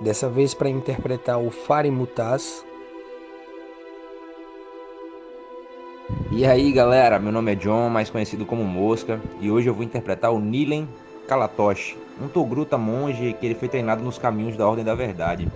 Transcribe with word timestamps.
dessa 0.00 0.28
vez 0.28 0.54
para 0.54 0.68
interpretar 0.68 1.38
o 1.38 1.50
Fari 1.50 1.90
Mutaz. 1.90 2.64
E 6.30 6.46
aí 6.46 6.72
galera, 6.72 7.18
meu 7.18 7.32
nome 7.32 7.52
é 7.52 7.54
John, 7.54 7.88
mais 7.88 8.08
conhecido 8.08 8.46
como 8.46 8.64
Mosca, 8.64 9.20
e 9.40 9.50
hoje 9.50 9.68
eu 9.68 9.74
vou 9.74 9.82
interpretar 9.82 10.32
o 10.32 10.38
Nilen 10.38 10.88
Kalatoshi, 11.26 11.98
um 12.22 12.28
Togruta 12.28 12.78
monge 12.78 13.34
que 13.38 13.46
ele 13.46 13.54
foi 13.54 13.68
treinado 13.68 14.02
nos 14.02 14.18
caminhos 14.18 14.56
da 14.56 14.66
Ordem 14.66 14.84
da 14.84 14.94
Verdade. 14.94 15.48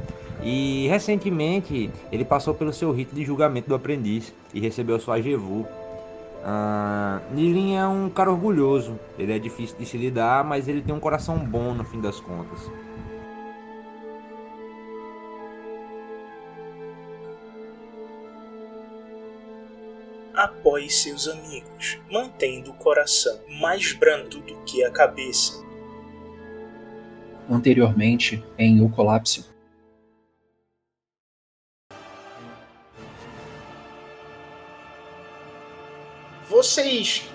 E 0.42 0.88
recentemente 0.88 1.90
ele 2.10 2.24
passou 2.24 2.52
pelo 2.52 2.72
seu 2.72 2.90
rito 2.90 3.14
de 3.14 3.24
julgamento 3.24 3.68
do 3.68 3.74
aprendiz 3.74 4.34
e 4.52 4.60
recebeu 4.60 4.98
sua 4.98 5.20
Jevu. 5.22 5.66
Ah, 6.44 7.20
Nilin 7.32 7.76
é 7.76 7.86
um 7.86 8.10
cara 8.10 8.30
orgulhoso, 8.30 8.98
ele 9.16 9.32
é 9.32 9.38
difícil 9.38 9.76
de 9.78 9.86
se 9.86 9.96
lidar, 9.96 10.44
mas 10.44 10.66
ele 10.66 10.82
tem 10.82 10.94
um 10.94 11.00
coração 11.00 11.38
bom 11.38 11.72
no 11.72 11.84
fim 11.84 12.00
das 12.00 12.18
contas. 12.18 12.68
Apoie 20.42 20.90
seus 20.90 21.28
amigos, 21.28 22.00
mantendo 22.10 22.72
o 22.72 22.74
coração 22.74 23.40
mais 23.60 23.92
brando 23.92 24.40
do 24.40 24.60
que 24.64 24.82
a 24.82 24.90
cabeça. 24.90 25.64
Anteriormente, 27.48 28.44
em 28.58 28.84
O 28.84 28.88
Colapso. 28.88 29.54
Vocês 36.48 37.30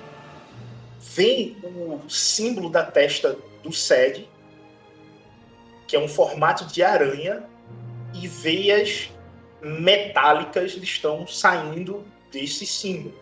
veem 1.00 1.56
o 1.63 2.09
símbolo 2.09 2.69
da 2.69 2.84
testa 2.84 3.38
do 3.63 3.72
Sed, 3.72 4.29
que 5.88 5.95
é 5.95 6.00
um 6.00 6.09
formato 6.09 6.66
de 6.66 6.84
aranha, 6.84 7.41
e 8.13 8.28
veias 8.28 9.09
metálicas 9.62 10.75
estão 10.75 11.25
saindo 11.25 12.06
desse 12.32 12.66
símbolo. 12.66 13.16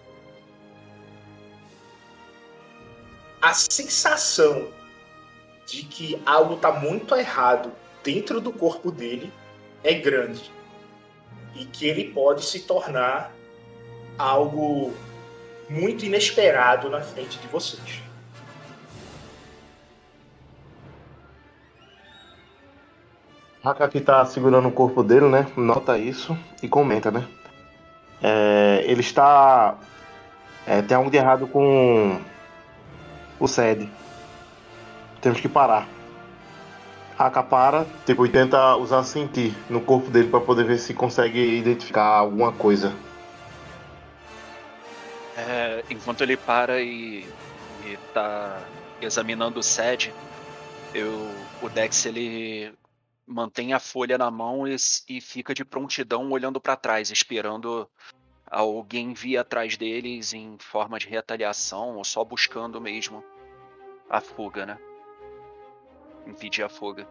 A 3.41 3.53
sensação 3.53 4.69
de 5.65 5.83
que 5.83 6.21
algo 6.25 6.55
está 6.55 6.71
muito 6.71 7.15
errado 7.15 7.71
dentro 8.03 8.39
do 8.39 8.51
corpo 8.51 8.91
dele 8.91 9.31
é 9.83 9.93
grande 9.93 10.51
e 11.55 11.65
que 11.65 11.85
ele 11.87 12.11
pode 12.11 12.43
se 12.43 12.61
tornar 12.61 13.31
algo 14.17 14.93
muito 15.69 16.05
inesperado 16.05 16.89
na 16.89 17.01
frente 17.01 17.39
de 17.39 17.47
vocês. 17.47 18.03
Haka 23.63 23.87
que 23.87 23.99
tá 23.99 24.23
segurando 24.25 24.67
o 24.67 24.71
corpo 24.71 25.01
dele, 25.01 25.27
né? 25.27 25.51
Nota 25.57 25.97
isso 25.97 26.37
e 26.61 26.67
comenta, 26.67 27.09
né? 27.09 27.27
É, 28.27 28.83
ele 28.87 29.01
está. 29.01 29.77
É, 30.65 30.81
tem 30.81 30.97
algo 30.97 31.11
de 31.11 31.17
errado 31.17 31.45
com 31.47 32.19
o 33.39 33.47
SED. 33.47 33.87
Temos 35.21 35.39
que 35.39 35.47
parar. 35.47 35.87
Haka 37.19 37.43
para, 37.43 37.85
tipo, 38.03 38.27
tenta 38.27 38.75
usar 38.77 39.03
sentir 39.03 39.55
no 39.69 39.79
corpo 39.79 40.09
dele 40.09 40.27
para 40.27 40.39
poder 40.41 40.65
ver 40.65 40.79
se 40.79 40.91
consegue 40.91 41.39
identificar 41.39 42.03
alguma 42.03 42.51
coisa. 42.51 42.95
É, 45.37 45.83
enquanto 45.91 46.21
ele 46.21 46.35
para 46.35 46.81
e, 46.81 47.29
e 47.85 47.97
tá 48.11 48.59
examinando 48.99 49.59
o 49.59 49.63
SED, 49.63 50.11
eu, 50.95 51.29
o 51.61 51.69
Dex 51.69 52.07
ele 52.07 52.73
mantém 53.27 53.73
a 53.73 53.79
folha 53.79 54.17
na 54.17 54.31
mão 54.31 54.67
e, 54.67 54.75
e 55.09 55.21
fica 55.21 55.53
de 55.53 55.63
prontidão 55.63 56.31
olhando 56.31 56.59
para 56.59 56.75
trás, 56.75 57.11
esperando 57.11 57.87
alguém 58.59 59.13
vir 59.13 59.37
atrás 59.37 59.75
deles 59.75 60.33
em 60.33 60.57
forma 60.57 60.97
de 60.97 61.09
retaliação 61.09 61.97
ou 61.97 62.05
só 62.05 62.23
buscando 62.23 62.79
mesmo 62.79 63.23
a 64.09 64.21
fuga, 64.21 64.65
né? 64.65 64.79
Impedir 66.25 66.63
a 66.63 66.69
fuga. 66.69 67.05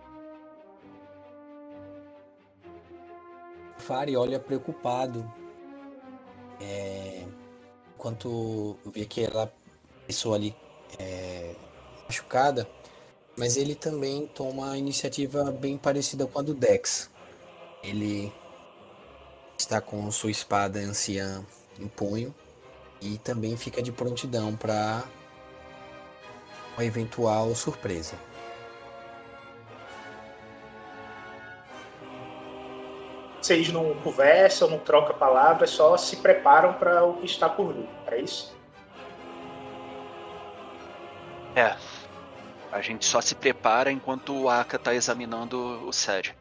Fari 3.77 4.16
olha 4.16 4.41
preocupado. 4.41 5.30
É... 6.60 7.27
Enquanto 7.95 8.78
eu 8.84 8.91
vi 8.91 9.04
que 9.04 9.22
ela 9.22 9.53
pessoa 10.07 10.36
ali 10.36 10.57
é... 10.98 11.54
machucada, 12.04 12.68
mas 13.36 13.59
ele 13.59 13.74
também 13.74 14.27
toma 14.28 14.72
a 14.72 14.78
iniciativa 14.78 15.53
bem 15.53 15.77
parecida 15.77 16.27
com 16.27 16.39
a 16.39 16.42
do 16.42 16.54
Dex. 16.54 17.10
Ele 17.83 18.33
está 19.65 19.81
com 19.81 20.11
sua 20.11 20.31
espada 20.31 20.78
anciã 20.78 21.45
em 21.78 21.89
punho 21.89 22.34
e 23.01 23.19
também 23.19 23.57
fica 23.57 23.83
de 23.83 23.91
prontidão 23.91 24.55
para 24.55 25.03
uma 26.75 26.84
eventual 26.84 27.55
surpresa. 27.55 28.15
Vocês 33.41 33.71
não 33.71 33.95
conversam, 33.97 34.71
não 34.71 34.78
trocam 34.78 35.16
palavras, 35.16 35.71
só 35.71 35.97
se 35.97 36.16
preparam 36.16 36.75
para 36.75 37.05
o 37.05 37.19
que 37.19 37.27
está 37.27 37.49
por 37.49 37.75
vir. 37.75 37.89
É 38.07 38.21
isso? 38.21 38.55
É. 41.55 41.77
A 42.72 42.81
gente 42.81 43.05
só 43.05 43.21
se 43.21 43.34
prepara 43.34 43.93
enquanto 43.93 44.34
o 44.34 44.49
Aka 44.49 44.78
tá 44.78 44.95
examinando 44.95 45.87
o 45.87 45.93
SED. 45.93 46.34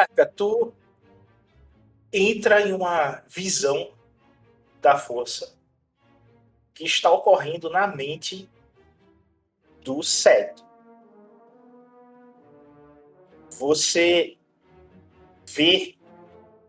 Aka, 0.00 0.24
tu 0.24 0.72
entra 2.10 2.62
em 2.62 2.72
uma 2.72 3.22
visão 3.28 3.92
da 4.80 4.96
força 4.96 5.54
que 6.72 6.84
está 6.84 7.10
ocorrendo 7.12 7.68
na 7.68 7.86
mente 7.86 8.48
do 9.82 10.02
Seth. 10.02 10.64
Você 13.58 14.38
vê 15.46 15.98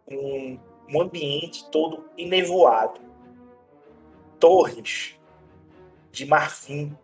um, 0.10 0.60
um 0.90 1.02
ambiente 1.02 1.70
todo 1.72 2.10
enevoado, 2.18 3.00
torres 4.42 5.18
de 6.12 6.26
marfim 6.26 6.98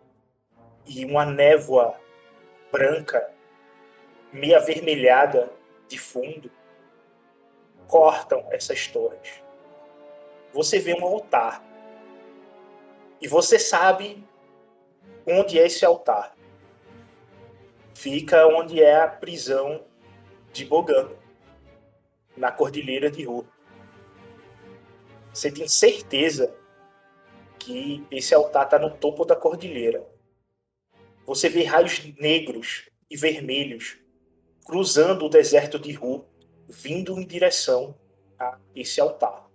e 0.86 1.06
uma 1.06 1.24
névoa 1.24 1.98
branca, 2.70 3.32
meio 4.30 4.58
avermelhada 4.58 5.56
de 5.88 5.98
fundo, 5.98 6.50
cortam 7.86 8.46
essas 8.50 8.86
torres. 8.86 9.42
Você 10.52 10.78
vê 10.78 10.94
um 10.94 11.04
altar. 11.04 11.64
E 13.20 13.26
você 13.26 13.58
sabe 13.58 14.24
onde 15.26 15.58
é 15.58 15.66
esse 15.66 15.84
altar. 15.84 16.36
Fica 17.94 18.46
onde 18.46 18.80
é 18.80 19.00
a 19.00 19.08
prisão 19.08 19.84
de 20.52 20.64
Bogan, 20.64 21.10
na 22.36 22.52
Cordilheira 22.52 23.10
de 23.10 23.24
Ru. 23.24 23.46
Você 25.32 25.50
tem 25.50 25.66
certeza 25.66 26.54
que 27.58 28.06
esse 28.10 28.34
altar 28.34 28.64
está 28.64 28.78
no 28.78 28.90
topo 28.90 29.24
da 29.24 29.36
cordilheira. 29.36 30.06
Você 31.26 31.48
vê 31.48 31.64
raios 31.64 32.04
negros 32.16 32.88
e 33.10 33.16
vermelhos 33.16 33.98
cruzando 34.68 35.24
o 35.24 35.28
deserto 35.30 35.78
de 35.78 35.92
Ru, 35.92 36.26
vindo 36.68 37.18
em 37.18 37.26
direção 37.26 37.94
a 38.38 38.58
esse 38.76 39.00
altar. 39.00 39.48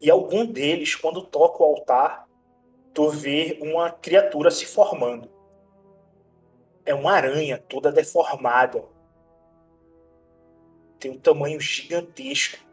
E 0.00 0.10
algum 0.10 0.46
deles, 0.46 0.94
quando 0.94 1.20
toca 1.20 1.62
o 1.62 1.66
altar, 1.66 2.26
tu 2.94 3.10
vê 3.10 3.58
uma 3.60 3.90
criatura 3.90 4.50
se 4.50 4.64
formando. 4.64 5.30
É 6.86 6.94
uma 6.94 7.12
aranha 7.12 7.58
toda 7.68 7.92
deformada. 7.92 8.82
Tem 10.98 11.10
um 11.10 11.18
tamanho 11.18 11.60
gigantesco. 11.60 12.64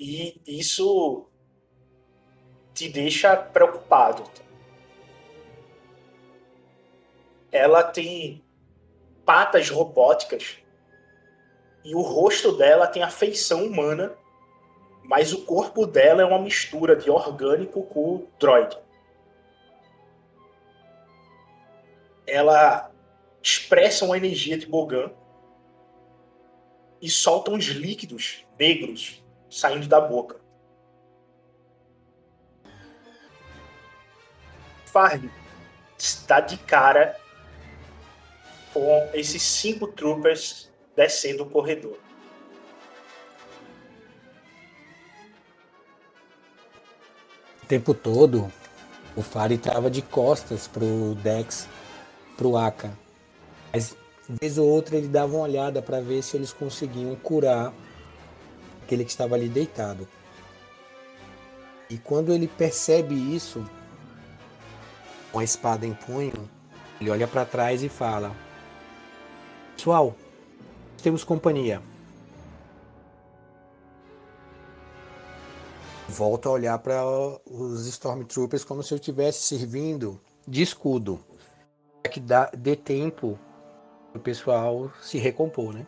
E 0.00 0.40
isso 0.46 1.28
te 2.72 2.88
deixa 2.88 3.36
preocupado. 3.36 4.22
Ela 7.50 7.82
tem 7.82 8.44
patas 9.24 9.68
robóticas 9.70 10.58
e 11.84 11.94
o 11.94 12.00
rosto 12.00 12.52
dela 12.52 12.86
tem 12.86 13.02
a 13.02 13.10
feição 13.10 13.64
humana, 13.64 14.14
mas 15.04 15.32
o 15.32 15.44
corpo 15.44 15.86
dela 15.86 16.22
é 16.22 16.24
uma 16.24 16.38
mistura 16.38 16.94
de 16.94 17.10
orgânico 17.10 17.82
com 17.84 18.26
droid. 18.38 18.76
Ela 22.26 22.90
expressa 23.42 24.04
uma 24.04 24.16
energia 24.16 24.58
de 24.58 24.66
Bogan 24.66 25.10
e 27.00 27.08
solta 27.08 27.50
uns 27.50 27.64
líquidos 27.66 28.44
negros 28.58 29.24
saindo 29.48 29.86
da 29.86 30.00
boca. 30.00 30.40
Farley 34.86 35.30
está 35.96 36.40
de 36.40 36.56
cara 36.58 37.18
com 38.78 39.10
esses 39.12 39.42
cinco 39.42 39.88
troopers 39.88 40.70
descendo 40.94 41.42
o 41.42 41.46
corredor. 41.46 41.98
O 47.62 47.66
tempo 47.66 47.92
todo, 47.92 48.50
o 49.16 49.22
Fari 49.22 49.56
estava 49.56 49.90
de 49.90 50.00
costas 50.00 50.68
pro 50.68 51.14
Dex, 51.16 51.68
pro 52.36 52.56
Aka. 52.56 52.96
Mas, 53.72 53.96
vez 54.28 54.56
ou 54.56 54.66
outra, 54.66 54.96
ele 54.96 55.08
dava 55.08 55.34
uma 55.34 55.42
olhada 55.42 55.82
para 55.82 56.00
ver 56.00 56.22
se 56.22 56.36
eles 56.36 56.52
conseguiam 56.52 57.14
curar 57.16 57.74
aquele 58.82 59.04
que 59.04 59.10
estava 59.10 59.34
ali 59.34 59.48
deitado. 59.48 60.08
E 61.90 61.98
quando 61.98 62.32
ele 62.32 62.46
percebe 62.46 63.14
isso, 63.14 63.64
com 65.30 65.38
a 65.38 65.44
espada 65.44 65.86
em 65.86 65.92
punho, 65.92 66.48
ele 67.00 67.10
olha 67.10 67.26
para 67.26 67.44
trás 67.44 67.82
e 67.82 67.88
fala: 67.88 68.34
Pessoal, 69.78 70.12
temos 71.04 71.22
companhia. 71.22 71.80
Volto 76.08 76.48
a 76.48 76.52
olhar 76.52 76.76
para 76.80 77.00
os 77.46 77.86
Stormtroopers 77.86 78.64
como 78.64 78.82
se 78.82 78.92
eu 78.92 78.96
estivesse 78.96 79.38
servindo 79.38 80.20
de 80.48 80.62
escudo. 80.62 81.24
Para 82.02 82.10
que 82.10 82.18
dá, 82.18 82.50
dê 82.52 82.74
tempo 82.74 83.38
o 84.12 84.18
pessoal 84.18 84.90
se 85.00 85.16
recompor, 85.16 85.72
né? 85.72 85.86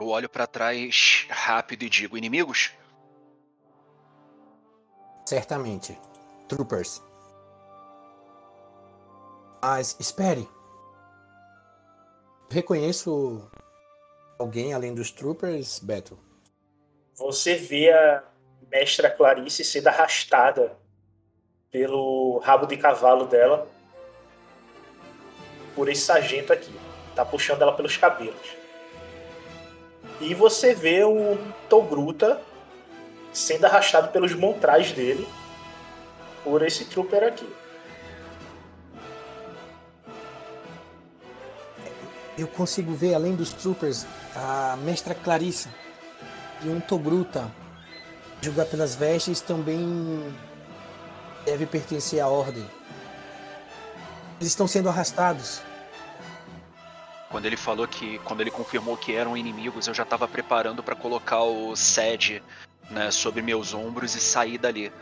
Eu 0.00 0.08
olho 0.08 0.30
para 0.30 0.46
trás 0.46 1.26
rápido 1.28 1.82
e 1.82 1.90
digo: 1.90 2.16
inimigos? 2.16 2.72
Certamente. 5.26 6.00
Troopers. 6.48 7.02
Mas 9.60 9.94
espere. 10.00 10.48
Reconheço 12.52 13.50
alguém 14.38 14.74
além 14.74 14.94
dos 14.94 15.10
Troopers, 15.10 15.78
Beto? 15.78 16.18
Você 17.14 17.54
vê 17.54 17.90
a 17.90 18.22
mestra 18.70 19.08
Clarice 19.08 19.64
sendo 19.64 19.86
arrastada 19.86 20.76
pelo 21.70 22.40
rabo 22.40 22.66
de 22.66 22.76
cavalo 22.76 23.24
dela 23.24 23.66
por 25.74 25.88
esse 25.88 26.02
sargento 26.02 26.52
aqui. 26.52 26.78
Tá 27.14 27.24
puxando 27.24 27.62
ela 27.62 27.72
pelos 27.72 27.96
cabelos. 27.96 28.54
E 30.20 30.34
você 30.34 30.74
vê 30.74 31.02
o 31.04 31.38
Togruta 31.70 32.38
sendo 33.32 33.64
arrastado 33.64 34.12
pelos 34.12 34.34
montrais 34.34 34.92
dele 34.92 35.26
por 36.44 36.60
esse 36.60 36.84
trooper 36.84 37.24
aqui. 37.24 37.50
Eu 42.36 42.48
consigo 42.48 42.94
ver, 42.94 43.14
além 43.14 43.36
dos 43.36 43.52
troopers, 43.52 44.06
a 44.34 44.76
mestra 44.78 45.14
Clarice 45.14 45.68
e 46.62 46.68
um 46.68 46.80
Togruta. 46.80 47.50
Julgar 48.40 48.66
pelas 48.66 48.94
vestes 48.94 49.40
também 49.40 50.34
deve 51.44 51.66
pertencer 51.66 52.20
à 52.20 52.28
ordem. 52.28 52.68
Eles 54.40 54.50
estão 54.50 54.66
sendo 54.66 54.88
arrastados. 54.88 55.60
Quando 57.28 57.46
ele 57.46 57.56
falou 57.56 57.86
que. 57.86 58.18
Quando 58.20 58.40
ele 58.40 58.50
confirmou 58.50 58.96
que 58.96 59.14
eram 59.14 59.36
inimigos, 59.36 59.86
eu 59.86 59.94
já 59.94 60.02
estava 60.02 60.26
preparando 60.26 60.82
para 60.82 60.96
colocar 60.96 61.42
o 61.42 61.76
Sed 61.76 62.42
né, 62.90 63.10
sobre 63.10 63.42
meus 63.42 63.72
ombros 63.72 64.14
e 64.14 64.20
sair 64.20 64.58
dali. 64.58 64.92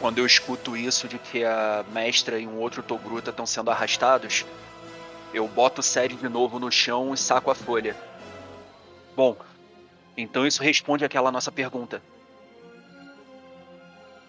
Quando 0.00 0.18
eu 0.18 0.26
escuto 0.26 0.76
isso 0.76 1.06
de 1.06 1.18
que 1.18 1.44
a 1.44 1.84
mestra 1.92 2.38
e 2.38 2.46
um 2.46 2.58
outro 2.58 2.82
Togruta 2.82 3.30
estão 3.30 3.46
sendo 3.46 3.70
arrastados, 3.70 4.46
eu 5.32 5.46
boto 5.46 5.80
o 5.80 5.84
Sed 5.84 6.16
de 6.16 6.28
novo 6.28 6.58
no 6.58 6.70
chão 6.70 7.14
e 7.14 7.16
saco 7.16 7.50
a 7.50 7.54
folha. 7.54 7.96
Bom, 9.14 9.36
então 10.16 10.46
isso 10.46 10.62
responde 10.62 11.04
àquela 11.04 11.30
nossa 11.30 11.52
pergunta. 11.52 12.02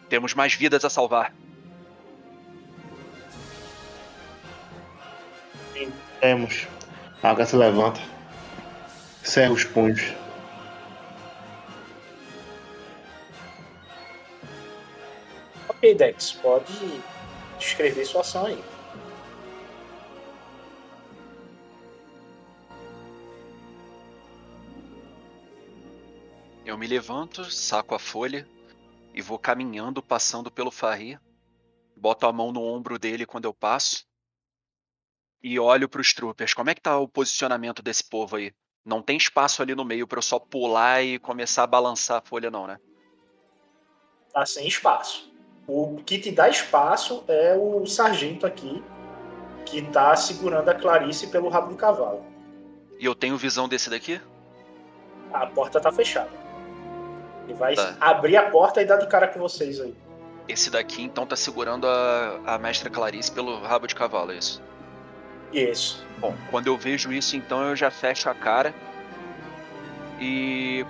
Temos 0.09 0.33
mais 0.33 0.53
vidas 0.53 0.83
a 0.85 0.89
salvar. 0.89 1.33
Sim, 5.73 5.91
temos. 6.19 6.67
A 7.23 7.29
água 7.29 7.45
se 7.45 7.55
levanta. 7.55 7.99
Cerra 9.23 9.53
os 9.53 9.63
punhos. 9.63 10.13
Ok, 15.69 15.95
Dex, 15.95 16.33
pode 16.33 17.01
descrever 17.57 18.05
sua 18.05 18.21
ação 18.21 18.45
aí. 18.45 18.70
Me 26.81 26.87
levanto, 26.87 27.43
saco 27.43 27.93
a 27.93 27.99
folha 27.99 28.47
e 29.13 29.21
vou 29.21 29.37
caminhando, 29.37 30.01
passando 30.01 30.49
pelo 30.49 30.71
Farri. 30.71 31.19
Boto 31.95 32.25
a 32.25 32.33
mão 32.33 32.51
no 32.51 32.63
ombro 32.63 32.97
dele 32.97 33.23
quando 33.23 33.45
eu 33.45 33.53
passo 33.53 34.03
e 35.43 35.59
olho 35.59 35.87
para 35.87 36.01
os 36.01 36.11
troopers. 36.11 36.55
Como 36.55 36.71
é 36.71 36.73
que 36.73 36.81
tá 36.81 36.97
o 36.97 37.07
posicionamento 37.07 37.83
desse 37.83 38.03
povo 38.03 38.35
aí? 38.35 38.51
Não 38.83 38.99
tem 38.99 39.15
espaço 39.15 39.61
ali 39.61 39.75
no 39.75 39.85
meio 39.85 40.07
para 40.07 40.17
eu 40.17 40.23
só 40.23 40.39
pular 40.39 41.03
e 41.03 41.19
começar 41.19 41.61
a 41.61 41.67
balançar 41.67 42.17
a 42.17 42.27
folha, 42.27 42.49
não, 42.49 42.65
né? 42.65 42.79
Tá 44.33 44.43
sem 44.43 44.67
espaço. 44.67 45.31
O 45.67 46.01
que 46.03 46.17
te 46.17 46.31
dá 46.31 46.49
espaço 46.49 47.23
é 47.27 47.55
o 47.55 47.85
sargento 47.85 48.43
aqui, 48.43 48.83
que 49.67 49.83
tá 49.83 50.15
segurando 50.15 50.69
a 50.69 50.73
Clarice 50.73 51.27
pelo 51.27 51.47
rabo 51.47 51.69
do 51.69 51.75
cavalo. 51.75 52.25
E 52.99 53.05
eu 53.05 53.13
tenho 53.13 53.37
visão 53.37 53.69
desse 53.69 53.87
daqui? 53.87 54.19
A 55.31 55.45
porta 55.45 55.79
tá 55.79 55.91
fechada. 55.91 56.40
Ele 57.45 57.53
vai 57.53 57.75
Tá. 57.75 57.95
abrir 57.99 58.37
a 58.37 58.49
porta 58.49 58.81
e 58.81 58.85
dar 58.85 58.97
de 58.97 59.07
cara 59.07 59.27
com 59.27 59.39
vocês 59.39 59.79
aí. 59.79 59.93
Esse 60.47 60.69
daqui 60.69 61.01
então 61.01 61.25
tá 61.25 61.35
segurando 61.35 61.87
a, 61.87 62.39
a 62.45 62.57
mestra 62.57 62.89
Clarice 62.89 63.31
pelo 63.31 63.61
rabo 63.61 63.87
de 63.87 63.95
cavalo, 63.95 64.31
é 64.31 64.35
isso? 64.37 64.61
Isso. 65.53 66.05
Bom, 66.19 66.35
quando 66.49 66.67
eu 66.67 66.77
vejo 66.77 67.11
isso, 67.11 67.35
então 67.35 67.61
eu 67.63 67.75
já 67.75 67.91
fecho 67.91 68.29
a 68.29 68.33
cara 68.33 68.73
e 70.19 70.85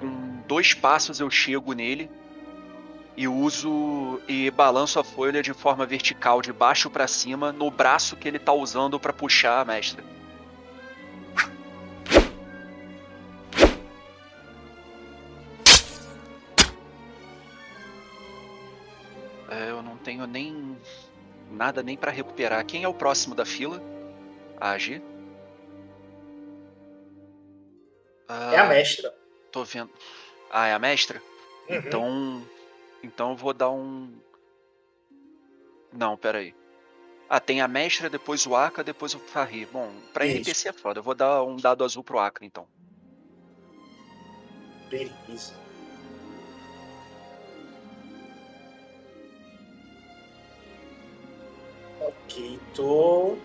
com 0.00 0.40
dois 0.46 0.74
passos 0.74 1.20
eu 1.20 1.30
chego 1.30 1.72
nele 1.72 2.10
e 3.16 3.28
uso 3.28 4.20
e 4.26 4.50
balanço 4.50 4.98
a 4.98 5.04
folha 5.04 5.42
de 5.42 5.52
forma 5.52 5.86
vertical 5.86 6.42
de 6.42 6.52
baixo 6.52 6.90
para 6.90 7.06
cima 7.06 7.52
no 7.52 7.70
braço 7.70 8.16
que 8.16 8.26
ele 8.26 8.38
tá 8.38 8.52
usando 8.52 8.98
para 8.98 9.12
puxar 9.12 9.60
a 9.60 9.64
mestra. 9.64 10.02
Tenho 20.04 20.26
nem 20.26 20.78
nada 21.50 21.82
nem 21.82 21.96
para 21.96 22.12
recuperar. 22.12 22.64
Quem 22.64 22.84
é 22.84 22.88
o 22.88 22.94
próximo 22.94 23.34
da 23.34 23.44
fila? 23.44 23.82
A 24.60 24.70
agir? 24.70 25.02
É 28.52 28.58
a 28.58 28.66
mestra. 28.66 29.14
Tô 29.50 29.64
vendo. 29.64 29.90
Ah, 30.50 30.66
é 30.66 30.72
a 30.72 30.78
mestra? 30.78 31.20
Uhum. 31.68 31.76
Então. 31.76 32.46
Então 33.02 33.30
eu 33.30 33.36
vou 33.36 33.52
dar 33.52 33.70
um. 33.70 34.12
Não, 35.92 36.16
peraí. 36.16 36.54
Ah, 37.28 37.40
tem 37.40 37.60
a 37.60 37.68
mestra, 37.68 38.10
depois 38.10 38.46
o 38.46 38.54
Aka, 38.54 38.82
depois 38.82 39.14
o 39.14 39.18
Farri. 39.18 39.66
Bom, 39.66 39.90
pra 40.12 40.26
Isso. 40.26 40.36
NPC 40.36 40.68
é 40.68 40.72
foda. 40.72 41.00
Eu 41.00 41.02
vou 41.02 41.14
dar 41.14 41.42
um 41.42 41.56
dado 41.56 41.84
azul 41.84 42.04
pro 42.04 42.18
Aka, 42.18 42.44
então. 42.44 42.66
Beleza. 44.88 45.63
Tô. 52.74 53.36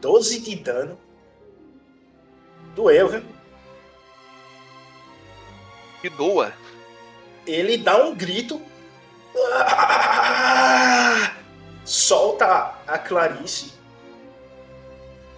12 0.00 0.40
de 0.40 0.56
dano. 0.56 0.98
Doeu, 2.74 3.08
viu? 3.08 3.22
E 6.02 6.08
doa. 6.10 6.52
Ele 7.46 7.76
dá 7.76 7.96
um 8.04 8.14
grito. 8.14 8.62
Ah! 9.36 11.34
Solta 11.84 12.74
a 12.86 12.98
Clarice. 12.98 13.74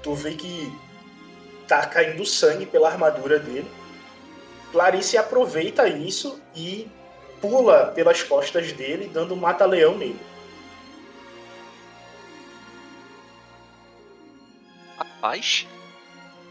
Tu 0.02 0.14
vê 0.14 0.34
que 0.34 0.72
tá 1.66 1.86
caindo 1.86 2.24
sangue 2.26 2.66
pela 2.66 2.88
armadura 2.88 3.38
dele. 3.38 3.70
Clarice 4.70 5.16
aproveita 5.16 5.88
isso 5.88 6.40
e 6.54 6.88
pula 7.40 7.86
pelas 7.94 8.22
costas 8.22 8.72
dele, 8.72 9.08
dando 9.08 9.34
um 9.34 9.38
mata-leão 9.38 9.96
nele. 9.96 10.20
Rapaz, 15.16 15.66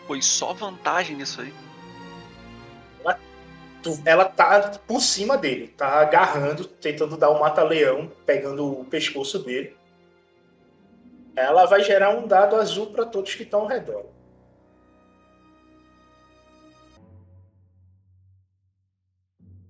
foi 0.08 0.22
só 0.22 0.54
vantagem 0.54 1.16
nisso 1.16 1.42
aí. 1.42 1.54
Tu- 3.84 4.02
ela 4.04 4.26
tá 4.26 4.80
por 4.88 5.00
cima 5.00 5.38
dele, 5.38 5.68
tá 5.68 6.02
agarrando, 6.02 6.66
tentando 6.66 7.16
dar 7.16 7.30
um 7.30 7.40
mata-leão, 7.40 8.12
pegando 8.26 8.80
o 8.80 8.86
pescoço 8.86 9.38
dele. 9.38 9.78
Ela 11.36 11.66
vai 11.68 11.84
gerar 11.84 12.10
um 12.10 12.26
dado 12.26 12.56
azul 12.56 12.88
para 12.88 13.06
todos 13.06 13.36
que 13.36 13.44
estão 13.44 13.62
ao 13.62 13.68
redor. 13.68 14.08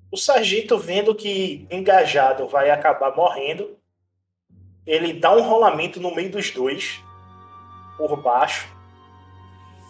O 0.09 0.15
sargento, 0.17 0.77
vendo 0.77 1.13
que 1.13 1.67
engajado 1.69 2.47
vai 2.47 2.69
acabar 2.69 3.13
morrendo, 3.13 3.77
ele 4.87 5.11
dá 5.11 5.35
um 5.35 5.41
rolamento 5.41 5.99
no 5.99 6.15
meio 6.15 6.31
dos 6.31 6.51
dois, 6.51 7.03
por 7.97 8.15
baixo, 8.21 8.73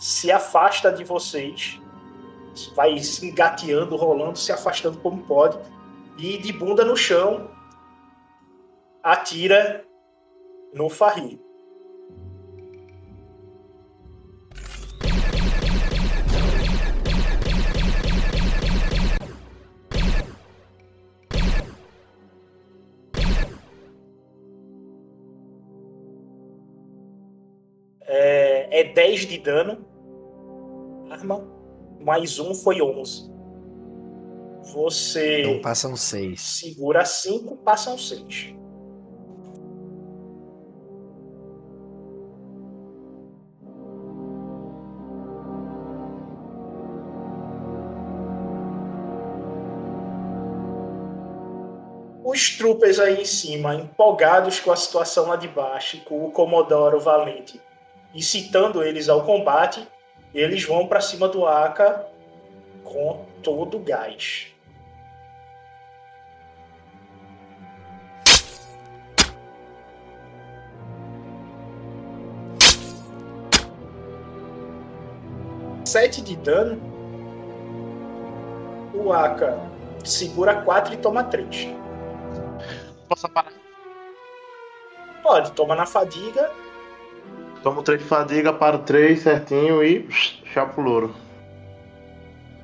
se 0.06 0.32
afasta 0.32 0.92
de 0.92 1.04
vocês 1.04 1.82
vai 2.76 3.00
se 3.00 3.28
engateando, 3.28 3.96
rolando, 3.96 4.38
se 4.38 4.52
afastando 4.52 5.00
como 5.00 5.24
pode, 5.24 5.58
e 6.16 6.38
de 6.38 6.54
bunda 6.54 6.86
no 6.86 6.96
chão 6.96 7.50
atira 9.02 9.84
no 10.76 10.90
Farri. 10.90 11.42
É, 28.08 28.82
é 28.82 28.84
10 28.94 29.26
de 29.26 29.40
dano. 29.40 29.95
Arma 31.16 31.42
mais 32.02 32.40
um 32.40 32.54
foi 32.54 32.82
11. 32.82 33.32
Você 34.74 35.44
Então 35.44 35.62
passam 35.62 35.96
seis. 35.96 36.42
segura 36.42 37.06
5, 37.06 37.56
passam 37.58 37.98
6. 37.98 38.54
Os 52.24 52.58
troopers 52.58 53.00
aí 53.00 53.22
em 53.22 53.26
cima, 53.26 53.76
empolgados 53.76 54.60
com 54.60 54.72
a 54.72 54.76
situação 54.76 55.28
lá 55.28 55.36
de 55.38 55.48
baixo, 55.48 56.02
com 56.04 56.26
o 56.26 56.32
Comodoro 56.32 57.00
Valente, 57.00 57.62
incitando 58.14 58.84
eles 58.84 59.08
ao 59.08 59.24
combate, 59.24 59.88
eles 60.36 60.66
vão 60.66 60.86
para 60.86 61.00
cima 61.00 61.30
do 61.30 61.46
Aka 61.48 62.06
com 62.84 63.26
todo 63.42 63.78
o 63.78 63.80
gás. 63.80 64.48
Sete 75.86 76.22
de 76.22 76.36
dano. 76.36 76.82
O 78.94 79.14
Aka 79.14 79.58
segura 80.04 80.62
4 80.62 80.96
e 80.96 80.98
toma 80.98 81.24
3. 81.24 81.70
Posso 83.08 83.30
parar? 83.30 83.54
Pode, 85.24 85.52
toma 85.54 85.76
na 85.76 85.86
fadiga. 85.86 86.52
Tomo 87.66 87.82
3 87.82 88.00
de 88.00 88.06
fadiga, 88.06 88.54
paro 88.54 88.78
3 88.78 89.20
certinho 89.20 89.84
e 89.84 90.08
chapo 90.54 90.80
louro. 90.80 91.16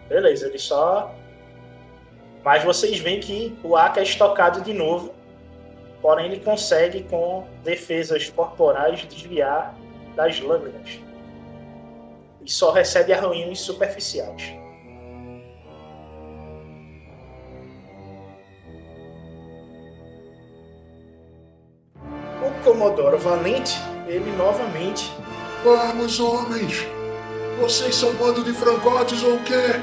Beleza, 0.07 0.45
ele 0.45 0.59
só. 0.59 1.11
Mas 2.45 2.63
vocês 2.63 2.99
veem 2.99 3.19
que 3.19 3.57
o 3.63 3.75
Aka 3.75 4.01
é 4.01 4.03
estocado 4.03 4.61
de 4.61 4.75
novo. 4.75 5.11
Porém, 6.03 6.27
ele 6.27 6.39
consegue, 6.39 7.01
com 7.01 7.47
defesas 7.63 8.29
corporais, 8.29 9.03
desviar 9.07 9.73
das 10.15 10.39
lâminas. 10.39 10.99
E 12.45 12.51
só 12.51 12.71
recebe 12.71 13.11
arranhões 13.11 13.59
superficiais. 13.59 14.53
O 22.45 22.63
Comodoro 22.63 23.17
Valente, 23.17 23.75
ele 24.11 24.31
novamente 24.35 25.09
Vamos, 25.63 26.19
homens! 26.19 26.87
Vocês 27.59 27.93
são 27.93 28.11
bando 28.15 28.43
de 28.43 28.51
frangotes 28.51 29.21
ou 29.21 29.35
o 29.35 29.43
quê? 29.43 29.79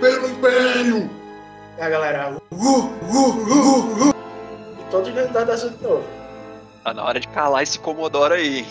Pelo 0.00 0.26
Império! 0.30 1.10
E 1.76 1.82
a 1.82 1.90
galera. 1.90 2.30
Uh, 2.50 2.56
uh, 2.56 2.88
uh, 2.88 4.08
uh, 4.08 4.14
e 4.80 4.90
todos 4.90 5.12
ganham 5.12 5.30
dado 5.30 5.52
azul 5.52 5.68
de 5.68 5.82
novo. 5.82 6.08
Tá 6.82 6.94
na 6.94 7.04
hora 7.04 7.20
de 7.20 7.28
calar 7.28 7.62
esse 7.62 7.78
Comodoro 7.78 8.32
aí. 8.32 8.64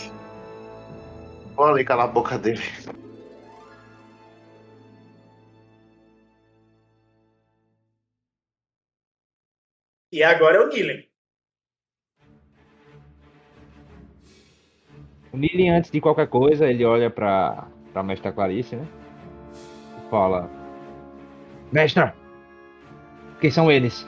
Olha 1.56 1.74
ali, 1.74 1.84
calar 1.84 2.06
a 2.06 2.10
boca 2.10 2.36
dele. 2.36 2.62
E 10.10 10.24
agora 10.24 10.56
é 10.56 10.60
o 10.60 10.68
Nilen. 10.68 11.07
O 15.32 15.36
Nili, 15.36 15.68
antes 15.68 15.90
de 15.90 16.00
qualquer 16.00 16.28
coisa, 16.28 16.66
ele 16.68 16.84
olha 16.84 17.10
pra, 17.10 17.66
pra 17.92 18.02
mestra 18.02 18.32
Clarice, 18.32 18.76
né? 18.76 18.86
E 19.98 20.10
fala: 20.10 20.50
Mestra, 21.70 22.14
quem 23.40 23.50
são 23.50 23.70
eles? 23.70 24.06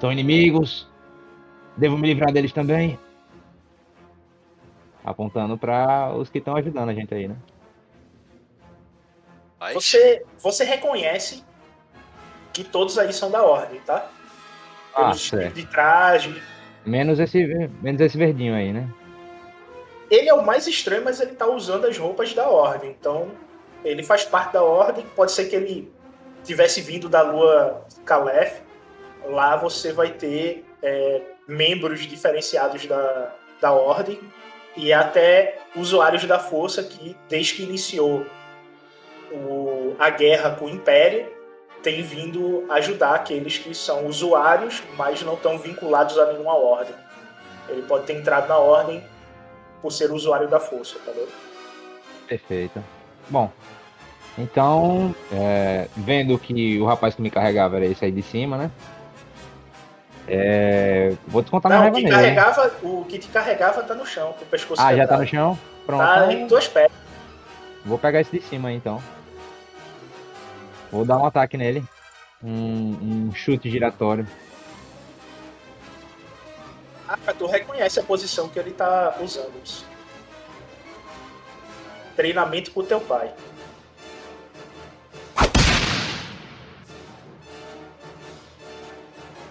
São 0.00 0.12
inimigos? 0.12 0.88
Devo 1.76 1.96
me 1.98 2.08
livrar 2.08 2.32
deles 2.32 2.52
também? 2.52 2.98
Apontando 5.04 5.56
pra 5.56 6.12
os 6.14 6.28
que 6.28 6.38
estão 6.38 6.56
ajudando 6.56 6.90
a 6.90 6.94
gente 6.94 7.14
aí, 7.14 7.26
né? 7.28 7.36
Você, 9.74 10.24
você 10.38 10.64
reconhece 10.64 11.44
que 12.52 12.62
todos 12.62 12.96
aí 12.98 13.12
são 13.12 13.30
da 13.30 13.42
ordem, 13.42 13.80
tá? 13.80 14.08
Ah, 14.94 15.06
Pelos 15.06 15.28
certo. 15.28 15.54
de 15.54 15.66
traje. 15.66 16.42
Menos 16.86 17.18
esse, 17.18 17.44
menos 17.82 18.00
esse 18.00 18.16
verdinho 18.16 18.54
aí, 18.54 18.72
né? 18.72 18.88
Ele 20.10 20.28
é 20.28 20.34
o 20.34 20.44
mais 20.44 20.66
estranho, 20.66 21.04
mas 21.04 21.20
ele 21.20 21.32
tá 21.32 21.46
usando 21.46 21.86
as 21.86 21.98
roupas 21.98 22.32
da 22.32 22.48
ordem. 22.48 22.90
Então, 22.98 23.30
ele 23.84 24.02
faz 24.02 24.24
parte 24.24 24.52
da 24.52 24.62
ordem. 24.62 25.04
Pode 25.14 25.32
ser 25.32 25.46
que 25.46 25.56
ele 25.56 25.92
tivesse 26.44 26.80
vindo 26.80 27.08
da 27.08 27.22
lua 27.22 27.84
Calef, 28.04 28.62
lá 29.26 29.56
você 29.56 29.92
vai 29.92 30.10
ter 30.10 30.64
é, 30.82 31.20
membros 31.46 32.00
diferenciados 32.00 32.86
da, 32.86 33.34
da 33.60 33.72
ordem 33.72 34.18
e 34.76 34.92
até 34.92 35.58
usuários 35.74 36.24
da 36.24 36.38
força 36.38 36.82
que, 36.82 37.16
desde 37.28 37.54
que 37.54 37.62
iniciou 37.64 38.24
o, 39.30 39.94
a 39.98 40.08
guerra 40.10 40.52
com 40.52 40.66
o 40.66 40.70
Império, 40.70 41.30
tem 41.82 42.02
vindo 42.02 42.64
ajudar 42.70 43.14
aqueles 43.14 43.58
que 43.58 43.74
são 43.74 44.06
usuários, 44.06 44.82
mas 44.96 45.22
não 45.22 45.34
estão 45.34 45.58
vinculados 45.58 46.18
a 46.18 46.32
nenhuma 46.32 46.54
ordem. 46.54 46.94
Ele 47.68 47.82
pode 47.82 48.06
ter 48.06 48.14
entrado 48.14 48.48
na 48.48 48.56
ordem 48.56 49.04
por 49.80 49.92
ser 49.92 50.10
usuário 50.10 50.48
da 50.48 50.60
força, 50.60 50.96
entendeu? 50.98 51.28
Perfeito. 52.26 52.82
Bom, 53.28 53.50
então, 54.36 55.14
é, 55.32 55.88
vendo 55.96 56.38
que 56.38 56.78
o 56.80 56.86
rapaz 56.86 57.14
que 57.14 57.22
me 57.22 57.30
carregava 57.30 57.76
era 57.76 57.86
esse 57.86 58.04
aí 58.04 58.12
de 58.12 58.22
cima, 58.22 58.56
né? 58.56 58.70
É, 60.26 61.14
vou 61.26 61.40
descontar 61.40 61.72
Não, 61.72 61.78
o 61.78 61.80
raiva 61.80 61.96
que, 61.96 62.04
nele. 62.04 62.40
o 62.82 63.04
que 63.04 63.18
te 63.18 63.28
carregava 63.28 63.82
tá 63.82 63.94
no 63.94 64.04
chão, 64.04 64.34
com 64.34 64.44
o 64.44 64.48
pescoço 64.48 64.80
Ah, 64.80 64.94
já 64.94 65.06
tá 65.06 65.16
no 65.16 65.26
chão? 65.26 65.58
Pronto. 65.86 66.02
Tá 66.02 66.26
então 66.26 66.32
em 66.32 66.46
tuas 66.46 66.68
pés. 66.68 66.92
Vou 67.84 67.98
pegar 67.98 68.20
esse 68.20 68.30
de 68.30 68.42
cima 68.42 68.68
aí, 68.68 68.76
então. 68.76 69.02
Vou 70.92 71.04
dar 71.04 71.16
um 71.18 71.24
ataque 71.24 71.56
nele. 71.56 71.82
Um, 72.42 73.28
um 73.28 73.32
chute 73.34 73.70
giratório. 73.70 74.26
Ah, 77.08 77.32
tu 77.32 77.46
reconhece 77.46 77.98
a 77.98 78.02
posição 78.02 78.48
que 78.48 78.58
ele 78.58 78.72
tá 78.72 79.16
usando. 79.22 79.52
Treinamento 82.14 82.70
com 82.70 82.84
teu 82.84 83.00
pai. 83.00 83.32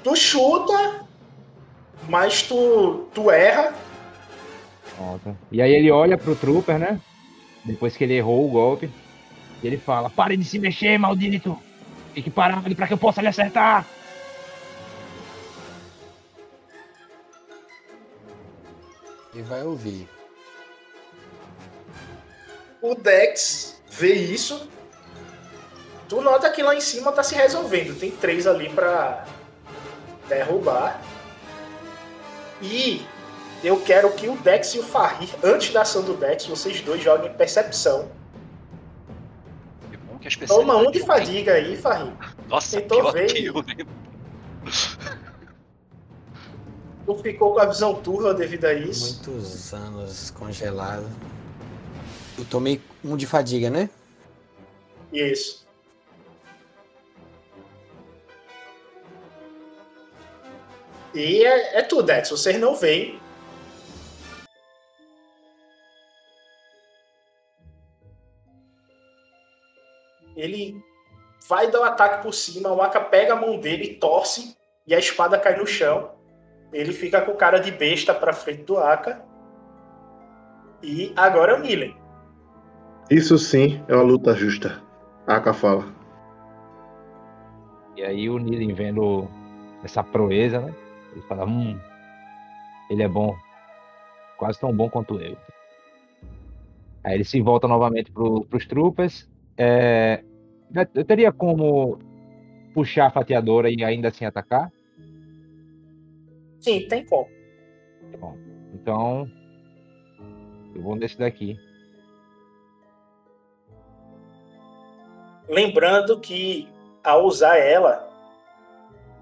Tu 0.03 0.15
chuta, 0.15 1.07
mas 2.07 2.43
tu, 2.43 3.09
tu 3.13 3.31
erra. 3.31 3.73
Pronto. 4.95 5.35
E 5.51 5.61
aí 5.61 5.73
ele 5.73 5.89
olha 5.89 6.17
pro 6.17 6.35
Trooper, 6.35 6.77
né? 6.77 6.99
Depois 7.65 7.97
que 7.97 8.03
ele 8.03 8.13
errou 8.13 8.45
o 8.45 8.51
golpe. 8.51 8.89
E 9.63 9.67
ele 9.67 9.77
fala: 9.77 10.09
Pare 10.09 10.37
de 10.37 10.45
se 10.45 10.59
mexer, 10.59 10.97
maldito! 10.97 11.57
Fique 12.13 12.29
parado 12.29 12.73
pra 12.75 12.87
que 12.87 12.93
eu 12.93 12.97
possa 12.97 13.21
lhe 13.21 13.27
acertar! 13.27 13.85
E 19.37 19.41
vai 19.43 19.61
ouvir. 19.61 20.09
O 22.81 22.95
Dex 22.95 23.79
vê 23.87 24.13
isso. 24.13 24.67
Tu 26.09 26.19
nota 26.21 26.49
que 26.49 26.63
lá 26.63 26.73
em 26.73 26.81
cima 26.81 27.11
tá 27.11 27.21
se 27.21 27.35
resolvendo. 27.35 27.99
Tem 27.99 28.09
três 28.09 28.47
ali 28.47 28.67
pra 28.67 29.27
derrubar. 30.27 30.99
E 32.63 33.05
eu 33.63 33.79
quero 33.79 34.11
que 34.13 34.27
o 34.27 34.35
Dex 34.37 34.73
e 34.73 34.79
o 34.79 34.83
Farrir, 34.83 35.29
antes 35.43 35.71
da 35.71 35.83
ação 35.83 36.01
do 36.01 36.15
Dex, 36.15 36.47
vocês 36.47 36.81
dois 36.81 37.03
joguem 37.03 37.31
percepção. 37.33 38.09
Que 39.91 39.97
bom 39.97 40.17
que 40.17 40.27
a 40.27 40.47
Toma 40.47 40.77
um 40.77 40.89
de 40.89 41.01
fadiga 41.01 41.53
aí, 41.53 41.77
Farrir. 41.77 42.11
Nossa, 42.49 42.81
Tentou 42.81 43.01
pior 43.01 43.13
ver 43.13 43.31
que 43.31 43.45
eu, 43.45 43.53
né? 43.61 43.75
Tu 47.07 47.15
ficou 47.19 47.53
com 47.53 47.59
a 47.61 47.65
visão 47.65 47.95
turva 47.95 48.33
devido 48.33 48.65
a 48.65 48.73
isso. 48.73 49.23
Muitos 49.25 49.73
anos 49.73 50.29
congelado. 50.31 51.09
Eu 52.37 52.43
tomei 52.43 52.81
um 53.01 53.15
de 53.15 53.25
fadiga, 53.25 53.69
né? 53.69 53.89
Isso. 55.13 55.65
E 61.15 61.45
é, 61.45 61.77
é 61.77 61.81
tudo, 61.81 62.03
Dex. 62.03 62.29
Vocês 62.29 62.59
não 62.59 62.75
veem. 62.75 63.17
Ele 70.35 70.83
vai 71.47 71.71
dar 71.71 71.79
o 71.79 71.83
ataque 71.85 72.21
por 72.21 72.33
cima, 72.33 72.73
o 72.73 72.81
Aka 72.81 72.99
pega 72.99 73.31
a 73.31 73.37
mão 73.37 73.57
dele, 73.57 73.95
torce 73.95 74.57
e 74.85 74.93
a 74.93 74.99
espada 74.99 75.39
cai 75.39 75.55
no 75.57 75.65
chão. 75.65 76.16
Ele 76.71 76.91
fica 76.91 77.21
com 77.21 77.33
cara 77.33 77.59
de 77.59 77.71
besta 77.71 78.13
pra 78.13 78.33
frente 78.33 78.63
do 78.63 78.77
Aka. 78.77 79.23
E 80.83 81.13
agora 81.15 81.53
é 81.53 81.55
o 81.55 81.61
Nilen. 81.61 81.95
Isso 83.09 83.37
sim 83.37 83.81
é 83.87 83.95
uma 83.95 84.03
luta 84.03 84.35
justa. 84.35 84.81
Aka 85.25 85.53
fala. 85.53 85.85
E 87.95 88.03
aí 88.03 88.29
o 88.29 88.37
Nilen 88.37 88.73
vendo 88.73 89.27
essa 89.83 90.03
proeza, 90.03 90.59
né? 90.59 90.73
Ele 91.13 91.21
fala: 91.21 91.45
Hum, 91.45 91.79
ele 92.89 93.03
é 93.03 93.07
bom. 93.07 93.35
Quase 94.37 94.59
tão 94.59 94.75
bom 94.75 94.89
quanto 94.89 95.19
eu. 95.19 95.37
Aí 97.03 97.15
ele 97.15 97.23
se 97.23 97.41
volta 97.41 97.67
novamente 97.67 98.11
pro, 98.11 98.43
pros 98.45 98.65
troopers. 98.67 99.27
É, 99.57 100.23
eu 100.93 101.05
teria 101.05 101.31
como 101.31 101.97
puxar 102.73 103.07
a 103.07 103.11
fatiadora 103.11 103.69
e 103.71 103.83
ainda 103.83 104.09
assim 104.09 104.25
atacar? 104.25 104.71
Sim, 106.59 106.87
tem 106.87 107.05
como. 107.05 107.29
Bom, 108.19 108.37
então 108.73 109.29
eu 110.75 110.81
vou 110.81 110.95
nesse 110.95 111.17
daqui. 111.17 111.57
Lembrando 115.49 116.19
que 116.19 116.67
ao 117.03 117.25
usar 117.25 117.57
ela, 117.57 118.07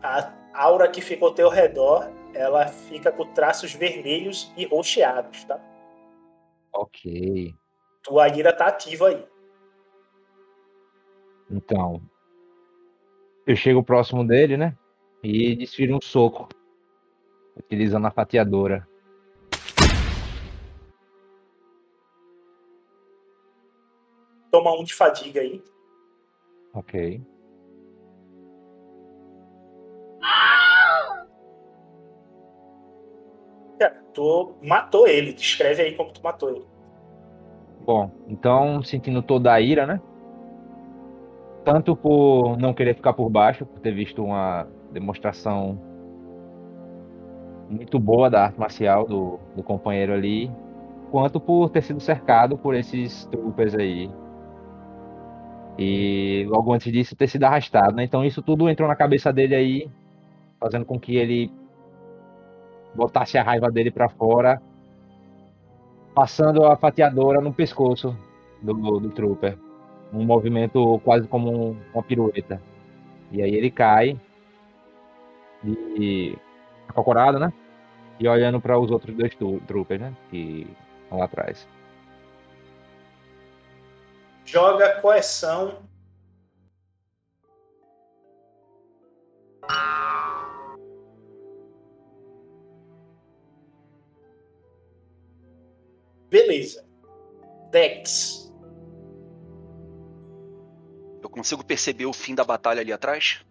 a 0.02 0.34
aura 0.54 0.90
que 0.90 1.02
fica 1.02 1.24
ao 1.24 1.34
teu 1.34 1.50
redor, 1.50 2.10
ela 2.34 2.68
fica 2.68 3.12
com 3.12 3.26
traços 3.34 3.74
vermelhos 3.74 4.52
e 4.58 4.66
roxeados, 4.66 5.44
tá? 5.46 5.60
Ok. 6.74 7.54
Tua 8.04 8.28
ira 8.28 8.52
tá 8.52 8.68
ativa 8.68 9.10
aí. 9.10 9.26
Então, 11.50 12.02
eu 13.46 13.56
chego 13.56 13.84
próximo 13.84 14.26
dele, 14.26 14.58
né? 14.58 14.76
E 15.24 15.56
desfiro 15.56 15.96
um 15.96 16.02
soco, 16.02 16.50
utilizando 17.56 18.08
a 18.08 18.12
fatiadora. 18.12 18.88
Toma 24.52 24.72
um 24.80 24.84
de 24.84 24.94
fadiga 24.94 25.42
aí. 25.42 25.62
Ok. 26.74 27.22
Cara, 33.80 34.04
tu 34.14 34.56
matou 34.62 35.08
ele. 35.08 35.34
Descreve 35.34 35.82
aí 35.84 35.96
como 35.96 36.12
tu 36.12 36.22
matou 36.24 36.50
ele. 36.50 36.66
Bom, 37.82 38.10
então 38.28 38.82
sentindo 38.82 39.22
toda 39.22 39.54
a 39.54 39.62
ira, 39.62 39.86
né? 39.86 40.02
Tanto 41.64 41.96
por 41.96 42.58
não 42.58 42.74
querer 42.74 42.96
ficar 42.96 43.14
por 43.14 43.30
baixo, 43.30 43.66
por 43.66 43.80
ter 43.80 43.92
visto 43.92 44.24
uma 44.24 44.68
demonstração 44.92 45.95
muito 47.76 48.00
boa 48.00 48.30
da 48.30 48.46
arte 48.46 48.60
marcial 48.60 49.06
do, 49.08 49.40
do 49.56 49.64
companheiro 49.64 50.14
ali, 50.14 50.52
quanto 51.12 51.40
por 51.40 51.70
ter 51.70 51.82
sido 51.84 52.00
cercado 52.00 52.58
por 52.58 52.76
esses 52.76 53.26
troopers 53.28 53.76
aí. 53.76 54.10
E 55.78 56.46
logo 56.48 56.72
antes 56.74 56.92
disso 56.92 57.16
ter 57.16 57.28
sido 57.28 57.44
arrastado, 57.44 57.96
né? 57.96 58.04
Então 58.04 58.24
isso 58.24 58.42
tudo 58.42 58.70
entrou 58.70 58.88
na 58.88 58.96
cabeça 58.96 59.32
dele 59.34 59.56
aí, 59.56 59.90
fazendo 60.60 60.86
com 60.86 61.00
que 61.00 61.16
ele 61.18 61.52
botasse 62.96 63.38
a 63.38 63.44
raiva 63.44 63.70
dele 63.72 63.92
pra 63.92 64.10
fora, 64.10 64.62
passando 66.14 66.66
a 66.66 66.76
fatiadora 66.78 67.42
no 67.42 67.54
pescoço 67.54 68.16
do, 68.62 69.00
do 69.00 69.10
trooper. 69.10 69.58
Um 70.14 70.24
movimento 70.26 71.00
quase 71.04 71.28
como 71.28 71.52
um- 71.52 71.78
uma 71.94 72.04
pirueta. 72.04 72.62
E 73.32 73.42
aí 73.42 73.54
ele 73.56 73.72
cai, 73.72 74.20
e 75.64 76.38
acocorado, 76.88 77.40
né? 77.40 77.52
E 78.20 78.28
olhando 78.28 78.62
para 78.62 78.80
os 78.80 78.90
outros 78.90 79.16
dois 79.16 79.34
troopers, 79.68 80.02
né? 80.02 80.16
Que 80.30 80.68
estão 81.04 81.20
lá 81.20 81.26
atrás. 81.26 81.68
Joga 84.46 85.02
coerção. 85.02 85.84
Beleza. 96.30 96.86
Dex. 97.72 98.54
Eu 101.22 101.30
consigo 101.30 101.64
perceber 101.66 102.06
o 102.06 102.14
fim 102.14 102.36
da 102.36 102.44
batalha 102.44 102.82
ali 102.82 102.94
atrás? 102.94 103.44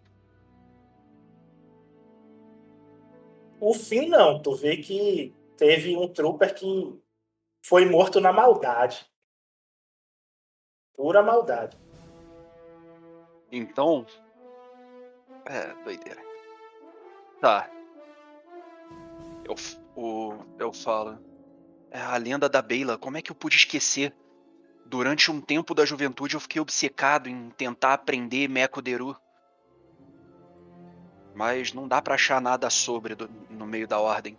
O 3.59 3.73
fim 3.73 4.07
não. 4.07 4.41
Tu 4.41 4.55
vê 4.55 4.77
que 4.77 5.33
teve 5.57 5.95
um 5.95 6.07
trooper 6.07 6.53
que 6.53 6.99
foi 7.61 7.85
morto 7.85 8.19
na 8.19 8.31
maldade. 8.31 9.05
Pura 10.93 11.21
maldade. 11.21 11.77
Então. 13.51 14.05
É, 15.45 15.73
doideira. 15.83 16.21
Tá. 17.39 17.69
Eu, 19.43 19.55
o, 19.95 20.33
eu 20.57 20.73
falo. 20.73 21.19
É 21.91 21.99
a 21.99 22.17
lenda 22.17 22.49
da 22.49 22.61
Beyla, 22.61 22.97
como 22.97 23.17
é 23.17 23.21
que 23.21 23.31
eu 23.31 23.35
pude 23.35 23.55
esquecer? 23.55 24.13
Durante 24.85 25.31
um 25.31 25.41
tempo 25.41 25.73
da 25.73 25.85
juventude 25.85 26.35
eu 26.35 26.39
fiquei 26.39 26.61
obcecado 26.61 27.27
em 27.27 27.49
tentar 27.51 27.93
aprender 27.93 28.47
Mekoderu. 28.49 29.15
Mas 31.35 31.73
não 31.73 31.85
dá 31.85 32.01
pra 32.01 32.15
achar 32.15 32.41
nada 32.41 32.69
sobre 32.69 33.13
do- 33.13 33.29
no 33.49 33.67
meio 33.67 33.85
da 33.85 33.99
ordem. 33.99 34.37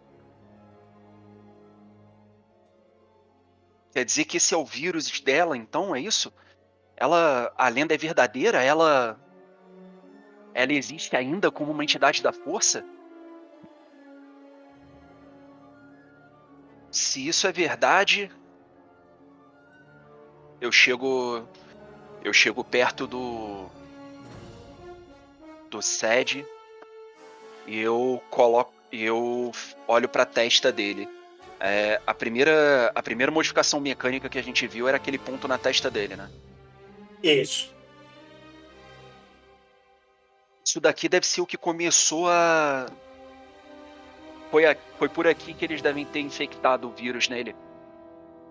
Quer 3.93 4.05
dizer 4.05 4.25
que 4.25 4.39
esse 4.39 4.55
é 4.55 4.57
o 4.57 4.65
vírus 4.65 5.21
dela, 5.21 5.57
então, 5.57 5.95
é 5.95 6.01
isso? 6.01 6.33
Ela, 6.97 7.53
a 7.57 7.69
lenda 7.69 7.95
é 7.95 7.99
verdadeira? 7.99 8.63
Ela, 8.63 9.19
ela 10.55 10.73
existe 10.73 11.15
ainda 11.15 11.51
como 11.51 11.71
uma 11.71 11.85
entidade 11.85 12.23
da 12.23 12.33
força? 12.33 12.83
Se 16.91 17.27
isso 17.29 17.47
é 17.47 17.53
verdade, 17.53 18.31
eu 20.61 20.73
chego, 20.73 21.47
eu 22.23 22.33
chego 22.33 22.65
perto 22.65 23.07
do 23.07 23.69
do 25.71 25.83
sede 25.83 26.47
e 27.67 27.81
eu 27.81 28.23
coloco, 28.31 28.73
e 28.93 29.03
eu 29.03 29.53
olho 29.87 30.09
pra 30.09 30.25
testa 30.25 30.71
dele. 30.71 31.09
É, 31.59 32.01
a 32.07 32.13
primeira, 32.13 32.93
a 32.95 33.03
primeira 33.03 33.33
modificação 33.33 33.81
mecânica 33.81 34.29
que 34.29 34.39
a 34.39 34.43
gente 34.43 34.67
viu 34.67 34.87
era 34.87 34.97
aquele 34.97 35.19
ponto 35.19 35.49
na 35.49 35.57
testa 35.57 35.91
dele, 35.91 36.17
né? 36.17 36.31
Isso. 37.23 37.75
Isso 40.65 40.81
daqui 40.81 41.09
deve 41.09 41.27
ser 41.27 41.41
o 41.41 41.47
que 41.47 41.57
começou 41.57 42.29
a. 42.29 42.87
Foi, 44.51 44.67
a... 44.67 44.77
Foi 44.99 45.09
por 45.09 45.27
aqui 45.27 45.55
que 45.55 45.65
eles 45.65 45.81
devem 45.81 46.05
ter 46.05 46.21
infectado 46.21 46.89
o 46.89 46.93
vírus 46.93 47.29
nele. 47.29 47.55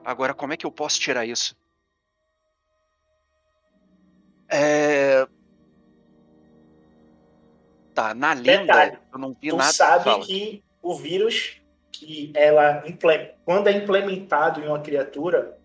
Agora, 0.04 0.34
como 0.34 0.54
é 0.54 0.58
que 0.58 0.66
eu 0.66 0.72
posso 0.72 1.00
tirar 1.00 1.26
isso? 1.26 1.56
É. 4.50 5.28
Tá, 7.96 8.14
na 8.14 8.34
lenda, 8.34 8.62
Detalhe, 8.62 9.00
eu 9.12 9.18
não 9.18 9.34
vi 9.34 9.50
Tu 9.50 9.56
nada. 9.56 9.72
sabe 9.72 10.04
Fala. 10.04 10.26
que 10.26 10.62
o 10.82 10.94
vírus, 10.96 11.62
que 11.94 12.32
ela 12.36 12.84
quando 13.46 13.68
é 13.68 13.72
implementado 13.72 14.60
em 14.62 14.68
uma 14.68 14.82
criatura, 14.82 15.58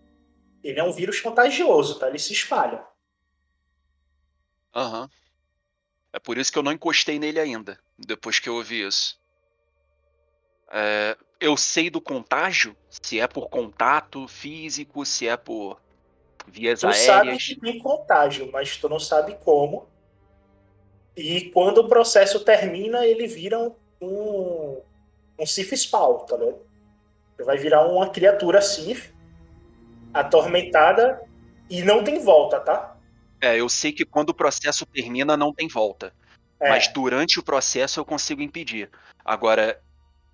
ele 0.63 0.79
é 0.79 0.83
um 0.83 0.93
vírus 0.93 1.19
contagioso, 1.19 1.99
tá? 1.99 2.07
Ele 2.07 2.17
se 2.17 2.31
espalha. 2.31 2.83
Aham. 4.73 5.09
É 6.13 6.19
por 6.19 6.37
isso 6.37 6.51
que 6.51 6.57
eu 6.57 6.63
não 6.63 6.71
encostei 6.71 7.19
nele 7.19 7.39
ainda, 7.39 7.77
depois 7.97 8.39
que 8.39 8.47
eu 8.47 8.55
ouvi 8.55 8.81
isso. 8.87 9.19
É, 10.71 11.17
eu 11.39 11.57
sei 11.57 11.89
do 11.89 11.99
contágio, 11.99 12.75
se 12.89 13.19
é 13.19 13.27
por 13.27 13.49
contato 13.49 14.25
físico, 14.27 15.05
se 15.05 15.27
é 15.27 15.35
por 15.35 15.81
vias 16.47 16.79
Tu 16.79 16.93
sabe 16.93 17.27
aéreas. 17.27 17.43
que 17.43 17.59
tem 17.59 17.77
contágio, 17.79 18.49
mas 18.53 18.77
tu 18.77 18.87
não 18.87 18.99
sabe 18.99 19.35
como. 19.43 19.90
E 21.15 21.49
quando 21.51 21.79
o 21.79 21.87
processo 21.87 22.39
termina, 22.39 23.05
ele 23.05 23.27
vira 23.27 23.59
um, 23.59 24.81
um, 25.37 25.45
Sif 25.45 25.75
Spawn, 25.75 26.25
tá 26.25 26.37
vendo? 26.37 26.59
Ele 27.37 27.45
vai 27.45 27.57
virar 27.57 27.87
uma 27.87 28.09
criatura 28.09 28.61
Sif, 28.61 29.11
atormentada, 30.13 31.21
e 31.69 31.81
não 31.81 32.03
tem 32.03 32.19
volta, 32.19 32.59
tá? 32.59 32.97
É, 33.41 33.59
eu 33.59 33.67
sei 33.67 33.91
que 33.91 34.05
quando 34.05 34.29
o 34.29 34.33
processo 34.33 34.85
termina 34.85 35.35
não 35.35 35.53
tem 35.53 35.67
volta. 35.67 36.13
É, 36.59 36.69
Mas 36.69 36.87
durante 36.87 37.39
o 37.39 37.43
processo 37.43 37.99
eu 37.99 38.05
consigo 38.05 38.41
impedir. 38.41 38.89
Agora, 39.25 39.81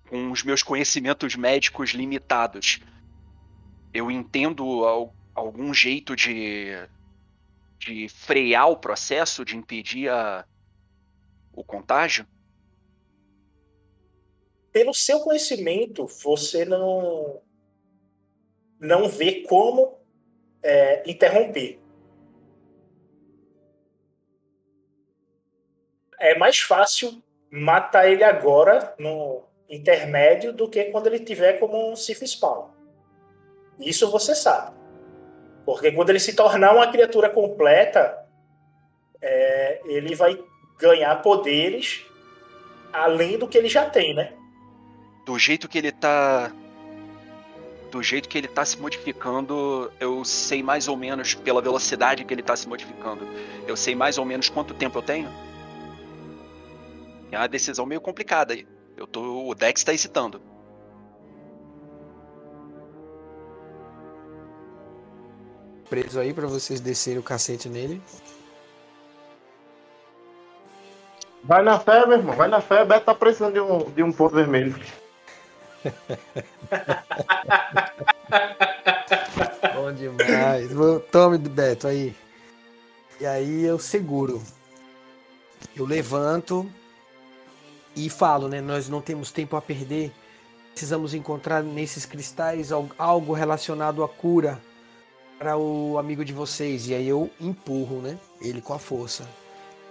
com 0.08 0.30
os 0.30 0.42
meus 0.42 0.62
conhecimentos 0.62 1.34
médicos 1.34 1.90
limitados, 1.90 2.80
eu 3.94 4.10
entendo 4.10 4.84
al- 4.84 5.14
algum 5.34 5.72
jeito 5.72 6.14
de, 6.14 6.72
de 7.78 8.08
frear 8.08 8.68
o 8.68 8.76
processo, 8.76 9.44
de 9.44 9.56
impedir 9.56 10.10
a, 10.10 10.44
o 11.58 11.64
contágio? 11.64 12.26
pelo 14.78 14.94
seu 14.94 15.18
conhecimento, 15.20 16.06
você 16.06 16.64
não 16.64 17.40
não 18.78 19.08
vê 19.08 19.42
como 19.42 19.98
é, 20.62 21.02
interromper. 21.10 21.80
É 26.20 26.38
mais 26.38 26.60
fácil 26.60 27.20
matar 27.50 28.08
ele 28.08 28.22
agora 28.22 28.94
no 29.00 29.42
intermédio 29.68 30.52
do 30.52 30.70
que 30.70 30.84
quando 30.86 31.08
ele 31.08 31.18
tiver 31.18 31.54
como 31.54 31.90
um 31.90 31.96
Sif 31.96 32.24
Spawn. 32.24 32.70
Isso 33.80 34.08
você 34.08 34.32
sabe. 34.32 34.76
Porque 35.64 35.90
quando 35.90 36.10
ele 36.10 36.20
se 36.20 36.36
tornar 36.36 36.72
uma 36.72 36.90
criatura 36.90 37.28
completa, 37.28 38.26
é, 39.20 39.80
ele 39.86 40.14
vai 40.14 40.38
ganhar 40.78 41.16
poderes 41.22 42.04
além 42.92 43.38
do 43.38 43.46
que 43.46 43.58
ele 43.58 43.68
já 43.68 43.88
tem, 43.88 44.14
né? 44.14 44.32
Do 45.26 45.38
jeito 45.38 45.68
que 45.68 45.78
ele 45.78 45.92
tá. 45.92 46.52
Do 47.90 48.02
jeito 48.02 48.28
que 48.28 48.36
ele 48.36 48.48
tá 48.48 48.64
se 48.64 48.78
modificando, 48.78 49.90
eu 49.98 50.22
sei 50.24 50.62
mais 50.62 50.88
ou 50.88 50.96
menos, 50.96 51.34
pela 51.34 51.62
velocidade 51.62 52.24
que 52.24 52.34
ele 52.34 52.42
tá 52.42 52.54
se 52.54 52.68
modificando, 52.68 53.26
eu 53.66 53.76
sei 53.76 53.94
mais 53.94 54.18
ou 54.18 54.26
menos 54.26 54.50
quanto 54.50 54.74
tempo 54.74 54.98
eu 54.98 55.02
tenho. 55.02 55.28
É 57.30 57.38
uma 57.38 57.48
decisão 57.48 57.86
meio 57.86 58.00
complicada 58.00 58.52
aí. 58.52 58.66
Eu 58.96 59.06
tô. 59.06 59.48
O 59.48 59.54
Dex 59.54 59.82
tá 59.84 59.92
excitando. 59.92 60.40
Preso 65.88 66.20
aí 66.20 66.34
pra 66.34 66.46
vocês 66.46 66.80
descerem 66.80 67.18
o 67.18 67.22
cacete 67.22 67.68
nele. 67.68 68.02
Vai 71.44 71.62
na 71.62 71.78
fé, 71.78 72.04
meu 72.06 72.18
irmão. 72.18 72.36
Vai 72.36 72.48
na 72.48 72.60
fé. 72.60 72.84
Beto 72.84 73.06
tá 73.06 73.14
precisando 73.14 73.54
de 73.54 73.60
um, 73.60 73.90
de 73.90 74.02
um 74.02 74.12
ponto 74.12 74.34
vermelho. 74.34 74.74
Bom 79.74 79.92
demais. 79.92 80.68
Tome, 81.10 81.38
Beto, 81.38 81.86
aí. 81.86 82.14
E 83.20 83.26
aí 83.26 83.64
eu 83.64 83.78
seguro. 83.78 84.42
Eu 85.74 85.84
levanto 85.86 86.68
e 87.96 88.08
falo, 88.10 88.48
né? 88.48 88.60
Nós 88.60 88.88
não 88.88 89.00
temos 89.00 89.30
tempo 89.32 89.56
a 89.56 89.62
perder. 89.62 90.12
Precisamos 90.70 91.14
encontrar 91.14 91.62
nesses 91.62 92.04
cristais 92.06 92.70
al- 92.70 92.88
algo 92.98 93.32
relacionado 93.32 94.04
à 94.04 94.08
cura 94.08 94.60
para 95.38 95.56
o 95.56 95.98
amigo 95.98 96.24
de 96.24 96.32
vocês. 96.32 96.86
E 96.88 96.94
aí 96.94 97.08
eu 97.08 97.30
empurro, 97.40 98.00
né? 98.00 98.18
Ele 98.40 98.60
com 98.60 98.74
a 98.74 98.78
força. 98.78 99.26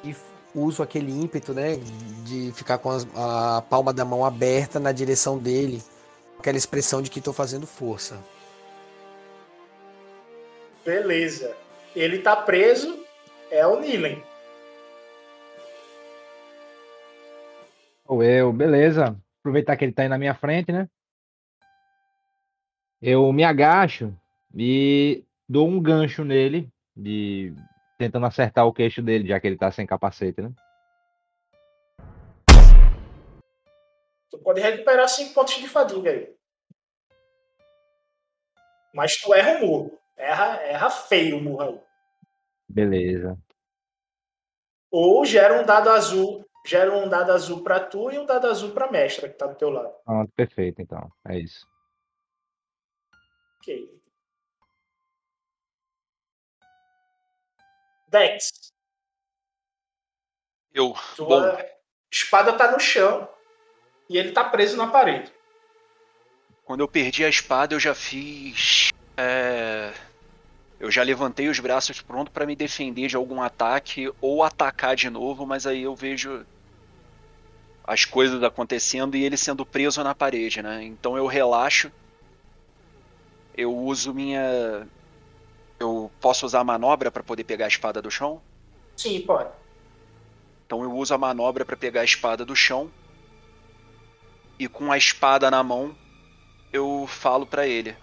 E 0.03 0.15
uso 0.59 0.81
aquele 0.81 1.11
ímpeto, 1.11 1.53
né? 1.53 1.77
De 2.25 2.51
ficar 2.53 2.77
com 2.77 2.89
as- 2.89 3.07
a 3.15 3.61
palma 3.69 3.93
da 3.93 4.03
mão 4.03 4.25
aberta 4.25 4.79
na 4.79 4.91
direção 4.91 5.37
dele. 5.37 5.81
Aquela 6.39 6.57
expressão 6.57 7.01
de 7.01 7.09
que 7.09 7.19
estou 7.19 7.33
fazendo 7.33 7.67
força. 7.67 8.17
Beleza. 10.85 11.55
Ele 11.95 12.19
tá 12.19 12.35
preso, 12.35 13.03
é 13.51 13.65
o 13.65 13.79
Nilen. 13.79 14.23
Ou 18.05 18.23
eu, 18.23 18.53
beleza. 18.53 19.15
Aproveitar 19.39 19.75
que 19.75 19.85
ele 19.85 19.91
tá 19.91 20.03
aí 20.03 20.09
na 20.09 20.17
minha 20.17 20.33
frente, 20.35 20.71
né? 20.71 20.87
Eu 23.01 23.31
me 23.31 23.43
agacho 23.43 24.13
e 24.55 25.23
dou 25.47 25.67
um 25.67 25.79
gancho 25.79 26.23
nele, 26.23 26.69
de 26.95 27.53
tentando 27.97 28.25
acertar 28.25 28.65
o 28.67 28.73
queixo 28.73 29.01
dele, 29.01 29.27
já 29.27 29.39
que 29.39 29.47
ele 29.47 29.57
tá 29.57 29.71
sem 29.71 29.85
capacete, 29.85 30.41
né? 30.41 30.51
Tu 34.29 34.37
pode 34.39 34.61
recuperar 34.61 35.07
5 35.07 35.33
pontos 35.33 35.55
de 35.55 35.67
fadiga 35.67 36.11
aí. 36.11 36.35
Mas 38.93 39.17
tu 39.17 39.33
erra 39.33 39.57
o 39.57 39.67
murro. 39.67 39.99
Erra, 40.15 40.61
erra 40.63 40.89
feio 40.89 41.37
o 41.37 41.41
murro 41.41 41.61
aí. 41.61 41.81
Beleza. 42.69 43.37
Ou 44.91 45.25
gera 45.25 45.61
um 45.61 45.65
dado 45.65 45.89
azul. 45.89 46.45
Gera 46.65 46.93
um 46.93 47.07
dado 47.07 47.31
azul 47.31 47.63
pra 47.63 47.79
tu 47.79 48.11
e 48.11 48.19
um 48.19 48.25
dado 48.25 48.47
azul 48.47 48.71
pra 48.71 48.91
mestra 48.91 49.29
que 49.29 49.37
tá 49.37 49.47
do 49.47 49.55
teu 49.55 49.69
lado. 49.69 49.93
Pronto, 50.03 50.31
perfeito, 50.33 50.81
então. 50.81 51.09
É 51.25 51.39
isso. 51.39 51.65
Ok. 53.61 54.01
Dex, 58.07 58.51
Eu. 60.73 60.95
tua 61.15 61.27
Bom, 61.27 61.57
espada 62.11 62.53
tá 62.53 62.71
no 62.71 62.79
chão 62.79 63.27
e 64.09 64.17
ele 64.17 64.31
tá 64.31 64.43
preso 64.49 64.77
na 64.77 64.87
parede. 64.87 65.31
quando 66.63 66.81
eu 66.81 66.87
perdi 66.87 67.23
a 67.25 67.29
espada, 67.29 67.73
eu 67.75 67.79
já 67.79 67.95
fiz. 67.95 68.89
É. 69.17 69.93
Eu 70.79 70.91
já 70.91 71.01
levantei 71.03 71.47
os 71.49 71.59
braços 71.59 72.01
pronto 72.01 72.31
para 72.31 72.45
me 72.45 72.55
defender 72.55 73.07
de 73.07 73.15
algum 73.15 73.41
ataque 73.41 74.11
ou 74.21 74.43
atacar 74.43 74.95
de 74.95 75.09
novo, 75.09 75.45
mas 75.45 75.65
aí 75.65 75.83
eu 75.83 75.95
vejo 75.95 76.45
as 77.83 78.05
coisas 78.05 78.43
acontecendo 78.43 79.15
e 79.15 79.23
ele 79.23 79.37
sendo 79.37 79.65
preso 79.65 80.03
na 80.03 80.13
parede, 80.13 80.61
né? 80.61 80.83
Então 80.83 81.17
eu 81.17 81.25
relaxo. 81.25 81.91
Eu 83.55 83.75
uso 83.75 84.13
minha 84.13 84.87
eu 85.79 86.11
posso 86.19 86.45
usar 86.45 86.61
a 86.61 86.63
manobra 86.63 87.11
para 87.11 87.23
poder 87.23 87.43
pegar 87.43 87.65
a 87.65 87.69
espada 87.69 88.01
do 88.01 88.09
chão? 88.09 88.41
Sim, 88.95 89.21
pode. 89.21 89.49
Então 90.65 90.83
eu 90.83 90.91
uso 90.91 91.13
a 91.13 91.17
manobra 91.17 91.63
para 91.63 91.77
pegar 91.77 92.01
a 92.01 92.05
espada 92.05 92.43
do 92.43 92.55
chão. 92.55 92.91
E 94.59 94.67
com 94.67 94.91
a 94.91 94.97
espada 94.97 95.51
na 95.51 95.63
mão, 95.63 95.95
eu 96.73 97.05
falo 97.07 97.45
para 97.45 97.67
ele: 97.67 97.95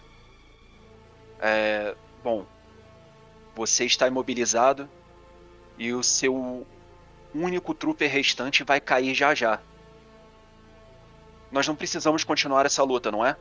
é, 1.40 1.94
Bom, 2.22 2.46
você 3.54 3.84
está 3.84 4.06
imobilizado 4.08 4.88
e 5.76 5.92
o 5.92 6.02
seu 6.02 6.66
único 7.34 7.74
trooper 7.74 8.10
restante 8.10 8.62
vai 8.62 8.80
cair 8.80 9.14
já 9.14 9.34
já. 9.34 9.60
Nós 11.50 11.68
não 11.68 11.76
precisamos 11.76 12.24
continuar 12.24 12.64
essa 12.66 12.82
luta, 12.82 13.10
não 13.10 13.24
é? 13.24 13.36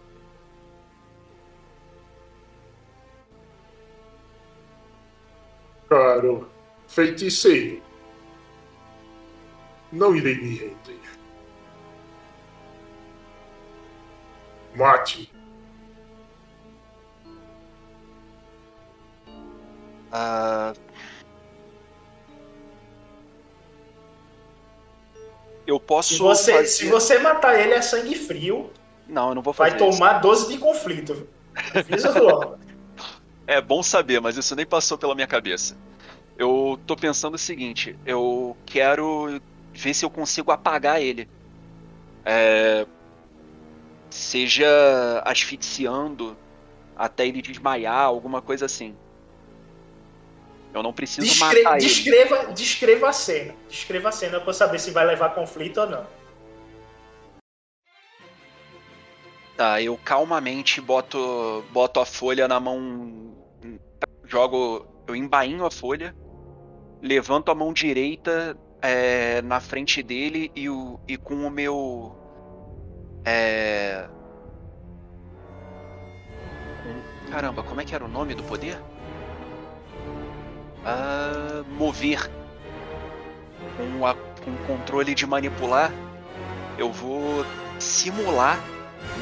Caro 5.93 6.49
feiticeiro, 6.87 7.79
não 9.91 10.15
irei 10.15 10.35
me 10.41 10.55
render. 10.55 10.99
Mate. 14.75 15.29
Ah, 20.11 20.73
eu 25.65 25.79
posso 25.79 26.13
Se 26.13 26.19
você, 26.19 26.51
fazer... 26.53 26.67
se 26.67 26.87
você 26.89 27.19
matar 27.19 27.59
ele 27.59 27.73
é 27.73 27.81
sangue 27.81 28.15
frio, 28.15 28.71
Não, 29.07 29.29
eu 29.29 29.35
não 29.35 29.41
vou 29.41 29.53
fazer 29.53 29.77
vai 29.77 29.89
isso. 29.89 29.99
tomar 29.99 30.13
12 30.19 30.51
de 30.53 30.57
conflito. 30.59 31.27
Avisa 31.75 32.19
logo. 32.19 32.57
É 33.45 33.59
bom 33.59 33.83
saber, 33.83 34.21
mas 34.21 34.37
isso 34.37 34.55
nem 34.55 34.65
passou 34.65 34.97
pela 34.97 35.15
minha 35.15 35.27
cabeça. 35.27 35.77
Eu 36.37 36.79
tô 36.87 36.95
pensando 36.95 37.35
o 37.35 37.37
seguinte, 37.39 37.95
eu 38.05 38.57
quero 38.65 39.39
ver 39.73 39.93
se 39.93 40.05
eu 40.05 40.09
consigo 40.09 40.51
apagar 40.51 41.01
ele. 41.01 41.27
É, 42.25 42.85
seja 44.09 44.65
asfixiando 45.25 46.37
até 46.95 47.27
ele 47.27 47.41
desmaiar, 47.41 48.05
alguma 48.05 48.41
coisa 48.41 48.65
assim. 48.65 48.95
Eu 50.73 50.81
não 50.81 50.93
preciso 50.93 51.27
Descre- 51.27 51.63
matar 51.63 51.77
ele. 51.77 51.85
descreva, 51.87 52.45
descreva 52.53 53.09
a 53.09 53.13
cena. 53.13 53.53
Descreva 53.69 54.09
a 54.09 54.11
cena 54.11 54.39
pra 54.39 54.49
eu 54.49 54.53
saber 54.53 54.79
se 54.79 54.89
vai 54.91 55.05
levar 55.05 55.29
conflito 55.35 55.81
ou 55.81 55.89
não. 55.89 56.07
Tá, 59.55 59.79
eu 59.81 59.95
calmamente 60.03 60.81
boto, 60.81 61.63
boto 61.71 61.99
a 61.99 62.05
folha 62.05 62.47
na 62.47 62.59
mão. 62.59 63.22
Jogo. 64.33 64.87
Eu 65.05 65.15
embainho 65.15 65.63
a 65.63 65.69
folha, 65.69 66.15
levanto 66.99 67.51
a 67.51 67.55
mão 67.55 67.71
direita 67.71 68.57
é, 68.81 69.43
na 69.43 69.59
frente 69.59 70.01
dele 70.01 70.51
e, 70.55 70.67
o, 70.67 70.99
e 71.07 71.17
com 71.17 71.35
o 71.35 71.51
meu. 71.51 72.17
É. 73.23 74.07
Caramba, 77.29 77.61
como 77.61 77.79
é 77.79 77.85
que 77.85 77.93
era 77.93 78.03
o 78.03 78.07
nome 78.07 78.33
do 78.33 78.41
poder? 78.41 78.81
Ah, 80.83 81.63
mover. 81.77 82.27
Com, 83.77 84.03
a, 84.03 84.13
o 84.13 84.65
controle 84.65 85.13
de 85.13 85.27
manipular, 85.27 85.91
eu 86.79 86.91
vou 86.91 87.45
simular 87.77 88.57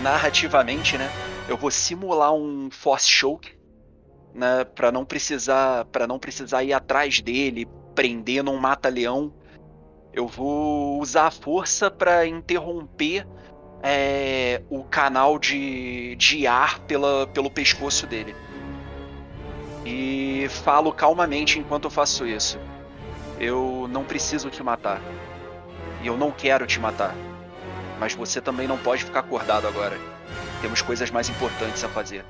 narrativamente, 0.02 0.98
né? 0.98 1.10
Eu 1.50 1.58
vou 1.58 1.70
simular 1.70 2.34
um 2.34 2.70
force 2.72 3.10
choke, 3.10 3.61
né, 4.34 4.64
para 4.64 4.92
não 4.92 5.06
precisar, 5.06 5.86
para 5.86 6.08
não 6.08 6.20
precisar 6.20 6.64
ir 6.64 6.74
atrás 6.74 7.22
dele, 7.22 7.68
prender 7.96 8.44
num 8.44 8.58
mata-leão. 8.58 9.34
Eu 10.14 10.28
vou 10.28 11.00
usar 11.00 11.28
a 11.28 11.32
força 11.32 11.90
para 11.90 12.26
interromper 12.26 13.26
é, 13.82 14.62
o 14.70 14.84
canal 14.84 15.40
de, 15.40 16.16
de 16.16 16.46
ar 16.46 16.80
pela, 16.80 17.28
pelo 17.28 17.50
pescoço 17.50 18.06
dele. 18.06 18.36
E 19.86 20.48
falo 20.50 20.92
calmamente 20.92 21.58
enquanto 21.58 21.86
eu 21.86 21.92
faço 21.92 22.26
isso. 22.26 22.60
Eu 23.40 23.88
não 23.90 24.04
preciso 24.04 24.50
te 24.50 24.62
matar. 24.62 25.02
E 26.04 26.08
eu 26.08 26.18
não 26.18 26.32
quero 26.32 26.68
te 26.68 26.80
matar. 26.80 27.16
Mas 28.00 28.14
você 28.14 28.40
também 28.40 28.68
não 28.68 28.78
pode 28.78 29.04
ficar 29.04 29.22
acordado 29.22 29.68
agora. 29.68 29.98
Temos 30.62 30.82
coisas 30.82 31.10
mais 31.10 31.30
importantes 31.30 31.84
a 31.84 31.90
fazer. 31.90 32.24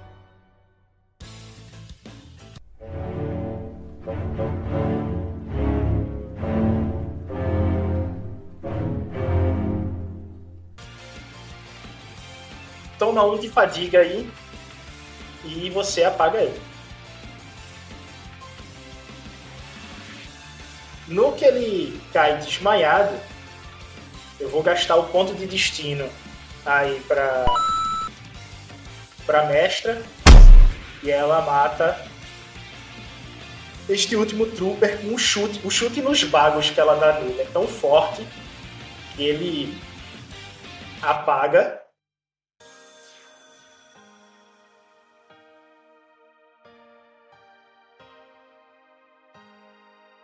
Toma 13.01 13.25
um 13.25 13.35
de 13.35 13.49
fadiga 13.49 14.01
aí 14.01 14.29
e 15.43 15.71
você 15.71 16.03
apaga 16.03 16.37
ele. 16.37 16.61
No 21.07 21.31
que 21.31 21.43
ele 21.43 21.99
cai 22.13 22.37
desmaiado, 22.37 23.19
eu 24.39 24.49
vou 24.49 24.61
gastar 24.61 24.97
o 24.97 25.05
ponto 25.05 25.33
de 25.33 25.47
destino 25.47 26.07
aí 26.63 26.99
pra, 27.07 27.43
pra 29.25 29.45
mestra 29.47 29.99
e 31.01 31.09
ela 31.09 31.41
mata 31.41 32.05
este 33.89 34.15
último 34.15 34.45
trooper 34.45 35.01
com 35.01 35.07
um 35.07 35.17
chute, 35.17 35.59
o 35.65 35.71
chute 35.71 36.03
nos 36.03 36.23
bagos 36.23 36.69
que 36.69 36.79
ela 36.79 36.93
dá 36.97 37.13
nele 37.19 37.41
é 37.41 37.45
tão 37.45 37.67
forte 37.67 38.27
que 39.15 39.23
ele 39.23 39.75
apaga 41.01 41.80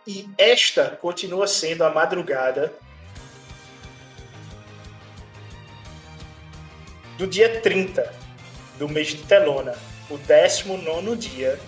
E 0.08 0.26
esta 0.38 0.96
continua 0.96 1.46
sendo 1.46 1.84
a 1.84 1.90
madrugada 1.90 2.72
do 7.18 7.26
dia 7.26 7.60
30 7.60 8.10
do 8.78 8.88
mês 8.88 9.08
de 9.08 9.18
Telona, 9.24 9.76
o 10.08 10.16
19 10.16 11.14
dia 11.14 11.60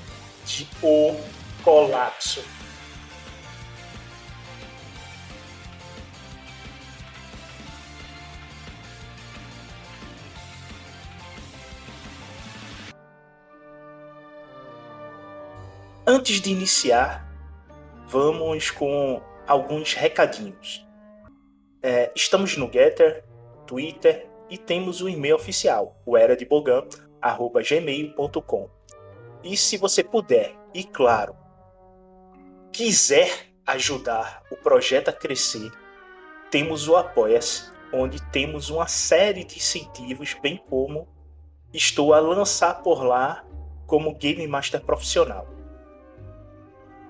de 0.47 0.67
O 0.83 1.21
Colapso. 1.63 2.43
Antes 16.07 16.41
de 16.41 16.51
iniciar, 16.51 17.30
vamos 18.11 18.73
com 18.73 19.23
alguns 19.47 19.95
recadinhos. 19.95 20.85
É, 21.81 22.11
estamos 22.15 22.57
no 22.57 22.71
Getter, 22.71 23.25
Twitter 23.69 24.29
e 24.51 24.59
temos 24.59 25.01
o 25.01 25.09
e-mail 25.09 25.37
oficial, 25.37 25.97
o. 28.43 28.69
E 29.45 29.57
se 29.57 29.77
você 29.77 30.03
puder, 30.03 30.57
e 30.75 30.83
claro, 30.83 31.37
quiser 32.73 33.31
ajudar 33.65 34.43
o 34.51 34.57
projeto 34.57 35.09
a 35.09 35.13
crescer, 35.13 35.71
temos 36.51 36.89
o 36.89 36.97
Apoia-se, 36.97 37.71
onde 37.93 38.21
temos 38.33 38.71
uma 38.71 38.89
série 38.89 39.45
de 39.45 39.57
incentivos, 39.57 40.35
bem 40.43 40.61
como 40.69 41.07
estou 41.73 42.13
a 42.13 42.19
lançar 42.19 42.83
por 42.83 43.05
lá 43.05 43.45
como 43.87 44.17
Game 44.17 44.45
Master 44.49 44.81
profissional. 44.81 45.60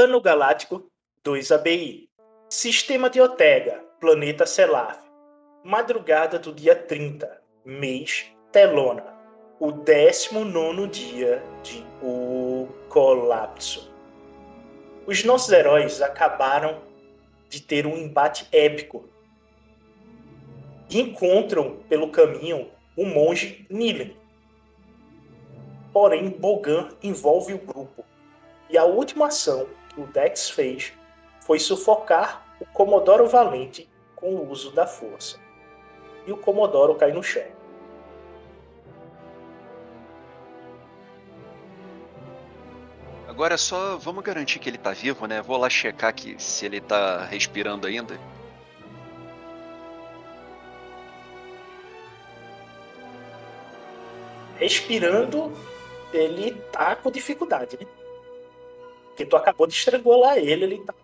Ano 0.00 0.20
Galáctico 0.20 0.88
2ABI. 1.24 2.08
Sistema 2.48 3.10
de 3.10 3.20
Otega, 3.20 3.82
Planeta 3.98 4.46
Selaf. 4.46 4.96
Madrugada 5.64 6.38
do 6.38 6.52
dia 6.52 6.76
30, 6.76 7.42
mês 7.64 8.26
Telona. 8.52 9.04
O 9.58 9.72
19 9.72 10.86
dia 10.86 11.42
de 11.64 11.84
O 12.00 12.68
Colapso. 12.88 13.92
Os 15.04 15.24
nossos 15.24 15.50
heróis 15.50 16.00
acabaram 16.00 16.80
de 17.48 17.60
ter 17.60 17.84
um 17.84 17.96
embate 17.96 18.46
épico. 18.52 19.04
E 20.88 21.00
encontram 21.00 21.80
pelo 21.88 22.10
caminho 22.10 22.70
o 22.96 23.04
monge 23.04 23.66
Nilen. 23.68 24.16
Porém, 25.92 26.30
Bogan 26.30 26.88
envolve 27.02 27.52
o 27.52 27.58
grupo. 27.58 28.04
E 28.70 28.78
a 28.78 28.84
última 28.84 29.26
ação 29.26 29.66
o 29.98 30.06
Dex 30.06 30.50
fez 30.50 30.92
foi 31.40 31.58
sufocar 31.58 32.46
o 32.60 32.66
Comodoro 32.66 33.26
Valente 33.26 33.88
com 34.14 34.34
o 34.34 34.50
uso 34.50 34.70
da 34.72 34.86
força. 34.86 35.38
E 36.26 36.32
o 36.32 36.36
Comodoro 36.36 36.94
cai 36.94 37.12
no 37.12 37.22
chão. 37.22 37.42
Agora 43.26 43.54
é 43.54 43.56
só 43.56 43.96
vamos 43.96 44.24
garantir 44.24 44.58
que 44.58 44.68
ele 44.68 44.78
tá 44.78 44.90
vivo, 44.90 45.26
né? 45.26 45.40
Vou 45.40 45.56
lá 45.56 45.70
checar 45.70 46.12
que 46.12 46.40
se 46.42 46.66
ele 46.66 46.80
tá 46.80 47.24
respirando 47.24 47.86
ainda. 47.86 48.18
Respirando, 54.56 55.52
ele 56.12 56.52
tá 56.72 56.96
com 56.96 57.12
dificuldade, 57.12 57.78
né? 57.80 57.86
Porque 59.18 59.26
tu 59.30 59.36
acabou 59.36 59.66
de 59.66 59.74
estrangular 59.74 60.38
ele, 60.38 60.62
ele 60.62 60.78
tá 60.84 60.92
com 60.92 61.00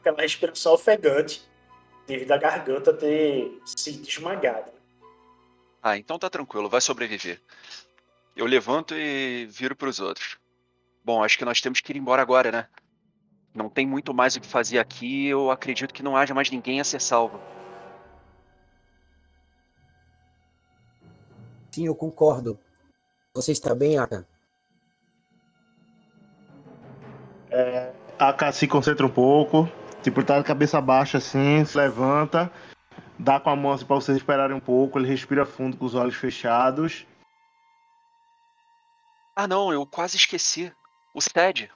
aquela 0.00 0.22
respiração 0.22 0.72
ofegante 0.72 1.40
devido 2.04 2.32
à 2.32 2.36
garganta 2.36 2.92
ter 2.92 3.62
sido 3.64 4.08
esmagada. 4.08 4.74
Ah, 5.80 5.96
então 5.96 6.18
tá 6.18 6.28
tranquilo, 6.28 6.68
vai 6.68 6.80
sobreviver. 6.80 7.40
Eu 8.34 8.44
levanto 8.44 8.92
e 8.92 9.46
viro 9.46 9.76
pros 9.76 10.00
outros. 10.00 10.36
Bom, 11.04 11.22
acho 11.22 11.38
que 11.38 11.44
nós 11.44 11.60
temos 11.60 11.80
que 11.80 11.92
ir 11.92 11.96
embora 11.96 12.20
agora, 12.20 12.50
né? 12.50 12.68
Não 13.54 13.70
tem 13.70 13.86
muito 13.86 14.12
mais 14.12 14.34
o 14.34 14.40
que 14.40 14.46
fazer 14.48 14.80
aqui, 14.80 15.28
eu 15.28 15.48
acredito 15.52 15.94
que 15.94 16.02
não 16.02 16.16
haja 16.16 16.34
mais 16.34 16.50
ninguém 16.50 16.80
a 16.80 16.84
ser 16.84 17.00
salvo. 17.00 17.40
Sim, 21.70 21.86
eu 21.86 21.94
concordo. 21.94 22.58
Você 23.32 23.52
está 23.52 23.72
bem, 23.76 23.96
Aka? 23.96 24.26
É, 27.56 27.90
a 28.18 28.28
Aka 28.28 28.52
se 28.52 28.68
concentra 28.68 29.06
um 29.06 29.10
pouco, 29.10 29.66
tipo, 30.02 30.22
tá 30.22 30.38
de 30.38 30.44
cabeça 30.44 30.78
baixa 30.78 31.16
assim, 31.16 31.64
se 31.64 31.74
levanta, 31.74 32.52
dá 33.18 33.40
com 33.40 33.48
a 33.48 33.56
mão 33.56 33.72
assim 33.72 33.86
pra 33.86 33.96
vocês 33.96 34.18
esperarem 34.18 34.54
um 34.54 34.60
pouco, 34.60 34.98
ele 34.98 35.08
respira 35.08 35.46
fundo 35.46 35.74
com 35.74 35.86
os 35.86 35.94
olhos 35.94 36.16
fechados. 36.16 37.06
Ah, 39.34 39.48
não, 39.48 39.72
eu 39.72 39.86
quase 39.86 40.18
esqueci. 40.18 40.70
O 41.14 41.20
Sed. 41.22 41.72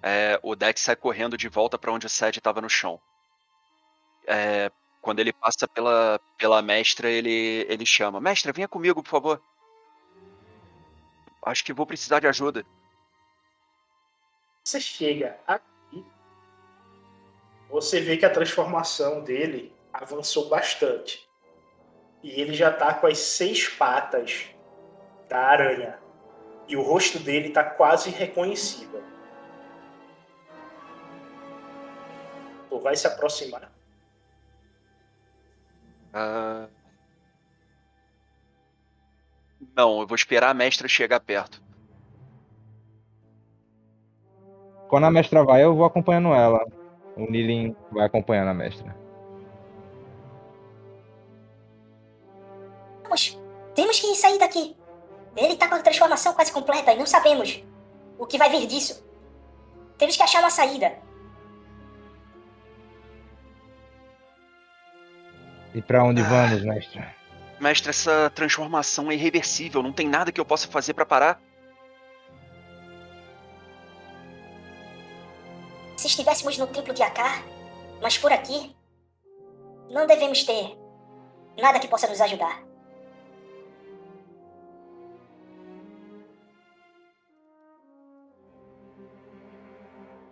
É, 0.00 0.38
o 0.40 0.54
Dex 0.54 0.80
sai 0.80 0.94
correndo 0.94 1.36
de 1.36 1.48
volta 1.48 1.76
para 1.76 1.90
onde 1.90 2.06
o 2.06 2.08
Sed 2.08 2.38
estava 2.38 2.60
no 2.60 2.70
chão. 2.70 3.00
É, 4.24 4.70
quando 5.00 5.18
ele 5.18 5.32
passa 5.32 5.66
pela, 5.66 6.20
pela 6.38 6.62
mestra, 6.62 7.10
ele, 7.10 7.66
ele 7.68 7.84
chama: 7.84 8.20
Mestra, 8.20 8.52
venha 8.52 8.68
comigo, 8.68 9.02
por 9.02 9.10
favor. 9.10 9.42
Acho 11.44 11.64
que 11.64 11.72
vou 11.72 11.86
precisar 11.86 12.20
de 12.20 12.28
ajuda. 12.28 12.64
Você 14.66 14.80
chega 14.80 15.38
aqui, 15.46 16.04
você 17.70 18.00
vê 18.00 18.16
que 18.16 18.26
a 18.26 18.30
transformação 18.30 19.22
dele 19.22 19.72
avançou 19.92 20.48
bastante. 20.48 21.24
E 22.20 22.40
ele 22.40 22.52
já 22.52 22.72
tá 22.72 22.92
com 22.92 23.06
as 23.06 23.16
seis 23.16 23.68
patas 23.68 24.50
da 25.28 25.38
aranha. 25.38 26.00
E 26.66 26.76
o 26.76 26.82
rosto 26.82 27.20
dele 27.20 27.50
tá 27.50 27.62
quase 27.62 28.10
reconhecível. 28.10 29.04
Tu 32.68 32.80
vai 32.80 32.96
se 32.96 33.06
aproximar. 33.06 33.70
Ah. 36.12 36.66
Não, 39.76 40.00
eu 40.00 40.08
vou 40.08 40.16
esperar 40.16 40.50
a 40.50 40.54
mestra 40.54 40.88
chegar 40.88 41.20
perto. 41.20 41.65
Quando 44.88 45.04
a 45.04 45.10
mestra 45.10 45.44
vai, 45.44 45.64
eu 45.64 45.74
vou 45.74 45.84
acompanhando 45.84 46.28
ela. 46.28 46.64
O 47.16 47.30
Nilin 47.30 47.74
vai 47.90 48.06
acompanhando 48.06 48.48
a 48.48 48.54
mestra. 48.54 48.96
Vamos, 53.02 53.38
temos 53.74 53.98
que 54.00 54.14
sair 54.14 54.38
daqui. 54.38 54.76
Ele 55.36 55.56
tá 55.56 55.68
com 55.68 55.74
a 55.74 55.80
transformação 55.80 56.34
quase 56.34 56.52
completa 56.52 56.92
e 56.92 56.98
não 56.98 57.06
sabemos 57.06 57.62
o 58.18 58.26
que 58.26 58.38
vai 58.38 58.48
vir 58.48 58.66
disso. 58.66 59.04
Temos 59.98 60.16
que 60.16 60.22
achar 60.22 60.40
uma 60.40 60.50
saída. 60.50 60.92
E 65.74 65.82
pra 65.82 66.02
onde 66.04 66.22
Ah. 66.22 66.24
vamos, 66.24 66.62
mestra? 66.64 67.14
Mestre, 67.60 67.90
essa 67.90 68.30
transformação 68.34 69.10
é 69.10 69.14
irreversível. 69.14 69.82
Não 69.82 69.92
tem 69.92 70.08
nada 70.08 70.30
que 70.32 70.40
eu 70.40 70.44
possa 70.44 70.68
fazer 70.68 70.94
para 70.94 71.06
parar. 71.06 71.40
Se 76.06 76.10
estivéssemos 76.10 76.56
no 76.56 76.68
templo 76.68 76.94
de 76.94 77.02
Akar, 77.02 77.44
mas 78.00 78.16
por 78.16 78.30
aqui, 78.30 78.72
não 79.90 80.06
devemos 80.06 80.44
ter 80.44 80.78
nada 81.60 81.80
que 81.80 81.88
possa 81.88 82.06
nos 82.06 82.20
ajudar. 82.20 82.64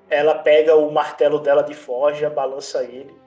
Ela 0.09 0.37
pega 0.39 0.77
o 0.77 0.93
martelo 0.93 1.41
dela 1.41 1.65
de 1.65 1.75
forja, 1.75 2.31
balança 2.31 2.85
ele. 2.85 3.21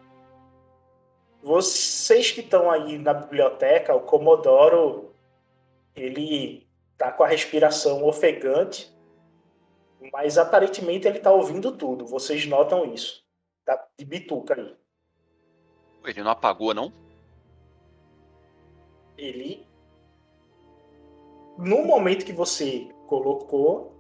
Vocês 1.44 2.32
que 2.32 2.40
estão 2.40 2.72
aí 2.72 2.98
na 2.98 3.14
biblioteca, 3.14 3.94
o 3.94 4.00
Comodoro, 4.00 5.14
ele 5.94 6.66
tá 6.98 7.12
com 7.12 7.26
a 7.26 7.28
respiração 7.28 8.06
ofegante, 8.06 8.97
mas 10.12 10.38
aparentemente 10.38 11.08
ele 11.08 11.20
tá 11.20 11.32
ouvindo 11.32 11.72
tudo. 11.72 12.06
Vocês 12.06 12.46
notam 12.46 12.86
isso. 12.94 13.24
Tá 13.66 13.88
de 13.98 14.06
bituca 14.06 14.56
aí. 14.56 14.76
Ele 16.06 16.24
não 16.24 16.32
apagou, 16.32 16.74
não? 16.74 16.94
Ele. 19.18 19.66
No 21.58 21.84
momento 21.84 22.26
que 22.26 22.32
você 22.32 22.88
colocou 23.08 23.94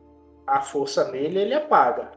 a 0.46 0.62
força 0.62 1.12
nele, 1.12 1.40
ele 1.40 1.54
apaga. 1.54 2.12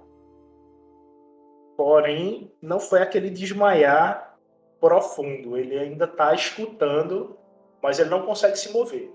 Porém, 1.77 2.53
não 2.61 2.79
foi 2.79 3.01
aquele 3.01 3.31
desmaiar 3.31 4.39
profundo. 4.79 5.57
Ele 5.57 5.79
ainda 5.79 6.07
tá 6.07 6.35
escutando, 6.35 7.37
mas 7.83 7.99
ele 7.99 8.11
não 8.11 8.25
consegue 8.25 8.57
se 8.57 8.71
mover. 8.71 9.13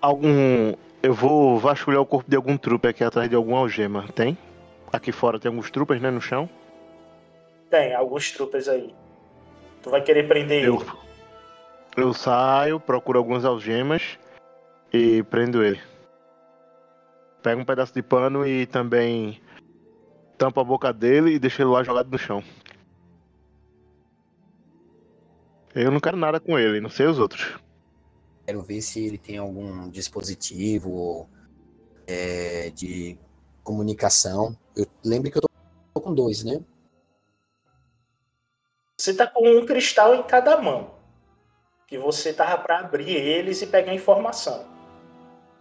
Algum. 0.00 0.74
Eu 1.02 1.14
vou 1.14 1.58
vasculhar 1.58 2.00
o 2.00 2.06
corpo 2.06 2.28
de 2.28 2.36
algum 2.36 2.56
trupe 2.56 2.88
aqui 2.88 3.04
atrás 3.04 3.28
de 3.28 3.36
alguma 3.36 3.58
algema. 3.58 4.06
Tem? 4.14 4.36
Aqui 4.92 5.12
fora 5.12 5.38
tem 5.38 5.48
alguns 5.48 5.70
trupes, 5.70 6.00
né? 6.00 6.10
No 6.10 6.20
chão. 6.20 6.48
Tem 7.70 7.94
alguns 7.94 8.32
troopers 8.32 8.68
aí. 8.68 8.94
Tu 9.82 9.90
vai 9.90 10.00
querer 10.02 10.26
prender 10.26 10.64
Eu, 10.64 10.76
ele. 10.76 10.90
eu 11.96 12.12
saio, 12.14 12.80
procuro 12.80 13.18
algumas 13.18 13.44
algemas 13.44 14.18
e 14.92 15.22
prendo 15.24 15.62
ele. 15.62 15.80
Pego 17.42 17.60
um 17.60 17.64
pedaço 17.64 17.94
de 17.94 18.02
pano 18.02 18.46
e 18.46 18.66
também 18.66 19.40
tampo 20.36 20.60
a 20.60 20.64
boca 20.64 20.92
dele 20.92 21.34
e 21.34 21.38
deixo 21.38 21.62
ele 21.62 21.70
lá 21.70 21.84
jogado 21.84 22.10
no 22.10 22.18
chão. 22.18 22.42
Eu 25.74 25.90
não 25.92 26.00
quero 26.00 26.16
nada 26.16 26.40
com 26.40 26.58
ele, 26.58 26.80
não 26.80 26.90
sei 26.90 27.06
os 27.06 27.18
outros. 27.18 27.56
Quero 28.48 28.62
ver 28.62 28.80
se 28.80 29.04
ele 29.04 29.18
tem 29.18 29.36
algum 29.36 29.90
dispositivo 29.90 31.28
é, 32.06 32.70
de 32.70 33.18
comunicação. 33.62 34.56
Eu 34.74 34.86
lembre 35.04 35.30
que 35.30 35.36
eu 35.36 35.42
tô 35.92 36.00
com 36.00 36.14
dois, 36.14 36.42
né? 36.42 36.58
Você 38.98 39.12
tá 39.12 39.26
com 39.26 39.46
um 39.46 39.66
cristal 39.66 40.14
em 40.14 40.22
cada 40.22 40.58
mão. 40.62 40.94
Que 41.86 41.98
você 41.98 42.32
tava 42.32 42.56
pra 42.62 42.80
abrir 42.80 43.10
eles 43.10 43.60
e 43.60 43.66
pegar 43.66 43.92
informação. 43.92 44.66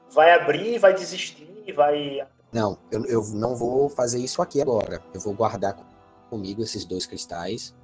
Vai 0.10 0.32
abrir, 0.32 0.80
vai 0.80 0.94
desistir, 0.94 1.70
vai. 1.74 2.26
Não, 2.54 2.78
eu, 2.90 3.04
eu 3.08 3.22
não 3.34 3.54
vou 3.54 3.90
fazer 3.90 4.20
isso 4.20 4.42
aqui 4.42 4.62
agora. 4.62 5.04
Eu 5.14 5.20
vou 5.20 5.34
guardar 5.34 5.74
com- 5.74 5.84
comigo 6.30 6.62
esses 6.64 6.86
dois 6.86 7.06
cristais. 7.06 7.76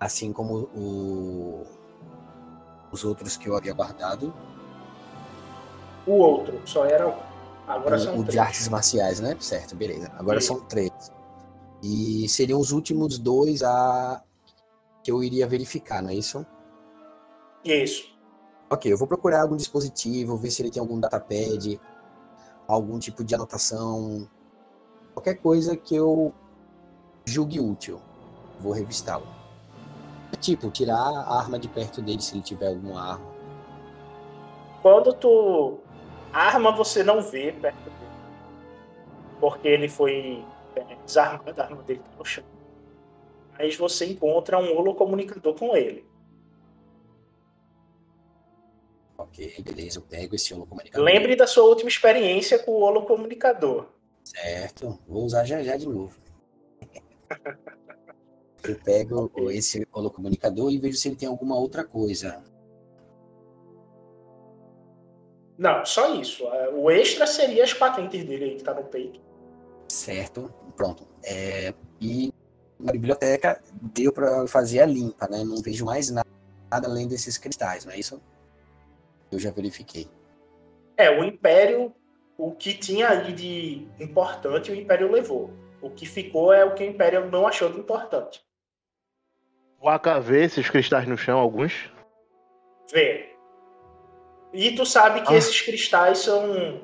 Assim 0.00 0.32
como 0.32 0.68
o- 0.74 1.81
os 2.92 3.04
outros 3.04 3.36
que 3.36 3.48
eu 3.48 3.56
havia 3.56 3.72
guardado. 3.72 4.32
O 6.06 6.12
outro, 6.12 6.60
só 6.64 6.84
era 6.84 7.08
um. 7.08 7.16
Agora 7.66 7.96
o, 7.96 7.98
são 7.98 8.14
o 8.14 8.18
de 8.18 8.30
três. 8.30 8.38
artes 8.38 8.68
marciais, 8.68 9.20
né? 9.20 9.36
Certo, 9.40 9.74
beleza. 9.74 10.12
Agora 10.16 10.40
são 10.40 10.60
três. 10.60 10.90
E 11.82 12.28
seriam 12.28 12.60
os 12.60 12.70
últimos 12.70 13.18
dois 13.18 13.62
a 13.62 14.22
que 15.02 15.10
eu 15.10 15.22
iria 15.22 15.48
verificar, 15.48 16.00
não 16.00 16.10
é 16.10 16.14
isso? 16.14 16.46
Isso. 17.64 18.12
Ok, 18.70 18.92
eu 18.92 18.96
vou 18.96 19.08
procurar 19.08 19.42
algum 19.42 19.56
dispositivo, 19.56 20.36
ver 20.36 20.50
se 20.50 20.62
ele 20.62 20.70
tem 20.70 20.80
algum 20.80 20.98
datapad, 20.98 21.80
algum 22.68 22.98
tipo 22.98 23.24
de 23.24 23.34
anotação, 23.34 24.28
qualquer 25.12 25.34
coisa 25.34 25.76
que 25.76 25.94
eu 25.94 26.32
julgue 27.24 27.60
útil. 27.60 28.00
Vou 28.60 28.72
revistá-lo. 28.72 29.41
Tipo, 30.40 30.70
tirar 30.70 30.96
a 30.96 31.38
arma 31.38 31.58
de 31.58 31.68
perto 31.68 32.02
dele 32.02 32.20
se 32.20 32.34
ele 32.34 32.42
tiver 32.42 32.68
alguma 32.68 33.12
arma. 33.12 33.32
Quando 34.82 35.12
tu 35.12 35.78
arma, 36.32 36.72
você 36.72 37.04
não 37.04 37.22
vê 37.22 37.52
perto 37.52 37.84
dele. 37.84 37.96
Porque 39.40 39.68
ele 39.68 39.88
foi 39.88 40.44
é, 40.74 40.96
desarmado, 41.04 41.60
a 41.60 41.64
arma 41.64 41.82
dele 41.82 42.00
tá 42.00 42.10
no 42.18 42.24
chão. 42.24 42.44
Mas 43.58 43.76
você 43.76 44.06
encontra 44.06 44.58
um 44.58 44.76
holocomunicador 44.76 45.54
com 45.54 45.76
ele. 45.76 46.04
Ok, 49.16 49.54
beleza, 49.62 49.98
eu 49.98 50.02
pego 50.02 50.34
esse 50.34 50.52
holocomunicador. 50.52 51.04
Lembre 51.04 51.36
da 51.36 51.46
sua 51.46 51.64
última 51.64 51.88
experiência 51.88 52.58
com 52.58 52.72
o 52.72 52.80
holocomunicador. 52.80 53.86
Certo, 54.24 54.98
vou 55.06 55.24
usar 55.24 55.44
já 55.44 55.62
já 55.62 55.76
de 55.76 55.88
novo. 55.88 56.16
Eu 58.64 58.76
pego 58.76 59.30
esse 59.50 59.86
holocomunicador 59.92 60.70
e 60.70 60.78
vejo 60.78 60.96
se 60.96 61.08
ele 61.08 61.16
tem 61.16 61.28
alguma 61.28 61.56
outra 61.56 61.84
coisa. 61.84 62.42
Não, 65.58 65.84
só 65.84 66.14
isso. 66.14 66.44
É, 66.46 66.68
O 66.70 66.90
extra 66.90 67.26
seria 67.26 67.64
as 67.64 67.74
patentes 67.74 68.24
dele 68.24 68.44
aí 68.44 68.56
que 68.56 68.64
tá 68.64 68.74
no 68.74 68.84
peito. 68.84 69.20
Certo, 69.88 70.52
pronto. 70.76 71.06
É, 71.22 71.74
e 72.00 72.32
na 72.78 72.92
biblioteca 72.92 73.60
deu 73.94 74.12
para 74.12 74.46
fazer 74.46 74.80
a 74.80 74.86
limpa, 74.86 75.28
né? 75.28 75.44
Não 75.44 75.60
vejo 75.62 75.84
mais 75.84 76.10
nada 76.10 76.26
além 76.70 77.06
desses 77.06 77.38
cristais, 77.38 77.84
não 77.84 77.92
é 77.92 77.98
isso? 77.98 78.20
Eu 79.30 79.38
já 79.38 79.50
verifiquei. 79.50 80.08
É, 80.96 81.10
o 81.10 81.24
Império, 81.24 81.94
o 82.36 82.52
que 82.52 82.74
tinha 82.74 83.08
ali 83.08 83.32
de 83.32 83.86
importante, 84.00 84.70
o 84.70 84.74
Império 84.74 85.10
levou. 85.10 85.50
O 85.80 85.90
que 85.90 86.06
ficou 86.06 86.52
é 86.52 86.64
o 86.64 86.74
que 86.74 86.82
o 86.82 86.86
Império 86.86 87.30
não 87.30 87.46
achou 87.46 87.70
de 87.70 87.78
importante. 87.78 88.44
O 89.82 89.88
AK 89.88 90.20
vê 90.20 90.44
esses 90.44 90.70
cristais 90.70 91.06
no 91.08 91.18
chão, 91.18 91.38
alguns. 91.38 91.90
Vê. 92.92 93.30
E 94.52 94.70
tu 94.72 94.86
sabe 94.86 95.22
que 95.22 95.32
Ah. 95.32 95.36
esses 95.36 95.60
cristais 95.60 96.18
são 96.18 96.80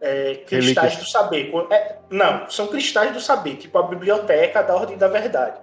é, 0.00 0.36
cristais 0.46 0.94
Relíquias. 0.94 0.96
do 0.96 1.04
saber. 1.10 1.52
É, 1.70 1.98
não, 2.08 2.48
são 2.48 2.68
cristais 2.68 3.12
do 3.12 3.20
saber, 3.20 3.56
tipo 3.56 3.76
a 3.76 3.82
biblioteca 3.82 4.62
da 4.62 4.74
Ordem 4.74 4.96
da 4.96 5.08
Verdade. 5.08 5.60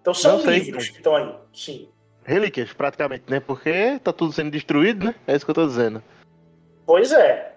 Então 0.00 0.12
são 0.12 0.38
Não 0.38 0.50
livros 0.50 0.84
então. 0.84 0.92
que 0.92 0.98
estão 0.98 1.16
aí. 1.16 1.34
Sim. 1.54 1.88
Relíquias, 2.24 2.72
praticamente, 2.72 3.24
né? 3.28 3.38
Porque 3.38 4.00
tá 4.02 4.12
tudo 4.12 4.32
sendo 4.32 4.50
destruído, 4.50 5.06
né? 5.06 5.14
É 5.28 5.36
isso 5.36 5.44
que 5.44 5.50
eu 5.52 5.54
tô 5.54 5.64
dizendo. 5.66 6.02
Pois 6.84 7.12
é. 7.12 7.54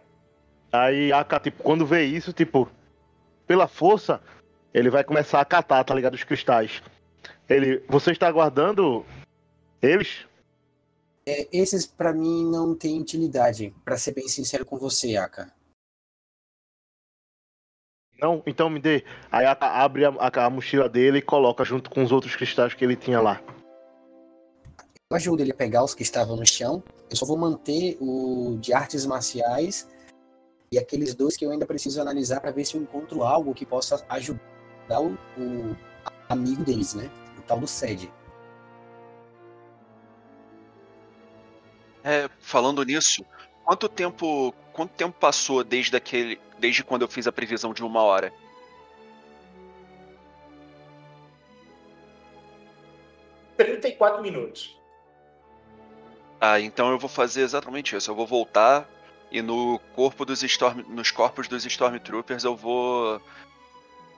Aí 0.71 1.11
AK, 1.11 1.39
tipo, 1.39 1.63
quando 1.63 1.85
vê 1.87 2.03
isso, 2.03 2.31
tipo, 2.31 2.69
pela 3.47 3.67
força, 3.67 4.21
ele 4.71 4.91
vai 4.91 5.03
começar 5.03 5.41
a 5.41 5.45
catar, 5.45 5.83
tá 5.83 5.95
ligado? 5.95 6.13
Os 6.13 6.23
cristais. 6.23 6.83
Ele. 7.49 7.83
Você 7.87 8.11
está 8.11 8.31
guardando 8.31 9.05
eles? 9.81 10.25
É, 11.25 11.47
esses 11.51 11.85
para 11.85 12.13
mim 12.13 12.45
não 12.49 12.75
têm 12.75 12.99
utilidade, 13.01 13.73
para 13.83 13.97
ser 13.97 14.13
bem 14.13 14.27
sincero 14.27 14.65
com 14.65 14.77
você, 14.77 15.15
Aka. 15.15 15.51
Não? 18.21 18.43
Então 18.45 18.69
me 18.69 18.79
dê. 18.79 19.03
Aí 19.31 19.45
AK 19.45 19.63
abre 19.63 20.05
a, 20.05 20.09
a- 20.09 20.45
a 20.45 20.49
mochila 20.49 20.89
dele 20.89 21.19
e 21.19 21.21
coloca 21.21 21.63
junto 21.63 21.89
com 21.89 22.03
os 22.03 22.11
outros 22.11 22.35
cristais 22.35 22.73
que 22.73 22.83
ele 22.83 22.95
tinha 22.95 23.21
lá. 23.21 23.41
Eu 25.11 25.15
ajudo 25.15 25.41
ele 25.41 25.51
a 25.51 25.55
pegar 25.55 25.83
os 25.83 25.95
que 25.95 26.03
estavam 26.03 26.35
no 26.35 26.45
chão. 26.45 26.83
Eu 27.09 27.15
só 27.15 27.25
vou 27.25 27.37
manter 27.37 27.97
o 27.99 28.57
de 28.59 28.73
artes 28.73 29.05
marciais 29.05 29.87
e 30.71 30.77
aqueles 30.77 31.15
dois 31.15 31.35
que 31.37 31.45
eu 31.45 31.51
ainda 31.51 31.65
preciso 31.65 31.99
analisar 32.01 32.41
para 32.41 32.51
ver 32.51 32.65
se 32.65 32.75
eu 32.75 32.81
encontro 32.81 33.23
algo 33.23 33.53
que 33.55 33.65
possa 33.65 34.05
ajudar 34.09 35.01
o, 35.01 35.13
o 35.37 35.75
amigo 36.27 36.63
deles, 36.63 36.93
né? 36.93 37.09
Tal 37.49 37.59
do 37.59 37.65
Sed. 37.67 38.11
É, 42.03 42.29
falando 42.39 42.83
nisso, 42.83 43.25
quanto 43.65 43.89
tempo, 43.89 44.53
quanto 44.71 44.91
tempo 44.91 45.17
passou 45.19 45.63
desde 45.63 45.97
aquele, 45.97 46.39
desde 46.59 46.83
quando 46.83 47.01
eu 47.01 47.07
fiz 47.07 47.25
a 47.25 47.31
previsão 47.31 47.73
de 47.73 47.83
uma 47.83 48.03
hora? 48.03 48.31
34 53.57 54.21
minutos. 54.21 54.79
Ah, 56.39 56.59
então 56.59 56.91
eu 56.91 56.99
vou 56.99 57.09
fazer 57.09 57.41
exatamente 57.41 57.95
isso. 57.95 58.11
Eu 58.11 58.15
vou 58.15 58.27
voltar 58.27 58.87
e 59.31 59.41
no 59.41 59.79
corpo 59.95 60.23
dos 60.23 60.43
Storm, 60.43 60.83
nos 60.87 61.09
corpos 61.09 61.47
dos 61.47 61.65
Stormtroopers 61.65 62.43
eu 62.43 62.55
vou 62.55 63.19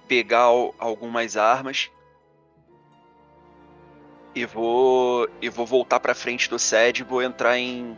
pegar 0.07 0.41
al- 0.41 0.75
algumas 0.77 1.37
armas 1.37 1.89
e 4.33 4.45
vou 4.45 5.27
e 5.41 5.49
vou 5.49 5.65
voltar 5.65 5.99
pra 5.99 6.15
frente 6.15 6.49
do 6.49 6.57
sede, 6.57 7.03
vou 7.03 7.21
entrar 7.21 7.57
em 7.57 7.97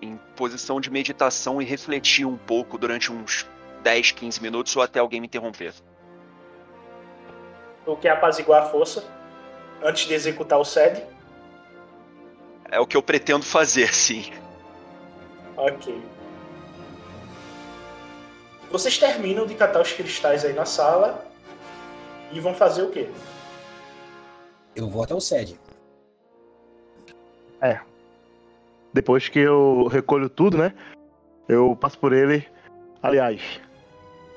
em 0.00 0.18
posição 0.36 0.80
de 0.80 0.90
meditação 0.90 1.62
e 1.62 1.64
refletir 1.64 2.26
um 2.26 2.36
pouco 2.36 2.76
durante 2.76 3.10
uns 3.10 3.46
10, 3.82 4.12
15 4.12 4.42
minutos 4.42 4.76
ou 4.76 4.82
até 4.82 4.98
alguém 4.98 5.20
me 5.20 5.26
interromper. 5.26 5.72
Tu 7.84 7.96
quer 7.96 8.10
apaziguar 8.10 8.64
a 8.64 8.66
força 8.66 9.04
antes 9.82 10.06
de 10.06 10.14
executar 10.14 10.58
o 10.58 10.64
SED? 10.64 11.02
É 12.70 12.80
o 12.80 12.86
que 12.86 12.96
eu 12.96 13.02
pretendo 13.02 13.44
fazer, 13.44 13.92
sim. 13.94 14.32
Ok. 15.56 16.02
Vocês 18.70 18.98
terminam 18.98 19.46
de 19.46 19.54
catar 19.54 19.80
os 19.80 19.92
cristais 19.92 20.44
aí 20.44 20.52
na 20.52 20.64
sala 20.64 21.24
e 22.32 22.40
vão 22.40 22.54
fazer 22.54 22.82
o 22.82 22.90
quê? 22.90 23.08
Eu 24.76 24.88
vou 24.88 25.02
até 25.02 25.14
o 25.14 25.20
Sed. 25.20 25.58
Depois 28.94 29.28
que 29.28 29.40
eu 29.40 29.88
recolho 29.88 30.28
tudo, 30.28 30.56
né? 30.56 30.72
Eu 31.48 31.74
passo 31.74 31.98
por 31.98 32.12
ele. 32.12 32.46
Aliás, 33.02 33.60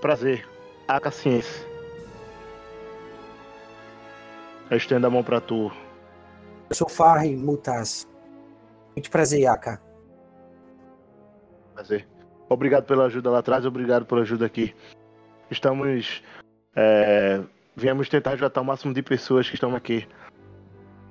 prazer. 0.01 0.47
AK 0.87 1.11
Ciência. 1.13 1.67
Eu 4.71 4.77
estendo 4.77 5.05
a 5.05 5.09
mão 5.11 5.23
pra 5.23 5.39
tu. 5.39 5.71
Eu 6.71 6.75
sou 6.75 6.89
Farri 6.89 7.35
Mutas. 7.35 8.07
Muito 8.95 9.11
prazer, 9.11 9.45
Aka. 9.45 9.79
Prazer. 11.75 12.07
Obrigado 12.49 12.85
pela 12.85 13.05
ajuda 13.05 13.29
lá 13.29 13.39
atrás, 13.39 13.63
obrigado 13.63 14.07
pela 14.07 14.21
ajuda 14.21 14.47
aqui. 14.47 14.73
Estamos. 15.51 16.23
É, 16.75 17.41
viemos 17.75 18.09
tentar 18.09 18.31
resgatar 18.31 18.61
o 18.61 18.65
máximo 18.65 18.91
de 18.91 19.03
pessoas 19.03 19.47
que 19.47 19.53
estão 19.53 19.75
aqui. 19.75 20.07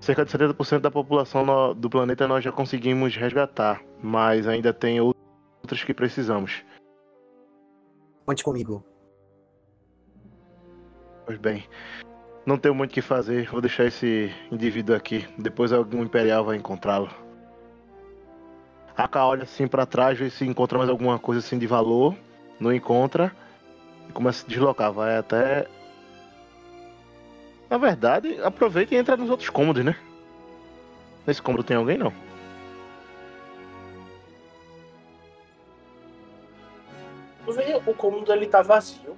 Cerca 0.01 0.25
de 0.25 0.31
70% 0.31 0.81
da 0.83 0.91
população 0.91 1.45
no- 1.45 1.75
do 1.75 1.91
planeta 1.91 2.29
nós 2.29 2.45
já 2.45 2.53
conseguimos 2.53 3.17
resgatar, 3.17 3.83
mas 4.03 4.47
ainda 4.47 4.73
tem 4.73 5.01
outras 5.01 5.83
que 5.85 5.95
precisamos. 5.95 6.65
Conte 8.25 8.45
comigo. 8.45 8.85
Pois 11.25 11.39
bem, 11.39 11.65
não 12.45 12.57
tenho 12.57 12.75
muito 12.75 12.91
o 12.93 12.95
que 12.95 13.03
fazer, 13.03 13.49
vou 13.51 13.61
deixar 13.61 13.85
esse 13.85 14.31
indivíduo 14.51 14.95
aqui. 14.95 15.27
Depois 15.37 15.73
algum 15.73 16.03
Imperial 16.05 16.45
vai 16.45 16.57
encontrá-lo. 16.57 17.09
Aka 18.97 19.27
olha 19.27 19.43
assim 19.43 19.67
pra 19.67 19.85
trás, 19.85 20.19
vê 20.19 20.31
se 20.31 20.47
encontra 20.47 20.79
mais 20.79 20.89
alguma 20.89 21.19
coisa 21.19 21.41
assim 21.41 21.59
de 21.59 21.67
valor. 21.67 22.15
Não 22.59 22.73
encontra. 22.73 23.35
E 24.09 24.13
começa 24.13 24.39
a 24.39 24.43
se 24.45 24.49
deslocar, 24.49 24.91
vai 24.93 25.19
até. 25.19 25.67
Na 27.69 27.79
verdade, 27.79 28.41
aproveita 28.43 28.95
e 28.95 28.99
entra 28.99 29.17
nos 29.17 29.31
outros 29.31 29.51
cômodos, 29.51 29.85
né? 29.85 29.97
Nesse 31.27 31.43
cômodo 31.43 31.65
tem 31.65 31.77
alguém 31.77 31.99
não? 31.99 32.13
O 37.87 37.95
cômodo 37.95 38.33
ele 38.33 38.47
tá 38.47 38.63
vazio. 38.63 39.17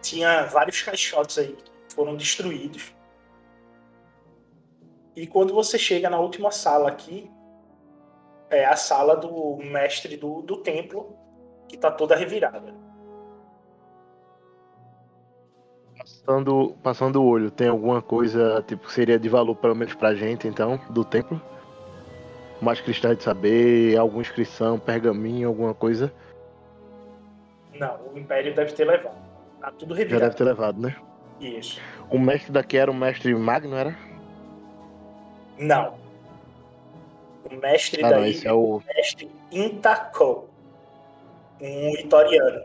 Tinha 0.00 0.44
vários 0.46 0.82
caixotes 0.82 1.38
aí 1.38 1.54
que 1.54 1.94
foram 1.94 2.16
destruídos. 2.16 2.92
E 5.14 5.26
quando 5.26 5.54
você 5.54 5.78
chega 5.78 6.10
na 6.10 6.18
última 6.18 6.50
sala 6.50 6.88
aqui, 6.88 7.30
é 8.50 8.64
a 8.64 8.74
sala 8.74 9.16
do 9.16 9.56
mestre 9.56 10.16
do, 10.16 10.42
do 10.42 10.56
templo, 10.56 11.16
que 11.68 11.76
tá 11.76 11.90
toda 11.90 12.16
revirada. 12.16 12.74
Passando, 16.20 16.76
passando 16.82 17.22
o 17.22 17.26
olho, 17.26 17.50
tem 17.50 17.68
alguma 17.68 18.00
coisa 18.00 18.62
tipo 18.66 18.86
que 18.86 18.92
seria 18.92 19.18
de 19.18 19.28
valor 19.28 19.56
pelo 19.56 19.74
menos 19.74 19.94
pra 19.94 20.14
gente 20.14 20.46
então, 20.46 20.78
do 20.90 21.04
templo? 21.04 21.40
mais 22.62 22.80
cristais 22.80 23.18
de 23.18 23.24
saber, 23.24 23.98
alguma 23.98 24.22
inscrição, 24.22 24.78
pergaminho, 24.78 25.48
alguma 25.48 25.74
coisa? 25.74 26.12
Não, 27.74 27.98
o 28.14 28.16
Império 28.16 28.54
deve 28.54 28.72
ter 28.72 28.84
levado. 28.84 29.16
Tá 29.60 29.72
tudo 29.72 29.94
Já 29.94 29.98
revirado. 29.98 30.22
deve 30.24 30.36
ter 30.36 30.44
levado, 30.44 30.80
né? 30.80 30.96
Isso. 31.40 31.80
O 32.08 32.18
mestre 32.18 32.52
daqui 32.52 32.76
era 32.76 32.88
o 32.90 32.94
mestre 32.94 33.34
Magno, 33.34 33.74
era? 33.74 33.96
Não. 35.58 35.94
O 37.50 37.56
mestre 37.56 38.04
Ah, 38.04 38.10
não, 38.10 38.20
daí 38.20 38.30
esse 38.30 38.46
é 38.46 38.52
o. 38.52 38.80
mestre 38.94 39.28
Intacou. 39.50 40.48
Um 41.60 41.90
itoriano. 41.98 42.62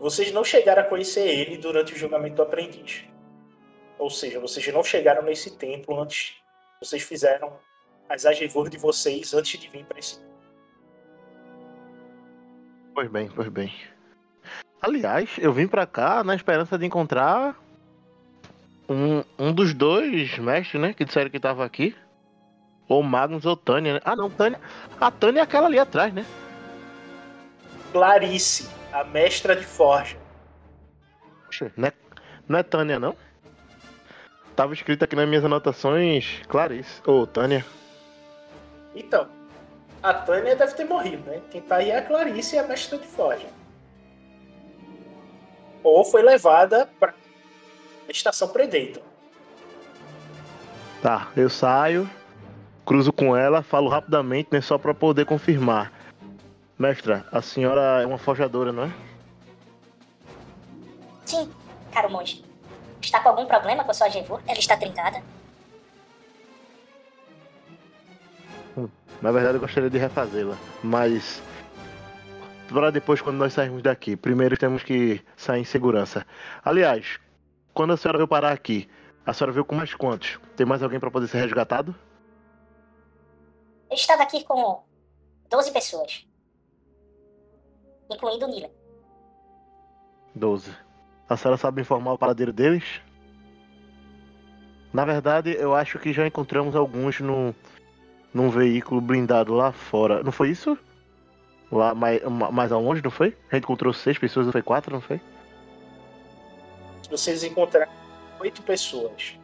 Vocês 0.00 0.32
não 0.32 0.42
chegaram 0.42 0.80
a 0.80 0.86
conhecer 0.86 1.28
ele 1.28 1.58
durante 1.58 1.92
o 1.92 1.96
julgamento 1.96 2.36
do 2.36 2.42
aprendiz. 2.42 3.04
Ou 3.98 4.08
seja, 4.08 4.40
vocês 4.40 4.66
não 4.72 4.82
chegaram 4.82 5.22
nesse 5.22 5.58
templo 5.58 6.00
antes. 6.00 6.36
Vocês 6.82 7.02
fizeram 7.02 7.52
as 8.08 8.24
agevor 8.24 8.70
de 8.70 8.78
vocês 8.78 9.34
antes 9.34 9.60
de 9.60 9.68
vir 9.68 9.84
para 9.84 9.98
esse. 9.98 10.18
Pois 12.94 13.10
bem, 13.10 13.28
pois 13.28 13.48
bem. 13.48 13.74
Aliás, 14.80 15.28
eu 15.38 15.52
vim 15.52 15.68
pra 15.68 15.86
cá 15.86 16.24
na 16.24 16.34
esperança 16.34 16.78
de 16.78 16.86
encontrar 16.86 17.54
um, 18.88 19.22
um 19.38 19.52
dos 19.52 19.74
dois 19.74 20.38
mestres, 20.38 20.80
né? 20.80 20.94
Que 20.94 21.04
disseram 21.04 21.28
que 21.28 21.38
tava 21.38 21.62
aqui. 21.62 21.94
Ou 22.88 23.02
Magnus 23.02 23.44
ou 23.44 23.54
Tânia, 23.54 23.94
né? 23.94 24.00
Ah, 24.02 24.16
não, 24.16 24.30
Tânia. 24.30 24.58
A 24.98 25.10
Tânia 25.10 25.40
é 25.40 25.42
aquela 25.42 25.66
ali 25.66 25.78
atrás, 25.78 26.12
né? 26.12 26.24
Clarice, 27.92 28.68
a 28.92 29.04
mestra 29.04 29.54
de 29.54 29.64
forja. 29.64 30.16
Poxa, 31.46 31.72
não 31.76 31.88
é, 31.88 31.92
não 32.48 32.58
é 32.58 32.62
Tânia, 32.62 32.98
não? 32.98 33.16
Tava 34.56 34.74
escrito 34.74 35.04
aqui 35.04 35.16
nas 35.16 35.28
minhas 35.28 35.44
anotações 35.44 36.42
Clarice. 36.48 37.00
Ou 37.06 37.26
Tânia. 37.26 37.64
Então, 38.94 39.28
a 40.02 40.12
Tânia 40.12 40.56
deve 40.56 40.74
ter 40.74 40.84
morrido, 40.84 41.30
né? 41.30 41.40
Quem 41.50 41.60
tá 41.60 41.76
aí 41.76 41.90
é 41.90 41.98
a 41.98 42.02
Clarice, 42.02 42.58
a 42.58 42.64
mestra 42.64 42.98
de 42.98 43.06
forja. 43.06 43.46
Ou 45.82 46.04
foi 46.04 46.22
levada 46.22 46.88
pra 46.98 47.14
estação 48.08 48.48
Predator. 48.48 49.02
Tá, 51.00 51.28
eu 51.34 51.48
saio, 51.48 52.10
cruzo 52.84 53.12
com 53.12 53.34
ela, 53.34 53.62
falo 53.62 53.88
rapidamente, 53.88 54.50
né? 54.52 54.60
Só 54.60 54.76
pra 54.76 54.92
poder 54.92 55.24
confirmar. 55.24 55.90
Mestra, 56.80 57.26
a 57.30 57.42
senhora 57.42 58.00
é 58.00 58.06
uma 58.06 58.16
forjadora, 58.16 58.72
não 58.72 58.84
é? 58.84 58.92
Sim, 61.26 61.52
caro 61.92 62.10
monge. 62.10 62.42
Está 63.02 63.20
com 63.20 63.28
algum 63.28 63.44
problema 63.44 63.84
com 63.84 63.90
a 63.90 63.94
sua 63.94 64.06
agevor? 64.06 64.42
Ela 64.46 64.58
está 64.58 64.78
trincada? 64.78 65.22
Na 69.20 69.30
verdade, 69.30 69.56
eu 69.56 69.60
gostaria 69.60 69.90
de 69.90 69.98
refazê-la, 69.98 70.56
mas 70.82 71.42
para 72.72 72.90
depois, 72.90 73.20
quando 73.20 73.36
nós 73.36 73.52
sairmos 73.52 73.82
daqui. 73.82 74.16
Primeiro 74.16 74.56
temos 74.56 74.82
que 74.82 75.22
sair 75.36 75.60
em 75.60 75.64
segurança. 75.64 76.26
Aliás, 76.64 77.20
quando 77.74 77.92
a 77.92 77.96
senhora 77.98 78.16
veio 78.16 78.28
parar 78.28 78.52
aqui, 78.52 78.88
a 79.26 79.34
senhora 79.34 79.52
veio 79.52 79.66
com 79.66 79.74
mais 79.74 79.92
quantos? 79.92 80.40
Tem 80.56 80.64
mais 80.64 80.82
alguém 80.82 80.98
para 80.98 81.10
poder 81.10 81.28
ser 81.28 81.42
resgatado? 81.42 81.94
Eu 83.90 83.94
estava 83.94 84.22
aqui 84.22 84.42
com 84.44 84.82
12 85.50 85.72
pessoas. 85.72 86.29
Incluindo 88.10 88.46
o 88.46 88.48
Nila. 88.48 88.70
12. 90.34 90.74
A 91.28 91.36
senhora 91.36 91.56
sabe 91.56 91.80
informar 91.80 92.12
o 92.12 92.18
paradeiro 92.18 92.52
deles? 92.52 93.00
Na 94.92 95.04
verdade, 95.04 95.56
eu 95.56 95.74
acho 95.74 95.98
que 95.98 96.12
já 96.12 96.26
encontramos 96.26 96.74
alguns 96.74 97.20
no, 97.20 97.54
num 98.34 98.50
veículo 98.50 99.00
blindado 99.00 99.54
lá 99.54 99.70
fora. 99.70 100.22
Não 100.22 100.32
foi 100.32 100.50
isso? 100.50 100.76
Lá 101.70 101.94
mais, 101.94 102.20
mais 102.24 102.72
ao 102.72 102.82
longe, 102.82 103.02
não 103.02 103.10
foi? 103.10 103.36
A 103.50 103.54
gente 103.54 103.64
encontrou 103.64 103.92
seis 103.92 104.18
pessoas, 104.18 104.46
não 104.46 104.52
foi 104.52 104.62
quatro, 104.62 104.92
não 104.92 105.00
foi? 105.00 105.20
Vocês 107.08 107.44
encontraram 107.44 107.92
oito 108.40 108.62
pessoas. 108.62 109.38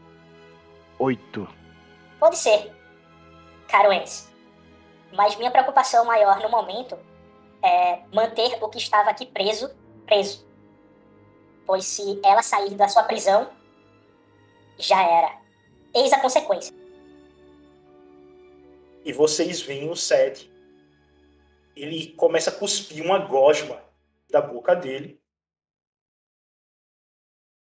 Oito. 0.98 1.48
Pode 2.18 2.36
ser, 2.36 2.72
caro 3.68 3.92
Ennis. 3.92 4.32
Mas 5.12 5.36
minha 5.36 5.50
preocupação 5.50 6.04
maior 6.04 6.40
no 6.40 6.48
momento 6.48 6.98
é 7.66 8.06
manter 8.14 8.62
o 8.62 8.68
que 8.68 8.78
estava 8.78 9.10
aqui 9.10 9.26
preso, 9.26 9.74
preso. 10.06 10.46
Pois 11.66 11.84
se 11.84 12.20
ela 12.24 12.42
sair 12.42 12.74
da 12.74 12.88
sua 12.88 13.02
prisão, 13.02 13.50
já 14.78 15.02
era. 15.02 15.40
Eis 15.92 16.12
a 16.12 16.20
consequência. 16.20 16.74
E 19.04 19.12
vocês 19.12 19.60
veem 19.62 19.90
o 19.90 19.96
Sed. 19.96 20.50
Ele 21.74 22.12
começa 22.12 22.50
a 22.50 22.54
cuspir 22.54 23.04
uma 23.04 23.18
gosma 23.18 23.82
da 24.30 24.40
boca 24.40 24.74
dele. 24.74 25.20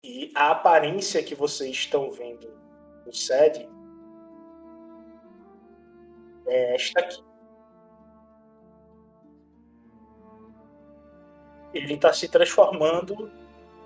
E 0.03 0.31
a 0.35 0.51
aparência 0.51 1.23
que 1.23 1.35
vocês 1.35 1.71
estão 1.71 2.11
vendo 2.11 2.47
no 3.05 3.13
Sed 3.13 3.67
é 6.45 6.75
esta 6.75 6.99
aqui. 6.99 7.26
Ele 11.77 11.93
está 11.93 12.11
se 12.13 12.27
transformando 12.27 13.29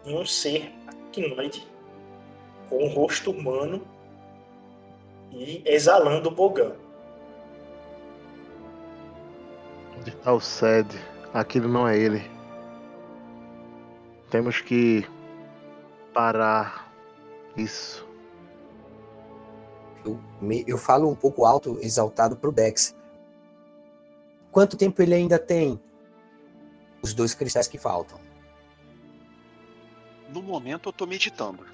em 0.05 0.17
um 0.17 0.25
ser 0.25 0.71
arquinoide 0.87 1.67
com 2.69 2.85
um 2.85 2.87
rosto 2.87 3.31
humano 3.31 3.81
e 5.31 5.61
exalando 5.65 6.31
bogão. 6.31 6.73
Onde 9.97 10.09
está 10.09 10.33
o 10.33 10.39
Sed? 10.39 10.87
Aquilo 11.33 11.67
não 11.67 11.87
é 11.87 11.97
ele. 11.97 12.21
Temos 14.29 14.61
que 14.61 15.05
parar 16.13 16.91
isso. 17.55 18.07
Eu, 20.05 20.19
me- 20.41 20.63
eu 20.65 20.77
falo 20.77 21.09
um 21.09 21.15
pouco 21.15 21.45
alto, 21.45 21.77
exaltado 21.81 22.35
pro 22.35 22.51
Dex. 22.51 22.95
Quanto 24.51 24.77
tempo 24.77 25.01
ele 25.01 25.13
ainda 25.13 25.37
tem? 25.37 25.79
Os 27.01 27.13
dois 27.13 27.33
cristais 27.33 27.67
que 27.67 27.77
faltam. 27.77 28.19
No 30.29 30.41
momento 30.41 30.89
eu 30.89 30.93
tô 30.93 31.05
meditando. 31.05 31.65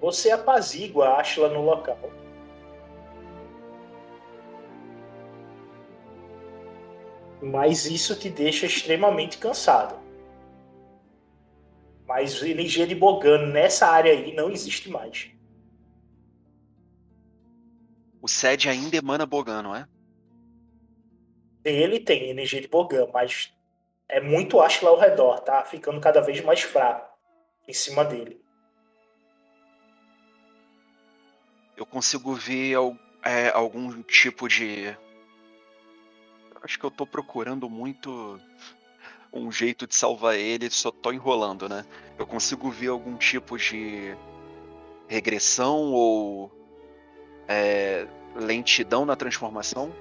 Você 0.00 0.30
apazigua 0.30 1.08
a 1.08 1.20
Ashla 1.20 1.48
no 1.48 1.62
local. 1.62 1.98
Mas 7.42 7.86
isso 7.86 8.16
te 8.16 8.28
deixa 8.28 8.66
extremamente 8.66 9.38
cansado. 9.38 9.98
Mas 12.06 12.42
energia 12.42 12.86
de 12.86 12.94
Bogan 12.94 13.46
nessa 13.46 13.86
área 13.86 14.12
aí 14.12 14.34
não 14.34 14.50
existe 14.50 14.90
mais. 14.90 15.30
O 18.20 18.28
SED 18.28 18.68
ainda 18.68 18.96
emana 18.96 19.24
Bogan, 19.24 19.62
não 19.62 19.74
é? 19.74 19.86
Ele 21.64 22.00
tem 22.00 22.30
energia 22.30 22.60
de 22.60 22.68
Bogan, 22.68 23.08
mas 23.12 23.52
é 24.08 24.20
muito 24.20 24.60
Ashla 24.60 24.90
ao 24.90 24.98
redor, 24.98 25.40
tá? 25.40 25.64
Ficando 25.64 26.00
cada 26.00 26.20
vez 26.20 26.40
mais 26.40 26.60
fraco 26.62 27.16
em 27.68 27.72
cima 27.72 28.04
dele. 28.04 28.40
Eu 31.76 31.86
consigo 31.86 32.34
ver 32.34 32.74
é, 33.24 33.48
algum 33.50 34.02
tipo 34.02 34.48
de. 34.48 34.96
Acho 36.62 36.78
que 36.78 36.84
eu 36.84 36.90
tô 36.90 37.06
procurando 37.06 37.70
muito 37.70 38.38
um 39.32 39.50
jeito 39.50 39.86
de 39.86 39.94
salvar 39.94 40.34
ele, 40.34 40.68
só 40.70 40.90
tô 40.90 41.12
enrolando, 41.12 41.68
né? 41.68 41.86
Eu 42.18 42.26
consigo 42.26 42.70
ver 42.70 42.88
algum 42.88 43.16
tipo 43.16 43.56
de 43.56 44.14
regressão 45.08 45.92
ou 45.92 46.52
é, 47.48 48.06
lentidão 48.34 49.06
na 49.06 49.16
transformação? 49.16 49.92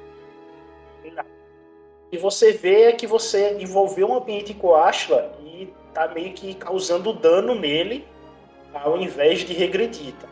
E 2.11 2.17
você 2.17 2.51
vê 2.51 2.93
que 2.93 3.05
você 3.05 3.57
envolveu 3.59 4.09
um 4.09 4.15
ambiente 4.15 4.53
com 4.53 4.75
Ashla 4.75 5.31
e 5.45 5.71
tá 5.93 6.07
meio 6.07 6.33
que 6.33 6.55
causando 6.55 7.13
dano 7.13 7.53
nele 7.53 8.07
ao 8.73 8.99
invés 8.99 9.39
de 9.41 9.53
regredir. 9.53 10.13
Tá? 10.15 10.27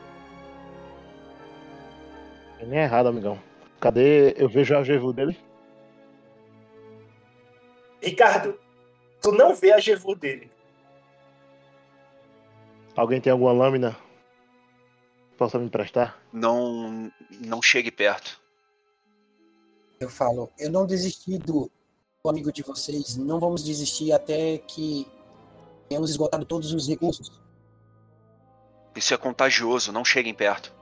Nem 2.65 2.79
é 2.79 2.83
errado, 2.83 3.07
amigão. 3.07 3.39
Cadê? 3.79 4.33
Eu 4.37 4.49
vejo 4.49 4.75
a 4.75 4.83
Gevu 4.83 5.13
dele. 5.13 5.37
Ricardo, 8.01 8.59
tu 9.21 9.31
não 9.31 9.55
vê 9.55 9.71
a 9.71 9.79
Gevu 9.79 10.15
dele. 10.15 10.51
Alguém 12.95 13.21
tem 13.21 13.31
alguma 13.31 13.51
lâmina? 13.51 13.95
Possa 15.37 15.59
me 15.59 15.65
emprestar? 15.65 16.17
Não, 16.33 17.11
não 17.39 17.61
chegue 17.61 17.91
perto. 17.91 18.36
Eu 19.99 20.09
falo, 20.09 20.49
eu 20.59 20.71
não 20.71 20.85
desisti 20.85 21.37
do, 21.37 21.71
do 22.23 22.29
amigo 22.29 22.51
de 22.51 22.61
vocês, 22.61 23.17
não 23.17 23.39
vamos 23.39 23.63
desistir 23.63 24.11
até 24.11 24.57
que 24.59 25.07
tenhamos 25.89 26.09
esgotado 26.09 26.45
todos 26.45 26.71
os 26.73 26.87
recursos. 26.87 27.31
Isso 28.95 29.13
é 29.13 29.17
contagioso, 29.17 29.91
não 29.91 30.03
cheguem 30.03 30.33
perto. 30.33 30.73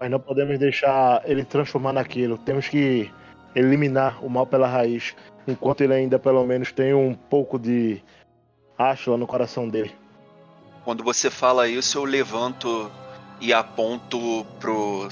Mas 0.00 0.10
não 0.10 0.18
podemos 0.18 0.58
deixar 0.58 1.22
ele 1.28 1.44
transformar 1.44 1.92
naquilo. 1.92 2.36
Temos 2.38 2.68
que 2.68 3.10
eliminar 3.54 4.24
o 4.24 4.28
mal 4.28 4.46
pela 4.46 4.66
raiz. 4.66 5.14
Enquanto 5.46 5.82
ele 5.82 5.94
ainda 5.94 6.18
pelo 6.18 6.44
menos 6.44 6.72
tem 6.72 6.94
um 6.94 7.14
pouco 7.14 7.58
de 7.58 8.02
Ashla 8.76 9.16
no 9.16 9.26
coração 9.26 9.68
dele. 9.68 9.94
Quando 10.84 11.04
você 11.04 11.30
fala 11.30 11.68
isso, 11.68 11.98
eu 11.98 12.04
levanto 12.04 12.90
e 13.40 13.52
aponto 13.52 14.44
pro, 14.58 15.08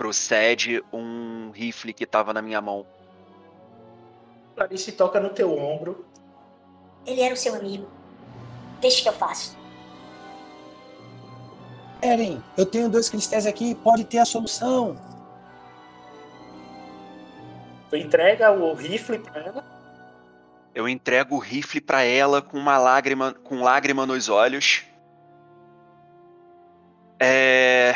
pro 0.00 0.14
Sed 0.14 0.82
um 0.90 1.50
rifle 1.50 1.92
que 1.92 2.06
tava 2.06 2.32
na 2.32 2.40
minha 2.40 2.58
mão. 2.58 2.86
Clarice 4.56 4.92
toca 4.92 5.20
no 5.20 5.28
teu 5.28 5.54
ombro. 5.54 6.06
Ele 7.04 7.20
era 7.20 7.34
o 7.34 7.36
seu 7.36 7.54
amigo. 7.54 7.86
Deixa 8.80 9.02
que 9.02 9.08
eu 9.10 9.12
faço. 9.12 9.58
Eren, 12.00 12.42
eu 12.56 12.64
tenho 12.64 12.88
dois 12.88 13.10
cristais 13.10 13.46
aqui, 13.46 13.74
pode 13.74 14.04
ter 14.04 14.16
a 14.16 14.24
solução. 14.24 14.98
Tu 17.90 17.96
entrega 17.96 18.50
o 18.52 18.72
rifle 18.72 19.18
pra 19.18 19.38
ela. 19.38 19.64
Eu 20.74 20.88
entrego 20.88 21.36
o 21.36 21.38
rifle 21.38 21.78
pra 21.78 22.04
ela 22.04 22.40
com 22.40 22.56
uma 22.56 22.78
lágrima, 22.78 23.34
com 23.34 23.62
lágrima 23.62 24.06
nos 24.06 24.30
olhos. 24.30 24.82
É, 27.18 27.92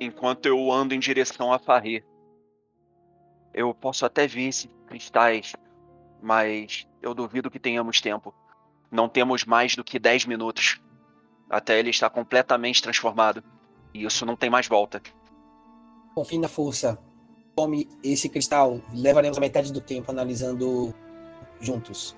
enquanto 0.00 0.46
eu 0.46 0.72
ando 0.72 0.94
em 0.94 0.98
direção 0.98 1.52
a 1.52 1.58
Farri. 1.58 2.02
Eu 3.52 3.74
posso 3.74 4.06
até 4.06 4.26
ver 4.26 4.48
esses 4.48 4.70
cristais, 4.86 5.54
mas 6.22 6.86
eu 7.02 7.14
duvido 7.14 7.50
que 7.50 7.58
tenhamos 7.58 8.00
tempo. 8.00 8.34
Não 8.90 9.08
temos 9.08 9.44
mais 9.44 9.76
do 9.76 9.84
que 9.84 9.98
10 9.98 10.24
minutos 10.24 10.80
até 11.48 11.78
ele 11.78 11.90
estar 11.90 12.08
completamente 12.10 12.80
transformado. 12.80 13.42
E 13.92 14.04
isso 14.04 14.24
não 14.24 14.36
tem 14.36 14.48
mais 14.48 14.68
volta. 14.68 15.02
Confie 16.14 16.38
na 16.38 16.48
força. 16.48 16.98
Tome 17.56 17.88
esse 18.02 18.28
cristal. 18.28 18.80
Levaremos 18.94 19.36
a 19.36 19.40
metade 19.40 19.72
do 19.72 19.80
tempo 19.80 20.10
analisando 20.10 20.94
juntos. 21.60 22.16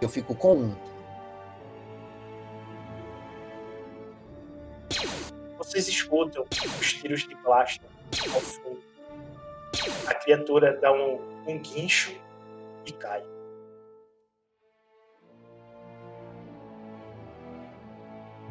Eu 0.00 0.08
fico 0.08 0.34
com 0.34 0.56
um. 0.56 0.93
Vocês 5.74 5.88
escutam 5.88 6.46
os 6.80 6.92
tiros 6.92 7.26
de 7.26 7.34
blaster 7.34 7.90
ao 8.32 8.40
fundo. 8.40 8.80
A 10.06 10.14
criatura 10.14 10.78
dá 10.80 10.92
um, 10.92 11.18
um 11.48 11.58
guincho 11.58 12.14
e 12.86 12.92
cai. 12.92 13.24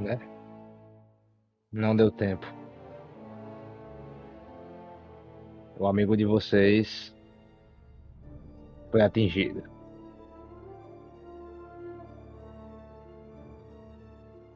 né? 0.01 0.19
Não 1.71 1.95
deu 1.95 2.11
tempo. 2.11 2.45
O 5.79 5.87
amigo 5.87 6.17
de 6.17 6.25
vocês 6.25 7.15
foi 8.91 8.99
atingido. 8.99 9.63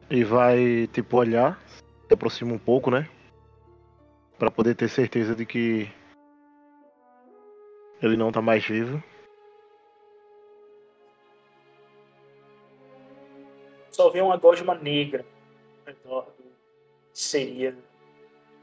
E 0.10 0.22
vai, 0.26 0.88
tipo, 0.88 1.16
olhar, 1.16 1.58
se 2.08 2.14
aproxima 2.14 2.54
um 2.54 2.58
pouco, 2.58 2.90
né? 2.90 3.10
Pra 4.40 4.50
poder 4.50 4.76
ter 4.76 4.88
certeza 4.88 5.36
de 5.36 5.46
que 5.46 5.92
ele 8.02 8.16
não 8.16 8.32
tá 8.32 8.42
mais 8.42 8.66
vivo. 8.66 9.04
Só 13.92 14.10
vê 14.10 14.22
uma 14.22 14.38
gosma 14.38 14.76
negra 14.76 15.26
ao 15.80 15.94
redor 15.94 16.22
do 16.38 16.44
que 16.44 16.52
seria 17.12 17.78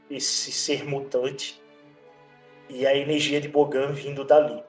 esse 0.09 0.51
ser 0.51 0.85
mutante 0.85 1.61
e 2.69 2.87
a 2.87 2.95
energia 2.95 3.39
de 3.41 3.47
Bogan 3.47 3.91
vindo 3.91 4.23
dali. 4.23 4.63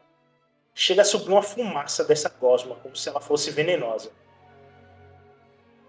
Chega 0.75 1.03
a 1.03 1.05
subir 1.05 1.31
uma 1.31 1.43
fumaça 1.43 2.05
dessa 2.05 2.29
gosma, 2.29 2.75
como 2.77 2.95
se 2.95 3.09
ela 3.09 3.21
fosse 3.21 3.51
venenosa. 3.51 4.11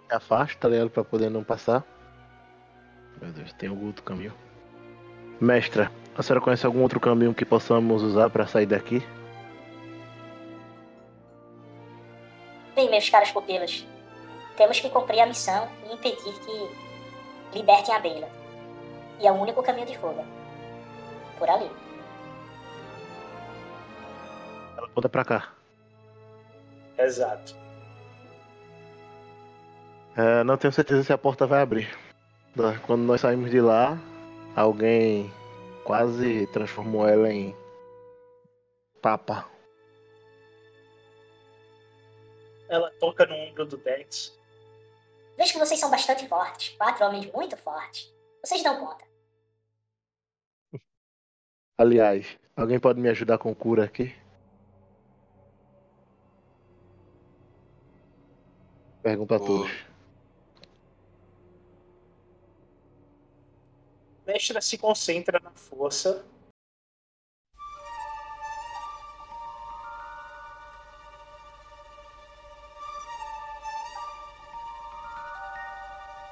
Afasta, 0.10 0.58
tá 0.58 0.70
ligado? 0.70 0.90
Pra 0.90 1.04
poder 1.04 1.30
não 1.30 1.44
passar. 1.44 1.86
Meu 3.22 3.32
Deus, 3.32 3.54
tem 3.54 3.70
algum 3.70 3.88
outro 3.88 4.04
caminho. 4.04 4.34
Mestra, 5.40 5.92
a 6.18 6.24
senhora 6.24 6.44
conhece 6.44 6.66
algum 6.66 6.82
outro 6.82 7.00
caminho 7.00 7.34
que 7.34 7.46
possamos 7.46 8.02
usar 8.02 8.30
pra 8.30 8.48
sair 8.48 8.66
daqui? 8.66 9.06
Bem, 12.76 12.90
meus 12.90 13.10
caros 13.10 13.32
pupilos, 13.32 13.86
temos 14.56 14.80
que 14.80 14.90
cumprir 14.90 15.20
a 15.20 15.26
missão 15.26 15.68
e 15.88 15.94
impedir 15.94 16.34
que 16.34 17.58
libertem 17.58 17.96
a 17.96 18.00
Bela. 18.00 18.30
E 19.20 19.28
é 19.28 19.32
o 19.32 19.36
único 19.36 19.64
caminho 19.64 19.88
de 19.88 19.98
fuga. 19.98 20.24
Por 21.40 21.50
ali. 21.50 21.70
Ela 24.78 24.88
aponta 24.88 25.10
pra 25.10 25.26
cá. 25.26 25.50
Exato. 26.98 27.56
É, 30.16 30.44
não 30.44 30.58
tenho 30.58 30.74
certeza 30.74 31.04
se 31.04 31.14
a 31.14 31.18
porta 31.18 31.46
vai 31.46 31.62
abrir. 31.62 32.07
Quando 32.86 33.04
nós 33.04 33.22
saímos 33.22 33.52
de 33.52 33.62
lá, 33.62 34.00
alguém 34.56 35.32
quase 35.84 36.48
transformou 36.48 37.08
ela 37.08 37.32
em 37.32 37.56
papa. 39.00 39.48
Ela 42.68 42.90
toca 43.00 43.28
no 43.28 43.36
ombro 43.36 43.66
do 43.66 43.78
Dex. 43.78 44.38
Vejo 45.38 45.54
que 45.54 45.60
vocês 45.60 45.80
são 45.80 45.92
bastante 45.92 46.28
fortes. 46.28 46.76
Quatro 46.78 47.06
homens 47.06 47.32
muito 47.32 47.56
fortes. 47.56 48.12
Vocês 48.44 48.64
dão 48.64 48.80
conta. 48.80 49.06
Aliás, 51.78 52.40
alguém 52.56 52.80
pode 52.80 53.00
me 53.00 53.08
ajudar 53.10 53.38
com 53.38 53.54
cura 53.54 53.84
aqui? 53.84 54.16
Pergunta 59.04 59.36
a 59.36 59.40
todos. 59.40 59.87
Mestra 64.28 64.60
se 64.62 64.78
concentra 64.78 65.40
na 65.40 65.52
força. 65.52 66.26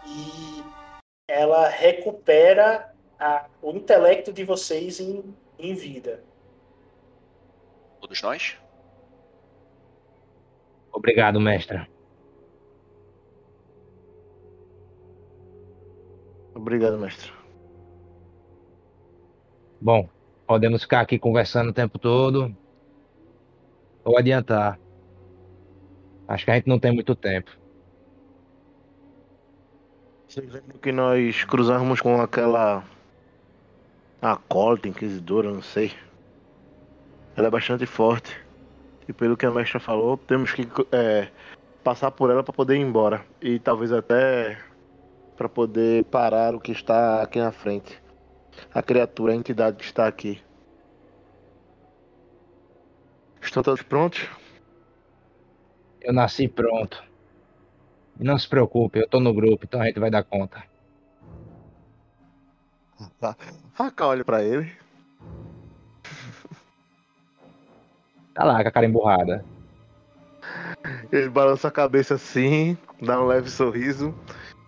E 0.06 0.64
ela 1.28 1.68
recupera 1.68 2.93
a- 3.20 3.48
o 3.62 3.72
intelecto 3.72 4.32
de 4.32 4.43
vocês 4.43 5.00
em, 5.00 5.36
em 5.58 5.74
vida. 5.74 6.24
Todos 8.02 8.22
nós? 8.22 8.58
Obrigado, 10.91 11.39
mestra. 11.39 11.88
Obrigado, 16.54 16.98
mestre. 16.98 17.32
Bom, 19.86 20.10
podemos 20.48 20.82
ficar 20.82 21.02
aqui 21.02 21.20
conversando 21.20 21.70
o 21.70 21.74
tempo 21.74 22.00
todo 22.00 22.58
ou 24.04 24.18
adiantar. 24.18 24.80
Acho 26.28 26.44
que 26.44 26.50
a 26.50 26.56
gente 26.56 26.68
não 26.68 26.80
tem 26.80 26.92
muito 26.92 27.14
tempo. 27.14 27.52
Vocês 30.28 30.52
lembram 30.52 30.80
que 30.80 30.92
nós 30.92 31.44
cruzamos 31.44 32.02
com 32.02 32.20
aquela 32.20 32.84
acólita 34.20 34.88
inquisidora, 34.88 35.52
não 35.52 35.62
sei. 35.62 35.92
Ela 37.36 37.50
é 37.50 37.52
bastante 37.52 37.86
forte. 37.86 38.36
E 39.08 39.14
pelo 39.14 39.38
que 39.38 39.46
a 39.46 39.52
mestra 39.52 39.80
falou, 39.80 40.18
temos 40.18 40.52
que 40.52 40.68
é, 40.92 41.30
passar 41.84 42.10
por 42.10 42.32
ela 42.32 42.42
para 42.42 42.56
poder 42.56 42.78
ir 42.78 42.82
embora. 42.82 43.24
E 43.40 43.60
talvez 43.60 43.92
até 43.92 44.58
para 45.38 45.48
poder 45.48 46.06
parar 46.06 46.56
o 46.56 46.60
que 46.60 46.72
está 46.72 47.22
aqui 47.22 47.38
na 47.38 47.52
frente. 47.52 48.04
A 48.74 48.82
criatura, 48.82 49.34
a 49.34 49.36
entidade 49.36 49.78
que 49.78 49.84
está 49.84 50.08
aqui. 50.08 50.41
Estão 53.41 53.64
todos 53.64 53.82
prontos? 53.82 54.28
Eu 56.01 56.14
nasci 56.14 56.47
pronto. 56.47 57.03
E 58.20 58.24
não 58.24 58.38
se 58.38 58.47
preocupe, 58.47 58.99
eu 58.99 59.08
tô 59.08 59.20
no 59.20 59.34
grupo, 59.34 59.66
então 59.66 59.82
a 59.82 59.86
gente 59.86 59.99
vai 59.99 60.10
dar 60.10 60.24
conta. 60.24 60.64
Raca 63.74 64.06
olha 64.06 64.24
pra 64.24 64.43
ele. 64.43 64.72
Tá 68.34 68.43
lá 68.43 68.62
com 68.62 68.68
a 68.68 68.72
cara 68.72 68.86
emburrada. 68.86 69.45
Ele 71.12 71.30
balança 71.30 71.68
a 71.68 71.72
cabeça 71.72 72.16
assim, 72.16 72.78
dá 73.01 73.22
um 73.22 73.26
leve 73.26 73.49
sorriso. 73.49 74.14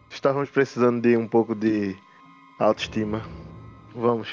Estávamos 0.10 0.50
precisando 0.50 1.02
de 1.02 1.18
um 1.18 1.28
pouco 1.28 1.54
de 1.54 1.96
autoestima. 2.60 3.22
Vamos. 3.98 4.30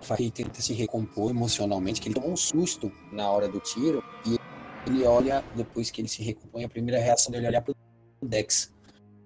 Farri 0.00 0.30
tenta 0.30 0.62
se 0.62 0.72
recompor 0.72 1.30
emocionalmente, 1.30 2.00
que 2.00 2.08
ele 2.08 2.14
tomou 2.14 2.32
um 2.32 2.36
susto 2.36 2.90
na 3.12 3.30
hora 3.30 3.46
do 3.46 3.60
tiro, 3.60 4.02
e 4.26 4.38
ele 4.86 5.04
olha, 5.04 5.44
depois 5.54 5.90
que 5.90 6.00
ele 6.00 6.08
se 6.08 6.22
recompõe, 6.22 6.64
a 6.64 6.68
primeira 6.68 6.98
reação 6.98 7.30
dele 7.30 7.44
é 7.44 7.48
olhar 7.50 7.60
pro 7.60 7.76
Dex. 8.22 8.72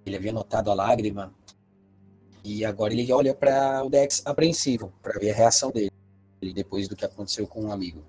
Ele 0.05 0.17
havia 0.17 0.33
notado 0.33 0.69
a 0.69 0.75
lágrima, 0.75 1.33
e 2.43 2.65
agora 2.65 2.93
ele 2.93 3.13
olha 3.13 3.33
para 3.33 3.85
o 3.85 3.89
Dex 3.89 4.21
apreensivo, 4.25 4.93
para 5.01 5.19
ver 5.21 5.31
a 5.31 5.35
reação 5.35 5.71
dele, 5.71 5.93
depois 6.53 6.89
do 6.89 6.97
que 6.97 7.05
aconteceu 7.05 7.47
com 7.47 7.67
um 7.67 7.73
amigo. 7.73 8.05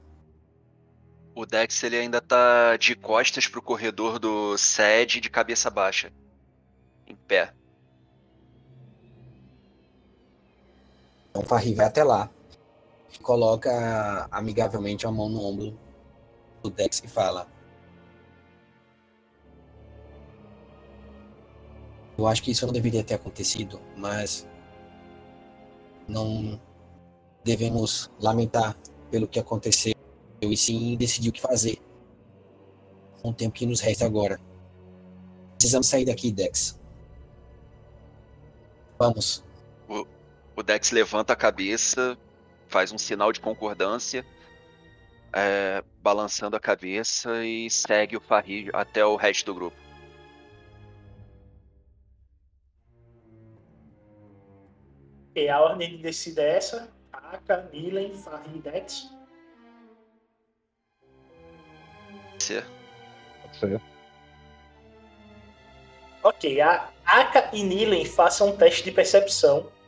O 1.36 1.46
Dex 1.46 1.84
ele 1.84 1.98
ainda 1.98 2.20
tá 2.20 2.76
de 2.78 2.96
costas 2.96 3.48
pro 3.48 3.62
corredor 3.62 4.18
do 4.18 4.58
SED 4.58 5.22
de 5.22 5.30
cabeça 5.30 5.70
baixa. 5.70 6.12
Em 7.06 7.16
pé. 7.16 7.54
Então 11.30 11.44
Farri 11.44 11.74
vai 11.74 11.86
até 11.86 12.04
lá 12.04 12.30
coloca 13.18 14.28
amigavelmente 14.32 15.06
a 15.08 15.12
mão 15.12 15.30
no 15.30 15.42
ombro 15.44 15.78
do 16.62 16.70
Dex 16.70 17.02
e 17.04 17.08
fala: 17.08 17.48
Eu 22.18 22.28
acho 22.28 22.44
que 22.44 22.52
isso 22.52 22.66
não 22.66 22.74
deveria 22.74 23.04
ter 23.04 23.16
acontecido, 23.16 23.82
mas 23.98 24.48
não 26.08 26.60
devemos 27.44 28.10
lamentar 28.20 28.78
pelo 29.10 29.28
que 29.28 29.40
aconteceu 29.40 29.94
e 30.42 30.58
sim 30.58 30.96
decidir 30.96 31.30
o 31.30 31.34
que 31.34 31.42
fazer 31.42 31.82
com 33.22 33.30
o 33.30 33.34
tempo 33.34 33.56
que 33.56 33.66
nos 33.66 33.82
resta 33.82 34.06
agora. 34.06 34.40
Precisamos 35.58 35.88
sair 35.88 36.06
daqui, 36.06 36.32
Dex. 36.32 36.80
Vamos. 38.98 39.49
O, 40.60 40.64
Dex 40.64 40.92
levanta 40.92 41.32
a 41.32 41.38
cabeça, 41.38 42.18
faz 42.68 42.92
um 42.92 42.98
sinal 42.98 43.32
de 43.32 43.40
concordância, 43.40 44.26
é, 45.32 45.82
balançando 46.02 46.54
a 46.54 46.60
cabeça 46.60 47.46
e 47.46 47.70
segue 47.70 48.18
o 48.18 48.20
Farri 48.20 48.70
até 48.74 49.06
o 49.06 49.16
resto 49.16 49.46
do 49.46 49.56
grupo. 49.56 49.78
E 55.34 55.48
a 55.48 55.62
ordem 55.62 55.92
de 55.92 55.98
descida 56.00 56.42
é 56.42 56.58
essa: 56.58 56.94
Aka, 57.14 57.70
Milen, 57.72 58.14
Farri 58.16 58.58
e 58.58 58.60
Dex. 58.60 59.10
Ser. 62.38 62.66
Pode 63.44 63.58
ser. 63.58 63.82
Ok, 66.22 66.60
a 66.60 66.92
Aka 67.06 67.50
e 67.54 67.64
Nilen 67.64 68.04
façam 68.04 68.50
um 68.50 68.58
teste 68.58 68.84
de 68.84 68.92
percepção. 68.92 69.79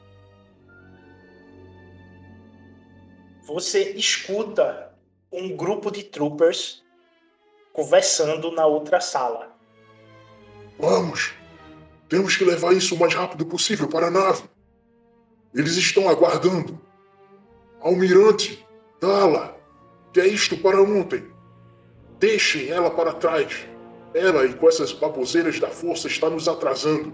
Você 3.53 3.91
escuta 3.97 4.93
um 5.29 5.53
grupo 5.57 5.91
de 5.91 6.03
troopers 6.03 6.81
conversando 7.73 8.49
na 8.49 8.65
outra 8.65 9.01
sala. 9.01 9.53
Vamos! 10.79 11.33
Temos 12.07 12.37
que 12.37 12.45
levar 12.45 12.71
isso 12.71 12.95
o 12.95 12.97
mais 12.97 13.13
rápido 13.13 13.45
possível 13.45 13.89
para 13.89 14.07
a 14.07 14.09
nave. 14.09 14.43
Eles 15.53 15.75
estão 15.75 16.07
aguardando. 16.07 16.79
Almirante, 17.81 18.65
Dala, 19.01 19.59
que 20.13 20.21
é 20.21 20.27
isto 20.27 20.55
para 20.55 20.81
ontem? 20.81 21.29
Deixem 22.19 22.69
ela 22.69 22.89
para 22.89 23.11
trás. 23.11 23.67
Ela 24.13 24.45
e 24.45 24.53
com 24.53 24.69
essas 24.69 24.93
baboseiras 24.93 25.59
da 25.59 25.67
força 25.67 26.07
está 26.07 26.29
nos 26.29 26.47
atrasando. 26.47 27.13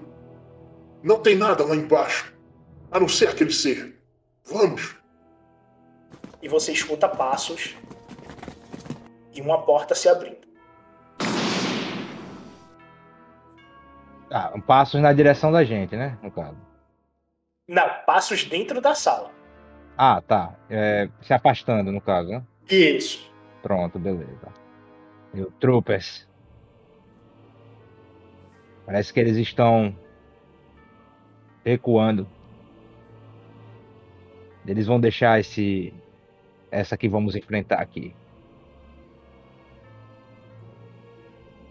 Não 1.01 1.19
tem 1.19 1.35
nada 1.35 1.65
lá 1.65 1.75
embaixo, 1.75 2.31
a 2.91 2.99
não 2.99 3.09
ser 3.09 3.27
aquele 3.27 3.51
ser. 3.51 3.99
Vamos. 4.45 4.97
E 6.41 6.47
você 6.47 6.71
escuta 6.71 7.07
passos 7.09 7.75
e 9.33 9.41
uma 9.41 9.61
porta 9.63 9.95
se 9.95 10.07
abrindo. 10.07 10.47
Tá, 14.29 14.53
passos 14.65 15.01
na 15.01 15.13
direção 15.13 15.51
da 15.51 15.63
gente, 15.63 15.95
né? 15.95 16.17
No 16.21 16.29
caso. 16.29 16.57
Não, 17.67 17.87
passos 18.05 18.43
dentro 18.43 18.81
da 18.81 18.93
sala. 18.93 19.31
Ah, 19.97 20.21
tá. 20.21 20.55
É, 20.69 21.09
se 21.21 21.33
afastando, 21.33 21.91
no 21.91 22.01
caso, 22.01 22.29
né? 22.29 22.43
Isso. 22.69 23.31
Pronto, 23.61 23.97
beleza. 23.97 24.53
E 25.33 25.41
o 25.41 25.51
Troopers. 25.51 26.27
Parece 28.85 29.11
que 29.11 29.19
eles 29.19 29.37
estão 29.37 29.97
recuando. 31.65 32.27
Eles 34.65 34.85
vão 34.85 34.99
deixar 34.99 35.39
esse 35.39 35.93
essa 36.71 36.97
que 36.97 37.07
vamos 37.07 37.35
enfrentar 37.35 37.79
aqui. 37.79 38.15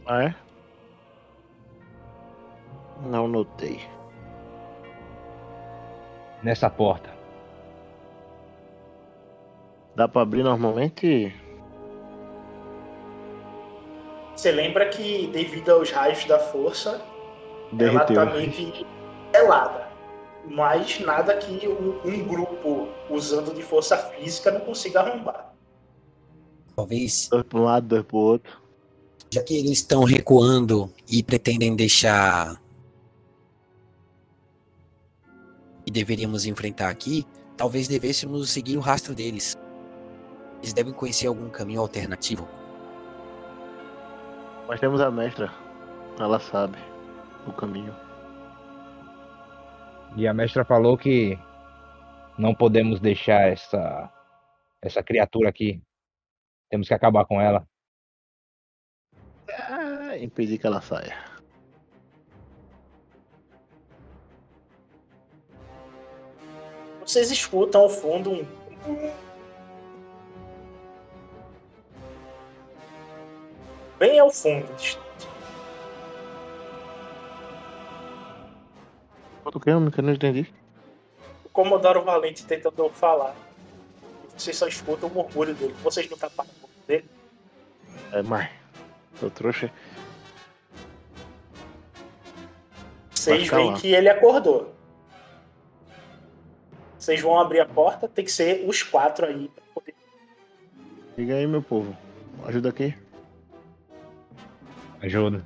Ah, 0.07 0.25
é? 0.25 0.35
Não 3.05 3.27
notei. 3.29 3.81
Nessa 6.43 6.71
porta. 6.71 7.11
Dá 9.95 10.07
pra 10.07 10.23
abrir 10.23 10.43
normalmente? 10.43 11.35
Você 14.35 14.53
lembra 14.53 14.89
que, 14.89 15.27
devido 15.29 15.71
aos 15.71 15.91
raios 15.91 16.25
da 16.27 16.39
força, 16.39 17.03
Derreteu. 17.73 18.17
ela 18.21 18.27
tá 18.31 18.35
meio 18.37 18.51
que 18.51 18.87
gelada. 19.35 19.89
Mas 20.49 21.01
nada 21.01 21.37
que 21.39 21.67
um, 21.67 21.99
um 22.05 22.29
grupo 22.29 22.46
usando 23.11 23.55
de 23.55 23.63
força 23.63 23.97
física 23.97 24.51
não 24.51 24.61
consiga 24.61 25.01
arrombar. 25.01 25.53
Talvez, 26.75 27.29
Dois 27.31 27.45
pra 27.45 27.59
um 27.59 27.65
lado, 27.65 27.87
dois 27.87 28.05
pro 28.05 28.17
outro. 28.19 28.61
já 29.33 29.43
que 29.43 29.57
eles 29.57 29.73
estão 29.79 30.05
recuando 30.05 30.93
e 31.09 31.23
pretendem 31.23 31.75
deixar. 31.75 32.61
E 35.87 35.91
deveríamos 35.91 36.47
enfrentar 36.47 36.89
aqui, 36.91 37.25
talvez 37.57 37.87
devêssemos 37.89 38.51
seguir 38.51 38.77
o 38.77 38.81
rastro 38.81 39.15
deles. 39.15 39.57
Eles 40.61 40.73
devem 40.73 40.93
conhecer 40.93 41.29
algum 41.29 41.49
caminho 41.49 41.81
alternativo. 41.81 42.49
Mas 44.69 44.81
temos 44.81 45.01
a 45.01 45.11
mestra. 45.11 45.53
Ela 46.19 46.41
sabe 46.41 46.77
o 47.47 47.53
caminho. 47.53 47.95
E 50.17 50.27
a 50.27 50.35
mestra 50.35 50.65
falou 50.65 50.97
que 50.99 51.39
não 52.39 52.55
podemos 52.55 53.01
deixar 53.01 53.49
essa 53.49 54.13
essa 54.83 55.03
criatura 55.03 55.49
aqui. 55.49 55.83
Temos 56.71 56.89
que 56.89 56.95
acabar 56.95 57.25
com 57.25 57.41
ela. 57.41 57.67
É, 59.49 60.23
impedir 60.23 60.59
que 60.59 60.67
ela 60.67 60.81
saia. 60.81 61.17
Vocês 67.01 67.31
escutam 67.31 67.83
ao 67.83 67.89
fundo 67.89 68.33
um. 68.33 68.47
Bem 73.99 74.19
ao 74.19 74.31
fundo. 74.31 74.67
O 79.45 79.61
que? 79.61 79.71
Eu 79.71 79.81
não 79.81 80.13
entendi. 80.13 80.53
O 81.57 81.65
Comodoro 81.65 82.05
Valente 82.05 82.45
tentando 82.45 82.91
falar. 82.91 83.35
Vocês 84.37 84.55
só 84.59 84.69
escutam 84.69 85.09
o 85.09 85.13
murmúrio 85.15 85.55
dele. 85.55 85.75
Vocês 85.83 86.07
não 86.11 86.19
tapam 86.19 86.45
a 86.45 86.61
boca 86.61 86.75
dele. 86.87 87.09
É, 88.13 88.21
mas. 88.21 88.51
Tô 89.19 89.31
trouxa. 89.31 89.73
Vocês 93.11 93.49
veem 93.49 93.73
que 93.73 93.89
ele 93.95 94.11
acordou. 94.11 94.75
Vocês 96.99 97.23
vão 97.23 97.41
abrir 97.41 97.61
a 97.61 97.67
porta, 97.67 98.07
tem 98.07 98.27
que 98.27 98.31
ser 98.33 98.69
os 98.69 98.83
quatro 98.83 99.25
aí. 99.25 99.49
pra 99.49 99.65
poder- 99.73 99.95
Liga 101.17 101.37
aí, 101.37 101.47
meu 101.47 101.63
povo. 101.63 101.97
Ajuda 102.45 102.69
aqui. 102.69 102.95
Ajuda. 105.01 105.43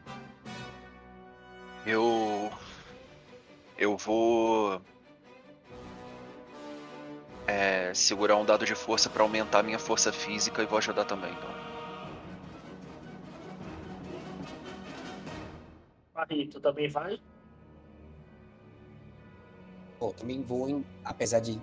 Eu. 1.86 2.50
Eu 3.78 3.96
vou. 3.96 4.82
É, 7.50 7.92
segurar 7.92 8.36
um 8.36 8.44
dado 8.44 8.64
de 8.64 8.76
força 8.76 9.10
pra 9.10 9.24
aumentar 9.24 9.64
minha 9.64 9.78
força 9.78 10.12
física 10.12 10.62
e 10.62 10.66
vou 10.66 10.78
ajudar 10.78 11.04
também. 11.04 11.32
Então. 11.32 11.50
Aí, 16.14 16.46
tu 16.46 16.60
também 16.60 16.88
vai? 16.88 17.18
Bom, 19.98 20.12
também 20.12 20.40
vou, 20.42 20.68
em- 20.68 20.86
apesar 21.04 21.40
de 21.40 21.60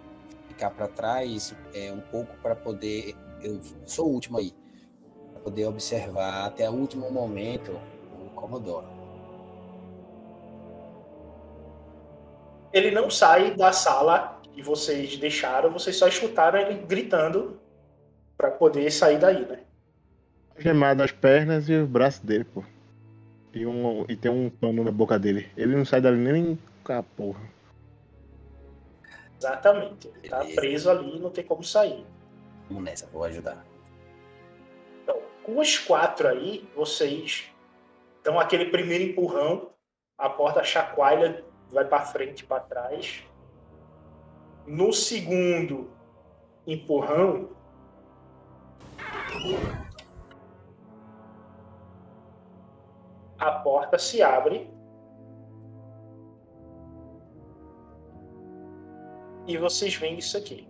ficar 0.49 0.71
para 0.71 0.89
trás, 0.89 1.55
é, 1.73 1.89
um 1.93 2.01
pouco 2.01 2.35
para 2.38 2.53
poder. 2.53 3.15
Eu 3.41 3.61
sou 3.85 4.07
o 4.07 4.11
último 4.11 4.39
aí. 4.39 4.53
Para 5.31 5.41
poder 5.41 5.67
observar 5.67 6.47
até 6.47 6.69
o 6.69 6.73
último 6.73 7.09
momento 7.09 7.79
o 8.11 8.29
Commodore. 8.31 8.85
Ele 12.73 12.91
não 12.91 13.09
sai 13.09 13.55
da 13.55 13.71
sala 13.71 14.36
e 14.57 14.61
vocês 14.63 15.15
deixaram, 15.17 15.71
vocês 15.71 15.95
só 15.95 16.07
escutaram 16.07 16.59
ele 16.59 16.79
gritando 16.79 17.61
pra 18.35 18.49
poder 18.49 18.89
sair 18.91 19.19
daí, 19.19 19.45
né? 19.45 19.59
Gemado 20.57 21.03
as 21.03 21.11
pernas 21.11 21.69
e 21.69 21.75
os 21.75 21.87
braços 21.87 22.21
dele, 22.21 22.43
pô. 22.43 22.63
E, 23.53 23.67
um, 23.67 24.03
e 24.09 24.15
tem 24.15 24.31
um 24.31 24.49
pano 24.49 24.83
na 24.83 24.91
boca 24.91 25.19
dele. 25.19 25.47
Ele 25.55 25.75
não 25.75 25.85
sai 25.85 26.01
dali 26.01 26.17
nem 26.17 26.57
com 26.83 26.93
a 26.93 27.03
porra. 27.03 27.41
Exatamente. 29.37 30.11
Ele 30.23 30.29
tá 30.29 30.43
preso 30.55 30.89
ali, 30.89 31.19
não 31.19 31.29
tem 31.29 31.43
como 31.43 31.63
sair. 31.63 32.03
Vamos 32.67 32.83
nessa, 32.83 33.05
vou 33.13 33.23
ajudar. 33.25 33.63
Então, 35.03 35.21
com 35.43 35.59
os 35.59 35.77
quatro 35.77 36.27
aí, 36.27 36.67
vocês 36.75 37.51
dão 38.23 38.39
aquele 38.39 38.65
primeiro 38.65 39.03
empurrão, 39.03 39.69
a 40.17 40.27
porta 40.27 40.63
chacoalha, 40.63 41.45
vai 41.71 41.85
pra 41.85 42.01
frente 42.01 42.39
e 42.39 42.45
pra 42.45 42.59
trás. 42.59 43.23
No 44.68 44.91
segundo 44.91 45.89
empurrão, 46.68 47.49
a 53.39 53.51
porta 53.59 53.97
se 53.97 54.22
abre 54.22 54.70
e 59.47 59.57
vocês 59.57 59.95
veem 59.95 60.18
isso 60.18 60.38
aqui. 60.38 60.68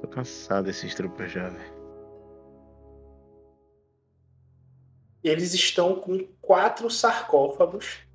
Tô 0.00 0.08
cansado 0.08 0.66
desses 0.66 0.94
tropas 0.94 1.30
já, 1.30 1.48
velho. 1.48 1.76
Eles 5.22 5.52
estão 5.52 6.00
com 6.00 6.26
quatro 6.40 6.88
sarcófagos 6.88 8.05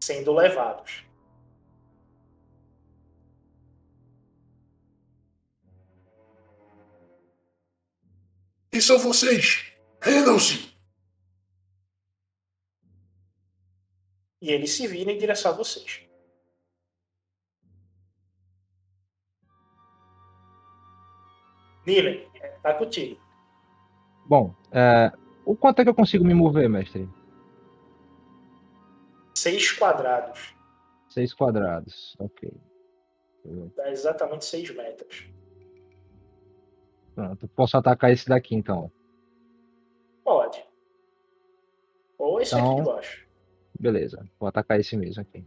sendo 0.00 0.32
levados. 0.32 1.04
Quem 8.70 8.80
são 8.80 8.98
vocês? 8.98 9.72
Rendam-se! 10.00 10.70
E 14.40 14.50
eles 14.50 14.72
se 14.72 14.86
viram 14.86 15.12
em 15.12 15.18
direção 15.18 15.52
a 15.52 15.54
vocês. 15.54 16.00
Nilen, 21.86 22.26
tá 22.62 22.72
contigo. 22.74 23.20
Bom, 24.26 24.54
é, 24.70 25.12
o 25.44 25.56
quanto 25.56 25.80
é 25.80 25.82
que 25.82 25.90
eu 25.90 25.94
consigo 25.94 26.24
me 26.24 26.32
mover, 26.32 26.68
mestre? 26.68 27.08
Seis 29.40 29.72
quadrados. 29.72 30.54
Seis 31.08 31.32
quadrados, 31.32 32.14
ok. 32.18 32.52
Dá 33.74 33.90
exatamente 33.90 34.44
seis 34.44 34.68
metros. 34.76 35.30
Pronto, 37.14 37.48
posso 37.48 37.74
atacar 37.78 38.12
esse 38.12 38.28
daqui 38.28 38.54
então. 38.54 38.92
Pode. 40.22 40.62
Ou 42.18 42.38
esse 42.38 42.54
aqui 42.54 42.64
de 42.64 42.70
Então- 42.70 42.84
baixo. 42.84 43.26
Beleza, 43.80 44.28
vou 44.38 44.46
atacar 44.46 44.78
esse 44.78 44.94
mesmo 44.94 45.22
aqui. 45.22 45.42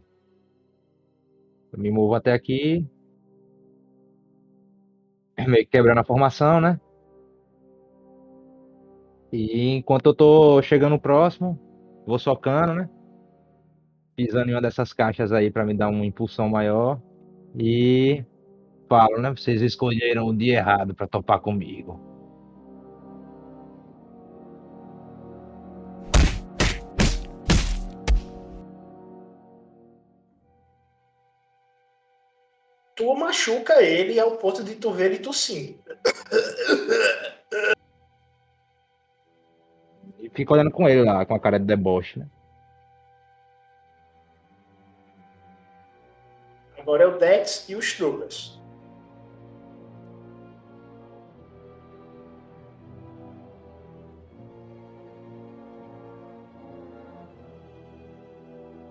Eu 1.72 1.78
me 1.78 1.88
movo 1.92 2.16
até 2.16 2.32
aqui. 2.32 2.84
Meio 5.38 5.64
que 5.64 5.66
quebrando 5.70 6.00
a 6.00 6.04
formação, 6.04 6.60
né? 6.60 6.80
E 9.30 9.68
enquanto 9.76 10.06
eu 10.06 10.14
tô 10.16 10.60
chegando 10.62 10.98
próximo, 10.98 11.56
vou 12.04 12.18
socando, 12.18 12.74
né? 12.74 12.90
Pisando 14.16 14.50
em 14.50 14.54
uma 14.54 14.62
dessas 14.62 14.92
caixas 14.92 15.32
aí 15.32 15.50
pra 15.50 15.64
me 15.64 15.74
dar 15.74 15.88
uma 15.88 16.06
impulsão 16.06 16.48
maior. 16.48 17.00
E 17.58 18.24
falo, 18.88 19.20
né? 19.20 19.30
Vocês 19.30 19.60
escolheram 19.60 20.26
o 20.26 20.36
dia 20.36 20.58
errado 20.58 20.94
pra 20.94 21.06
topar 21.06 21.40
comigo. 21.40 22.00
Tu 32.96 33.14
machuca 33.16 33.82
ele 33.82 34.20
ao 34.20 34.36
ponto 34.36 34.62
de 34.62 34.76
tu 34.76 34.92
ver 34.92 35.06
ele 35.06 35.18
tossindo. 35.18 35.76
E 40.20 40.30
fico 40.30 40.54
olhando 40.54 40.70
com 40.70 40.88
ele 40.88 41.02
lá, 41.02 41.26
com 41.26 41.34
a 41.34 41.40
cara 41.40 41.58
de 41.58 41.66
deboche, 41.66 42.20
né? 42.20 42.28
Agora 46.84 47.04
é 47.04 47.06
o 47.06 47.16
Dex 47.16 47.66
e 47.66 47.74
os 47.74 47.94
Troopers. 47.94 48.60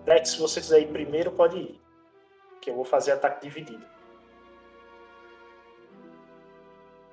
Dex, 0.05 0.29
se 0.29 0.39
você 0.39 0.59
quiser 0.59 0.81
ir 0.81 0.87
primeiro, 0.87 1.31
pode 1.33 1.55
ir. 1.55 1.79
Que 2.59 2.71
eu 2.71 2.75
vou 2.75 2.83
fazer 2.83 3.11
ataque 3.11 3.47
dividido. 3.47 3.85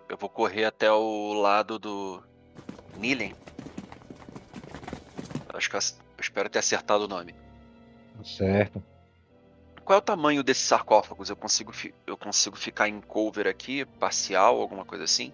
Eu 0.09 0.17
vou 0.17 0.31
correr 0.31 0.65
até 0.65 0.91
o 0.91 1.35
lado 1.35 1.79
do 1.79 2.23
Nilen. 2.97 3.35
Acho 5.53 5.69
que 5.69 5.77
eu 5.77 5.81
eu 5.81 6.23
espero 6.23 6.49
ter 6.49 6.59
acertado 6.59 7.05
o 7.05 7.09
nome. 7.09 7.35
Certo. 8.25 8.90
Qual 9.91 9.97
é 9.97 9.99
o 9.99 10.03
tamanho 10.03 10.45
desses 10.45 10.63
sarcófagos? 10.63 11.31
Eu 11.31 11.35
consigo, 11.35 11.73
eu 12.07 12.17
consigo 12.17 12.57
ficar 12.57 12.89
em 12.89 13.01
cover 13.01 13.49
aqui, 13.49 13.85
parcial, 13.85 14.61
alguma 14.61 14.85
coisa 14.85 15.03
assim? 15.03 15.33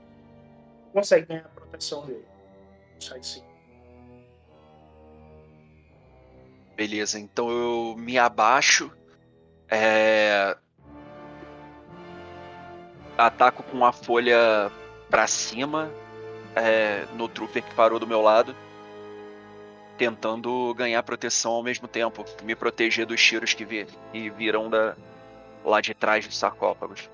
Consegue 0.94 1.26
ganhar 1.26 1.44
a 1.44 1.48
proteção 1.48 2.07
dele. 2.07 2.24
Sai 2.98 3.22
sim. 3.22 3.44
Beleza, 6.74 7.20
então 7.20 7.50
eu 7.50 7.96
me 7.98 8.16
abaixo. 8.16 8.90
é, 9.68 10.57
Ataco 13.18 13.62
com 13.62 13.84
a 13.84 13.92
folha 13.92 14.72
pra 15.11 15.26
cima 15.26 15.92
é, 16.54 17.04
no 17.14 17.28
trooper 17.28 17.62
que 17.62 17.74
parou 17.74 17.98
do 17.98 18.07
meu 18.07 18.22
lado. 18.22 18.57
Tentando 19.99 20.74
ganhar 20.74 21.03
proteção 21.03 21.53
ao 21.53 21.62
mesmo 21.62 21.88
tempo. 21.88 22.24
Me 22.42 22.55
proteger 22.55 23.07
dos 23.07 23.22
tiros 23.22 23.55
que, 23.55 23.64
vi, 23.64 23.86
que 24.12 24.30
viram 24.30 24.68
da, 24.68 24.97
lá 25.64 25.80
de 25.80 25.94
trás 25.94 26.26
dos 26.26 26.36
sarcófagos. 26.36 27.09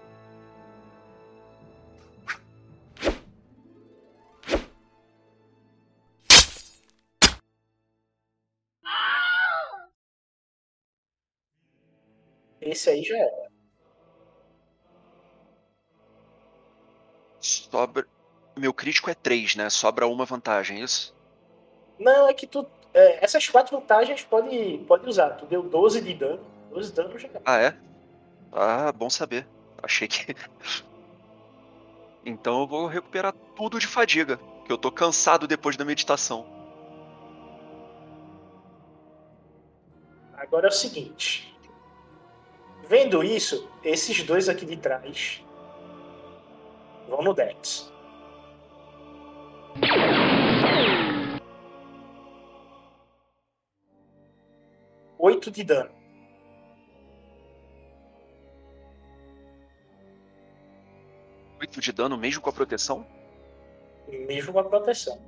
Esse 12.61 12.91
aí 12.91 13.03
já 13.03 13.17
era. 13.17 13.53
Sobra. 17.41 18.07
Meu 18.57 18.73
crítico 18.73 19.11
é 19.11 19.15
3, 19.15 19.57
né? 19.57 19.69
Sobra 19.69 20.07
uma 20.07 20.25
vantagem, 20.25 20.81
é 20.81 20.85
isso? 20.85 21.15
Não, 22.03 22.29
é 22.29 22.35
que 22.35 22.47
tu. 22.47 22.67
é, 22.93 23.25
essas 23.25 23.49
quatro 23.49 23.79
vantagens 23.79 24.25
pode, 24.25 24.79
pode 24.89 25.09
usar. 25.09 25.31
Tu 25.31 25.47
deu 25.47 25.63
12 25.63 26.01
de 26.01 26.15
dano. 26.15 26.41
12 26.71 26.89
de 26.91 26.97
dano 26.97 27.19
já 27.19 27.29
era. 27.29 27.43
Ah, 27.45 27.59
é? 27.59 27.77
Ah, 28.53 28.93
bom 28.93 29.09
saber. 29.09 29.47
Achei 29.83 30.09
que. 30.09 30.35
Então 32.25 32.61
eu 32.61 32.69
vou 32.69 32.87
recuperar 32.87 33.35
tudo 33.57 33.81
de 33.81 33.87
fadiga. 33.89 34.39
Que 34.65 34.73
eu 34.73 34.79
tô 34.79 34.93
cansado 34.93 35.49
depois 35.49 35.77
da 35.77 35.85
meditação. 35.85 36.47
Agora 40.37 40.69
é 40.69 40.71
o 40.71 40.73
seguinte. 40.73 41.53
Vendo 42.89 43.25
isso, 43.25 43.69
esses 43.83 44.23
dois 44.23 44.49
aqui 44.49 44.65
de 44.65 44.77
trás 44.77 45.43
vão 47.09 47.23
no 47.23 47.35
Dex. 47.35 47.92
Oito 55.23 55.53
de 55.53 55.63
dano. 55.63 55.91
Oito 61.61 61.81
de 61.81 61.93
dano 61.93 62.19
mesmo 62.19 62.43
com 62.43 62.51
a 62.51 62.53
proteção? 62.53 63.07
Mesmo 64.09 64.53
com 64.53 64.59
a 64.59 64.65
proteção. 64.65 65.23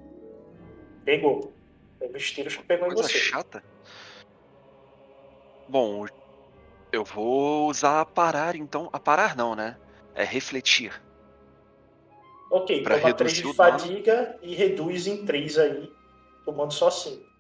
Pegou. 1.05 1.53
Pegou 2.01 2.16
os 2.16 2.32
tiros 2.32 2.57
que 2.57 2.64
pegou 2.64 2.88
em 2.88 2.95
Coisa 2.95 3.09
você. 3.09 3.18
chata. 3.18 3.62
Bom, 5.68 6.07
eu 6.90 7.05
vou 7.05 7.68
usar 7.68 8.01
a 8.01 8.05
parar 8.05 8.57
então. 8.57 8.90
A 8.92 8.99
parar 8.99 9.36
não, 9.36 9.55
né? 9.55 9.78
É 10.12 10.24
refletir. 10.24 11.01
Ok, 12.51 12.82
Pra 12.82 12.99
toma 12.99 13.14
3 13.14 13.32
reduzir 13.32 13.49
de 13.49 13.57
fadiga 13.57 14.38
e 14.42 14.55
reduz 14.57 15.07
em 15.07 15.24
3 15.24 15.59
aí, 15.59 15.92
tomando 16.45 16.72
só 16.72 16.90
5. 16.90 17.34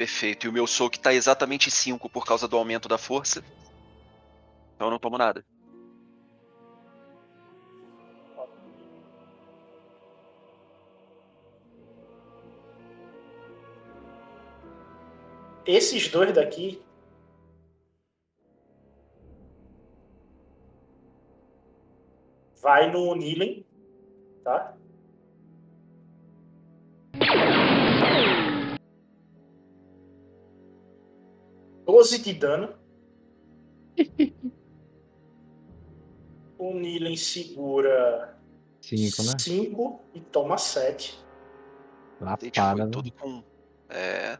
Perfeito. 0.00 0.46
E 0.46 0.48
o 0.48 0.52
meu 0.52 0.66
soco 0.66 0.98
tá 0.98 1.12
exatamente 1.12 1.70
5 1.70 2.08
por 2.08 2.24
causa 2.24 2.48
do 2.48 2.56
aumento 2.56 2.88
da 2.88 2.96
força. 2.96 3.44
Então 4.74 4.86
eu 4.86 4.90
não 4.90 4.98
tomo 4.98 5.18
nada. 5.18 5.44
Esses 15.66 16.08
dois 16.08 16.32
daqui. 16.32 16.82
Vai 22.62 22.90
no 22.90 23.14
Nilen, 23.14 23.66
tá? 24.42 24.79
Doze 32.00 32.18
de 32.18 32.32
dano. 32.32 32.74
o 36.56 36.72
Nilen 36.72 37.14
segura 37.14 38.40
Cinco, 38.80 39.22
né? 39.22 39.38
5 39.38 40.00
e 40.14 40.20
toma 40.22 40.56
7. 40.56 41.22
Gente, 42.40 42.58
Lapada, 42.58 42.86
né? 42.86 42.90
tudo 42.90 43.12
com. 43.12 43.44
É. 43.90 44.38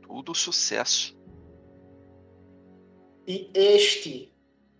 Tudo 0.00 0.32
sucesso. 0.32 1.18
E 3.26 3.50
este 3.52 4.32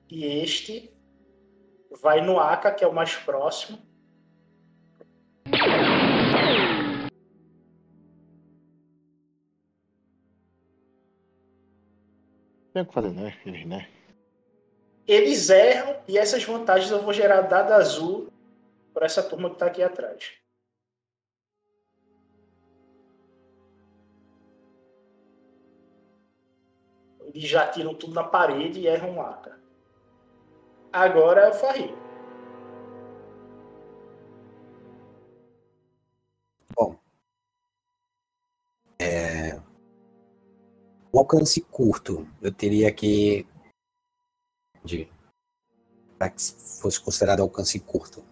e 0.08 0.24
este 0.24 0.96
vai 2.00 2.24
no 2.24 2.38
Aka, 2.38 2.70
que 2.70 2.84
é 2.84 2.86
o 2.86 2.94
mais 2.94 3.16
próximo. 3.16 3.80
Tem 12.72 12.82
o 12.82 12.86
que 12.86 12.94
fazer, 12.94 13.10
né? 13.10 13.36
Eles, 13.44 13.66
né? 13.66 13.88
Eles 15.06 15.50
erram 15.50 15.96
e 16.06 16.18
essas 16.18 16.44
vantagens 16.44 16.90
eu 16.90 17.02
vou 17.02 17.12
gerar 17.12 17.42
dado 17.42 17.72
azul 17.72 18.30
para 18.92 19.06
essa 19.06 19.22
turma 19.22 19.48
que 19.48 19.56
está 19.56 19.66
aqui 19.66 19.82
atrás. 19.82 20.34
Eles 27.34 27.48
já 27.48 27.66
tiram 27.68 27.94
tudo 27.94 28.14
na 28.14 28.24
parede 28.24 28.80
e 28.80 28.86
erram 28.86 29.16
o 29.16 29.20
Aka. 29.20 29.58
Agora 30.92 31.42
é 31.42 31.50
o 31.50 31.54
Farri. 31.54 31.94
É, 39.00 39.60
O 41.10 41.18
alcance 41.18 41.60
curto, 41.62 42.28
eu 42.42 42.52
teria 42.52 42.92
que. 42.92 43.46
De... 44.84 45.10
Para 46.18 46.30
que 46.30 46.42
fosse 46.80 47.00
considerado 47.00 47.40
alcance 47.40 47.78
curto. 47.80 48.24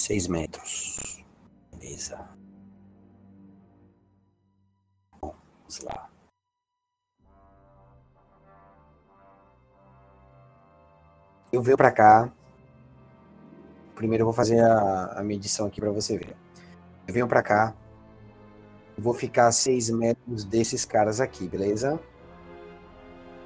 Seis 0.00 0.26
metros. 0.26 1.24
Beleza. 1.70 2.28
Bom, 5.20 5.34
vamos 5.58 5.80
lá. 5.80 6.10
Eu 11.52 11.62
venho 11.62 11.76
pra 11.76 11.92
cá. 11.92 12.32
Primeiro 13.94 14.22
eu 14.22 14.26
vou 14.26 14.34
fazer 14.34 14.60
a, 14.60 15.20
a 15.20 15.22
medição 15.22 15.66
aqui 15.66 15.80
pra 15.80 15.90
você 15.90 16.16
ver. 16.16 16.36
Eu 17.06 17.14
venho 17.14 17.28
pra 17.28 17.42
cá. 17.42 17.76
Vou 18.96 19.14
ficar 19.14 19.48
a 19.48 19.52
6 19.52 19.90
metros 19.90 20.44
desses 20.44 20.84
caras 20.84 21.20
aqui, 21.20 21.48
beleza? 21.48 21.98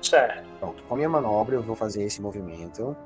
Certo. 0.02 0.48
Pronto. 0.58 0.82
Com 0.84 0.94
a 0.94 0.96
minha 0.96 1.08
manobra, 1.08 1.56
eu 1.56 1.62
vou 1.62 1.76
fazer 1.76 2.02
esse 2.02 2.20
movimento. 2.20 2.96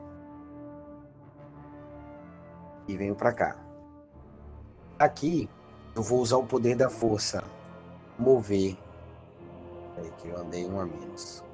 E 2.89 2.97
venho 2.97 3.15
pra 3.15 3.33
cá. 3.33 3.57
Aqui, 4.99 5.49
eu 5.95 6.03
vou 6.03 6.21
usar 6.21 6.37
o 6.39 6.47
poder 6.47 6.77
da 6.77 6.91
força. 6.91 7.45
Mover. 8.19 8.77
Peraí, 9.95 10.11
que 10.19 10.29
eu 10.29 10.39
andei 10.39 10.67
um 10.67 10.81
a 10.81 10.85
menos. 10.85 11.45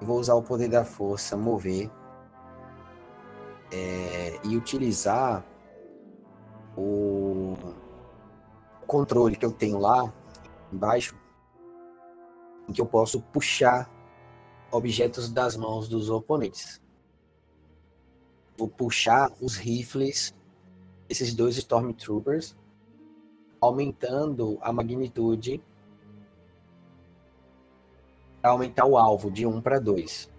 Eu 0.00 0.06
vou 0.06 0.18
usar 0.18 0.34
o 0.34 0.42
poder 0.42 0.68
da 0.68 0.84
força, 0.84 1.36
mover. 1.36 1.90
é, 3.70 4.38
e 4.44 4.56
utilizar 4.56 5.44
o 6.78 7.56
controle 8.86 9.36
que 9.36 9.44
eu 9.44 9.52
tenho 9.52 9.78
lá 9.78 10.12
embaixo, 10.72 11.16
em 12.68 12.72
que 12.72 12.80
eu 12.80 12.86
posso 12.86 13.20
puxar 13.20 13.90
objetos 14.70 15.28
das 15.30 15.56
mãos 15.56 15.88
dos 15.88 16.08
oponentes. 16.08 16.80
Vou 18.56 18.68
puxar 18.68 19.32
os 19.40 19.56
rifles 19.56 20.34
esses 21.08 21.34
dois 21.34 21.56
Stormtroopers, 21.56 22.56
aumentando 23.60 24.58
a 24.60 24.72
magnitude 24.72 25.62
para 28.40 28.50
aumentar 28.50 28.84
o 28.84 28.96
alvo 28.96 29.30
de 29.30 29.46
1 29.46 29.60
para 29.60 29.80
2. 29.80 30.30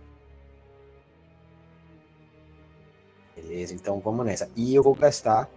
Beleza, 3.36 3.74
então 3.74 4.00
vamos 4.00 4.26
nessa. 4.26 4.50
E 4.56 4.76
eu 4.76 4.84
vou 4.84 4.94
gastar 4.94 5.50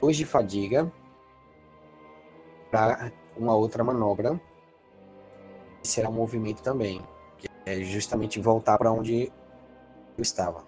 2 0.00 0.16
de 0.16 0.24
fadiga 0.24 0.92
para 2.70 3.12
uma 3.36 3.54
outra 3.54 3.82
manobra. 3.82 4.40
Será 5.82 6.08
um 6.08 6.12
movimento 6.12 6.62
também. 6.62 7.00
Que 7.38 7.48
é 7.64 7.80
justamente 7.80 8.40
voltar 8.40 8.76
para 8.78 8.92
onde 8.92 9.32
eu 10.16 10.22
estava. 10.22 10.64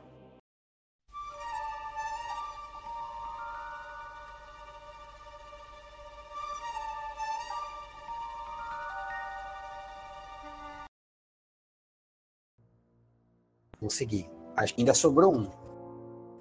Consegui. 13.81 14.29
Ainda 14.77 14.93
sobrou 14.93 15.35
um. 15.35 15.68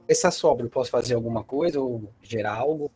Essa 0.08 0.32
sobra, 0.32 0.66
eu 0.66 0.70
posso 0.70 0.90
fazer 0.90 1.16
alguma 1.16 1.44
coisa 1.44 1.80
ou 1.82 2.12
gerar 2.22 2.56
algo? 2.56 2.92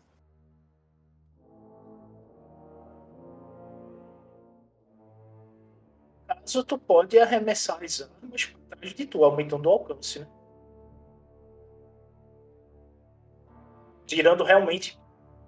Caso 6.28 6.64
tu 6.64 6.78
pode 6.78 7.20
arremessar 7.20 7.84
as 7.84 8.02
armas 8.02 8.46
por 8.46 8.78
trás 8.78 8.94
de 8.94 9.06
tu, 9.06 9.24
aumentando 9.24 9.68
o 9.68 9.72
alcance, 9.72 10.20
né? 10.20 10.28
Tirando 14.06 14.44
realmente, 14.44 15.00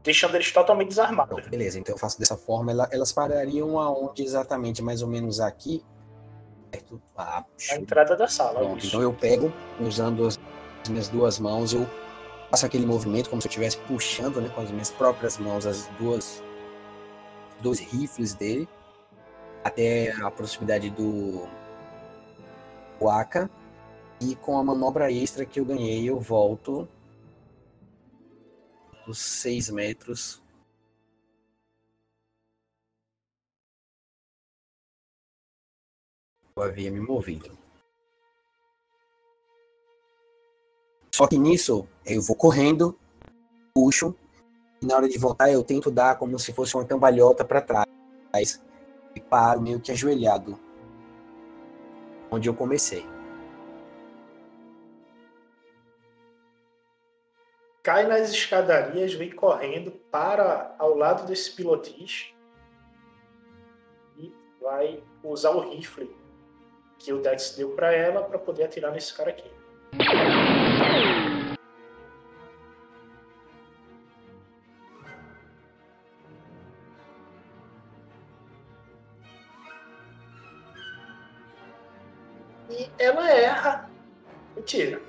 deixando 0.03 0.35
eles 0.35 0.51
totalmente 0.51 0.89
desarmados. 0.89 1.33
Pronto, 1.35 1.49
beleza, 1.49 1.79
então 1.79 1.95
eu 1.95 1.99
faço 1.99 2.19
dessa 2.19 2.37
forma. 2.37 2.71
Ela- 2.71 2.89
elas 2.91 3.11
parariam 3.11 3.79
aonde 3.79 4.23
exatamente? 4.23 4.81
Mais 4.81 5.01
ou 5.01 5.07
menos 5.07 5.39
aqui? 5.39 5.83
Perto. 6.71 7.01
Ah, 7.15 7.45
A 7.71 7.75
entrada 7.75 8.15
da 8.15 8.27
sala. 8.27 8.59
Pronto, 8.59 8.85
então 8.85 9.01
eu 9.01 9.13
pego, 9.13 9.51
usando 9.79 10.25
as 10.25 10.37
minhas 10.89 11.09
duas 11.09 11.39
mãos, 11.39 11.73
eu 11.73 11.87
faço 12.49 12.65
aquele 12.65 12.85
movimento 12.85 13.29
como 13.29 13.41
se 13.41 13.47
eu 13.47 13.49
estivesse 13.49 13.77
puxando 13.79 14.39
né, 14.39 14.49
com 14.49 14.61
as 14.61 14.69
minhas 14.69 14.91
próprias 14.91 15.39
mãos 15.39 15.65
as 15.65 15.87
duas 15.99 16.43
dois 17.61 17.79
rifles 17.79 18.35
dele 18.35 18.67
até 19.63 20.11
a 20.11 20.29
proximidade 20.29 20.89
do 20.91 21.47
Waka 23.01 23.49
e 24.21 24.35
com 24.35 24.57
a 24.57 24.63
manobra 24.63 25.11
extra 25.11 25.45
que 25.45 25.59
eu 25.59 25.65
ganhei 25.65 26.07
eu 26.07 26.19
volto 26.19 26.87
os 29.07 29.17
seis 29.17 29.69
metros 29.71 30.43
eu 36.55 36.61
havia 36.61 36.91
me 36.91 36.99
movido. 36.99 37.62
Só 41.13 41.27
que 41.27 41.37
nisso, 41.37 41.87
eu 42.03 42.19
vou 42.23 42.35
correndo, 42.35 42.97
puxo, 43.71 44.15
e 44.81 44.85
na 44.87 44.95
hora 44.95 45.07
de 45.07 45.17
voltar 45.19 45.51
eu 45.51 45.63
tento 45.63 45.91
dar 45.91 46.17
como 46.17 46.39
se 46.39 46.51
fosse 46.51 46.75
uma 46.75 46.85
cambalhota 46.85 47.45
para 47.45 47.61
trás 47.61 47.85
e 49.15 49.19
paro 49.21 49.61
meio 49.61 49.79
que 49.79 49.91
ajoelhado 49.91 50.59
onde 52.31 52.49
eu 52.49 52.55
comecei. 52.55 53.05
Cai 57.83 58.07
nas 58.07 58.31
escadarias, 58.31 59.13
vem 59.13 59.29
correndo, 59.29 59.91
para 60.09 60.75
ao 60.79 60.97
lado 60.97 61.27
desse 61.27 61.51
pilotis 61.51 62.33
e 64.17 64.33
vai 64.59 65.03
usar 65.23 65.51
o 65.51 65.69
rifle 65.69 66.09
que 66.97 67.13
o 67.13 67.21
Dex 67.21 67.53
deu 67.55 67.75
para 67.75 67.93
ela 67.93 68.23
para 68.23 68.39
poder 68.39 68.63
atirar 68.63 68.91
nesse 68.91 69.13
cara 69.13 69.29
aqui. 69.29 69.51
E 82.69 82.89
ela 82.97 83.29
é 83.29 83.43
erra 83.43 83.89
tira. 84.65 84.99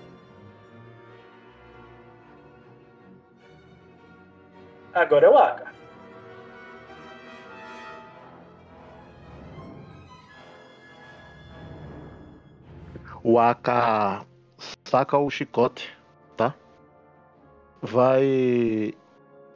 Agora 4.92 5.26
é 5.26 5.30
o 5.30 5.38
Aka. 5.38 5.72
O 13.22 13.38
Aka 13.38 14.26
saca 14.94 15.18
o 15.18 15.28
chicote, 15.28 15.92
tá? 16.36 16.54
Vai. 17.82 18.94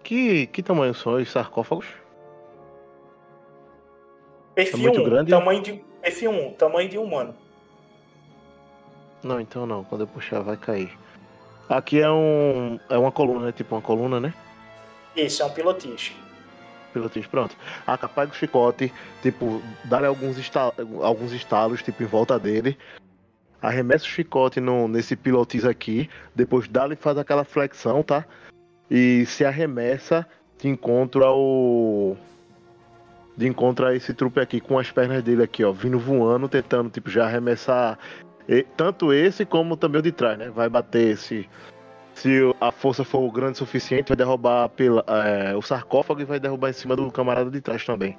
Que, 0.02 0.48
que 0.48 0.62
tamanho 0.64 0.92
são 0.94 1.14
os 1.14 1.30
sarcófagos? 1.30 1.86
Perfil 4.52 4.78
muito 4.80 5.00
1, 5.00 5.04
grande? 5.04 5.30
tamanho 5.30 5.62
de, 5.62 5.74
perfil 6.02 6.32
1, 6.32 6.52
tamanho 6.54 6.88
de 6.88 6.98
humano. 6.98 7.36
Não, 9.22 9.40
então 9.40 9.64
não. 9.64 9.84
Quando 9.84 10.00
eu 10.00 10.06
puxar 10.08 10.40
vai 10.40 10.56
cair. 10.56 10.90
Aqui 11.68 12.00
é 12.00 12.10
um. 12.10 12.80
É 12.90 12.98
uma 12.98 13.12
coluna, 13.12 13.46
né? 13.46 13.52
Tipo 13.52 13.76
uma 13.76 13.82
coluna, 13.82 14.18
né? 14.18 14.34
Esse 15.14 15.40
é 15.40 15.44
um 15.44 15.50
pilotiche. 15.50 16.16
Pilotis, 16.92 17.26
pronto. 17.28 17.56
A 17.86 17.96
capaz 17.96 18.28
do 18.30 18.34
chicote, 18.34 18.92
tipo, 19.22 19.62
dá 19.84 20.04
alguns, 20.04 20.36
esta- 20.38 20.72
alguns 21.02 21.30
estalos, 21.32 21.80
tipo, 21.82 22.02
em 22.02 22.06
volta 22.06 22.38
dele. 22.40 22.76
Arremessa 23.60 24.04
o 24.04 24.08
chicote 24.08 24.60
no, 24.60 24.86
nesse 24.88 25.16
pilotis 25.16 25.64
aqui. 25.64 26.08
Depois 26.34 26.68
dá-lhe 26.68 26.96
faz 26.96 27.18
aquela 27.18 27.44
flexão, 27.44 28.02
tá? 28.02 28.24
E 28.90 29.24
se 29.26 29.44
arremessa, 29.44 30.26
te 30.56 30.68
encontra 30.68 31.30
o. 31.30 32.16
De 33.36 33.46
encontra 33.46 33.94
esse 33.94 34.12
trupe 34.12 34.40
aqui 34.40 34.60
com 34.60 34.78
as 34.78 34.90
pernas 34.90 35.22
dele 35.22 35.44
aqui, 35.44 35.64
ó, 35.64 35.70
vindo 35.72 35.98
voando, 35.98 36.48
tentando, 36.48 36.90
tipo, 36.90 37.08
já 37.08 37.24
arremessar 37.24 37.96
e- 38.48 38.66
tanto 38.76 39.12
esse 39.12 39.44
como 39.44 39.76
também 39.76 40.00
o 40.00 40.02
de 40.02 40.10
trás, 40.10 40.38
né? 40.38 40.48
Vai 40.48 40.68
bater 40.68 41.08
esse. 41.12 41.48
Se 42.14 42.40
a 42.60 42.72
força 42.72 43.04
for 43.04 43.30
grande 43.30 43.52
o 43.52 43.56
suficiente, 43.58 44.08
vai 44.08 44.16
derrubar 44.16 44.68
pela, 44.70 45.04
é, 45.06 45.54
o 45.54 45.62
sarcófago 45.62 46.20
e 46.20 46.24
vai 46.24 46.40
derrubar 46.40 46.70
em 46.70 46.72
cima 46.72 46.96
do 46.96 47.12
camarada 47.12 47.50
de 47.50 47.60
trás 47.60 47.84
também. 47.84 48.18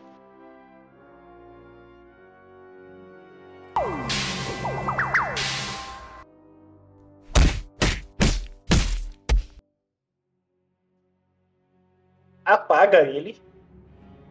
Apaga 12.50 13.08
ele 13.08 13.40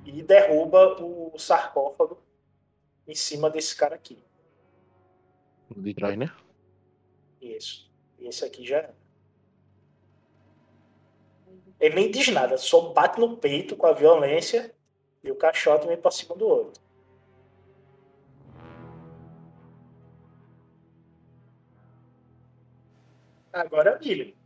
e 0.05 0.21
derruba 0.25 1.01
o 1.01 1.39
sarcófago 1.39 2.19
em 3.07 3.15
cima 3.15 3.49
desse 3.49 3.77
cara 3.77 3.95
aqui. 3.95 4.25
O 5.71 5.81
de 5.81 5.95
trás, 5.95 6.19
né? 6.19 6.29
Isso. 7.41 7.89
Esse 8.19 8.45
aqui 8.45 8.67
já 8.67 8.79
era. 8.79 8.97
Ele 11.79 11.95
nem 11.95 12.11
diz 12.11 12.27
nada, 12.31 12.59
só 12.59 12.93
bate 12.93 13.21
no 13.21 13.37
peito 13.37 13.77
com 13.77 13.87
a 13.87 13.93
violência 13.93 14.75
e 15.23 15.31
o 15.31 15.37
caixote 15.37 15.87
vem 15.87 15.97
pra 15.97 16.11
cima 16.11 16.35
do 16.35 16.45
outro. 16.45 16.83
Agora 23.53 23.91
é 23.91 23.97
o 23.97 23.99
Billy. 24.01 24.37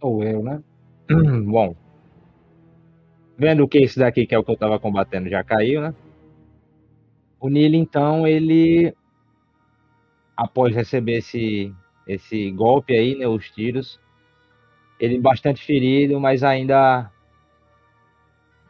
Ou 0.00 0.22
eu, 0.22 0.40
né? 0.40 0.62
Bom. 1.10 1.74
Vendo 3.36 3.68
que 3.68 3.78
esse 3.78 3.98
daqui, 3.98 4.26
que 4.26 4.34
é 4.34 4.38
o 4.38 4.44
que 4.44 4.52
eu 4.52 4.56
tava 4.56 4.78
combatendo, 4.78 5.28
já 5.28 5.42
caiu, 5.42 5.80
né? 5.80 5.94
O 7.40 7.48
Nilo, 7.48 7.74
então, 7.74 8.26
ele. 8.26 8.94
Após 10.36 10.74
receber 10.74 11.18
esse, 11.18 11.72
esse 12.06 12.50
golpe 12.52 12.94
aí, 12.94 13.16
né? 13.16 13.26
Os 13.26 13.50
tiros. 13.50 14.00
Ele 14.98 15.18
bastante 15.18 15.62
ferido, 15.64 16.20
mas 16.20 16.42
ainda 16.42 17.10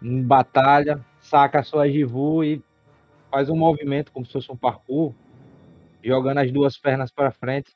em 0.03 0.23
batalha, 0.23 1.05
saca 1.21 1.61
a 1.61 1.63
sua 1.63 1.89
Jivu 1.89 2.45
e 2.45 2.63
faz 3.31 3.49
um 3.49 3.57
movimento 3.57 4.13
como 4.13 4.27
se 4.27 4.33
fosse 4.33 4.53
um 4.53 4.57
parkour, 4.57 5.15
jogando 6.03 6.39
as 6.39 6.53
duas 6.53 6.77
pernas 6.77 7.11
para 7.11 7.31
frente. 7.31 7.75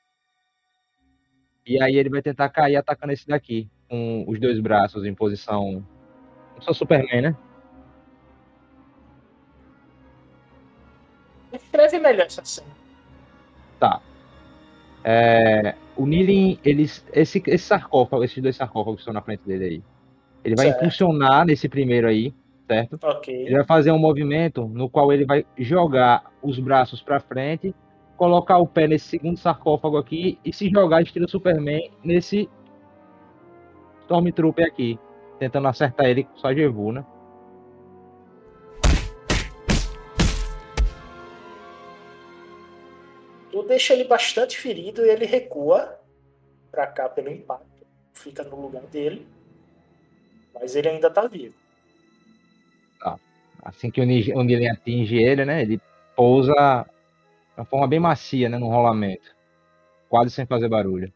E 1.67 1.83
aí 1.83 1.97
ele 1.97 2.11
vai 2.11 2.23
tentar 2.23 2.49
cair 2.51 2.77
atacando 2.77 3.13
esse 3.13 3.27
daqui, 3.27 3.71
com 3.89 4.25
os 4.27 4.39
dois 4.39 4.61
braços 4.61 5.05
em 5.05 5.15
posição. 5.15 5.85
Eu 6.57 6.63
sou 6.63 6.75
Superman, 6.75 7.23
né? 7.23 7.37
Descreve 11.53 11.99
melhor 11.99 12.27
essa 12.27 12.45
cena. 12.45 12.69
Tá. 13.79 14.01
É, 15.05 15.75
o 15.97 16.07
Nilin, 16.07 16.59
eles, 16.65 17.05
esse, 17.13 17.43
esse 17.47 17.65
sarcófago, 17.65 18.25
esses 18.25 18.43
dois 18.43 18.57
sarcófagos 18.57 18.97
que 18.97 19.01
estão 19.03 19.15
na 19.15 19.23
frente 19.23 19.43
dele 19.47 19.65
aí, 19.65 19.83
ele 20.45 20.57
vai 20.57 20.67
Certo. 20.67 20.81
impulsionar 20.81 21.47
nesse 21.47 21.69
primeiro 21.69 22.07
aí, 22.07 22.35
certo? 22.67 22.99
Ok. 23.03 23.35
Ele 23.35 23.55
vai 23.55 23.65
fazer 23.65 23.93
um 23.93 23.99
movimento 23.99 24.67
no 24.67 24.91
qual 24.91 25.13
ele 25.13 25.25
vai 25.25 25.47
jogar 25.57 26.25
os 26.43 26.59
braços 26.59 27.01
para 27.01 27.21
frente, 27.21 27.75
colocar 28.17 28.59
o 28.59 28.67
pé 28.67 28.87
nesse 28.87 29.07
segundo 29.07 29.39
sarcófago 29.39 29.97
aqui 29.97 30.39
e 30.45 30.53
se 30.53 30.69
jogar 30.69 31.03
estilo 31.03 31.29
Superman 31.29 31.91
nesse 32.05 32.49
Stormtrooper 34.09 34.67
aqui, 34.67 34.99
tentando 35.39 35.69
acertar 35.69 36.07
ele 36.07 36.25
com 36.25 36.35
sua 36.39 36.55
Jevu, 36.55 36.93
né? 36.93 37.05
Tu 43.53 43.63
deixa 43.65 43.93
ele 43.93 44.05
bastante 44.05 44.59
ferido 44.59 45.05
e 45.05 45.11
ele 45.11 45.27
recua 45.27 46.01
pra 46.71 46.87
cá 46.87 47.07
pelo 47.09 47.31
impacto. 47.31 47.87
Fica 48.15 48.43
no 48.45 48.61
lugar 48.61 48.83
dele. 48.85 49.29
Mas 50.55 50.75
ele 50.75 50.89
ainda 50.89 51.11
tá 51.11 51.27
vivo. 51.27 51.55
Assim 53.63 53.91
que 53.91 54.01
o 54.01 54.05
Nilin 54.05 54.69
atinge 54.69 55.17
ele, 55.17 55.45
né? 55.45 55.61
Ele 55.61 55.79
pousa 56.17 56.87
de 57.55 57.61
uma 57.61 57.65
forma 57.67 57.87
bem 57.87 58.01
macia, 58.01 58.49
né? 58.49 58.57
No 58.57 58.69
rolamento. 58.69 59.37
Quase 60.09 60.31
sem 60.31 60.47
fazer 60.47 60.69
barulho. 60.69 61.13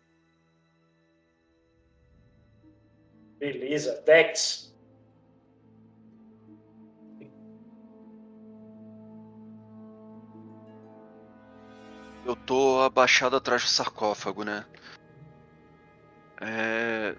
Beleza. 3.43 4.01
Dex. 4.07 4.73
Eu 12.25 12.37
tô 12.37 12.83
abaixado 12.83 13.35
atrás 13.35 13.65
do 13.65 13.69
sarcófago, 13.69 14.45
né? 14.45 14.65
É... 16.41 17.17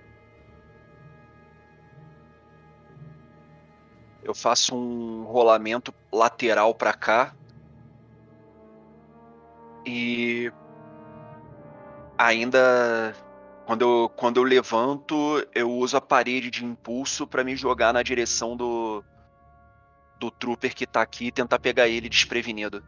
Eu 4.23 4.33
faço 4.33 4.73
um 4.73 5.25
rolamento 5.25 5.93
lateral 6.09 6.73
pra 6.73 6.93
cá. 6.93 7.35
E 9.85 10.49
ainda 12.17 13.13
quando 13.65 13.81
eu, 13.81 14.09
quando 14.09 14.37
eu 14.37 14.43
levanto, 14.43 15.15
eu 15.53 15.71
uso 15.71 15.97
a 15.97 16.01
parede 16.01 16.51
de 16.51 16.65
impulso 16.65 17.25
pra 17.25 17.43
me 17.43 17.55
jogar 17.55 17.93
na 17.93 18.03
direção 18.03 18.55
do 18.55 19.03
do 20.19 20.31
trooper 20.31 20.73
que 20.73 20.87
tá 20.87 21.01
aqui 21.01 21.27
e 21.27 21.31
tentar 21.31 21.59
pegar 21.59 21.87
ele 21.87 22.07
desprevenido. 22.07 22.83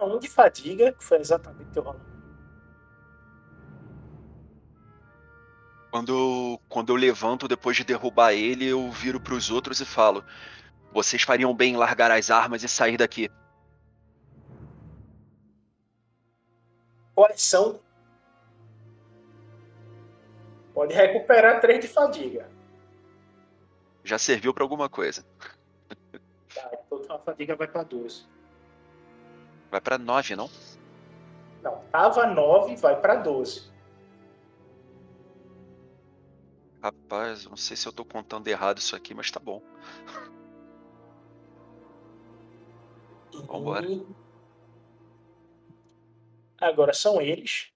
Um 0.00 0.18
de 0.18 0.28
fadiga, 0.28 0.92
que 0.92 1.04
foi 1.04 1.18
exatamente 1.18 1.68
o 1.68 1.72
teu 1.72 1.82
rolamento. 1.82 2.12
Quando 5.90 6.12
eu, 6.12 6.60
quando 6.68 6.88
eu 6.88 6.96
levanto 6.96 7.46
depois 7.46 7.76
de 7.76 7.84
derrubar 7.84 8.32
ele, 8.32 8.66
eu 8.66 8.90
viro 8.90 9.20
pros 9.20 9.50
outros 9.50 9.80
e 9.80 9.84
falo: 9.84 10.24
Vocês 10.92 11.22
fariam 11.22 11.54
bem 11.54 11.74
em 11.74 11.76
largar 11.76 12.10
as 12.10 12.30
armas 12.30 12.62
e 12.62 12.68
sair 12.68 12.96
daqui. 12.96 13.30
Coleção. 17.14 17.80
Pode 20.74 20.94
recuperar 20.94 21.60
3 21.60 21.80
de 21.80 21.88
fadiga. 21.88 22.50
Já 24.04 24.18
serviu 24.18 24.52
pra 24.52 24.64
alguma 24.64 24.88
coisa. 24.88 25.24
Tá, 26.54 26.70
então 26.72 27.16
a 27.16 27.18
fadiga 27.18 27.54
vai 27.56 27.68
pra 27.68 27.82
12. 27.82 28.26
Vai 29.70 29.80
pra 29.80 29.96
9, 29.96 30.36
não? 30.36 30.50
Não, 31.62 31.82
tava 31.90 32.26
9, 32.26 32.76
vai 32.76 33.00
pra 33.00 33.14
12. 33.16 33.70
Rapaz, 36.82 37.46
não 37.46 37.56
sei 37.56 37.76
se 37.76 37.86
eu 37.86 37.92
tô 37.92 38.04
contando 38.04 38.48
errado 38.48 38.78
isso 38.78 38.96
aqui, 38.96 39.14
mas 39.14 39.30
tá 39.30 39.38
bom. 39.38 39.62
Vambora. 43.32 43.86
E... 43.86 44.06
Agora 46.60 46.92
são 46.92 47.20
eles. 47.20 47.72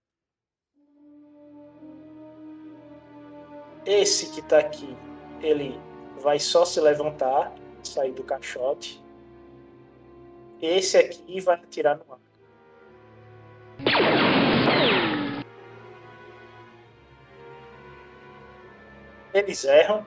Esse 3.84 4.32
que 4.32 4.42
tá 4.42 4.58
aqui, 4.58 4.96
ele 5.40 5.78
vai 6.20 6.40
só 6.40 6.64
se 6.64 6.80
levantar, 6.80 7.54
sair 7.84 8.12
do 8.12 8.24
caixote. 8.24 9.02
Esse 10.60 10.96
aqui 10.96 11.40
vai 11.40 11.56
atirar 11.56 11.98
no 11.98 12.12
ar. 12.12 12.18
Eles 19.32 19.64
erram. 19.64 20.04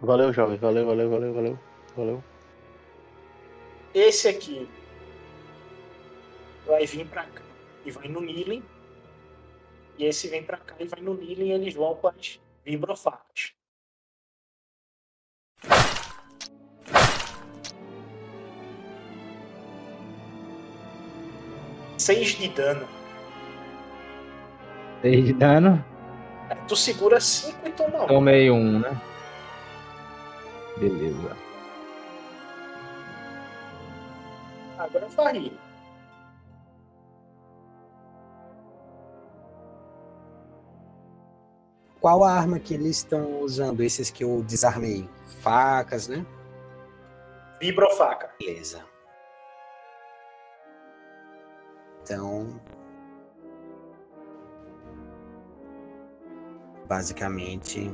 Valeu, 0.00 0.32
jovem. 0.32 0.58
Valeu, 0.58 0.86
valeu, 0.86 1.08
valeu, 1.08 1.34
valeu. 1.34 1.58
Valeu. 1.96 2.33
Esse 3.94 4.26
aqui 4.28 4.68
vai 6.66 6.84
vir 6.84 7.06
pra 7.06 7.24
cá 7.24 7.42
e 7.84 7.90
vai 7.92 8.08
no 8.08 8.20
Nilen. 8.20 8.62
E 9.96 10.04
esse 10.04 10.26
vem 10.28 10.42
pra 10.42 10.56
cá 10.56 10.74
e 10.80 10.84
vai 10.86 11.00
no 11.00 11.14
Nilen 11.14 11.48
e 11.48 11.52
eles 11.52 11.74
vão 11.74 11.94
com 11.94 12.08
as 12.08 12.40
vibrofacas. 12.64 13.54
Seis 21.96 22.28
de 22.34 22.48
dano. 22.48 22.88
6 25.02 25.24
de 25.26 25.32
dano. 25.34 25.84
É, 26.50 26.54
Tu 26.66 26.74
segura 26.76 27.20
cinco 27.20 27.68
e 27.68 27.70
toma 27.72 28.04
um. 28.04 28.06
Tomei 28.06 28.50
um, 28.50 28.80
né? 28.80 29.00
Beleza. 30.78 31.36
Agora 34.94 35.08
vai 35.08 35.32
rir. 35.38 35.58
Qual 42.00 42.22
a 42.22 42.32
arma 42.32 42.60
que 42.60 42.74
eles 42.74 42.98
estão 42.98 43.40
usando? 43.40 43.82
Esses 43.82 44.08
que 44.08 44.22
eu 44.22 44.42
desarmei? 44.44 45.08
Facas, 45.40 46.06
né? 46.06 46.24
Vibrofaca. 47.60 48.30
Beleza. 48.38 48.84
Então. 52.02 52.60
Basicamente. 56.86 57.92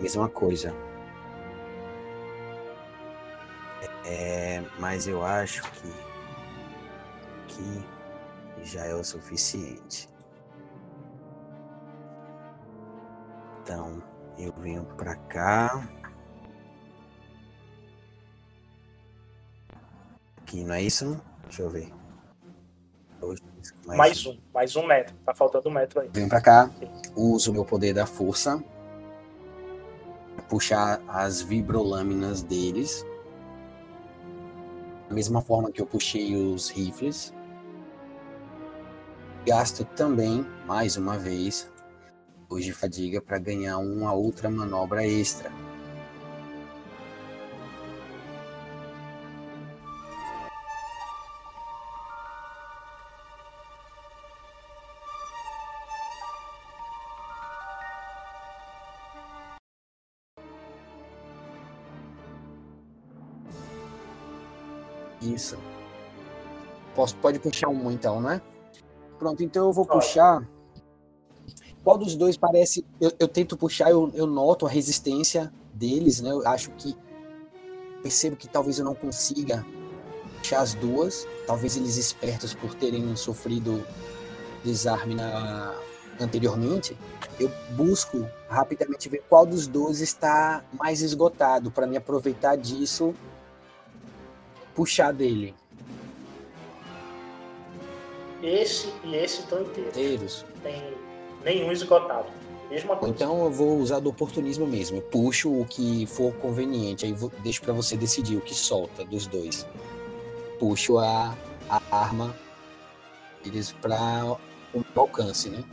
Mesma 0.00 0.28
coisa. 0.28 0.72
É, 4.04 4.62
mas 4.78 5.06
eu 5.06 5.24
acho 5.24 5.62
que. 5.72 5.92
Que 7.48 8.64
já 8.64 8.84
é 8.84 8.94
o 8.94 9.04
suficiente. 9.04 10.08
Então, 13.62 14.02
eu 14.38 14.52
venho 14.54 14.84
pra 14.96 15.16
cá. 15.16 15.88
Aqui, 20.38 20.62
não 20.64 20.74
é 20.74 20.82
isso? 20.82 21.20
Deixa 21.44 21.62
eu 21.62 21.70
ver. 21.70 21.92
Dois, 23.20 23.40
Mais 23.86 24.26
um. 24.26 24.38
Mais 24.52 24.76
um 24.76 24.86
metro. 24.86 25.16
Tá 25.24 25.34
faltando 25.34 25.68
um 25.68 25.72
metro 25.72 26.00
aí. 26.00 26.10
Venho 26.12 26.28
pra 26.28 26.40
cá, 26.40 26.70
uso 27.16 27.50
o 27.50 27.54
meu 27.54 27.64
poder 27.64 27.94
da 27.94 28.04
força. 28.04 28.62
Puxar 30.48 31.00
as 31.08 31.40
vibrolâminas 31.40 32.42
deles. 32.42 33.04
Da 35.14 35.16
mesma 35.16 35.40
forma 35.40 35.70
que 35.70 35.80
eu 35.80 35.86
puxei 35.86 36.34
os 36.34 36.70
rifles. 36.70 37.32
Gasto 39.46 39.84
também, 39.84 40.44
mais 40.66 40.96
uma 40.96 41.16
vez, 41.16 41.70
de 42.58 42.72
fadiga 42.72 43.22
para 43.22 43.38
ganhar 43.38 43.78
uma 43.78 44.12
outra 44.12 44.50
manobra 44.50 45.06
extra. 45.06 45.52
Posso, 66.94 67.16
pode 67.16 67.38
puxar 67.38 67.68
um 67.68 67.90
então, 67.90 68.20
né? 68.20 68.40
Pronto, 69.18 69.42
então 69.42 69.66
eu 69.66 69.72
vou 69.72 69.86
puxar. 69.86 70.46
Qual 71.82 71.98
dos 71.98 72.16
dois 72.16 72.36
parece. 72.36 72.84
Eu, 73.00 73.12
eu 73.18 73.28
tento 73.28 73.56
puxar, 73.56 73.90
eu, 73.90 74.10
eu 74.14 74.26
noto 74.26 74.66
a 74.66 74.68
resistência 74.68 75.52
deles, 75.72 76.20
né? 76.20 76.30
Eu 76.30 76.46
acho 76.46 76.70
que. 76.72 76.96
Percebo 78.02 78.36
que 78.36 78.48
talvez 78.48 78.78
eu 78.78 78.84
não 78.84 78.94
consiga 78.94 79.64
puxar 80.38 80.60
as 80.60 80.74
duas. 80.74 81.26
Talvez 81.46 81.76
eles 81.76 81.96
espertos 81.96 82.54
por 82.54 82.74
terem 82.74 83.14
sofrido 83.16 83.84
desarme 84.62 85.14
na, 85.14 85.74
anteriormente. 86.20 86.96
Eu 87.38 87.50
busco 87.70 88.26
rapidamente 88.48 89.08
ver 89.08 89.22
qual 89.28 89.44
dos 89.44 89.66
dois 89.66 90.00
está 90.00 90.64
mais 90.72 91.02
esgotado 91.02 91.70
para 91.70 91.86
me 91.86 91.96
aproveitar 91.96 92.56
disso, 92.56 93.14
puxar 94.74 95.12
dele. 95.12 95.54
Esse 98.44 98.92
e 99.02 99.16
esse 99.16 99.40
estão 99.40 99.62
inteiros. 99.62 99.96
Inteiros. 99.96 100.44
Tem 100.62 100.82
nenhum 101.42 101.72
esgotado. 101.72 102.26
Mesma 102.68 102.94
coisa. 102.94 103.14
Então 103.14 103.44
eu 103.44 103.50
vou 103.50 103.78
usar 103.78 104.00
do 104.00 104.10
oportunismo 104.10 104.66
mesmo. 104.66 104.98
Eu 104.98 105.02
puxo 105.02 105.50
o 105.50 105.64
que 105.64 106.04
for 106.06 106.32
conveniente. 106.34 107.06
Aí 107.06 107.12
vou, 107.12 107.32
deixo 107.42 107.62
para 107.62 107.72
você 107.72 107.96
decidir 107.96 108.36
o 108.36 108.42
que 108.42 108.54
solta 108.54 109.02
dos 109.04 109.26
dois. 109.26 109.66
Puxo 110.58 110.98
a, 110.98 111.34
a 111.70 111.80
arma 111.90 112.34
eles 113.46 113.72
para 113.72 114.24
o 114.74 114.78
meu 114.78 114.84
alcance, 114.94 115.48
né? 115.48 115.64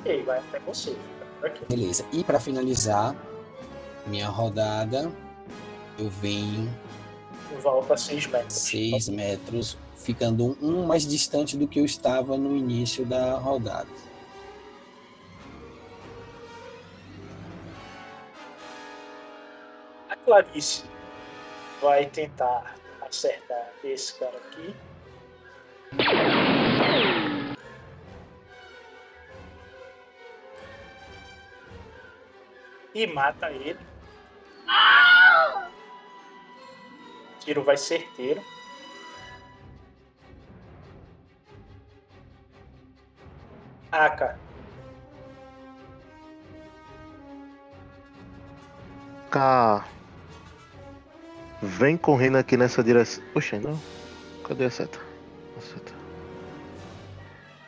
Ok, 0.00 0.22
vai 0.24 0.38
até 0.38 0.58
você. 0.60 0.96
Beleza. 1.68 2.04
E 2.12 2.24
para 2.24 2.40
finalizar 2.40 3.14
minha 4.06 4.28
rodada, 4.28 5.12
eu 5.98 6.08
venho 6.08 6.68
Volta 7.56 7.94
a 7.94 7.96
6 7.96 8.26
metros. 8.26 8.52
6 8.52 9.08
metros, 9.08 9.78
ficando 9.96 10.56
um, 10.60 10.86
mais 10.86 11.06
distante 11.06 11.56
do 11.56 11.66
que 11.66 11.80
eu 11.80 11.84
estava 11.84 12.36
no 12.36 12.54
início 12.54 13.06
da 13.06 13.38
rodada. 13.38 13.88
A 20.10 20.16
Clarice 20.16 20.84
vai 21.80 22.06
tentar 22.06 22.76
acertar 23.00 23.72
esse 23.82 24.18
cara 24.18 24.36
aqui. 24.36 24.74
E 32.94 33.06
mata 33.06 33.50
ele. 33.50 33.78
O 34.66 35.77
tiro 37.48 37.62
vai 37.62 37.78
certeiro. 37.78 38.42
Aka, 43.90 44.38
Cá. 49.30 49.86
Vem 51.62 51.96
correndo 51.96 52.36
aqui 52.36 52.56
nessa 52.56 52.84
direção. 52.84 53.24
Poxa, 53.32 53.58
não. 53.58 53.80
Cadê 54.46 54.66
a 54.66 54.70
seta? 54.70 54.98
A 55.56 55.60
seta. 55.60 55.92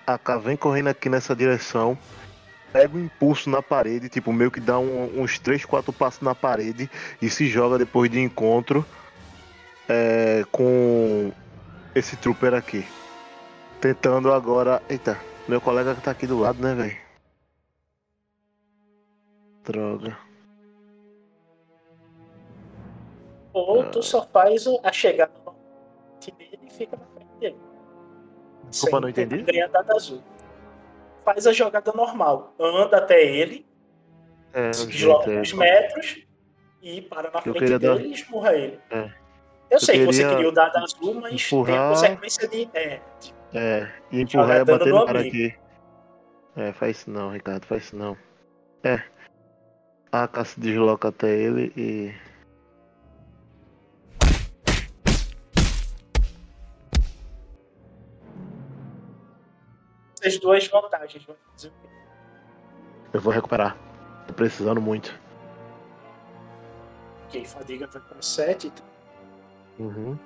A 0.07 0.19
Cá 0.19 0.37
vem 0.37 0.57
correndo 0.59 0.89
aqui 0.89 1.09
nessa 1.09 1.35
direção. 1.35 1.97
Pega 2.73 2.97
o 2.97 3.01
impulso 3.01 3.49
na 3.49 3.63
parede, 3.63 4.09
tipo, 4.11 4.33
meio 4.33 4.51
que 4.51 4.61
dá 4.61 4.79
um- 4.79 5.23
uns 5.23 5.39
3, 5.39 5.65
4 5.65 5.93
passos 5.93 6.21
na 6.21 6.35
parede 6.35 6.89
e 7.21 7.29
se 7.31 7.49
joga 7.49 7.79
depois 7.79 8.11
de 8.11 8.21
encontro 8.21 8.85
é, 9.91 10.45
com 10.53 11.33
esse 11.95 12.17
trooper 12.17 12.55
aqui. 12.55 12.87
Tentando 13.81 14.33
agora. 14.33 14.81
Eita, 14.89 15.19
meu 15.49 15.61
colega 15.61 15.95
que 15.95 16.01
tá 16.03 16.13
aqui 16.13 16.27
do 16.27 16.39
lado, 16.39 16.63
né, 16.63 16.75
velho? 16.75 16.97
Droga. 19.65 20.17
ou 23.53 23.85
tu 23.91 24.01
só 24.03 24.25
faz 24.27 24.65
a 24.85 24.93
chegada 24.93 25.33
dele 26.25 26.59
e 26.63 26.71
fica 26.71 26.97
na 26.97 27.05
frente 27.07 27.35
dele. 27.41 27.57
Desculpa, 28.71 29.01
não 29.01 29.13
tentar 29.13 29.37
entendi. 29.37 29.61
Azul. 29.93 30.23
Faz 31.25 31.47
a 31.49 31.53
jogada 31.53 31.93
normal. 31.93 32.55
Anda 32.61 32.99
até 32.99 33.23
ele, 33.23 33.67
É, 34.53 34.67
é- 34.67 35.41
uns 35.41 35.53
metros 35.53 36.25
e 36.81 37.03
para 37.03 37.31
na 37.31 37.39
Eu 37.39 37.43
frente 37.43 37.59
queria 37.59 37.79
dar- 37.79 37.97
dele 37.97 38.09
e 38.09 38.13
esmurra 38.13 38.55
ele. 38.55 38.81
É. 38.91 39.11
Eu, 39.71 39.77
Eu 39.77 39.81
sei 39.81 39.99
que 40.01 40.07
você 40.07 40.29
queria 40.29 40.49
o 40.49 40.53
dado 40.53 40.77
azul, 40.79 41.15
mas 41.15 41.49
tem 41.49 41.59
a 41.59 41.63
empurrar- 41.63 41.89
consequência 41.91 42.49
de. 42.49 42.69
É, 42.75 43.01
É, 43.55 43.89
e 44.11 44.21
empurrar 44.21 44.61
e 44.61 44.65
dano 44.65 44.79
bater 44.79 44.93
no 44.93 44.99
no 45.01 45.07
cara 45.07 45.21
aqui. 45.21 45.55
É, 46.57 46.73
faz 46.73 46.97
isso 46.99 47.11
não, 47.11 47.31
Ricardo, 47.31 47.65
faz 47.67 47.85
isso 47.85 47.97
não. 47.97 48.17
É. 48.83 49.03
A 50.13 50.25
AK 50.25 50.45
se 50.45 50.59
desloca 50.61 51.09
até 51.09 51.29
ele 51.31 51.73
e. 51.77 52.13
Essas 60.23 60.39
duas 60.39 60.67
vantagens 60.69 61.25
vão 61.25 61.37
fazer 61.53 61.69
o 61.69 61.71
quê? 61.71 61.89
Eu 63.13 63.21
vou 63.21 63.33
recuperar. 63.33 63.77
Tô 64.27 64.35
precisando 64.35 64.81
muito. 64.81 65.19
Ok, 67.27 67.45
fadiga 67.45 67.87
vai 67.87 68.03
para 68.03 68.21
7. 68.23 68.73
Uhum. 69.81 70.19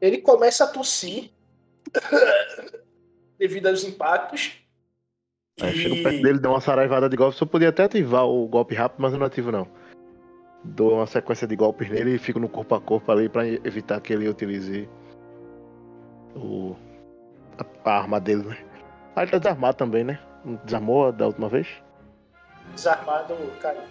Ele 0.00 0.18
começa 0.18 0.64
a 0.64 0.66
tossir 0.66 1.30
devido 3.38 3.68
aos 3.68 3.84
impactos. 3.84 4.58
Aí 5.60 5.72
chego 5.74 6.02
perto 6.02 6.22
dele, 6.22 6.38
dou 6.40 6.52
uma 6.52 6.60
saraivada 6.60 7.08
de 7.08 7.16
golpe. 7.16 7.36
Só 7.36 7.46
podia 7.46 7.68
até 7.68 7.84
ativar 7.84 8.26
o 8.26 8.48
golpe 8.48 8.74
rápido, 8.74 9.00
mas 9.00 9.12
eu 9.12 9.18
não 9.18 9.26
ativo 9.26 9.52
não. 9.52 9.68
Dou 10.64 10.94
uma 10.94 11.06
sequência 11.06 11.46
de 11.46 11.54
golpes 11.54 11.88
nele 11.88 12.16
e 12.16 12.18
fico 12.18 12.40
no 12.40 12.48
corpo 12.48 12.74
a 12.74 12.80
corpo 12.80 13.12
ali 13.12 13.28
pra 13.28 13.46
evitar 13.46 14.00
que 14.00 14.12
ele 14.12 14.28
utilize 14.28 14.88
o, 16.34 16.74
a, 17.60 17.90
a 17.90 17.98
arma 17.98 18.20
dele, 18.20 18.42
né? 18.42 18.56
Ah, 19.14 19.22
ele 19.22 19.30
tá 19.30 19.38
desarmado 19.38 19.76
também, 19.76 20.04
né? 20.04 20.18
Não 20.44 20.54
Desarmou 20.64 21.12
da 21.12 21.26
última 21.26 21.48
vez? 21.48 21.68
Desarmado, 22.74 23.34
caiu. 23.60 23.82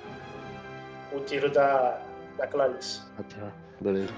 O 1.12 1.20
tiro 1.22 1.52
da, 1.52 2.00
da 2.38 2.48
Clarice. 2.48 3.02
Ah, 3.18 3.24
tá. 3.24 3.52
Beleza. 3.82 4.14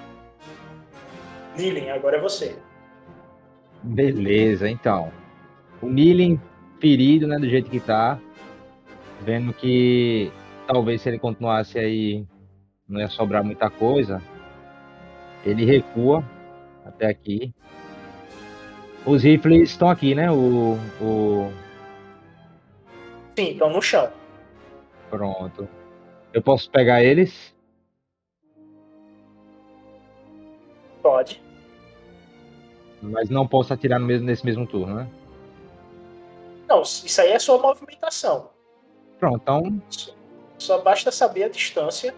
Lilian, 1.58 1.94
agora 1.94 2.18
é 2.18 2.22
você. 2.22 2.58
Beleza, 3.84 4.70
então. 4.70 5.12
O 5.82 5.88
Nilin 5.88 6.40
ferido, 6.80 7.28
né, 7.28 7.38
do 7.38 7.50
jeito 7.50 7.70
que 7.70 7.80
tá. 7.80 8.20
Vendo 9.22 9.54
que 9.54 10.32
talvez 10.68 11.02
se 11.02 11.10
ele 11.10 11.20
continuasse 11.20 11.78
aí 11.78 12.26
não 12.88 13.00
ia 13.00 13.08
sobrar 13.08 13.44
muita 13.44 13.70
coisa. 13.70 14.22
Ele 15.46 15.66
recua 15.66 16.24
até 16.86 17.08
aqui. 17.08 17.54
Os 19.06 19.24
rifles 19.24 19.72
estão 19.72 19.90
aqui, 19.90 20.14
né? 20.14 20.32
O, 20.32 20.78
o. 21.02 21.52
Sim, 23.38 23.52
estão 23.52 23.70
no 23.72 23.82
chão. 23.82 24.12
Pronto. 25.10 25.68
Eu 26.34 26.42
posso 26.42 26.70
pegar 26.70 27.04
eles? 27.04 27.54
Pode. 31.02 31.42
Mas 33.02 33.30
não 33.30 33.48
posso 33.48 33.74
atirar 33.74 34.00
no 34.00 34.06
mesmo, 34.06 34.28
nesse 34.28 34.46
mesmo 34.46 34.68
turno, 34.68 34.96
né? 34.96 35.10
Não, 36.70 36.84
isso 36.84 37.20
aí 37.20 37.32
é 37.32 37.40
sua 37.40 37.58
movimentação. 37.58 38.52
Pronto, 39.20 39.42
então 39.42 39.82
Só 40.58 40.80
basta 40.82 41.12
saber 41.12 41.44
a 41.44 41.50
distância. 41.50 42.14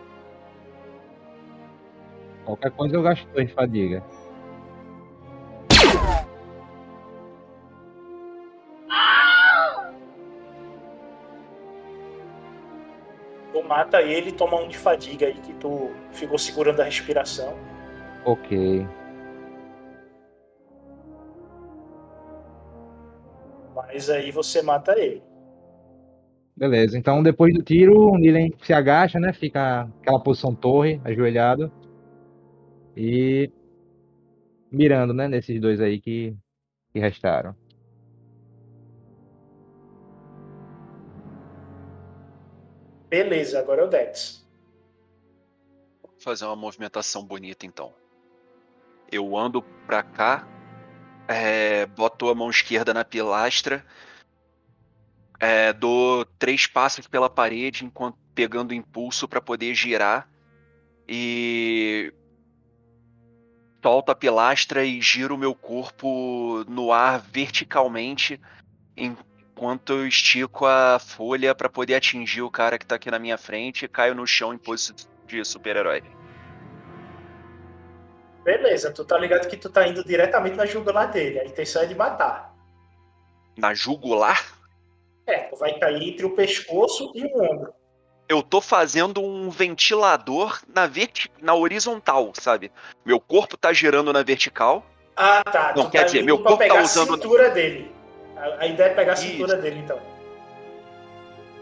qualquer 2.45 2.71
coisa 2.71 2.95
eu 2.95 3.01
gasto 3.01 3.25
dois 3.29 3.47
de 3.47 3.53
fadiga. 3.53 4.03
Mata 13.73 14.03
ele 14.03 14.29
e 14.29 14.31
toma 14.31 14.61
um 14.61 14.67
de 14.67 14.77
fadiga 14.77 15.25
aí 15.25 15.33
que 15.33 15.51
tu 15.53 15.89
ficou 16.11 16.37
segurando 16.37 16.79
a 16.79 16.83
respiração. 16.83 17.57
Ok. 18.23 18.87
Mas 23.75 24.11
aí 24.11 24.29
você 24.29 24.61
mata 24.61 24.91
ele. 24.95 25.23
Beleza, 26.55 26.95
então 26.99 27.23
depois 27.23 27.51
do 27.51 27.63
tiro, 27.63 28.11
o 28.11 28.15
Nilen 28.15 28.53
se 28.61 28.73
agacha, 28.73 29.19
né? 29.19 29.33
Fica 29.33 29.89
aquela 30.01 30.21
posição 30.21 30.53
torre, 30.53 31.01
ajoelhado. 31.03 31.71
E 32.95 33.51
mirando, 34.71 35.15
né? 35.15 35.27
Nesses 35.27 35.59
dois 35.59 35.81
aí 35.81 35.99
que, 35.99 36.37
que 36.91 36.99
restaram. 36.99 37.55
Beleza, 43.13 43.59
agora 43.59 43.81
é 43.81 43.83
o 43.83 43.87
Dex. 43.87 44.43
Vou 46.01 46.15
fazer 46.17 46.45
uma 46.45 46.55
movimentação 46.55 47.23
bonita 47.23 47.63
então. 47.63 47.93
Eu 49.11 49.37
ando 49.37 49.61
pra 49.85 50.01
cá, 50.01 50.47
é, 51.27 51.85
boto 51.85 52.27
a 52.27 52.33
mão 52.33 52.49
esquerda 52.49 52.91
na 52.91 53.05
pilastra, 53.05 53.85
é, 55.39 55.71
dou 55.71 56.25
três 56.39 56.65
passos 56.65 57.05
pela 57.05 57.29
parede 57.29 57.85
enquanto 57.85 58.17
pegando 58.33 58.73
impulso 58.73 59.27
para 59.27 59.39
poder 59.39 59.75
girar 59.75 60.27
e 61.07 62.11
solto 63.83 64.11
a 64.11 64.15
pilastra 64.15 64.83
e 64.83 64.99
giro 64.99 65.35
o 65.35 65.37
meu 65.37 65.53
corpo 65.53 66.65
no 66.67 66.91
ar 66.91 67.19
verticalmente 67.19 68.41
enquanto 69.55 69.93
eu 69.93 70.07
estico 70.07 70.65
a 70.65 70.97
folha 70.99 71.53
para 71.53 71.69
poder 71.69 71.95
atingir 71.95 72.41
o 72.41 72.49
cara 72.49 72.77
que 72.77 72.85
tá 72.85 72.95
aqui 72.95 73.09
na 73.11 73.19
minha 73.19 73.37
frente 73.37 73.85
e 73.85 73.87
caio 73.87 74.15
no 74.15 74.25
chão 74.25 74.53
em 74.53 74.57
pose 74.57 74.93
de 75.27 75.45
super-herói. 75.45 76.03
Beleza, 78.43 78.91
tu 78.91 79.05
tá 79.05 79.17
ligado 79.17 79.47
que 79.47 79.55
tu 79.55 79.69
tá 79.69 79.87
indo 79.87 80.03
diretamente 80.03 80.57
na 80.57 80.65
jugular 80.65 81.09
dele. 81.09 81.39
A 81.39 81.45
intenção 81.45 81.81
é 81.83 81.85
de 81.85 81.95
matar. 81.95 82.53
Na 83.55 83.73
jugular? 83.73 84.43
É, 85.25 85.43
tu 85.43 85.55
vai 85.55 85.77
cair 85.79 86.09
entre 86.09 86.25
o 86.25 86.35
pescoço 86.35 87.11
e 87.15 87.23
o 87.23 87.41
ombro. 87.41 87.73
eu 88.27 88.41
tô 88.41 88.59
fazendo 88.59 89.21
um 89.21 89.49
ventilador 89.49 90.59
na, 90.67 90.87
verti 90.87 91.31
na 91.41 91.53
horizontal, 91.53 92.33
sabe? 92.33 92.71
Meu 93.05 93.19
corpo 93.19 93.55
tá 93.55 93.71
girando 93.71 94.11
na 94.11 94.23
vertical. 94.23 94.83
Ah, 95.15 95.43
tá. 95.43 95.73
Não, 95.77 95.85
tu 95.85 95.91
quer 95.91 95.99
tá 95.99 96.05
dizer, 96.05 96.23
meu 96.23 96.41
corpo 96.41 96.67
tá 96.67 96.81
usando- 96.81 97.13
a 97.13 97.17
cintura 97.17 97.49
dele. 97.51 97.93
A, 98.43 98.63
a 98.63 98.67
ideia 98.67 98.89
é 98.89 98.93
pegar 98.93 99.13
a 99.13 99.15
cintura 99.15 99.55
dele, 99.55 99.79
então. 99.79 99.99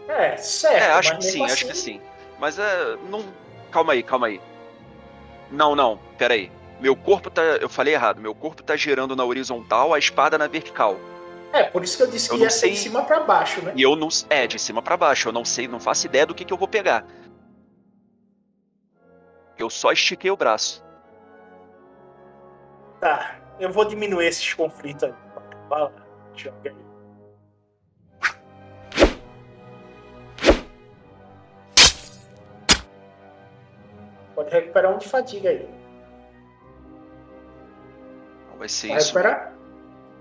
É, 0.08 0.36
certo. 0.36 0.74
é, 0.82 0.90
acho 0.92 1.16
que 1.16 1.22
sim, 1.24 1.44
acho 1.44 1.52
assim- 1.54 1.66
que 1.68 1.76
sim. 1.76 2.00
Mas 2.40 2.58
é. 2.58 2.96
Não. 3.08 3.24
Calma 3.70 3.92
aí, 3.92 4.02
calma 4.02 4.26
aí. 4.26 4.40
Não, 5.50 5.76
não, 5.76 5.98
pera 6.18 6.34
aí. 6.34 6.50
Meu 6.80 6.96
corpo 6.96 7.30
tá. 7.30 7.40
Eu 7.42 7.68
falei 7.68 7.94
errado. 7.94 8.20
Meu 8.20 8.34
corpo 8.34 8.62
tá 8.62 8.74
girando 8.76 9.14
na 9.14 9.24
horizontal, 9.24 9.94
a 9.94 9.98
espada 9.98 10.36
na 10.36 10.48
vertical. 10.48 10.96
É, 11.52 11.62
por 11.64 11.84
isso 11.84 11.96
que 11.96 12.02
eu 12.02 12.10
disse 12.10 12.28
que 12.28 12.34
Eu 12.34 12.38
não 12.38 12.44
ia 12.44 12.50
ser 12.50 12.58
sei- 12.60 12.70
de 12.72 12.76
cima 12.78 13.04
pra 13.04 13.20
baixo, 13.20 13.62
né? 13.62 13.72
E 13.76 13.82
eu 13.82 13.94
não. 13.94 14.08
É, 14.28 14.46
de 14.46 14.58
cima 14.58 14.82
pra 14.82 14.96
baixo. 14.96 15.28
Eu 15.28 15.32
não 15.32 15.44
sei, 15.44 15.68
não 15.68 15.78
faço 15.78 16.06
ideia 16.06 16.26
do 16.26 16.34
que, 16.34 16.44
que 16.44 16.52
eu 16.52 16.58
vou 16.58 16.66
pegar. 16.68 17.06
Eu 19.56 19.70
só 19.70 19.92
estiquei 19.92 20.30
o 20.30 20.36
braço. 20.36 20.82
Tá, 23.00 23.36
eu 23.60 23.70
vou 23.70 23.84
diminuir 23.84 24.26
esses 24.26 24.52
conflitos 24.54 25.04
aí. 25.04 25.14
Vai 25.68 25.82
lá, 25.82 25.92
Pode 34.34 34.50
recuperar 34.50 34.94
um 34.94 34.98
de 34.98 35.08
fadiga 35.08 35.50
aí. 35.50 35.68
Não 38.50 38.56
vai 38.58 38.68
ser 38.68 38.88
Vai 38.88 38.98
isso. 38.98 39.06
recuperar? 39.08 39.54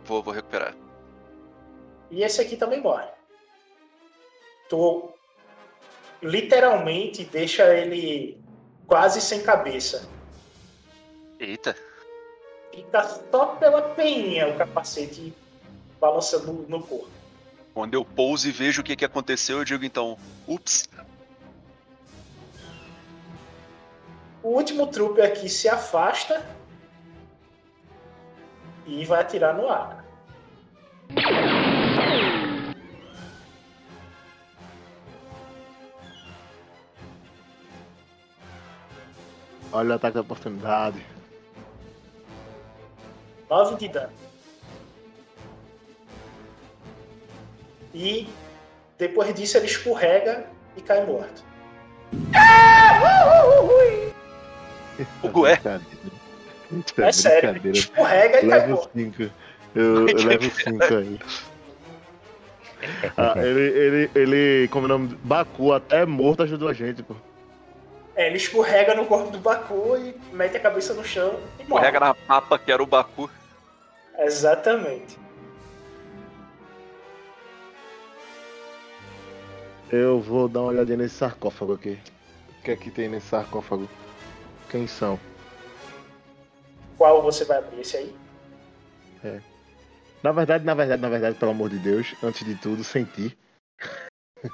Vou, 0.06 0.22
vou 0.22 0.34
recuperar. 0.34 0.76
E 2.10 2.24
esse 2.24 2.42
aqui 2.42 2.58
também 2.58 2.82
morre. 2.82 3.08
Tu 4.70 5.10
literalmente 6.22 7.24
deixa 7.26 7.74
ele 7.76 8.38
quase 8.86 9.22
sem 9.22 9.42
cabeça. 9.42 10.10
Eita. 11.40 11.76
Fica 12.74 13.04
só 13.04 13.56
pela 13.56 13.82
peninha 13.96 14.50
o 14.50 14.58
capacete 14.58 15.34
balançando 16.02 16.52
no- 16.52 16.68
no 16.68 16.82
corpo. 16.84 17.08
Quando 17.76 17.94
eu 17.94 18.04
pouso 18.04 18.50
e 18.50 18.52
vejo 18.52 18.82
o 18.82 18.84
que, 18.84 18.96
que 18.96 19.06
aconteceu, 19.06 19.60
eu 19.60 19.64
digo 19.64 19.86
então, 19.86 20.18
ups, 20.48 20.90
O 24.44 24.50
último 24.50 24.88
trupe 24.88 25.22
aqui 25.22 25.48
se 25.48 25.70
afasta 25.70 26.44
e 28.88 29.06
vai 29.06 29.22
atirar 29.22 29.56
no 29.56 29.70
ar. 29.70 30.04
Olha 39.72 39.92
o 39.92 39.94
ataque 39.94 40.16
da 40.16 40.22
oportunidade. 40.22 41.06
9 43.50 43.76
de 43.78 43.88
dano. 43.88 44.14
E 47.94 48.28
depois 48.98 49.34
disso 49.34 49.58
ele 49.58 49.66
escorrega 49.66 50.46
e 50.76 50.82
cai 50.82 51.06
morto. 51.06 51.44
Ué? 55.36 55.60
Isso 56.72 57.02
É 57.02 57.12
sério, 57.12 57.72
escorrega 57.72 58.46
e 58.46 58.50
cai. 58.50 58.68
5. 58.94 59.24
Eu, 59.74 60.08
eu 60.08 60.26
levo 60.26 60.52
5 60.52 60.84
aí. 60.96 61.20
Ah, 63.18 63.34
ele, 63.44 63.62
ele, 63.62 64.12
ele, 64.16 64.68
como 64.70 64.86
é 64.86 64.90
o 64.90 64.90
nome? 64.90 65.18
Baku, 65.24 65.74
até 65.74 66.06
morto, 66.06 66.44
ajudou 66.44 66.68
a 66.68 66.74
gente, 66.74 67.04
pô. 67.04 67.16
É, 68.16 68.28
ele 68.28 68.38
escorrega 68.38 68.94
no 68.94 69.06
corpo 69.06 69.32
do 69.32 69.38
Baku 69.40 69.98
e 69.98 70.36
mete 70.36 70.58
a 70.58 70.60
cabeça 70.60 70.94
no 70.94 71.04
chão 71.04 71.40
e 71.60 71.64
morre. 71.64 71.86
Escorrega 71.86 72.00
na 72.00 72.16
mapa 72.28 72.60
que 72.60 72.72
era 72.72 72.84
o 72.84 72.86
Baku. 72.86 73.30
Exatamente. 74.20 75.18
Eu 79.92 80.22
vou 80.22 80.48
dar 80.48 80.62
uma 80.62 80.70
olhadinha 80.70 80.96
nesse 80.96 81.16
sarcófago 81.16 81.74
aqui. 81.74 82.00
O 82.60 82.64
que 82.64 82.72
é 82.72 82.76
que 82.78 82.90
tem 82.90 83.10
nesse 83.10 83.28
sarcófago? 83.28 83.90
Quem 84.70 84.88
são? 84.88 85.20
Qual 86.98 87.22
você 87.22 87.44
vai 87.44 87.58
abrir 87.58 87.82
esse 87.82 87.98
aí? 87.98 88.16
É. 89.22 89.42
Na 90.24 90.32
verdade, 90.32 90.64
na 90.64 90.74
verdade, 90.74 91.02
na 91.02 91.10
verdade, 91.10 91.38
pelo 91.38 91.52
amor 91.52 91.70
de 91.70 91.78
Deus, 91.80 92.16
antes 92.24 92.46
de 92.46 92.56
tudo, 92.56 92.86
senti. 92.86 93.38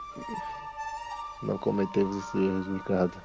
Não 1.43 1.59
cometemos 1.59 2.15
esse 2.17 2.37
erro, 2.37 2.73
Ricardo. 2.73 3.21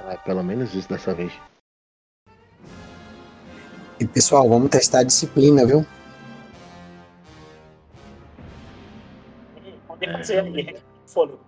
Ah, 0.00 0.18
pelo 0.22 0.44
menos 0.44 0.74
isso 0.74 0.88
dessa 0.88 1.14
vez. 1.14 1.32
E 3.98 4.06
pessoal, 4.06 4.46
vamos 4.46 4.68
testar 4.68 4.98
a 4.98 5.04
disciplina, 5.04 5.64
viu? 5.64 5.86
Pode 9.98 10.12
fazer 10.12 10.40
ali. 10.40 10.76
Fôlego. 11.06 11.44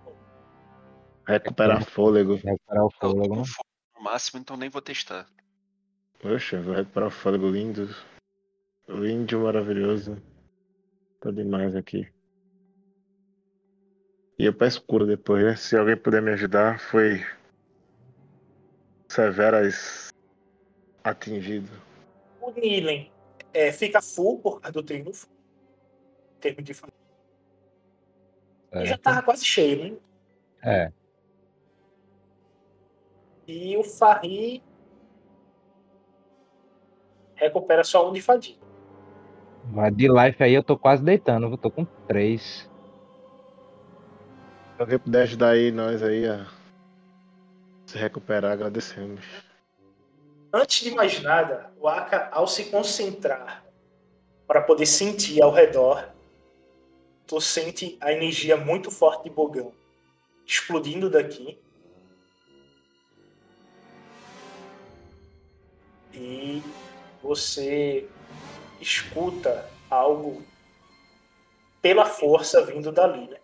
Recuperar 1.27 1.85
fôlego. 1.85 2.35
Recuperar 2.35 2.85
o 2.85 2.91
fôlego. 2.91 3.43
No 3.95 4.03
máximo, 4.03 4.39
então 4.39 4.57
nem 4.57 4.69
vou 4.69 4.81
testar. 4.81 5.27
Poxa, 6.19 6.61
vou 6.61 6.73
recuperar 6.73 7.09
o 7.09 7.11
fôlego 7.11 7.49
lindo. 7.49 7.95
Lindo, 8.87 9.39
maravilhoso. 9.39 10.21
Tá 11.19 11.31
demais 11.31 11.75
aqui. 11.75 12.07
E 14.39 14.45
eu 14.45 14.53
peço 14.53 14.81
cura 14.81 15.05
depois, 15.05 15.43
né? 15.43 15.55
Se 15.55 15.77
alguém 15.77 15.97
puder 15.97 16.21
me 16.21 16.31
ajudar, 16.31 16.79
foi. 16.79 17.25
Severas 19.09 20.09
atingido. 21.03 21.69
O 22.41 22.51
Nilen 22.51 23.11
é, 23.53 23.71
fica 23.71 24.01
full 24.01 24.39
por 24.39 24.61
causa 24.61 24.73
do 24.73 24.83
triunfo. 24.83 25.27
Em 26.37 26.39
termos 26.39 26.63
de 26.63 26.73
família. 28.69 28.85
E 28.85 28.89
já 28.89 28.97
tava 28.97 29.21
quase 29.21 29.45
cheio, 29.45 29.83
né? 29.83 29.97
É. 30.63 30.91
E 33.47 33.75
o 33.77 33.83
Farri 33.83 34.63
recupera 37.35 37.83
só 37.83 38.09
um 38.09 38.13
de 38.13 38.21
fadiga. 38.21 38.59
Mas 39.71 39.95
de 39.95 40.07
life 40.07 40.43
aí 40.43 40.53
eu 40.53 40.63
tô 40.63 40.77
quase 40.77 41.03
deitando, 41.03 41.47
eu 41.47 41.57
tô 41.57 41.71
com 41.71 41.85
três. 42.07 42.69
Se 44.75 44.81
alguém 44.81 44.99
puder 44.99 45.23
ajudar 45.23 45.49
aí 45.49 45.71
nós 45.71 46.01
aí 46.03 46.27
a 46.27 46.47
se 47.85 47.97
recuperar, 47.97 48.51
agradecemos. 48.51 49.25
Antes 50.53 50.83
de 50.83 50.91
mais 50.91 51.21
nada, 51.21 51.71
o 51.79 51.87
Aka, 51.87 52.29
ao 52.31 52.47
se 52.47 52.65
concentrar 52.65 53.63
para 54.47 54.61
poder 54.61 54.85
sentir 54.85 55.41
ao 55.41 55.51
redor, 55.51 56.09
tu 57.29 57.39
sente 57.39 57.95
a 58.01 58.11
energia 58.11 58.57
muito 58.57 58.89
forte 58.89 59.25
de 59.25 59.29
Bogão 59.29 59.71
explodindo 60.47 61.11
daqui. 61.11 61.59
E 66.11 66.63
você 67.21 68.09
escuta 68.81 69.71
algo 69.91 70.43
pela 71.83 72.07
força 72.07 72.65
vindo 72.65 72.91
dali, 72.91 73.27
né? 73.27 73.38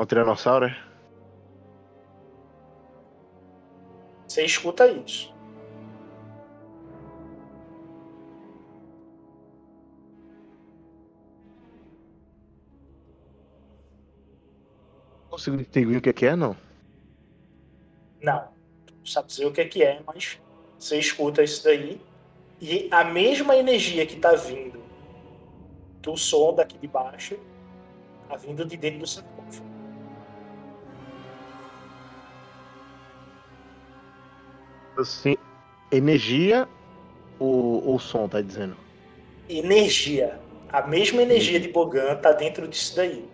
Um 0.00 0.06
tiranossauro, 0.06 0.64
é? 0.64 0.76
Você 4.26 4.46
escuta 4.46 4.88
isso. 4.88 5.30
Consigo 15.28 15.58
distinguir 15.58 15.98
o 15.98 16.00
que 16.00 16.08
é 16.08 16.12
que 16.14 16.24
é, 16.24 16.34
não? 16.34 16.56
Não. 18.22 18.48
Não 18.98 19.04
sabe 19.04 19.28
dizer 19.28 19.44
o 19.44 19.52
que 19.52 19.60
é 19.60 19.64
que 19.66 19.82
é, 19.82 20.00
mas 20.06 20.40
você 20.78 20.98
escuta 20.98 21.42
isso 21.42 21.62
daí. 21.62 22.00
E 22.58 22.88
a 22.90 23.04
mesma 23.04 23.54
energia 23.54 24.06
que 24.06 24.16
tá 24.16 24.32
vindo 24.32 24.82
do 26.00 26.16
som 26.16 26.54
daqui 26.54 26.78
de 26.78 26.88
baixo, 26.88 27.38
tá 28.30 28.36
vindo 28.36 28.64
de 28.64 28.78
dentro 28.78 29.00
do 29.00 29.06
sarcófago. 29.06 29.39
Assim, 35.00 35.36
energia 35.90 36.68
ou, 37.38 37.86
ou 37.86 37.98
som, 37.98 38.28
tá 38.28 38.40
dizendo? 38.40 38.76
Energia. 39.48 40.38
A 40.68 40.86
mesma 40.86 41.22
energia 41.22 41.58
de 41.58 41.68
Bogan 41.68 42.14
tá 42.16 42.32
dentro 42.32 42.68
disso 42.68 42.94
daí. 42.96 43.28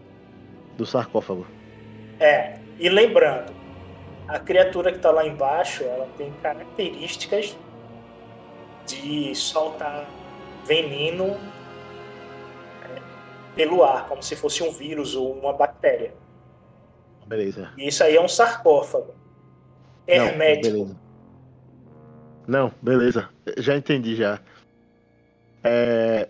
Do 0.76 0.86
sarcófago. 0.86 1.46
É. 2.18 2.58
E 2.78 2.88
lembrando, 2.88 3.52
a 4.28 4.38
criatura 4.38 4.92
que 4.92 4.98
tá 4.98 5.10
lá 5.10 5.26
embaixo, 5.26 5.82
ela 5.82 6.08
tem 6.16 6.32
características 6.42 7.56
de 8.86 9.34
soltar 9.34 10.08
veneno 10.64 11.36
é, 12.82 13.00
pelo 13.54 13.82
ar, 13.82 14.06
como 14.08 14.22
se 14.22 14.36
fosse 14.36 14.62
um 14.62 14.70
vírus 14.70 15.14
ou 15.14 15.32
uma 15.32 15.52
bactéria. 15.52 16.14
Beleza. 17.26 17.72
E 17.76 17.88
isso 17.88 18.04
aí 18.04 18.16
é 18.16 18.20
um 18.20 18.28
sarcófago. 18.28 19.14
Hermético. 20.06 20.76
Não. 20.76 21.05
Não, 22.46 22.72
beleza. 22.80 23.28
Já 23.58 23.76
entendi 23.76 24.14
já. 24.16 24.40
É... 25.62 26.28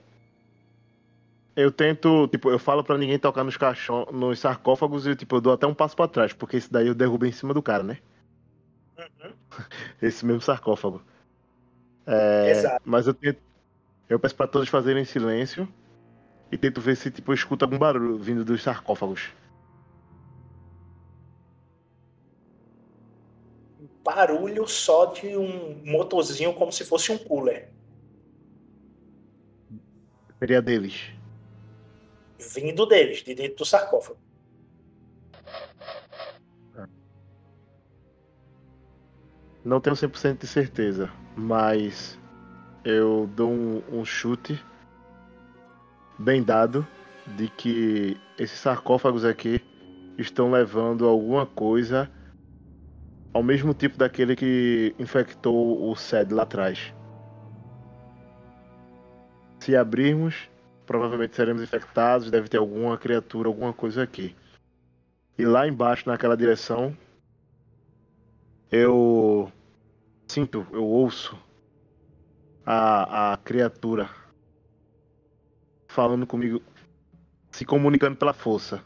Eu 1.55 1.73
tento, 1.73 2.29
tipo, 2.29 2.51
eu 2.51 2.59
falo 2.59 2.85
pra 2.85 2.99
ninguém 2.99 3.19
tocar 3.19 3.43
nos 3.43 3.57
caixão, 3.57 4.07
nos 4.13 4.39
sarcófagos 4.39 5.07
e 5.07 5.17
tipo, 5.17 5.37
eu 5.37 5.41
dou 5.41 5.53
até 5.55 5.67
um 5.67 5.75
passo 5.75 5.97
pra 5.97 6.07
trás, 6.07 6.33
porque 6.35 6.59
esse 6.59 6.71
daí 6.71 6.87
eu 6.87 6.95
derrubo 6.95 7.25
em 7.25 7.33
cima 7.33 7.55
do 7.55 7.63
cara, 7.63 7.83
né? 7.83 7.99
Esse 10.01 10.25
mesmo 10.25 10.41
sarcófago. 10.43 11.03
É, 12.07 12.51
Exato. 12.51 12.83
Mas 12.85 13.07
eu 13.07 13.15
tento. 13.15 13.41
Eu 14.09 14.19
peço 14.19 14.35
pra 14.35 14.47
todos 14.47 14.69
fazerem 14.69 15.05
silêncio 15.05 15.69
e 16.53 16.57
tento 16.57 16.81
ver 16.81 16.97
se 16.97 17.11
tipo, 17.11 17.33
eu 17.33 17.35
escuto 17.35 17.65
algum 17.65 17.79
barulho 17.79 18.19
vindo 18.19 18.45
dos 18.45 18.63
sarcófagos. 18.63 19.31
Barulho 24.07 24.69
só 24.69 25.07
de 25.07 25.37
um 25.37 25.83
motorzinho 25.85 26.55
como 26.55 26.71
se 26.71 26.85
fosse 26.85 27.11
um 27.11 27.19
cooler. 27.19 27.73
Seria 30.39 30.63
deles. 30.63 31.11
Vindo 32.39 32.87
deles, 32.87 33.25
de 33.25 33.35
dentro 33.35 33.57
do 33.57 33.65
sarcófago. 33.65 34.21
Não 39.65 39.81
tenho 39.81 39.97
100% 39.97 40.39
de 40.39 40.47
certeza, 40.47 41.11
mas 41.37 42.17
eu 42.85 43.29
dou 43.35 43.51
um, 43.51 43.83
um 43.91 44.05
chute 44.05 44.65
bem 46.17 46.45
dado 46.45 46.87
de 47.37 47.49
que 47.49 48.17
esses 48.39 48.61
sarcófagos 48.61 49.25
aqui 49.25 49.61
estão 50.17 50.53
levando 50.53 51.09
alguma 51.09 51.45
coisa 51.45 52.09
ao 53.37 53.43
mesmo 53.43 53.75
tipo 53.75 53.99
daquele 53.99 54.35
que 54.35 54.95
infectou 54.99 55.91
o 55.91 55.95
Sed 55.95 56.33
lá 56.33 56.45
atrás. 56.45 56.95
Se 59.61 59.77
abrirmos, 59.77 60.49
provavelmente 60.87 61.37
seremos 61.37 61.63
infectados, 61.63 62.31
deve 62.31 62.49
ter 62.49 62.57
alguma 62.57 62.97
criatura, 62.97 63.49
alguma 63.49 63.75
coisa 63.75 64.03
aqui. 64.03 64.35
E 65.37 65.45
lá 65.45 65.69
embaixo, 65.69 66.09
naquela 66.09 66.35
direção, 66.35 66.97
eu 68.73 69.53
sinto, 70.27 70.67
eu 70.73 70.87
ouço 70.87 71.39
a, 72.65 73.35
a 73.35 73.37
criatura 73.37 74.09
falando 75.89 76.27
comigo, 76.27 76.63
se 77.51 77.67
comunicando 77.67 78.17
pela 78.17 78.33
força. 78.33 78.83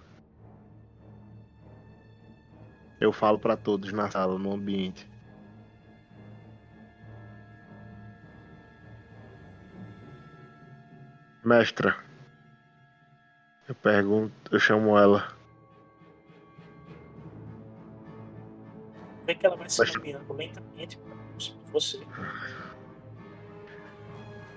Eu 3.00 3.12
falo 3.12 3.38
pra 3.38 3.56
todos 3.56 3.92
na 3.92 4.10
sala, 4.10 4.38
no 4.38 4.52
ambiente. 4.52 5.08
Mestra, 11.42 11.96
eu 13.66 13.74
pergunto, 13.74 14.34
eu 14.52 14.60
chamo 14.60 14.98
ela. 14.98 15.32
Vê 19.26 19.34
que 19.34 19.46
ela 19.46 19.56
vai 19.56 19.70
se 19.70 19.92
caminhando 19.92 20.30
lentamente 20.34 20.98
pra 20.98 21.14
você. 21.72 21.98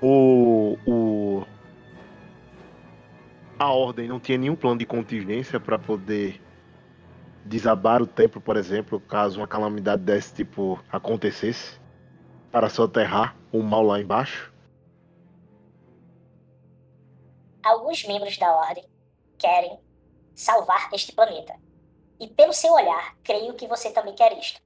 O, 0.01 0.77
o 0.85 1.45
a 3.57 3.71
ordem 3.71 4.09
não 4.09 4.19
tinha 4.19 4.37
nenhum 4.37 4.57
plano 4.57 4.79
de 4.79 4.85
contingência 4.85 5.57
para 5.57 5.79
poder 5.79 6.41
desabar 7.45 8.01
o 8.01 8.07
templo, 8.07 8.41
por 8.41 8.57
exemplo, 8.57 8.99
caso 8.99 9.39
uma 9.39 9.47
calamidade 9.47 10.03
desse 10.03 10.33
tipo 10.33 10.79
acontecesse, 10.91 11.79
para 12.51 12.69
soterrar 12.69 13.35
o 13.51 13.61
mal 13.61 13.83
lá 13.83 13.99
embaixo. 13.99 14.53
Alguns 17.63 18.05
membros 18.05 18.37
da 18.37 18.53
Ordem 18.53 18.85
querem 19.37 19.79
salvar 20.35 20.89
este 20.93 21.11
planeta. 21.13 21.55
E 22.19 22.27
pelo 22.27 22.53
seu 22.53 22.73
olhar, 22.73 23.15
creio 23.23 23.53
que 23.55 23.67
você 23.67 23.91
também 23.91 24.13
quer 24.13 24.37
isto. 24.37 24.61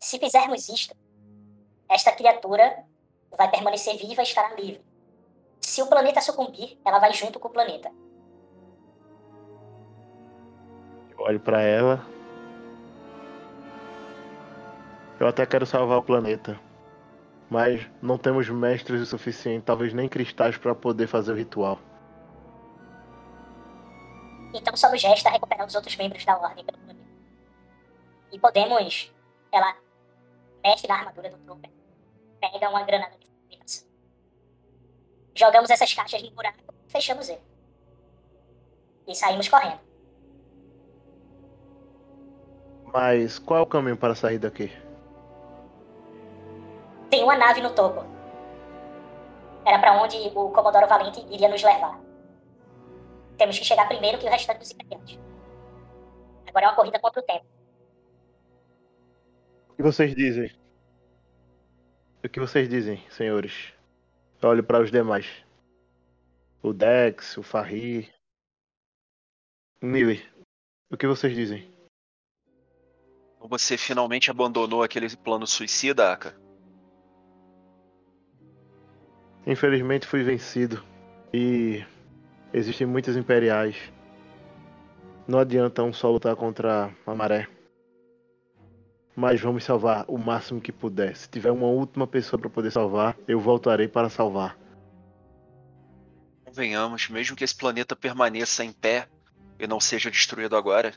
Se 0.00 0.18
fizermos 0.18 0.68
isto, 0.68 0.94
esta 1.88 2.12
criatura 2.12 2.84
vai 3.36 3.50
permanecer 3.50 3.96
viva 3.96 4.22
e 4.22 4.24
estará 4.24 4.54
livre. 4.54 4.84
Se 5.60 5.82
o 5.82 5.86
planeta 5.86 6.20
sucumbir, 6.20 6.78
ela 6.84 6.98
vai 6.98 7.12
junto 7.12 7.38
com 7.38 7.48
o 7.48 7.52
planeta. 7.52 7.90
Olho 11.18 11.40
para 11.40 11.60
ela. 11.60 12.06
Eu 15.18 15.26
até 15.26 15.44
quero 15.44 15.66
salvar 15.66 15.98
o 15.98 16.02
planeta. 16.02 16.58
Mas 17.50 17.88
não 18.00 18.18
temos 18.18 18.48
mestres 18.48 19.00
o 19.00 19.06
suficiente, 19.06 19.64
talvez 19.64 19.92
nem 19.94 20.08
cristais 20.08 20.56
para 20.56 20.74
poder 20.74 21.06
fazer 21.06 21.32
o 21.32 21.36
ritual. 21.36 21.78
Então 24.54 24.76
só 24.76 24.90
nos 24.90 25.02
resta 25.02 25.30
recuperar 25.30 25.66
os 25.66 25.74
outros 25.74 25.96
membros 25.96 26.24
da 26.24 26.36
Ordem 26.38 26.64
pelo. 26.64 26.78
E 28.30 28.38
podemos. 28.38 29.12
Ela 29.50 29.74
mexe 30.62 30.86
na 30.86 30.96
armadura 30.96 31.30
do 31.30 31.38
Trooper, 31.38 31.70
pega 32.38 32.68
uma 32.68 32.82
granada 32.82 33.16
de 33.18 33.26
fragmentação. 33.26 33.88
Jogamos 35.34 35.70
essas 35.70 35.94
caixas 35.94 36.22
no 36.22 36.30
buraco, 36.32 36.58
fechamos 36.88 37.30
ele. 37.30 37.40
E 39.06 39.14
saímos 39.14 39.48
correndo. 39.48 39.87
Mas 42.92 43.38
qual 43.38 43.60
é 43.60 43.62
o 43.62 43.66
caminho 43.66 43.96
para 43.96 44.14
sair 44.14 44.38
daqui? 44.38 44.72
Tem 47.10 47.22
uma 47.22 47.36
nave 47.36 47.60
no 47.60 47.74
topo. 47.74 48.04
Era 49.66 49.78
pra 49.78 50.02
onde 50.02 50.16
o 50.34 50.50
Comodoro 50.50 50.86
Valente 50.86 51.20
iria 51.30 51.48
nos 51.48 51.62
levar. 51.62 52.00
Temos 53.36 53.58
que 53.58 53.64
chegar 53.64 53.86
primeiro 53.86 54.18
que 54.18 54.26
o 54.26 54.30
restante 54.30 54.58
dos 54.58 54.70
imperiantes. 54.70 55.18
Agora 56.46 56.66
é 56.66 56.68
uma 56.68 56.76
corrida 56.76 56.98
contra 56.98 57.20
o 57.20 57.24
tempo. 57.24 57.46
O 59.68 59.74
que 59.74 59.82
vocês 59.82 60.14
dizem? 60.14 60.50
O 62.24 62.28
que 62.28 62.40
vocês 62.40 62.68
dizem, 62.68 63.04
senhores? 63.10 63.72
Eu 64.42 64.48
olho 64.48 64.64
para 64.64 64.80
os 64.80 64.90
demais. 64.90 65.26
O 66.62 66.72
Dex, 66.72 67.36
o 67.36 67.42
Farri. 67.42 68.12
Nili. 69.80 70.26
O 70.90 70.96
que 70.96 71.06
vocês 71.06 71.34
dizem? 71.34 71.77
Você 73.48 73.78
finalmente 73.78 74.30
abandonou 74.30 74.82
aquele 74.82 75.08
plano 75.16 75.46
suicida, 75.46 76.12
Aka? 76.12 76.36
Infelizmente 79.46 80.06
fui 80.06 80.22
vencido. 80.22 80.84
E 81.32 81.82
existem 82.52 82.86
muitos 82.86 83.16
imperiais. 83.16 83.76
Não 85.26 85.38
adianta 85.38 85.82
um 85.82 85.94
só 85.94 86.10
lutar 86.10 86.36
contra 86.36 86.94
a 87.06 87.14
maré. 87.14 87.48
Mas 89.16 89.40
vamos 89.40 89.64
salvar 89.64 90.04
o 90.08 90.18
máximo 90.18 90.60
que 90.60 90.70
puder. 90.70 91.16
Se 91.16 91.28
tiver 91.28 91.50
uma 91.50 91.66
última 91.66 92.06
pessoa 92.06 92.38
para 92.38 92.50
poder 92.50 92.70
salvar, 92.70 93.16
eu 93.26 93.40
voltarei 93.40 93.88
para 93.88 94.10
salvar. 94.10 94.58
Convenhamos, 96.44 97.08
mesmo 97.08 97.34
que 97.34 97.44
esse 97.44 97.56
planeta 97.56 97.96
permaneça 97.96 98.62
em 98.62 98.72
pé 98.72 99.08
e 99.58 99.66
não 99.66 99.80
seja 99.80 100.10
destruído 100.10 100.54
agora, 100.54 100.92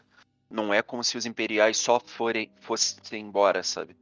não 0.51 0.73
é 0.73 0.81
como 0.81 1.03
se 1.03 1.17
os 1.17 1.25
imperiais 1.25 1.77
só 1.77 1.99
forem, 1.99 2.51
fossem 2.59 3.21
embora, 3.21 3.63
sabe? 3.63 3.95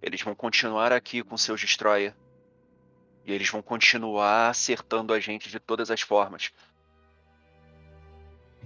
Eles 0.00 0.20
vão 0.20 0.34
continuar 0.34 0.92
aqui 0.92 1.22
com 1.22 1.36
seus 1.36 1.60
destroyer. 1.60 2.14
E 3.24 3.32
eles 3.32 3.48
vão 3.48 3.62
continuar 3.62 4.50
acertando 4.50 5.14
a 5.14 5.20
gente 5.20 5.48
de 5.48 5.58
todas 5.58 5.90
as 5.90 6.00
formas. 6.00 6.52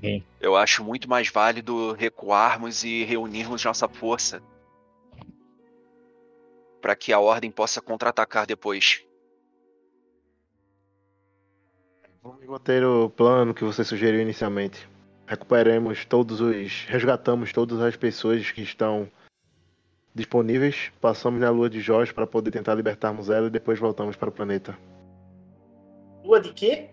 Sim. 0.01 0.23
Eu 0.41 0.57
acho 0.57 0.83
muito 0.83 1.09
mais 1.09 1.29
válido 1.29 1.93
recuarmos 1.93 2.85
e 2.85 3.05
reunirmos 3.05 3.65
nossa 3.65 3.89
força 3.89 4.43
para 6.81 6.97
que 6.97 7.13
a 7.13 7.19
ordem 7.19 7.51
possa 7.51 7.81
contra-atacar 7.81 8.47
depois. 8.47 9.05
Vamos 12.23 12.45
manter 12.47 12.85
o 12.85 13.09
plano 13.09 13.55
que 13.55 13.65
você 13.65 13.85
sugeriu 13.85 14.21
inicialmente. 14.21 14.89
Recuperemos 15.27 16.05
todos 16.05 16.41
os. 16.41 16.85
Resgatamos 16.85 17.53
todas 17.53 17.81
as 17.81 17.97
pessoas 17.97 18.51
que 18.51 18.63
estão 18.63 19.09
disponíveis. 20.15 20.93
Passamos 21.01 21.41
na 21.41 21.51
lua 21.51 21.69
de 21.69 21.81
Jorge 21.81 22.15
para 22.15 22.27
poder 22.27 22.51
tentar 22.51 22.75
libertarmos 22.75 23.29
ela 23.29 23.49
e 23.49 23.51
depois 23.51 23.79
voltamos 23.79 24.17
para 24.17 24.29
o 24.29 24.33
planeta. 24.33 24.77
Lua 26.25 26.41
de 26.41 26.53
quê? 26.53 26.91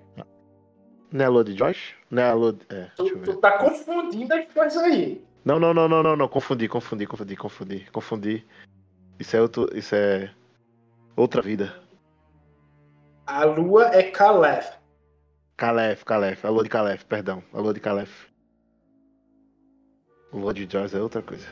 Não 1.11 1.23
é 1.23 1.27
a 1.27 1.30
lua 1.30 1.43
de 1.43 1.53
Josh? 1.53 1.93
Não 2.10 2.23
é 2.23 2.30
a 2.30 2.34
lua. 2.34 2.53
De... 2.53 2.65
É, 2.69 2.89
ver. 2.97 3.23
Tu 3.23 3.35
tá 3.35 3.60
confundindo 3.60 4.34
as 4.34 4.51
coisas 4.51 4.81
aí. 4.81 5.23
Não, 5.45 5.60
não, 5.60 5.73
não, 5.73 5.88
não, 5.88 6.01
não, 6.01 6.15
não. 6.15 6.27
Confundi, 6.27 6.68
confundi, 6.68 7.05
confundi, 7.05 7.35
confundi, 7.35 7.88
confundi. 7.91 8.45
Isso 9.19 9.38
é 9.38 9.41
outro. 9.41 9.69
Isso 9.77 9.93
é. 9.93 10.31
Outra 11.15 11.41
vida. 11.41 11.80
A 13.27 13.45
lua 13.45 13.89
é 13.93 14.03
Calef. 14.03 14.82
Calef, 15.56 16.04
Calef. 16.04 16.46
A 16.46 16.50
lua 16.50 16.64
de 16.64 16.70
Calef, 16.70 17.06
perdão. 17.06 17.44
A 17.54 17.60
lua 17.60 17.74
de 17.74 17.80
Calef. 17.80 18.12
A 20.32 20.38
lua 20.38 20.54
de 20.54 20.68
Joyce 20.70 20.96
é 20.96 21.00
outra 21.00 21.22
coisa. 21.22 21.46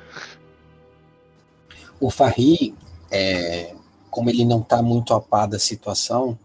O 2.00 2.10
Farri, 2.10 2.76
é, 3.12 3.76
como 4.10 4.30
ele 4.30 4.44
não 4.44 4.62
está 4.62 4.82
muito 4.82 5.14
a 5.14 5.22
par 5.22 5.48
da 5.48 5.60
situação, 5.60 6.38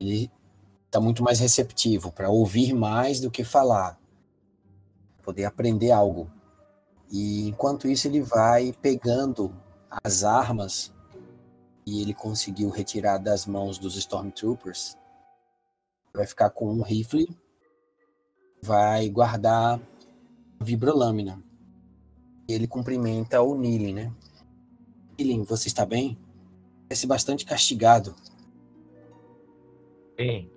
ele 0.00 0.30
está 0.86 1.00
muito 1.00 1.22
mais 1.22 1.40
receptivo 1.40 2.12
para 2.12 2.30
ouvir 2.30 2.72
mais 2.72 3.20
do 3.20 3.30
que 3.30 3.42
falar, 3.42 3.98
poder 5.22 5.44
aprender 5.44 5.90
algo. 5.90 6.30
E 7.10 7.48
enquanto 7.48 7.88
isso 7.88 8.06
ele 8.06 8.20
vai 8.20 8.72
pegando 8.80 9.52
as 10.04 10.22
armas 10.22 10.92
e 11.84 12.00
ele 12.00 12.14
conseguiu 12.14 12.70
retirar 12.70 13.18
das 13.18 13.46
mãos 13.46 13.78
dos 13.78 13.96
Stormtroopers, 13.96 14.96
vai 16.18 16.26
ficar 16.26 16.50
com 16.50 16.68
um 16.68 16.82
rifle, 16.82 17.28
vai 18.60 19.08
guardar 19.08 19.80
vibrolâmina. 20.60 21.40
Ele 22.48 22.66
cumprimenta 22.66 23.40
o 23.40 23.56
Nilin, 23.56 23.92
né? 23.92 24.12
Nilin, 25.16 25.44
você 25.44 25.68
está 25.68 25.86
bem? 25.86 26.18
Parece 26.88 27.06
bastante 27.06 27.46
castigado. 27.46 28.16
Bem, 30.16 30.50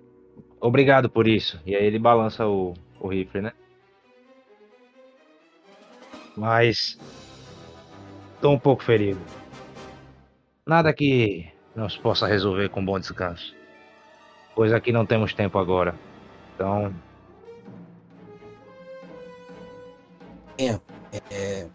obrigado 0.60 1.08
por 1.08 1.28
isso. 1.28 1.60
E 1.64 1.76
aí 1.76 1.84
ele 1.84 1.98
balança 1.98 2.44
o, 2.44 2.74
o 2.98 3.06
rifle, 3.06 3.42
né? 3.42 3.52
Mas 6.36 6.98
tô 8.40 8.50
um 8.50 8.58
pouco 8.58 8.82
ferido. 8.82 9.20
Nada 10.66 10.92
que 10.92 11.48
não 11.76 11.88
se 11.88 12.00
possa 12.00 12.26
resolver 12.26 12.68
com 12.70 12.84
bom 12.84 12.98
descanso. 12.98 13.61
Pois 14.54 14.72
aqui 14.72 14.92
não 14.92 15.06
temos 15.06 15.32
tempo 15.32 15.58
agora. 15.58 15.94
Então, 16.54 16.94
É, 20.58 20.78
é, 21.30 21.66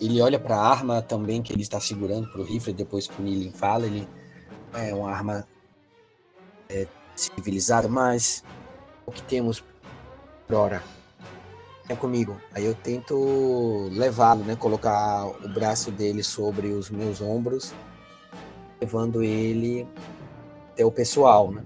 ele 0.00 0.20
olha 0.20 0.38
para 0.38 0.56
a 0.56 0.66
arma 0.66 1.02
também 1.02 1.42
que 1.42 1.52
ele 1.52 1.62
está 1.62 1.80
segurando 1.80 2.28
para 2.30 2.40
o 2.40 2.44
rifle 2.44 2.72
depois 2.72 3.06
que 3.06 3.20
o 3.20 3.24
Nilin 3.24 3.52
fala. 3.52 3.86
Ele 3.86 4.08
é 4.72 4.94
uma 4.94 5.10
arma 5.10 5.46
é, 6.68 6.86
civilizada, 7.14 7.88
mas 7.88 8.44
o 9.04 9.12
que 9.12 9.22
temos 9.22 9.62
por 10.46 10.56
hora 10.56 10.82
é 11.88 11.94
comigo. 11.94 12.36
Aí 12.54 12.64
eu 12.64 12.74
tento 12.74 13.88
levá-lo, 13.92 14.44
né? 14.44 14.56
Colocar 14.56 15.26
o 15.26 15.48
braço 15.48 15.90
dele 15.90 16.22
sobre 16.22 16.68
os 16.68 16.90
meus 16.90 17.20
ombros, 17.20 17.74
levando 18.80 19.22
ele 19.22 19.86
até 20.72 20.84
o 20.84 20.90
pessoal, 20.90 21.50
né? 21.50 21.62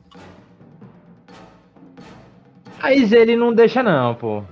Mas 2.80 3.12
ele 3.12 3.36
não 3.36 3.52
deixa 3.52 3.82
não, 3.82 4.14
pô. 4.14 4.42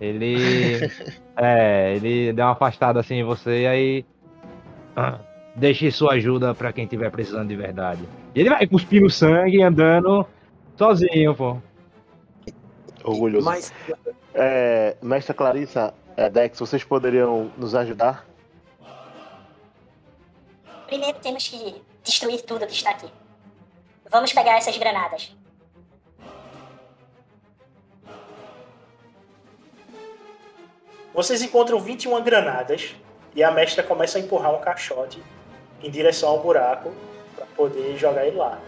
Ele. 0.00 0.80
é, 1.36 1.94
ele 1.96 2.32
deu 2.32 2.44
uma 2.44 2.52
afastada 2.52 3.00
assim 3.00 3.16
em 3.16 3.24
você 3.24 3.62
e 3.62 3.66
aí. 3.66 4.06
ah, 4.96 5.18
Deixe 5.56 5.90
sua 5.92 6.14
ajuda 6.14 6.52
pra 6.52 6.72
quem 6.72 6.86
tiver 6.86 7.10
precisando 7.10 7.48
de 7.48 7.54
verdade. 7.54 8.02
E 8.34 8.40
ele 8.40 8.50
vai 8.50 8.66
cuspindo 8.66 9.08
sangue 9.08 9.58
e 9.58 9.62
andando 9.62 10.26
sozinho, 10.76 11.34
pô. 11.34 11.58
Orgulhoso. 13.04 13.44
Mas 13.44 13.72
É, 14.34 14.96
mestra 15.00 15.32
Clarissa, 15.32 15.94
é, 16.16 16.28
Dex, 16.28 16.58
vocês 16.58 16.82
poderiam 16.82 17.52
nos 17.56 17.74
ajudar? 17.74 18.26
Primeiro 20.88 21.18
temos 21.20 21.46
que 21.46 21.80
destruir 22.02 22.42
tudo 22.42 22.66
que 22.66 22.72
está 22.72 22.90
aqui. 22.90 23.06
Vamos 24.10 24.32
pegar 24.32 24.56
essas 24.56 24.76
granadas. 24.76 25.34
Vocês 31.14 31.40
encontram 31.42 31.78
21 31.78 32.20
granadas 32.24 32.92
e 33.36 33.42
a 33.44 33.50
mestra 33.52 33.84
começa 33.84 34.18
a 34.18 34.20
empurrar 34.20 34.52
um 34.52 34.60
caixote 34.60 35.22
em 35.80 35.88
direção 35.88 36.28
ao 36.28 36.40
buraco 36.40 36.92
para 37.36 37.46
poder 37.46 37.96
jogar 37.96 38.26
ele 38.26 38.36
lá. 38.36 38.58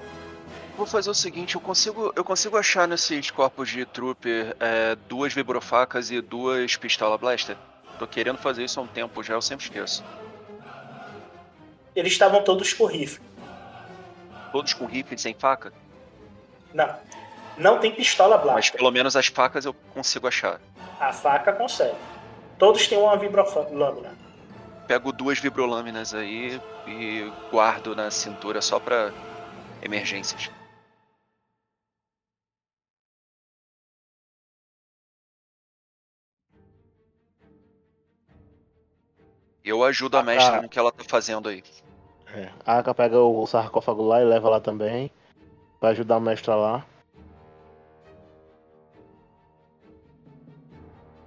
Vou 0.77 0.86
fazer 0.86 1.10
o 1.10 1.14
seguinte, 1.14 1.56
eu 1.56 1.60
consigo, 1.60 2.12
eu 2.14 2.23
consigo 2.23 2.56
achar 2.56 2.86
nesses 2.86 3.31
corpos 3.32 3.68
de 3.68 3.85
trooper 3.85 4.55
é, 4.60 4.94
duas 5.09 5.32
vibrofacas 5.32 6.10
e 6.12 6.20
duas 6.20 6.77
pistola 6.77 7.18
blaster? 7.18 7.56
Tô 7.98 8.06
querendo 8.06 8.39
fazer 8.39 8.62
isso 8.62 8.78
há 8.78 8.82
um 8.82 8.86
tempo 8.86 9.23
já, 9.24 9.35
eu 9.35 9.43
sempre 9.43 9.64
esqueço. 9.64 10.05
Eles 11.97 12.12
estavam 12.12 12.44
todos 12.44 12.73
com 12.74 12.85
rifle. 12.85 13.24
Todos 14.52 14.73
com 14.74 14.85
rifle 14.86 15.18
sem 15.18 15.35
faca? 15.35 15.73
Não. 16.73 16.94
Não 17.56 17.78
tem 17.81 17.90
pistola 17.90 18.36
Mas 18.36 18.44
blaster. 18.44 18.77
pelo 18.77 18.90
menos 18.93 19.16
as 19.16 19.27
facas 19.27 19.64
eu 19.64 19.74
consigo 19.94 20.28
achar. 20.28 20.60
A 21.01 21.12
faca 21.12 21.52
consegue. 21.52 21.97
Todos 22.59 22.87
têm 22.89 22.99
uma 22.99 23.16
vibrolâmina. 23.16 24.16
Pego 24.87 25.12
duas 25.12 25.39
vibrolâminas 25.39 26.15
aí 26.15 26.61
e 26.87 27.31
guardo 27.51 27.95
na 27.95 28.11
cintura 28.11 28.62
só 28.62 28.81
pra 28.81 29.12
emergências. 29.83 30.51
Eu 39.65 39.83
ajudo 39.83 40.16
a 40.16 40.23
mestra 40.23 40.57
tá. 40.57 40.62
no 40.62 40.69
que 40.69 40.78
ela 40.78 40.93
tá 40.93 41.03
fazendo 41.03 41.49
aí. 41.49 41.62
É, 42.33 42.51
a 42.65 42.78
Aka 42.78 42.95
pega 42.95 43.19
o 43.19 43.47
sarcófago 43.47 44.03
lá 44.03 44.23
e 44.23 44.24
leva 44.24 44.49
lá 44.49 44.61
também. 44.61 45.11
Vai 45.81 45.91
ajudar 45.91 46.16
a 46.16 46.20
mestra 46.20 46.55
lá. 46.55 46.87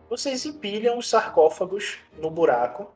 Vocês 0.09 0.43
empilham 0.43 0.97
os 0.97 1.07
sarcófagos 1.07 1.99
no 2.17 2.31
buraco. 2.31 2.91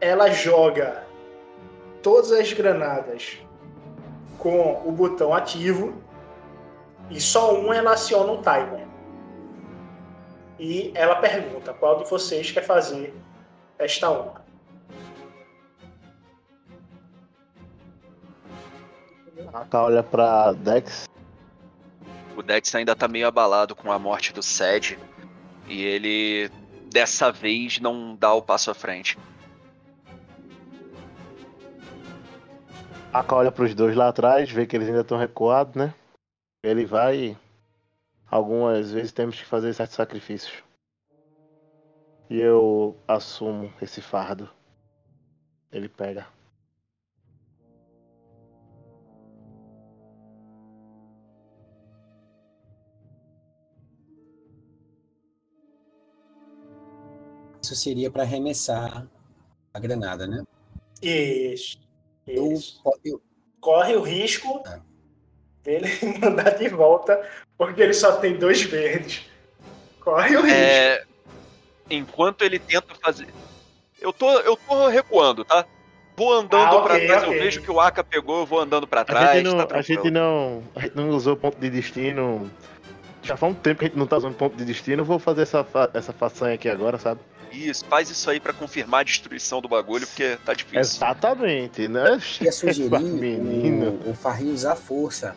Ela 0.00 0.30
joga 0.30 1.04
todas 2.02 2.30
as 2.30 2.52
granadas 2.52 3.40
com 4.38 4.86
o 4.86 4.92
botão 4.92 5.34
ativo 5.34 6.00
e 7.10 7.20
só 7.20 7.58
um 7.58 7.72
ela 7.72 7.94
aciona 7.94 8.32
o 8.32 8.42
timer. 8.42 8.86
E 10.56 10.92
ela 10.94 11.16
pergunta 11.16 11.74
qual 11.74 11.98
de 11.98 12.08
vocês 12.08 12.52
quer 12.52 12.62
fazer 12.62 13.12
esta 13.76 14.08
uma. 14.08 14.46
A 19.52 19.60
Aka 19.62 19.82
olha 19.82 20.02
pra 20.02 20.52
Dex. 20.52 21.08
O 22.36 22.42
Dex 22.42 22.74
ainda 22.74 22.94
tá 22.94 23.08
meio 23.08 23.26
abalado 23.26 23.74
com 23.74 23.90
a 23.90 23.98
morte 23.98 24.32
do 24.32 24.42
Sed. 24.42 24.98
E 25.66 25.82
ele, 25.82 26.50
dessa 26.90 27.32
vez, 27.32 27.80
não 27.80 28.14
dá 28.14 28.32
o 28.34 28.42
passo 28.42 28.70
à 28.70 28.74
frente. 28.74 29.18
Aka 33.12 33.34
olha 33.34 33.50
pros 33.50 33.74
dois 33.74 33.96
lá 33.96 34.08
atrás, 34.08 34.50
vê 34.50 34.66
que 34.66 34.76
eles 34.76 34.86
ainda 34.86 35.00
estão 35.00 35.16
recuados, 35.16 35.74
né? 35.74 35.94
Ele 36.62 36.84
vai 36.84 37.36
algumas 38.30 38.92
vezes 38.92 39.12
temos 39.12 39.38
que 39.38 39.46
fazer 39.46 39.72
certos 39.72 39.96
sacrifícios. 39.96 40.62
E 42.28 42.38
eu 42.38 42.94
assumo 43.08 43.72
esse 43.80 44.02
fardo. 44.02 44.50
Ele 45.72 45.88
pega. 45.88 46.26
Isso 57.66 57.76
seria 57.76 58.10
para 58.10 58.22
arremessar 58.22 59.06
a 59.74 59.78
granada, 59.78 60.26
né? 60.26 60.42
Isso. 61.02 61.78
Eu, 62.26 62.52
Isso. 62.52 62.80
eu, 63.04 63.20
Corre 63.60 63.96
o 63.96 64.02
risco 64.02 64.62
É. 64.66 64.78
dele 65.64 65.88
mandar 66.20 66.50
de 66.50 66.68
volta, 66.68 67.20
porque 67.58 67.82
ele 67.82 67.92
só 67.94 68.16
tem 68.18 68.38
dois 68.38 68.62
verdes. 68.62 69.26
Corre 70.00 70.36
o 70.36 70.42
risco. 70.42 70.56
É, 70.56 71.04
enquanto 71.90 72.42
ele 72.42 72.58
tenta 72.60 72.94
fazer. 73.02 73.26
Eu 74.00 74.12
tô, 74.12 74.30
eu 74.40 74.56
tô 74.56 74.86
recuando, 74.88 75.44
tá? 75.44 75.66
Vou 76.16 76.32
andando 76.32 76.76
Ah, 76.76 76.82
pra 76.82 76.94
ok, 76.94 77.06
trás, 77.06 77.22
ok. 77.24 77.34
eu 77.34 77.42
vejo 77.42 77.60
que 77.62 77.70
o 77.70 77.80
Aka 77.80 78.04
pegou, 78.04 78.40
eu 78.40 78.46
vou 78.46 78.60
andando 78.60 78.86
pra 78.86 79.00
A 79.00 79.04
trás. 79.04 79.36
gente, 79.36 79.52
não, 79.54 79.66
tá 79.66 79.76
a, 79.76 79.82
gente 79.82 80.10
não, 80.10 80.62
a 80.76 80.80
gente 80.80 80.96
não 80.96 81.08
usou 81.10 81.36
ponto 81.36 81.58
de 81.58 81.68
destino. 81.68 82.48
Já 83.22 83.36
faz 83.36 83.52
um 83.52 83.56
tempo 83.56 83.80
que 83.80 83.86
a 83.86 83.88
gente 83.88 83.98
não 83.98 84.06
tá 84.06 84.16
usando 84.18 84.34
ponto 84.36 84.56
de 84.56 84.64
destino. 84.64 85.00
Eu 85.02 85.04
vou 85.04 85.18
fazer 85.18 85.42
essa, 85.42 85.64
fa- 85.64 85.90
essa 85.92 86.12
façanha 86.12 86.54
aqui 86.54 86.68
agora, 86.68 86.98
sabe? 86.98 87.20
Isso, 87.56 87.84
faz 87.86 88.10
isso 88.10 88.28
aí 88.28 88.38
pra 88.38 88.52
confirmar 88.52 89.00
a 89.00 89.04
destruição 89.04 89.62
do 89.62 89.68
bagulho, 89.68 90.06
porque 90.06 90.36
tá 90.44 90.52
difícil. 90.52 90.80
Exatamente, 90.80 91.88
né? 91.88 92.20
ia 92.40 92.52
sugerir 92.52 92.90
Menino. 93.00 93.98
o, 94.04 94.10
o 94.10 94.14
Farri 94.14 94.50
usar 94.50 94.76
força. 94.76 95.34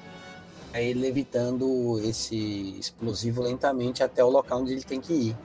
Aí 0.74 0.90
ele 0.90 1.00
levitando 1.00 2.00
esse 2.04 2.76
explosivo 2.78 3.42
lentamente 3.42 4.04
até 4.04 4.24
o 4.24 4.30
local 4.30 4.62
onde 4.62 4.74
ele 4.74 4.84
tem 4.84 5.00
que 5.00 5.14
ir. 5.14 5.38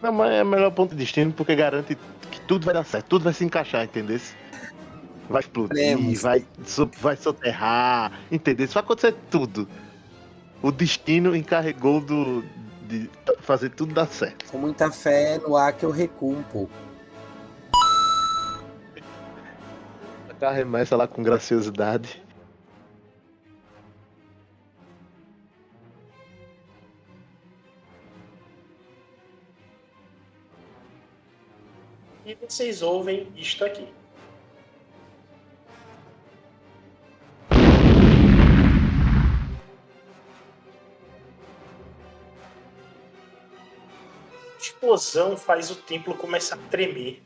Não, 0.00 0.12
mas 0.12 0.32
é 0.32 0.44
melhor 0.44 0.70
ponto 0.70 0.90
de 0.90 0.96
destino 0.96 1.32
porque 1.32 1.56
garante 1.56 1.98
que 2.30 2.40
tudo 2.42 2.64
vai 2.64 2.74
dar 2.74 2.84
certo, 2.84 3.06
tudo 3.06 3.24
vai 3.24 3.32
se 3.32 3.44
encaixar, 3.44 3.84
entendeu? 3.84 4.20
Vai 5.28 5.42
explodir, 5.42 6.20
vai, 6.20 6.46
vai 7.00 7.16
soterrar, 7.16 8.12
entendeu? 8.30 8.64
Isso 8.64 8.74
vai 8.74 8.82
acontecer 8.82 9.14
tudo. 9.28 9.68
O 10.62 10.72
destino 10.72 11.36
encarregou 11.36 12.00
do, 12.00 12.42
de 12.88 13.10
fazer 13.40 13.70
tudo 13.70 13.92
dar 13.92 14.08
certo. 14.08 14.50
Com 14.50 14.58
muita 14.58 14.90
fé 14.90 15.38
no 15.38 15.56
ar 15.56 15.74
que 15.74 15.84
eu 15.84 15.90
recuo 15.90 16.32
um 16.32 16.42
pouco. 16.42 16.72
Arremessa 20.40 20.96
lá 20.96 21.08
com 21.08 21.20
graciosidade. 21.20 22.22
E 32.24 32.36
vocês 32.36 32.82
ouvem 32.82 33.32
isto 33.36 33.64
aqui. 33.64 33.97
Explosão 44.98 45.36
faz 45.36 45.70
o 45.70 45.76
templo 45.76 46.14
começar 46.14 46.56
a 46.56 46.58
tremer. 46.70 47.22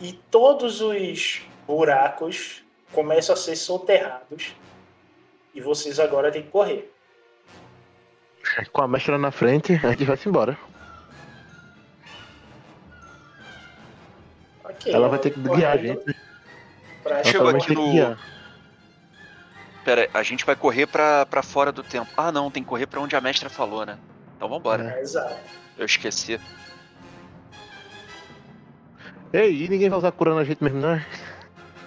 E 0.00 0.12
todos 0.30 0.80
os 0.80 1.42
buracos 1.66 2.64
começam 2.92 3.34
a 3.34 3.36
ser 3.36 3.54
soterrados. 3.56 4.54
E 5.54 5.60
vocês 5.60 6.00
agora 6.00 6.32
têm 6.32 6.42
que 6.42 6.48
correr. 6.48 6.90
Com 8.72 8.82
a 8.82 8.88
mestra 8.88 9.16
na 9.18 9.30
frente, 9.30 9.74
a 9.84 9.90
gente 9.90 10.04
vai 10.04 10.16
se 10.16 10.28
embora. 10.28 10.58
Ok, 14.64 14.92
Ela 14.92 15.08
vai 15.08 15.18
ter 15.18 15.30
que 15.30 15.40
guiar 15.40 15.74
a 15.74 15.76
gente. 15.76 16.16
pra- 17.02 17.22
Chegou 17.22 17.48
aqui 17.48 17.74
no-. 17.74 18.16
Pera, 19.84 20.02
aí, 20.02 20.08
a 20.14 20.22
gente 20.22 20.44
vai 20.44 20.56
correr 20.56 20.86
pra, 20.86 21.26
pra 21.26 21.42
fora 21.42 21.70
do 21.72 21.82
tempo. 21.82 22.08
Ah, 22.16 22.32
não, 22.32 22.50
tem 22.50 22.62
que 22.62 22.68
correr 22.68 22.86
pra 22.86 23.00
onde 23.00 23.14
a 23.14 23.20
mestra 23.20 23.50
falou, 23.50 23.84
né? 23.84 23.98
Então 24.36 24.48
vambora. 24.48 24.94
É, 24.96 25.00
Exato. 25.00 25.61
Eu 25.76 25.84
esqueci. 25.84 26.38
Ei, 29.32 29.64
e 29.64 29.68
ninguém 29.68 29.88
vai 29.88 29.98
usar 29.98 30.12
curando 30.12 30.40
a 30.40 30.44
gente 30.44 30.62
mesmo, 30.62 30.80
não? 30.80 30.94
é? 30.94 31.06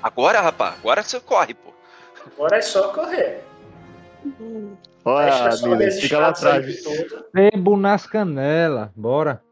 Agora, 0.02 0.42
rapaz, 0.42 0.76
agora 0.80 1.04
você 1.04 1.20
corre, 1.20 1.54
pô. 1.54 1.74
Agora 2.26 2.58
é 2.58 2.62
só 2.62 2.92
correr. 2.92 3.44
Olha, 5.04 5.50
Nilê, 5.62 5.88
as 5.88 6.00
fica 6.00 6.18
lá 6.18 6.30
atrás. 6.30 6.84
Sebo 7.36 7.78
nas 7.78 8.08
canelas, 8.08 8.90
bora. 8.96 9.44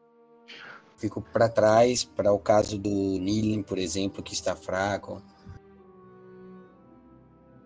Fico 0.97 1.21
para 1.21 1.49
trás 1.49 2.03
para 2.03 2.31
o 2.31 2.39
caso 2.39 2.77
do 2.77 2.89
Nilen, 2.89 3.61
por 3.61 3.77
exemplo, 3.77 4.23
que 4.23 4.33
está 4.33 4.55
fraco. 4.55 5.21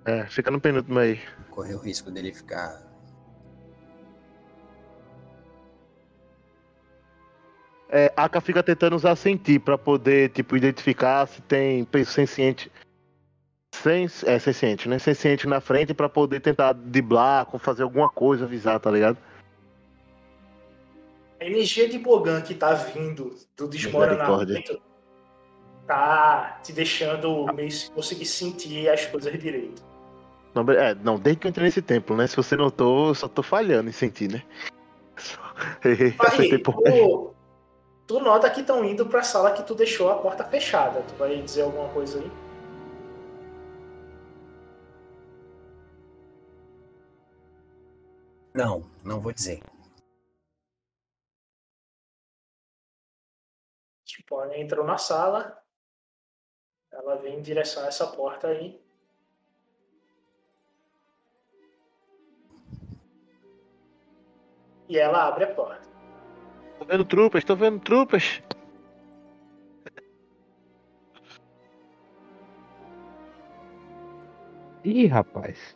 É, 0.06 0.26
fica 0.26 0.50
no 0.50 0.60
penúltimo 0.60 1.00
aí. 1.00 1.20
Correr 1.50 1.76
o 1.76 1.80
risco 1.80 2.10
dele 2.10 2.34
ficar. 2.34 2.87
É, 7.90 8.12
a 8.16 8.26
Aka 8.26 8.42
fica 8.42 8.62
tentando 8.62 8.96
usar 8.96 9.16
sentir 9.16 9.60
pra 9.60 9.78
poder, 9.78 10.30
tipo, 10.30 10.58
identificar 10.58 11.26
se 11.26 11.42
tem 11.42 11.86
peso 11.86 12.12
senciente. 12.12 12.72
Sem, 13.74 14.08
é, 14.26 14.40
senciente, 14.40 14.90
né? 14.90 15.00
Senciente 15.00 15.48
na 15.48 15.62
frente 15.62 15.94
pra 15.94 16.10
poder 16.10 16.40
tentar 16.42 16.74
driblar, 16.74 17.48
fazer 17.60 17.84
alguma 17.84 18.10
coisa, 18.10 18.46
avisar, 18.46 18.80
tá 18.80 18.92
ligado? 18.92 19.18
A 21.40 21.46
energia 21.46 21.88
de 21.88 22.00
Bogan 22.00 22.42
que 22.42 22.56
tá 22.56 22.74
vindo 22.74 23.36
do 23.56 23.68
desmoronamento 23.68 24.82
tá 25.86 26.60
te 26.64 26.74
deixando 26.74 27.46
meio 27.54 27.72
sem 27.72 27.92
conseguir 27.92 28.26
sentir 28.26 28.90
as 28.90 29.06
coisas 29.06 29.32
direito. 29.40 29.82
Não, 30.54 30.70
é, 30.72 30.96
não, 30.96 31.20
desde 31.20 31.40
que 31.40 31.48
eu 31.48 31.50
entrei 31.50 31.66
nesse 31.66 31.82
templo, 31.82 32.18
né? 32.18 32.26
Se 32.26 32.36
você 32.36 32.56
notou, 32.58 33.10
eu 33.10 33.16
só 33.16 33.28
tô 33.28 33.44
falhando 33.44 33.90
em 33.90 33.94
sentir, 33.94 34.30
né? 34.30 34.44
Acertei 36.20 36.58
por 36.58 36.82
tu 38.08 38.20
nota 38.22 38.50
que 38.50 38.62
estão 38.62 38.84
indo 38.86 39.06
pra 39.06 39.22
sala 39.22 39.54
que 39.54 39.64
tu 39.64 39.76
deixou 39.76 40.10
a 40.10 40.22
porta 40.22 40.44
fechada. 40.46 41.02
Tu 41.04 41.14
vai 41.16 41.42
dizer 41.42 41.64
alguma 41.64 41.94
coisa 41.94 42.20
aí? 42.20 42.32
Não, 48.56 48.82
não 49.04 49.20
vou 49.22 49.32
dizer. 49.32 49.62
Tipo, 54.06 54.42
ela 54.42 54.58
entrou 54.58 54.86
na 54.86 54.98
sala. 54.98 55.62
Ela 56.92 57.16
vem 57.18 57.38
em 57.38 57.42
direção 57.42 57.84
a 57.84 57.88
essa 57.88 58.08
porta 58.08 58.48
aí. 58.48 58.82
E 64.90 64.98
ela 64.98 65.28
abre 65.28 65.44
a 65.44 65.54
porta. 65.54 65.87
Tô 66.78 66.86
vendo 66.86 67.06
trupas, 67.06 67.44
tô 67.44 67.56
vendo 67.56 67.80
trupas. 67.80 68.42
Ih, 74.84 75.08
rapaz. 75.08 75.76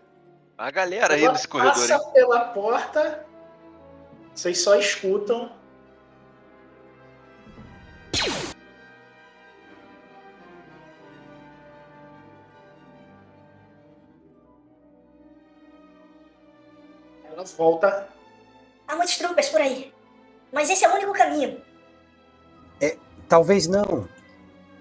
A 0.57 0.71
galera 0.71 1.15
aí 1.15 1.23
Ela 1.23 1.33
nesse 1.33 1.47
corredor, 1.47 1.73
passa 1.73 1.95
hein? 1.95 2.13
pela 2.13 2.39
porta. 2.45 3.25
Vocês 4.33 4.61
só 4.61 4.75
escutam. 4.75 5.51
Ela 17.25 17.43
volta. 17.43 18.07
Há 18.87 18.95
muitos 18.95 19.17
tropas 19.17 19.49
por 19.49 19.61
aí. 19.61 19.93
Mas 20.51 20.69
esse 20.69 20.83
é 20.85 20.89
o 20.89 20.95
único 20.95 21.13
caminho. 21.13 21.61
Talvez 23.31 23.65
não. 23.65 24.09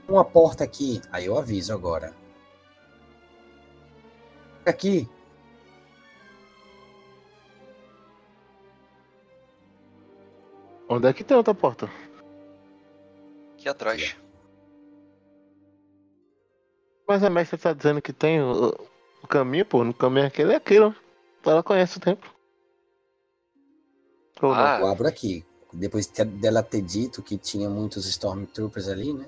Uma 0.08 0.24
porta 0.24 0.64
aqui. 0.64 1.00
Aí 1.12 1.26
eu 1.26 1.38
aviso 1.38 1.72
agora. 1.72 2.12
Aqui. 4.66 5.08
Onde 10.88 11.06
é 11.06 11.12
que 11.12 11.22
tem 11.22 11.36
outra 11.36 11.54
porta? 11.54 11.88
Aqui 13.54 13.68
atrás. 13.68 14.16
Mas 17.06 17.22
a 17.22 17.30
mestra 17.30 17.56
tá 17.56 17.72
dizendo 17.72 18.02
que 18.02 18.12
tem 18.12 18.42
o, 18.42 18.74
o 19.22 19.28
caminho, 19.28 19.64
pô. 19.64 19.84
No 19.84 19.94
caminho 19.94 20.26
aquele 20.26 20.54
é 20.54 20.56
aquilo. 20.56 20.92
Ela 21.46 21.62
conhece 21.62 21.98
o 21.98 22.00
templo. 22.00 22.28
Não? 24.42 24.52
Ah. 24.52 24.80
Eu 24.80 24.88
abro 24.88 25.06
aqui. 25.06 25.46
Depois 25.72 26.06
dela 26.06 26.62
ter 26.62 26.82
dito 26.82 27.22
que 27.22 27.38
tinha 27.38 27.68
muitos 27.68 28.06
Stormtroopers 28.06 28.88
ali, 28.88 29.12
né? 29.12 29.26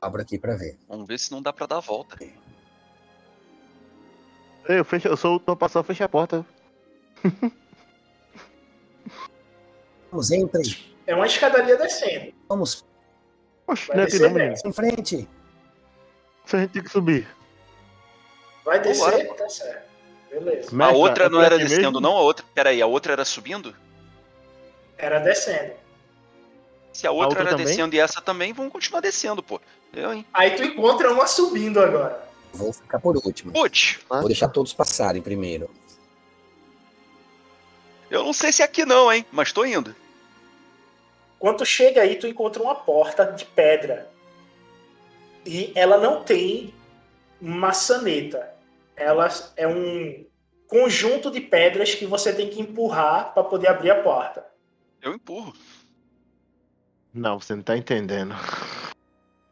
Abro 0.00 0.22
aqui 0.22 0.38
pra 0.38 0.56
ver. 0.56 0.78
Vamos 0.88 1.06
ver 1.06 1.18
se 1.18 1.30
não 1.32 1.42
dá 1.42 1.52
pra 1.52 1.66
dar 1.66 1.76
a 1.76 1.80
volta. 1.80 2.16
Eu, 4.68 4.84
fecho, 4.84 5.08
eu 5.08 5.16
sou 5.16 5.42
o 5.46 5.56
passando, 5.56 5.84
fecha 5.84 6.04
a 6.04 6.08
porta. 6.08 6.44
Vamos, 10.10 10.30
entre. 10.30 10.94
É 11.06 11.14
uma 11.14 11.26
escadaria 11.26 11.76
descendo. 11.76 12.32
Vamos, 12.48 12.84
Oxe, 13.66 13.88
Vai 13.88 13.96
não 13.96 14.02
é 14.04 14.06
descer 14.06 14.32
não, 14.32 14.70
em 14.70 14.72
frente. 14.72 15.28
Se 16.44 16.56
a 16.56 16.60
gente 16.60 16.70
tem 16.70 16.82
que 16.82 16.90
subir. 16.90 17.28
Vai 18.64 18.80
descer, 18.80 19.10
Vambora. 19.10 19.34
tá 19.34 19.48
certo. 19.48 19.86
Beleza. 20.30 20.70
A 20.70 20.74
Mestra, 20.74 20.96
outra 20.96 21.24
é 21.24 21.28
não 21.28 21.42
era 21.42 21.58
descendo, 21.58 21.82
mesmo? 21.82 22.00
não? 22.00 22.16
A 22.16 22.20
outra. 22.20 22.44
Pera 22.54 22.70
aí, 22.70 22.80
a 22.80 22.86
outra 22.86 23.12
era 23.12 23.24
subindo? 23.24 23.74
Era 24.98 25.18
descendo. 25.18 25.72
Se 26.92 27.06
a 27.06 27.10
outra, 27.10 27.26
outra 27.28 27.40
era 27.42 27.50
também? 27.50 27.66
descendo 27.66 27.94
e 27.94 27.98
essa 28.00 28.20
também, 28.20 28.52
vamos 28.52 28.72
continuar 28.72 29.00
descendo, 29.00 29.42
pô. 29.42 29.60
Eu, 29.92 30.12
hein? 30.12 30.24
Aí 30.32 30.56
tu 30.56 30.64
encontra 30.64 31.12
uma 31.12 31.26
subindo 31.26 31.80
agora. 31.80 32.26
Vou 32.52 32.72
ficar 32.72 32.98
por 32.98 33.16
último. 33.16 33.52
Putz, 33.52 33.98
Vou 34.08 34.26
deixar 34.26 34.48
todos 34.48 34.72
passarem 34.72 35.20
primeiro. 35.20 35.70
eu 38.10 38.24
não 38.24 38.32
sei 38.32 38.50
se 38.52 38.62
é 38.62 38.64
aqui 38.64 38.84
não, 38.86 39.12
hein? 39.12 39.26
Mas 39.30 39.52
tô 39.52 39.64
indo. 39.64 39.94
Quando 41.38 41.58
tu 41.58 41.66
chega 41.66 42.00
aí, 42.00 42.16
tu 42.16 42.26
encontra 42.26 42.62
uma 42.62 42.74
porta 42.74 43.26
de 43.26 43.44
pedra. 43.44 44.10
E 45.44 45.70
ela 45.74 45.98
não 45.98 46.22
tem 46.22 46.72
maçaneta. 47.40 48.54
Ela 48.96 49.28
é 49.56 49.68
um 49.68 50.24
conjunto 50.66 51.30
de 51.30 51.40
pedras 51.40 51.94
que 51.94 52.06
você 52.06 52.32
tem 52.32 52.48
que 52.48 52.60
empurrar 52.60 53.34
para 53.34 53.44
poder 53.44 53.68
abrir 53.68 53.90
a 53.90 54.02
porta. 54.02 54.44
Eu 55.02 55.14
empurro. 55.14 55.52
Não, 57.12 57.40
você 57.40 57.54
não 57.54 57.62
tá 57.62 57.76
entendendo. 57.76 58.34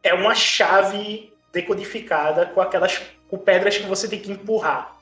É 0.02 0.12
uma 0.12 0.34
chave 0.34 1.32
decodificada 1.52 2.46
com 2.46 2.60
aquelas 2.60 3.00
com 3.28 3.38
pedras 3.38 3.78
que 3.78 3.84
você 3.84 4.08
tem 4.08 4.20
que 4.20 4.30
empurrar. 4.30 4.94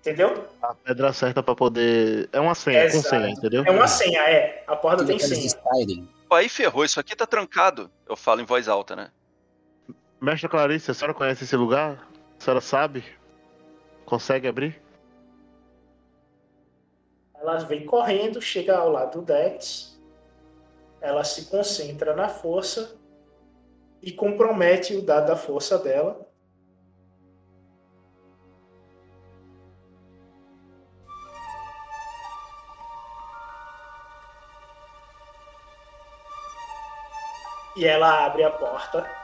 Entendeu? 0.00 0.48
A 0.62 0.74
pedra 0.74 1.12
certa 1.12 1.42
pra 1.42 1.54
poder. 1.54 2.28
É 2.32 2.40
uma 2.40 2.54
senha, 2.54 2.82
com 2.82 2.96
Exato. 2.98 3.08
senha, 3.08 3.30
entendeu? 3.30 3.64
É 3.66 3.70
uma 3.70 3.88
senha, 3.88 4.20
é. 4.20 4.62
A 4.66 4.76
porta 4.76 5.04
tem 5.04 5.16
eles 5.16 5.26
senha. 5.28 5.46
Skyrim. 5.46 6.08
Aí 6.30 6.48
ferrou, 6.48 6.84
isso 6.84 6.98
aqui 6.98 7.14
tá 7.14 7.26
trancado. 7.26 7.90
Eu 8.08 8.16
falo 8.16 8.40
em 8.40 8.44
voz 8.44 8.68
alta, 8.68 8.96
né? 8.96 9.10
Mestre 10.20 10.48
Clarice, 10.48 10.90
a 10.90 10.94
senhora 10.94 11.14
conhece 11.14 11.44
esse 11.44 11.56
lugar? 11.56 12.08
A 12.38 12.42
senhora 12.42 12.60
sabe? 12.60 13.04
Consegue 14.04 14.48
abrir? 14.48 14.80
Ela 17.44 17.58
vem 17.58 17.84
correndo, 17.84 18.40
chega 18.40 18.74
ao 18.74 18.88
lado 18.88 19.20
do 19.20 19.26
Dex. 19.26 20.00
Ela 20.98 21.22
se 21.22 21.50
concentra 21.50 22.16
na 22.16 22.26
força 22.26 22.96
e 24.00 24.10
compromete 24.10 24.96
o 24.96 25.02
dado 25.02 25.26
da 25.26 25.36
força 25.36 25.78
dela. 25.78 26.26
E 37.76 37.84
ela 37.84 38.24
abre 38.24 38.42
a 38.42 38.50
porta. 38.50 39.23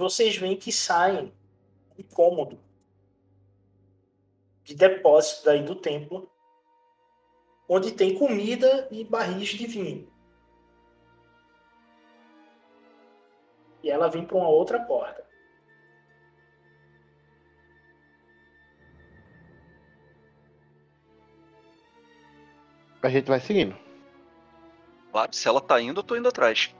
Vocês 0.00 0.34
veem 0.36 0.56
que 0.56 0.72
saem 0.72 1.30
um 1.98 2.02
cômodo 2.02 2.58
de 4.64 4.74
depósito 4.74 5.44
daí 5.44 5.62
do 5.62 5.76
templo, 5.76 6.30
onde 7.68 7.92
tem 7.92 8.18
comida 8.18 8.88
e 8.90 9.04
barris 9.04 9.50
de 9.50 9.66
vinho. 9.66 10.10
E 13.82 13.90
ela 13.90 14.08
vem 14.08 14.24
para 14.24 14.36
uma 14.36 14.48
outra 14.48 14.80
porta. 14.80 15.28
A 23.02 23.08
gente 23.08 23.26
vai 23.26 23.40
seguindo. 23.40 23.76
Claro, 25.10 25.34
se 25.34 25.48
ela 25.48 25.60
tá 25.60 25.80
indo, 25.80 26.00
eu 26.00 26.04
tô 26.04 26.16
indo 26.16 26.28
atrás. 26.28 26.74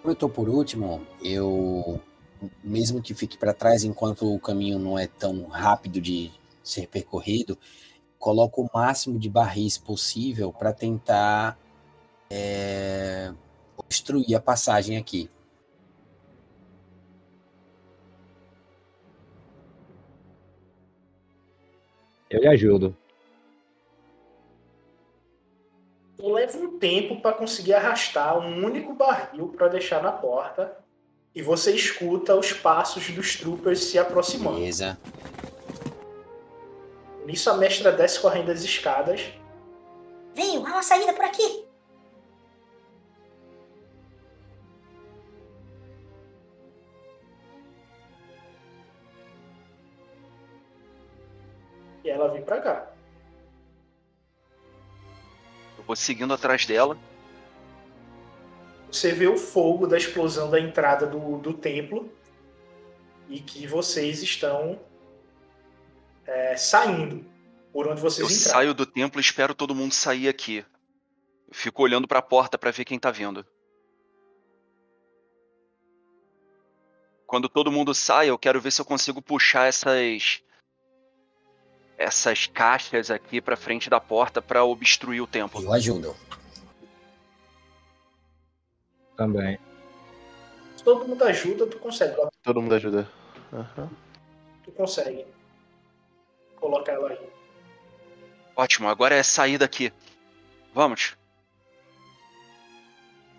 Como 0.00 0.12
eu 0.12 0.16
tô 0.16 0.28
por 0.28 0.48
último, 0.48 1.04
eu 1.22 2.00
mesmo 2.62 3.02
que 3.02 3.14
fique 3.14 3.36
para 3.36 3.52
trás 3.52 3.82
enquanto 3.82 4.32
o 4.32 4.38
caminho 4.38 4.78
não 4.78 4.98
é 4.98 5.06
tão 5.06 5.46
rápido 5.48 6.00
de 6.00 6.30
ser 6.62 6.86
percorrido, 6.86 7.58
coloco 8.18 8.62
o 8.62 8.70
máximo 8.72 9.18
de 9.18 9.28
barris 9.28 9.76
possível 9.76 10.52
para 10.52 10.72
tentar 10.72 11.58
é, 12.30 13.32
obstruir 13.76 14.34
a 14.36 14.40
passagem 14.40 14.96
aqui. 14.96 15.28
Eu 22.30 22.40
lhe 22.40 22.48
ajudo. 22.48 22.94
Eu 26.18 26.32
levo 26.32 26.58
um 26.58 26.78
tempo 26.78 27.20
para 27.20 27.36
conseguir 27.36 27.74
arrastar 27.74 28.36
um 28.38 28.64
único 28.64 28.92
barril 28.92 29.48
para 29.56 29.68
deixar 29.68 30.02
na 30.02 30.10
porta. 30.10 30.76
E 31.32 31.40
você 31.40 31.72
escuta 31.72 32.34
os 32.34 32.52
passos 32.52 33.08
dos 33.10 33.36
troopers 33.36 33.84
se 33.84 33.98
aproximando. 33.98 34.58
Beleza. 34.58 34.98
Nisso 37.24 37.48
a 37.50 37.56
mestra 37.56 37.92
desce 37.92 38.20
correndo 38.20 38.50
as 38.50 38.64
escadas. 38.64 39.32
Venham, 40.34 40.66
há 40.66 40.70
uma 40.70 40.82
saída 40.82 41.12
por 41.12 41.24
aqui. 41.24 41.66
E 52.02 52.10
ela 52.10 52.28
vem 52.28 52.42
pra 52.42 52.60
cá. 52.60 52.87
Vou 55.88 55.96
seguindo 55.96 56.34
atrás 56.34 56.66
dela. 56.66 56.98
Você 58.92 59.10
vê 59.10 59.26
o 59.26 59.38
fogo 59.38 59.86
da 59.86 59.96
explosão 59.96 60.50
da 60.50 60.60
entrada 60.60 61.06
do, 61.06 61.38
do 61.38 61.54
templo. 61.54 62.12
E 63.26 63.40
que 63.40 63.66
vocês 63.66 64.22
estão 64.22 64.78
é, 66.26 66.56
saindo 66.58 67.24
por 67.72 67.88
onde 67.88 68.02
vocês 68.02 68.20
Eu 68.20 68.36
entraram. 68.36 68.52
saio 68.52 68.74
do 68.74 68.84
templo 68.84 69.18
e 69.18 69.22
espero 69.22 69.54
todo 69.54 69.74
mundo 69.74 69.94
sair 69.94 70.28
aqui. 70.28 70.58
Eu 71.48 71.54
fico 71.54 71.82
olhando 71.82 72.06
pra 72.06 72.20
porta 72.20 72.58
pra 72.58 72.70
ver 72.70 72.84
quem 72.84 72.98
tá 72.98 73.10
vindo. 73.10 73.46
Quando 77.26 77.48
todo 77.48 77.72
mundo 77.72 77.94
sai, 77.94 78.28
eu 78.28 78.38
quero 78.38 78.60
ver 78.60 78.72
se 78.72 78.80
eu 78.80 78.84
consigo 78.84 79.22
puxar 79.22 79.66
essas 79.68 80.42
essas 81.98 82.46
caixas 82.46 83.10
aqui 83.10 83.40
pra 83.40 83.56
frente 83.56 83.90
da 83.90 83.98
porta 84.00 84.40
pra 84.40 84.64
obstruir 84.64 85.20
o 85.20 85.26
templo. 85.26 85.60
Eu 85.62 85.72
ajudo. 85.72 86.16
Também. 89.16 89.58
Se 90.76 90.84
todo 90.84 91.06
mundo 91.08 91.24
ajuda, 91.24 91.66
tu 91.66 91.76
consegue. 91.80 92.14
Todo 92.42 92.62
mundo 92.62 92.74
ajuda. 92.74 93.08
Aham. 93.52 93.90
Tu 94.62 94.70
consegue. 94.70 95.26
Colocar 96.54 96.92
ela 96.92 97.10
aí. 97.10 97.18
Ótimo, 98.54 98.88
agora 98.88 99.14
é 99.16 99.22
sair 99.22 99.58
daqui. 99.58 99.92
Vamos. 100.72 101.16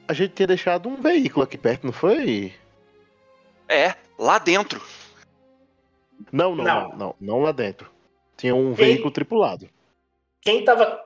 A 0.08 0.14
gente 0.14 0.34
tinha 0.34 0.48
deixado 0.48 0.90
um 0.90 0.96
veículo 1.02 1.44
aqui 1.44 1.58
perto, 1.58 1.86
não 1.86 1.94
foi? 1.94 2.54
É, 3.70 3.96
lá 4.18 4.40
dentro. 4.40 4.82
Não, 6.32 6.56
não, 6.56 6.64
Não. 6.66 6.90
não, 6.90 6.98
não, 6.98 7.16
não 7.22 7.40
lá 7.42 7.52
dentro. 7.52 7.90
Tinha 8.40 8.56
um 8.56 8.74
Quem- 8.74 8.86
veículo 8.86 9.12
tripulado. 9.12 9.70
Quem 10.42 10.60
estava 10.62 11.06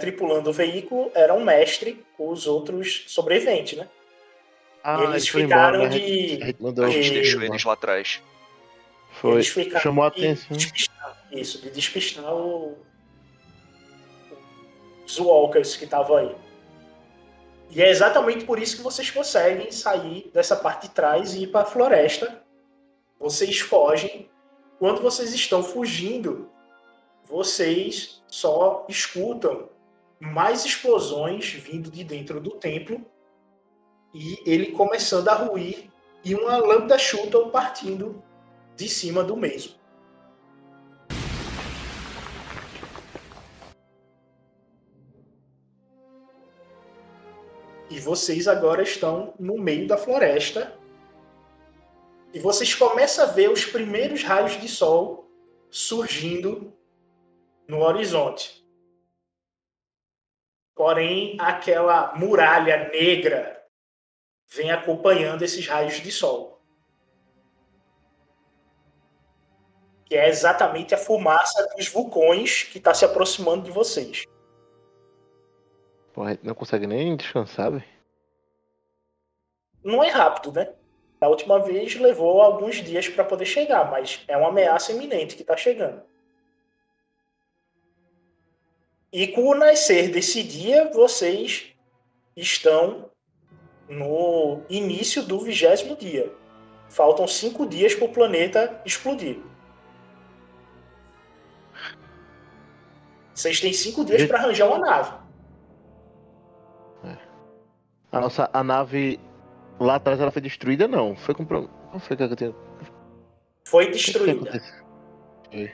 tripulando 0.00 0.50
o 0.50 0.52
veículo 0.52 1.10
era 1.14 1.32
um 1.34 1.42
mestre 1.42 2.04
com 2.16 2.28
os 2.28 2.46
outros 2.46 3.04
sobreviventes, 3.08 3.78
né? 3.78 3.88
Ah, 4.82 5.00
e 5.00 5.04
eles 5.04 5.26
foram 5.28 5.44
embora, 5.46 5.78
ficaram 5.78 5.82
né? 5.84 5.88
de. 5.88 6.42
A 6.42 6.46
gente 6.46 6.62
mandou 6.62 6.84
A 6.84 6.90
gente 6.90 7.08
E- 7.08 7.14
deixou 7.14 7.42
eles 7.42 7.64
lá 7.64 7.72
atrás. 7.72 8.22
Foi. 9.12 9.32
Eles 9.34 9.48
ficaram 9.48 9.80
Chamou 9.82 10.04
a 10.04 10.10
de 10.10 10.18
atenção. 10.26 10.56
despistar. 10.56 11.24
Isso, 11.32 11.62
de 11.62 11.70
despistar 11.70 12.32
o... 12.34 12.76
os 15.06 15.18
walkers 15.18 15.76
que 15.76 15.84
estavam 15.84 16.16
aí. 16.16 16.36
E 17.70 17.82
é 17.82 17.88
exatamente 17.90 18.44
por 18.44 18.58
isso 18.58 18.76
que 18.76 18.82
vocês 18.82 19.10
conseguem 19.10 19.70
sair 19.72 20.30
dessa 20.32 20.54
parte 20.54 20.88
de 20.88 20.94
trás 20.94 21.34
e 21.34 21.44
ir 21.44 21.46
para 21.48 21.62
a 21.62 21.66
floresta. 21.66 22.42
Vocês 23.18 23.58
fogem. 23.60 24.28
Quando 24.78 25.00
vocês 25.00 25.32
estão 25.32 25.62
fugindo, 25.62 26.50
vocês 27.34 28.22
só 28.28 28.86
escutam 28.88 29.68
mais 30.20 30.64
explosões 30.64 31.50
vindo 31.50 31.90
de 31.90 32.04
dentro 32.04 32.40
do 32.40 32.52
templo 32.52 33.04
e 34.14 34.38
ele 34.46 34.70
começando 34.70 35.26
a 35.26 35.34
ruir 35.34 35.90
e 36.24 36.32
uma 36.32 36.58
lambda 36.58 36.96
shuttle 36.96 37.50
partindo 37.50 38.22
de 38.76 38.88
cima 38.88 39.24
do 39.24 39.36
mesmo. 39.36 39.74
E 47.90 47.98
vocês 47.98 48.46
agora 48.46 48.84
estão 48.84 49.34
no 49.40 49.58
meio 49.58 49.88
da 49.88 49.96
floresta. 49.96 50.78
E 52.32 52.38
vocês 52.38 52.76
começam 52.76 53.24
a 53.24 53.26
ver 53.26 53.50
os 53.50 53.64
primeiros 53.64 54.22
raios 54.22 54.52
de 54.60 54.68
sol 54.68 55.28
surgindo 55.68 56.72
no 57.66 57.82
horizonte. 57.82 58.64
Porém, 60.74 61.36
aquela 61.38 62.14
muralha 62.16 62.88
negra 62.88 63.64
vem 64.52 64.70
acompanhando 64.70 65.42
esses 65.42 65.66
raios 65.66 65.94
de 65.94 66.10
sol. 66.10 66.62
Que 70.04 70.16
é 70.16 70.28
exatamente 70.28 70.94
a 70.94 70.98
fumaça 70.98 71.66
dos 71.76 71.88
vulcões 71.88 72.64
que 72.64 72.78
está 72.78 72.92
se 72.92 73.04
aproximando 73.04 73.64
de 73.64 73.70
vocês. 73.70 74.24
Não 76.42 76.54
consegue 76.54 76.86
nem 76.86 77.16
descansar, 77.16 77.70
velho. 77.70 77.84
Não 79.82 80.02
é 80.02 80.08
rápido, 80.08 80.52
né? 80.52 80.74
Da 81.20 81.28
última 81.28 81.58
vez 81.58 81.94
levou 81.96 82.40
alguns 82.40 82.76
dias 82.76 83.08
para 83.08 83.24
poder 83.24 83.46
chegar, 83.46 83.90
mas 83.90 84.24
é 84.28 84.36
uma 84.36 84.48
ameaça 84.48 84.92
iminente 84.92 85.36
que 85.36 85.42
está 85.42 85.56
chegando. 85.56 86.02
E 89.14 89.28
com 89.28 89.42
o 89.46 89.54
nascer 89.54 90.10
desse 90.10 90.42
dia, 90.42 90.90
vocês 90.92 91.66
estão 92.36 93.08
no 93.88 94.62
início 94.68 95.22
do 95.22 95.38
vigésimo 95.38 95.94
dia. 95.96 96.34
Faltam 96.88 97.28
cinco 97.28 97.64
dias 97.64 97.94
para 97.94 98.06
o 98.06 98.12
planeta 98.12 98.82
explodir. 98.84 99.38
Vocês 103.32 103.60
têm 103.60 103.72
cinco 103.72 104.04
dias 104.04 104.26
para 104.26 104.38
arranjar 104.40 104.66
uma 104.66 104.80
nave. 104.80 105.12
A 108.10 108.20
nossa 108.20 108.50
a 108.52 108.64
nave 108.64 109.20
lá 109.78 109.94
atrás 109.94 110.18
ela 110.20 110.32
foi 110.32 110.42
destruída, 110.42 110.88
não. 110.88 111.14
Foi 111.14 111.36
com. 111.36 111.44
pro- 111.44 111.70
Não 111.92 112.00
foi 112.00 112.16
que 112.16 112.22
eu 112.24 112.34
tinha. 112.34 112.54
Foi 113.64 113.84
O 113.84 113.86
que 113.86 113.92
que 113.92 113.98
destruída. 114.06 114.60
Foi. 115.52 115.72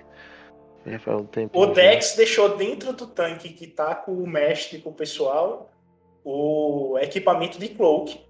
Já 0.86 1.16
um 1.16 1.26
tempo. 1.26 1.58
O 1.58 1.66
Dex 1.66 2.14
deixou 2.16 2.56
dentro 2.56 2.92
do 2.92 3.06
tanque 3.06 3.50
que 3.50 3.66
tá 3.66 3.94
com 3.94 4.12
o 4.12 4.26
mestre, 4.26 4.78
com 4.78 4.90
o 4.90 4.94
pessoal, 4.94 5.70
o 6.24 6.98
equipamento 7.00 7.58
de 7.58 7.68
cloak. 7.68 8.20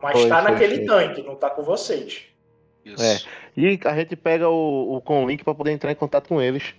Mas 0.00 0.20
Foi, 0.20 0.28
tá 0.28 0.42
foi, 0.42 0.50
naquele 0.50 0.76
foi. 0.76 0.86
tanque, 0.86 1.22
não 1.22 1.36
tá 1.36 1.50
com 1.50 1.62
vocês. 1.62 2.26
Isso. 2.84 3.02
É. 3.02 3.18
E 3.56 3.78
a 3.84 3.94
gente 3.96 4.16
pega 4.16 4.48
o, 4.48 4.96
o 4.96 5.00
Conlink 5.02 5.44
pra 5.44 5.54
poder 5.54 5.72
entrar 5.72 5.92
em 5.92 5.96
contato 5.96 6.28
com 6.28 6.40
eles. 6.40 6.74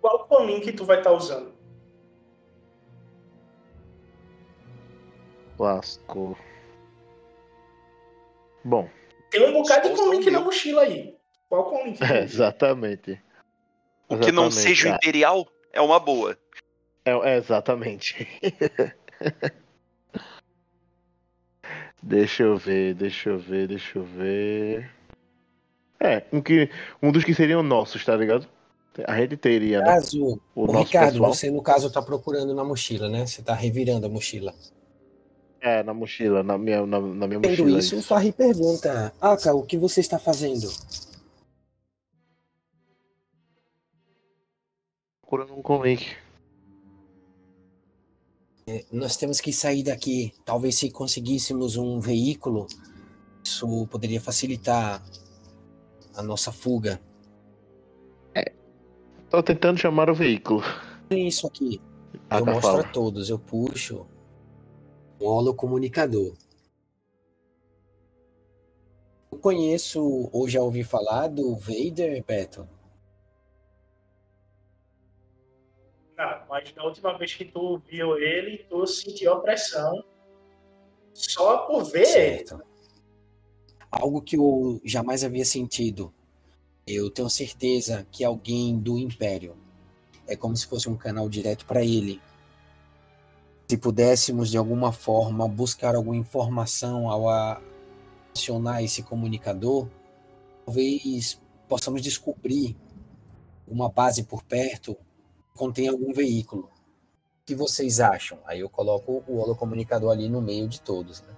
Qual 0.00 0.26
o 0.30 0.44
link 0.44 0.72
tu 0.72 0.84
vai 0.84 0.98
estar 0.98 1.12
usando? 1.12 1.52
Lascou. 5.58 6.38
Bom, 8.64 8.88
Tem 9.30 9.46
um 9.46 9.52
bocado 9.52 9.90
de 9.90 9.96
com 9.96 10.10
link 10.10 10.26
o 10.28 10.32
na 10.32 10.40
mochila 10.40 10.82
aí. 10.82 11.19
Qual 11.50 11.64
com 11.64 11.84
link? 11.84 12.00
é, 12.02 12.22
exatamente. 12.22 13.20
O 14.08 14.16
que 14.16 14.32
não 14.32 14.46
Exatamente, 14.46 14.54
seja 14.54 14.92
o 14.92 14.94
Imperial 14.94 15.46
é 15.72 15.80
uma 15.80 15.98
boa. 16.00 16.38
É, 17.04 17.10
é, 17.10 17.36
exatamente. 17.36 18.26
deixa 22.02 22.42
eu 22.44 22.56
ver, 22.56 22.94
deixa 22.94 23.30
eu 23.30 23.38
ver, 23.38 23.68
deixa 23.68 23.98
eu 23.98 24.04
ver. 24.04 24.90
É, 25.98 26.22
um, 26.32 26.40
que, 26.40 26.70
um 27.02 27.12
dos 27.12 27.24
que 27.24 27.34
seriam 27.34 27.62
nossos, 27.62 28.04
tá 28.04 28.16
ligado? 28.16 28.46
A 29.06 29.18
gente 29.20 29.36
teria, 29.36 29.80
né? 29.80 29.86
Caso, 29.86 30.40
O 30.54 30.66
nosso 30.66 30.86
Ricardo, 30.86 31.12
pessoal. 31.12 31.34
você 31.34 31.50
no 31.50 31.62
caso 31.62 31.90
tá 31.90 32.02
procurando 32.02 32.54
na 32.54 32.64
mochila, 32.64 33.08
né? 33.08 33.26
Você 33.26 33.42
tá 33.42 33.54
revirando 33.54 34.06
a 34.06 34.08
mochila. 34.08 34.54
É, 35.60 35.82
na 35.82 35.92
mochila, 35.92 36.42
na 36.42 36.56
minha, 36.56 36.86
na, 36.86 37.00
na 37.00 37.26
minha 37.26 37.40
Tendo 37.40 37.62
mochila. 37.64 37.78
isso, 37.78 37.98
o 37.98 38.02
Farri 38.02 38.32
pergunta: 38.32 39.12
Aka, 39.20 39.54
o 39.54 39.62
que 39.62 39.76
você 39.76 40.00
está 40.00 40.18
fazendo? 40.18 40.68
Procurando 45.30 45.56
um 45.56 45.62
Conlink. 45.62 46.16
É, 48.66 48.84
Nós 48.90 49.16
temos 49.16 49.40
que 49.40 49.52
sair 49.52 49.84
daqui. 49.84 50.34
Talvez 50.44 50.74
se 50.74 50.90
conseguíssemos 50.90 51.76
um 51.76 52.00
veículo, 52.00 52.66
isso 53.44 53.86
poderia 53.86 54.20
facilitar 54.20 55.00
a 56.16 56.20
nossa 56.20 56.50
fuga. 56.50 57.00
Tô 59.30 59.40
tentando 59.40 59.78
chamar 59.78 60.10
o 60.10 60.14
veículo. 60.16 60.64
Tem 61.08 61.28
isso 61.28 61.46
aqui. 61.46 61.80
Ah, 62.28 62.40
eu 62.40 62.44
tá, 62.44 62.52
mostro 62.52 62.70
fala. 62.72 62.82
a 62.82 62.90
todos. 62.90 63.30
Eu 63.30 63.38
puxo 63.38 64.04
um 65.20 65.26
holocomunicador. 65.26 66.34
Eu 69.30 69.38
conheço 69.38 70.28
ou 70.32 70.48
já 70.48 70.60
ouvi 70.60 70.82
falar 70.82 71.28
do 71.28 71.54
Vader, 71.54 72.24
Beto? 72.26 72.79
Mas 76.48 76.74
na 76.74 76.84
última 76.84 77.16
vez 77.16 77.34
que 77.34 77.46
tu 77.46 77.78
viu 77.88 78.18
ele, 78.18 78.58
tu 78.68 78.86
sentiu 78.86 79.32
a 79.32 79.40
pressão 79.40 80.04
só 81.14 81.66
por 81.66 81.84
ver 81.84 82.00
ele. 82.00 82.06
Certo. 82.46 82.62
Algo 83.90 84.20
que 84.20 84.36
eu 84.36 84.80
jamais 84.84 85.24
havia 85.24 85.44
sentido. 85.44 86.12
Eu 86.86 87.10
tenho 87.10 87.30
certeza 87.30 88.06
que 88.10 88.24
alguém 88.24 88.78
do 88.78 88.98
Império 88.98 89.56
é 90.26 90.36
como 90.36 90.56
se 90.56 90.66
fosse 90.66 90.88
um 90.88 90.96
canal 90.96 91.28
direto 91.28 91.64
para 91.64 91.82
ele. 91.82 92.20
Se 93.68 93.76
pudéssemos 93.76 94.50
de 94.50 94.58
alguma 94.58 94.92
forma 94.92 95.48
buscar 95.48 95.94
alguma 95.94 96.16
informação 96.16 97.08
ao 97.08 97.28
acionar 98.34 98.82
esse 98.82 99.02
comunicador, 99.02 99.88
talvez 100.66 101.40
possamos 101.68 102.02
descobrir 102.02 102.76
uma 103.66 103.88
base 103.88 104.24
por 104.24 104.42
perto 104.42 104.96
contém 105.60 105.88
algum 105.88 106.10
veículo. 106.10 106.62
O 106.62 107.44
que 107.44 107.54
vocês 107.54 108.00
acham? 108.00 108.38
Aí 108.46 108.60
eu 108.60 108.70
coloco 108.70 109.22
o 109.28 109.40
holocomunicador 109.40 110.10
ali 110.10 110.26
no 110.26 110.40
meio 110.40 110.66
de 110.66 110.80
todos, 110.80 111.20
né? 111.20 111.36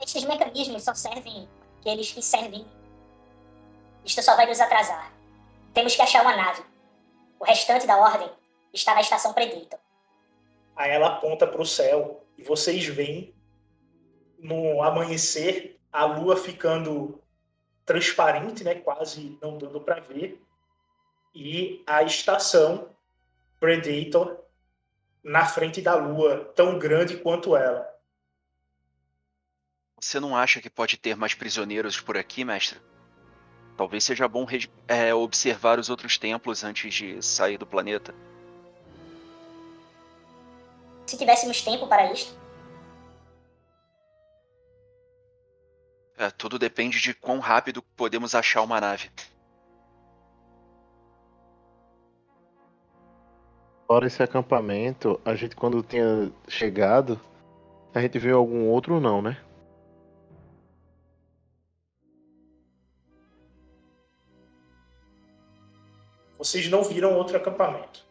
Esses 0.00 0.24
mecanismos 0.24 0.82
só 0.82 0.94
servem 0.94 1.46
aqueles 1.78 2.10
que 2.10 2.22
servem. 2.22 2.64
Isto 4.02 4.22
só 4.22 4.34
vai 4.34 4.46
nos 4.46 4.58
atrasar. 4.60 5.12
Temos 5.74 5.94
que 5.94 6.00
achar 6.00 6.22
uma 6.22 6.34
nave. 6.34 6.62
O 7.38 7.44
restante 7.44 7.86
da 7.86 7.98
ordem 7.98 8.30
está 8.72 8.94
na 8.94 9.02
estação 9.02 9.34
Predator. 9.34 9.78
Aí 10.74 10.90
ela 10.90 11.08
aponta 11.08 11.46
para 11.46 11.60
o 11.60 11.66
céu 11.66 12.24
e 12.38 12.42
vocês 12.42 12.86
veem 12.86 13.34
no 14.38 14.82
amanhecer 14.82 15.78
a 15.92 16.06
lua 16.06 16.34
ficando 16.34 17.22
transparente, 17.84 18.64
né, 18.64 18.76
quase 18.76 19.38
não 19.42 19.58
dando 19.58 19.82
para 19.82 20.00
ver, 20.00 20.42
e 21.38 21.84
a 21.86 22.02
estação 22.02 22.90
Predator 23.60 24.40
na 25.22 25.46
frente 25.46 25.80
da 25.80 25.94
lua, 25.94 26.52
tão 26.56 26.78
grande 26.78 27.16
quanto 27.16 27.56
ela. 27.56 27.88
Você 30.00 30.18
não 30.18 30.36
acha 30.36 30.60
que 30.60 30.68
pode 30.68 30.96
ter 30.96 31.16
mais 31.16 31.34
prisioneiros 31.34 32.00
por 32.00 32.16
aqui, 32.16 32.44
mestre? 32.44 32.80
Talvez 33.76 34.02
seja 34.02 34.26
bom 34.26 34.46
é, 34.88 35.14
observar 35.14 35.78
os 35.78 35.88
outros 35.88 36.18
templos 36.18 36.64
antes 36.64 36.92
de 36.92 37.22
sair 37.22 37.56
do 37.56 37.66
planeta. 37.66 38.12
Se 41.06 41.16
tivéssemos 41.16 41.62
tempo 41.62 41.86
para 41.86 42.12
isto, 42.12 42.36
É, 46.20 46.32
tudo 46.32 46.58
depende 46.58 47.00
de 47.00 47.14
quão 47.14 47.38
rápido 47.38 47.80
podemos 47.80 48.34
achar 48.34 48.62
uma 48.62 48.80
nave. 48.80 49.08
Fora 53.88 54.06
esse 54.06 54.22
acampamento, 54.22 55.18
a 55.24 55.34
gente 55.34 55.56
quando 55.56 55.82
tinha 55.82 56.30
chegado, 56.46 57.18
a 57.94 58.02
gente 58.02 58.18
viu 58.18 58.36
algum 58.36 58.68
outro 58.68 59.00
não, 59.00 59.22
né? 59.22 59.42
Vocês 66.36 66.68
não 66.68 66.84
viram 66.84 67.16
outro 67.16 67.38
acampamento. 67.38 68.04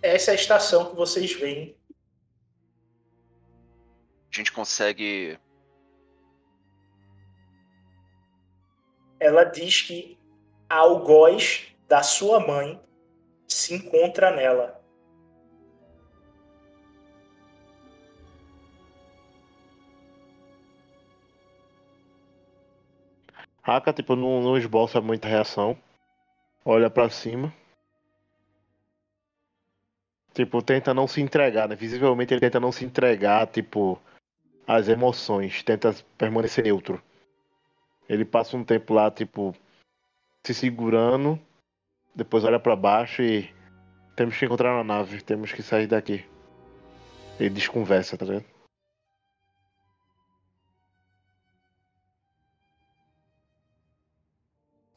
Essa 0.00 0.30
é 0.30 0.32
a 0.32 0.34
estação 0.34 0.88
que 0.88 0.96
vocês 0.96 1.34
veem. 1.34 1.76
A 4.32 4.36
gente 4.36 4.50
consegue. 4.50 5.38
Ela 9.20 9.44
diz 9.44 9.82
que 9.82 10.18
a 10.66 10.76
algoz 10.76 11.73
da 11.88 12.02
sua 12.02 12.40
mãe 12.40 12.80
se 13.48 13.74
encontra 13.74 14.30
nela. 14.30 14.82
Haka, 23.62 23.92
tipo, 23.94 24.14
não, 24.14 24.42
não 24.42 24.58
esboça 24.58 25.00
muita 25.00 25.26
reação. 25.26 25.76
Olha 26.64 26.90
pra 26.90 27.08
cima. 27.08 27.52
Tipo, 30.34 30.60
tenta 30.60 30.92
não 30.92 31.06
se 31.06 31.22
entregar, 31.22 31.68
né? 31.68 31.74
Visivelmente 31.74 32.34
ele 32.34 32.40
tenta 32.40 32.60
não 32.60 32.72
se 32.72 32.84
entregar, 32.84 33.46
tipo, 33.46 33.98
às 34.66 34.88
emoções. 34.88 35.62
Tenta 35.62 35.94
permanecer 36.18 36.64
neutro. 36.64 37.02
Ele 38.06 38.24
passa 38.24 38.56
um 38.56 38.64
tempo 38.64 38.92
lá, 38.92 39.10
tipo, 39.10 39.54
se 40.44 40.52
segurando. 40.52 41.40
Depois 42.14 42.44
olha 42.44 42.60
pra 42.60 42.76
baixo 42.76 43.22
e. 43.22 43.52
Temos 44.16 44.38
que 44.38 44.44
encontrar 44.44 44.72
uma 44.72 44.84
nave, 44.84 45.20
temos 45.20 45.52
que 45.52 45.62
sair 45.62 45.88
daqui. 45.88 46.24
Ele 47.40 47.50
desconversa, 47.50 48.16
tá 48.16 48.24
vendo? 48.24 48.44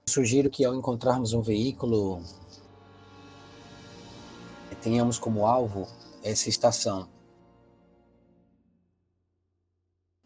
Sugiro 0.08 0.50
que 0.50 0.64
ao 0.64 0.76
encontrarmos 0.76 1.34
um 1.34 1.42
veículo, 1.42 2.22
tenhamos 4.82 5.18
como 5.18 5.46
alvo 5.46 5.88
essa 6.24 6.48
estação. 6.48 7.10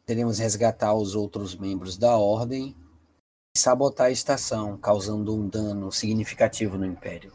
Teremos 0.06 0.40
resgatar 0.40 0.94
os 0.94 1.16
outros 1.16 1.56
membros 1.56 1.98
da 1.98 2.18
ordem 2.18 2.76
e 2.76 2.81
sabotar 3.54 4.08
a 4.08 4.12
estação, 4.12 4.78
causando 4.78 5.36
um 5.36 5.48
dano 5.48 5.92
significativo 5.92 6.78
no 6.78 6.86
Império. 6.86 7.34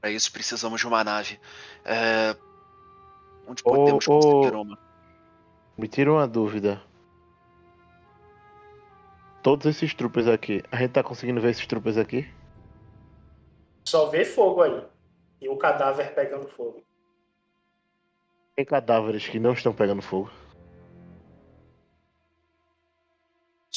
Para 0.00 0.10
isso 0.10 0.30
precisamos 0.30 0.80
de 0.80 0.86
uma 0.86 1.02
nave. 1.02 1.40
É, 1.84 2.36
Onde 3.48 3.62
Ô, 3.64 3.70
podemos 3.70 4.06
conseguir 4.06 4.54
uma? 4.54 4.78
Me 5.76 5.88
tira 5.88 6.12
uma 6.12 6.28
dúvida. 6.28 6.82
Todos 9.42 9.66
esses 9.66 9.94
troopers 9.94 10.26
aqui, 10.26 10.62
a 10.70 10.76
gente 10.76 10.92
tá 10.92 11.02
conseguindo 11.02 11.40
ver 11.40 11.50
esses 11.50 11.66
troopers 11.66 11.96
aqui? 11.96 12.28
Só 13.84 14.06
vê 14.08 14.24
fogo 14.24 14.62
aí. 14.62 14.84
E 15.40 15.48
o 15.48 15.56
cadáver 15.56 16.14
pegando 16.14 16.48
fogo. 16.48 16.82
Tem 18.56 18.64
cadáveres 18.64 19.28
que 19.28 19.38
não 19.38 19.52
estão 19.52 19.72
pegando 19.72 20.02
fogo. 20.02 20.30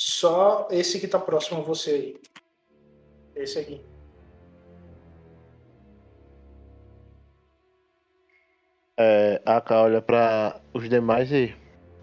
Só 0.01 0.65
esse 0.71 0.97
que 0.97 1.09
tá 1.09 1.19
próximo 1.19 1.59
a 1.59 1.63
você 1.63 1.91
aí. 1.91 2.21
Esse 3.35 3.59
aqui. 3.59 3.81
É, 8.97 9.41
a 9.45 9.61
olha 9.81 10.01
pra 10.01 10.61
os 10.73 10.87
demais 10.87 11.29
e. 11.33 11.53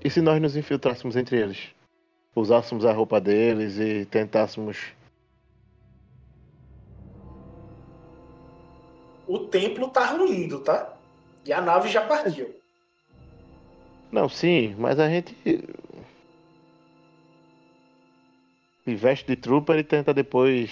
E 0.05 0.11
se 0.11 0.21
nós 0.21 0.41
nos 0.43 0.57
infiltrássemos 0.57 1.17
entre 1.17 1.41
eles? 1.41 1.75
Usássemos 2.35 2.85
a 2.85 2.93
roupa 2.93 3.19
deles 3.19 3.79
e 3.79 4.05
tentássemos. 4.05 4.93
O 9.27 9.39
templo 9.39 9.89
tá 9.89 10.05
ruindo, 10.05 10.61
tá? 10.61 10.99
E 11.47 11.53
a 11.53 11.63
nave 11.63 11.89
já 11.89 12.07
partiu. 12.07 12.55
Não, 14.13 14.29
sim, 14.29 14.75
mas 14.79 15.01
a 15.01 15.09
gente. 15.09 15.35
Se 18.87 18.95
veste 18.95 19.27
de 19.27 19.35
trooper 19.35 19.77
e 19.79 19.83
tenta 19.83 20.15
depois. 20.15 20.71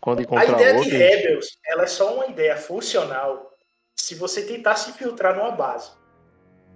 Quando 0.00 0.18
A 0.18 0.22
encontrar 0.22 0.54
ideia 0.54 0.72
de 0.72 0.78
outros. 0.78 0.92
Rebels, 0.92 1.58
ela 1.64 1.84
é 1.84 1.86
só 1.86 2.16
uma 2.16 2.26
ideia 2.26 2.56
funcional 2.56 3.56
se 3.94 4.16
você 4.16 4.42
tentar 4.42 4.74
se 4.74 4.90
infiltrar 4.90 5.36
numa 5.36 5.52
base. 5.52 5.92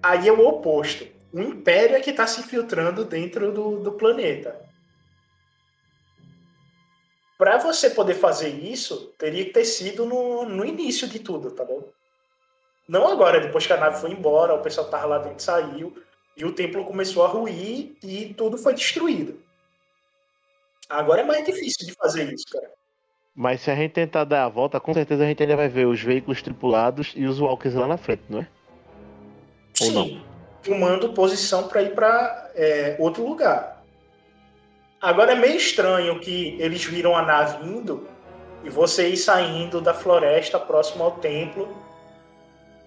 Aí 0.00 0.28
é 0.28 0.32
o 0.32 0.46
oposto. 0.46 1.04
O 1.32 1.40
Império 1.40 1.96
é 1.96 2.00
que 2.00 2.10
está 2.10 2.28
se 2.28 2.42
infiltrando 2.42 3.04
dentro 3.04 3.50
do, 3.50 3.80
do 3.80 3.92
planeta. 3.94 4.64
Para 7.36 7.58
você 7.58 7.90
poder 7.90 8.14
fazer 8.14 8.50
isso, 8.50 9.12
teria 9.18 9.44
que 9.44 9.50
ter 9.50 9.64
sido 9.64 10.06
no, 10.06 10.44
no 10.48 10.64
início 10.64 11.08
de 11.08 11.18
tudo, 11.18 11.50
tá 11.50 11.64
bom? 11.64 11.88
Não 12.88 13.08
agora, 13.08 13.40
depois 13.40 13.66
que 13.66 13.72
a 13.72 13.76
nave 13.76 14.00
foi 14.00 14.12
embora, 14.12 14.54
o 14.54 14.62
pessoal 14.62 14.88
tava 14.88 15.06
lá 15.06 15.18
dentro 15.18 15.42
saiu, 15.42 16.00
e 16.36 16.44
o 16.44 16.52
templo 16.52 16.84
começou 16.84 17.24
a 17.24 17.28
ruir 17.28 17.96
e 18.00 18.32
tudo 18.34 18.56
foi 18.56 18.74
destruído. 18.74 19.44
Agora 20.88 21.22
é 21.22 21.24
mais 21.24 21.44
difícil 21.44 21.86
de 21.86 21.92
fazer 21.94 22.32
isso, 22.32 22.44
cara. 22.52 22.70
Mas 23.34 23.60
se 23.60 23.70
a 23.70 23.74
gente 23.74 23.92
tentar 23.92 24.24
dar 24.24 24.44
a 24.44 24.48
volta, 24.48 24.80
com 24.80 24.94
certeza 24.94 25.22
a 25.22 25.26
gente 25.26 25.42
ainda 25.42 25.56
vai 25.56 25.68
ver 25.68 25.86
os 25.86 26.00
veículos 26.00 26.40
tripulados 26.40 27.12
e 27.14 27.26
os 27.26 27.38
walkers 27.38 27.74
lá 27.74 27.86
na 27.86 27.98
frente, 27.98 28.22
não 28.30 28.40
é? 28.40 28.48
Ou 29.82 29.86
Sim, 29.88 30.22
tomando 30.62 31.12
posição 31.12 31.68
para 31.68 31.82
ir 31.82 31.94
para 31.94 32.50
outro 32.98 33.26
lugar. 33.28 33.84
Agora 35.02 35.32
é 35.32 35.34
meio 35.34 35.56
estranho 35.56 36.18
que 36.18 36.56
eles 36.58 36.84
viram 36.84 37.14
a 37.14 37.20
nave 37.20 37.66
indo 37.66 38.08
e 38.64 38.70
vocês 38.70 39.22
saindo 39.24 39.82
da 39.82 39.92
floresta 39.92 40.58
próximo 40.58 41.04
ao 41.04 41.12
templo. 41.12 41.76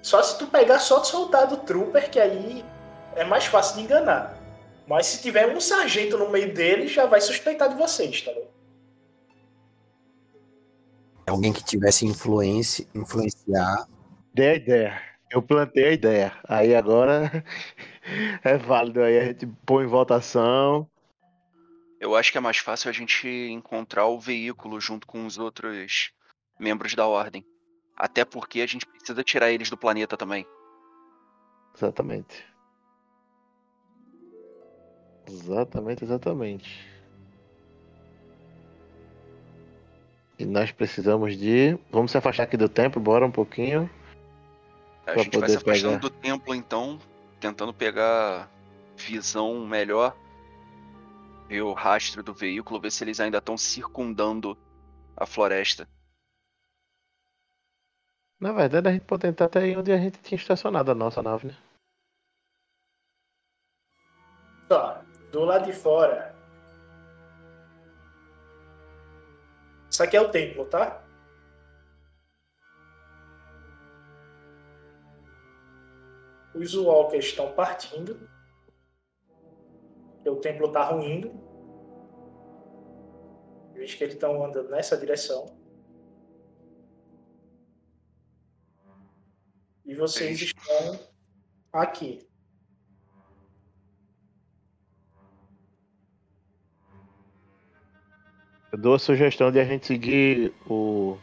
Só 0.01 0.23
se 0.23 0.39
tu 0.39 0.47
pegar 0.47 0.79
só 0.79 0.99
de 0.99 1.07
soldado 1.07 1.57
trooper, 1.57 2.09
que 2.09 2.19
aí 2.19 2.65
é 3.15 3.23
mais 3.23 3.45
fácil 3.45 3.75
de 3.77 3.83
enganar. 3.83 4.38
Mas 4.89 5.05
se 5.05 5.21
tiver 5.21 5.45
um 5.55 5.61
sargento 5.61 6.17
no 6.17 6.29
meio 6.29 6.51
dele, 6.51 6.87
já 6.87 7.05
vai 7.05 7.21
suspeitar 7.21 7.69
de 7.69 7.75
vocês, 7.75 8.23
tá 8.23 8.31
ligado? 8.31 8.49
Alguém 11.27 11.53
que 11.53 11.63
tivesse 11.63 12.07
influência, 12.07 12.87
influenciar. 12.95 13.87
Dei 14.33 14.49
a 14.49 14.55
ideia. 14.55 15.01
Eu 15.29 15.43
plantei 15.43 15.85
a 15.85 15.91
ideia. 15.91 16.33
Aí 16.43 16.73
agora 16.73 17.45
é 18.43 18.57
válido 18.57 19.03
aí. 19.03 19.19
A 19.19 19.25
gente 19.25 19.45
põe 19.63 19.85
em 19.85 19.87
votação. 19.87 20.89
Eu 21.99 22.15
acho 22.15 22.31
que 22.31 22.39
é 22.39 22.41
mais 22.41 22.57
fácil 22.57 22.89
a 22.89 22.93
gente 22.93 23.27
encontrar 23.27 24.07
o 24.07 24.19
veículo 24.19 24.81
junto 24.81 25.05
com 25.05 25.23
os 25.27 25.37
outros 25.37 26.11
membros 26.59 26.95
da 26.95 27.05
ordem. 27.05 27.45
Até 27.95 28.25
porque 28.25 28.59
a 28.59 28.65
gente 28.65 28.87
precisa 28.87 29.23
tirar 29.23 29.51
eles 29.51 29.69
do 29.69 29.77
planeta 29.77 30.17
também. 30.17 30.47
Exatamente. 31.75 32.48
Exatamente, 35.29 36.03
exatamente. 36.03 36.89
E 40.37 40.45
nós 40.45 40.71
precisamos 40.71 41.37
de. 41.37 41.77
Vamos 41.91 42.11
se 42.11 42.17
afastar 42.17 42.43
aqui 42.43 42.57
do 42.57 42.69
templo, 42.69 43.01
bora 43.01 43.25
um 43.25 43.31
pouquinho. 43.31 43.89
A 45.05 45.17
gente 45.17 45.37
vai 45.37 45.49
se 45.49 45.57
afastando 45.57 45.99
pegar. 45.99 45.99
do 45.99 46.09
templo 46.09 46.55
então, 46.55 46.99
tentando 47.39 47.73
pegar 47.73 48.49
visão 48.95 49.65
melhor. 49.65 50.15
Ver 51.47 51.61
o 51.61 51.73
rastro 51.73 52.23
do 52.23 52.33
veículo, 52.33 52.79
ver 52.79 52.91
se 52.91 53.03
eles 53.03 53.19
ainda 53.19 53.39
estão 53.39 53.57
circundando 53.57 54.57
a 55.17 55.25
floresta. 55.25 55.87
Na 58.39 58.53
verdade, 58.53 58.87
a 58.87 58.91
gente 58.93 59.03
pode 59.03 59.23
tentar 59.23 59.45
até 59.45 59.59
aí 59.59 59.75
onde 59.75 59.91
a 59.91 59.97
gente 59.97 60.19
tinha 60.19 60.37
estacionado 60.37 60.91
a 60.91 60.95
nossa 60.95 61.21
nave, 61.21 61.47
né? 61.47 61.57
Ó, 64.69 65.08
do 65.31 65.45
lado 65.45 65.65
de 65.65 65.73
fora. 65.73 66.35
Isso 69.89 70.03
aqui 70.03 70.15
é 70.15 70.21
o 70.21 70.31
templo, 70.31 70.65
tá? 70.65 71.03
Os 76.53 76.75
walkers 76.75 77.25
estão 77.25 77.53
partindo. 77.53 78.29
O 80.25 80.35
templo 80.37 80.71
tá 80.71 80.83
ruindo. 80.83 81.31
Vejo 83.73 83.97
que 83.97 84.03
eles 84.03 84.15
estão 84.15 84.43
andando 84.43 84.69
nessa 84.69 84.97
direção. 84.97 85.45
E 89.85 89.95
vocês 89.95 90.39
estão 90.41 90.99
aqui. 91.71 92.28
Eu 98.71 98.77
dou 98.77 98.95
a 98.95 98.99
sugestão 98.99 99.51
de 99.51 99.59
a 99.59 99.65
gente 99.65 99.87
seguir 99.87 100.53
o... 100.67 101.17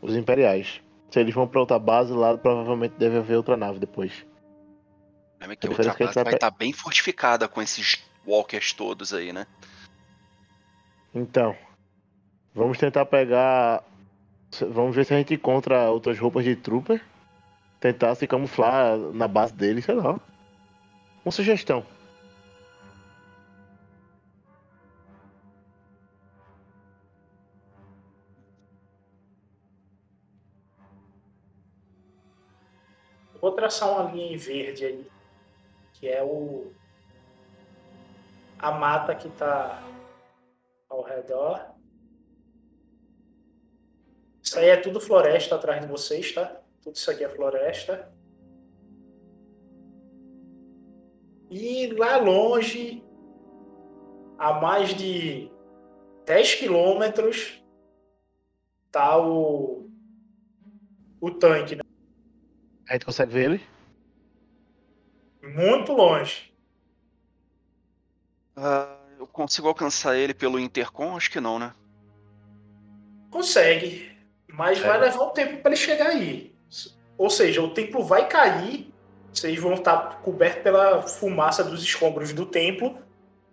os 0.00 0.14
Imperiais. 0.14 0.80
Se 1.10 1.20
eles 1.20 1.34
vão 1.34 1.48
pra 1.48 1.60
outra 1.60 1.78
base, 1.78 2.12
lá 2.12 2.36
provavelmente 2.36 2.94
deve 2.98 3.16
haver 3.16 3.36
outra 3.36 3.56
nave 3.56 3.78
depois. 3.78 4.26
É 5.40 5.56
que 5.56 5.66
A 5.66 5.70
outra 5.70 5.90
é 5.90 5.94
que 5.94 6.02
a 6.02 6.06
base 6.06 6.06
gente 6.06 6.24
vai 6.24 6.34
estar 6.34 6.50
bem 6.50 6.72
fortificada 6.72 7.48
com 7.48 7.62
esses 7.62 7.96
walkers 8.26 8.72
todos 8.72 9.14
aí, 9.14 9.32
né? 9.32 9.46
Então, 11.14 11.56
vamos 12.54 12.76
tentar 12.76 13.06
pegar. 13.06 13.82
Vamos 14.70 14.94
ver 14.94 15.04
se 15.04 15.14
a 15.14 15.16
gente 15.16 15.34
encontra 15.34 15.90
outras 15.90 16.18
roupas 16.18 16.44
de 16.44 16.54
trooper. 16.56 17.02
Tentar 17.80 18.14
se 18.16 18.26
camuflar 18.26 18.98
na 18.98 19.28
base 19.28 19.54
deles, 19.54 19.84
sei 19.84 19.94
lá. 19.94 20.20
Uma 21.24 21.32
sugestão. 21.32 21.86
Traçar 33.58 33.90
uma 33.90 34.08
linha 34.12 34.34
em 34.34 34.36
verde 34.36 34.84
aí, 34.84 35.06
que 35.94 36.06
é 36.08 36.22
o 36.22 36.72
a 38.56 38.70
mata 38.70 39.16
que 39.16 39.26
está 39.26 39.82
ao 40.88 41.02
redor. 41.02 41.74
Isso 44.40 44.56
aí 44.60 44.68
é 44.68 44.76
tudo 44.76 45.00
floresta 45.00 45.56
atrás 45.56 45.80
de 45.80 45.88
vocês, 45.88 46.32
tá? 46.32 46.60
Tudo 46.80 46.94
isso 46.94 47.10
aqui 47.10 47.24
é 47.24 47.28
floresta. 47.28 48.12
E 51.50 51.88
lá 51.94 52.16
longe, 52.16 53.02
a 54.38 54.52
mais 54.52 54.94
de 54.94 55.50
10 56.26 56.54
quilômetros, 56.54 57.60
tá 58.92 59.18
o, 59.20 59.90
o 61.20 61.30
tanque, 61.32 61.74
né? 61.74 61.87
A 62.88 62.94
gente 62.94 63.04
consegue 63.04 63.32
ver 63.32 63.44
ele? 63.44 63.66
Muito 65.42 65.92
longe. 65.92 66.52
Ah, 68.56 68.96
eu 69.18 69.26
consigo 69.26 69.68
alcançar 69.68 70.16
ele 70.16 70.34
pelo 70.34 70.58
intercom? 70.58 71.16
Acho 71.16 71.30
que 71.30 71.40
não, 71.40 71.58
né? 71.58 71.74
Consegue, 73.30 74.10
mas 74.48 74.78
vai 74.78 74.98
levar 74.98 75.22
um 75.22 75.30
tempo 75.30 75.60
para 75.60 75.70
ele 75.70 75.80
chegar 75.80 76.08
aí. 76.08 76.54
Ou 77.16 77.28
seja, 77.28 77.60
o 77.62 77.74
templo 77.74 78.02
vai 78.02 78.26
cair, 78.26 78.92
vocês 79.32 79.58
vão 79.58 79.74
estar 79.74 80.22
cobertos 80.22 80.62
pela 80.62 81.02
fumaça 81.02 81.62
dos 81.62 81.82
escombros 81.82 82.32
do 82.32 82.46
templo 82.46 82.98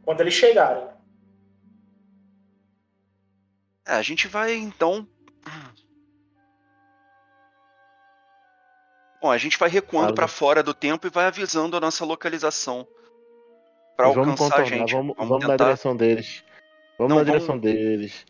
quando 0.04 0.22
eles 0.22 0.34
chegarem. 0.34 0.88
É, 3.86 3.94
a 3.94 4.02
gente 4.02 4.28
vai 4.28 4.56
então. 4.56 5.08
Bom, 9.26 9.32
a 9.32 9.40
gente 9.40 9.58
vai 9.58 9.68
recuando 9.68 10.14
pra 10.14 10.28
fora 10.28 10.62
do 10.62 10.72
tempo 10.72 11.08
e 11.08 11.10
vai 11.10 11.26
avisando 11.26 11.76
a 11.76 11.80
nossa 11.80 12.06
localização 12.06 12.88
pra 13.98 14.08
vamos 14.10 14.30
alcançar 14.40 14.46
a 14.46 14.50
contornar, 14.60 14.78
gente. 14.78 14.94
vamos, 14.94 15.16
Vamos 15.18 15.30
vamos 15.30 15.48
na 15.48 15.56
direção 15.56 15.96
deles. 15.98 16.44
Vamos 16.96 17.10
Não, 17.10 17.18
na 17.18 17.24
vamos- 17.24 17.32
direção 17.32 17.58
deles. 17.58 18.24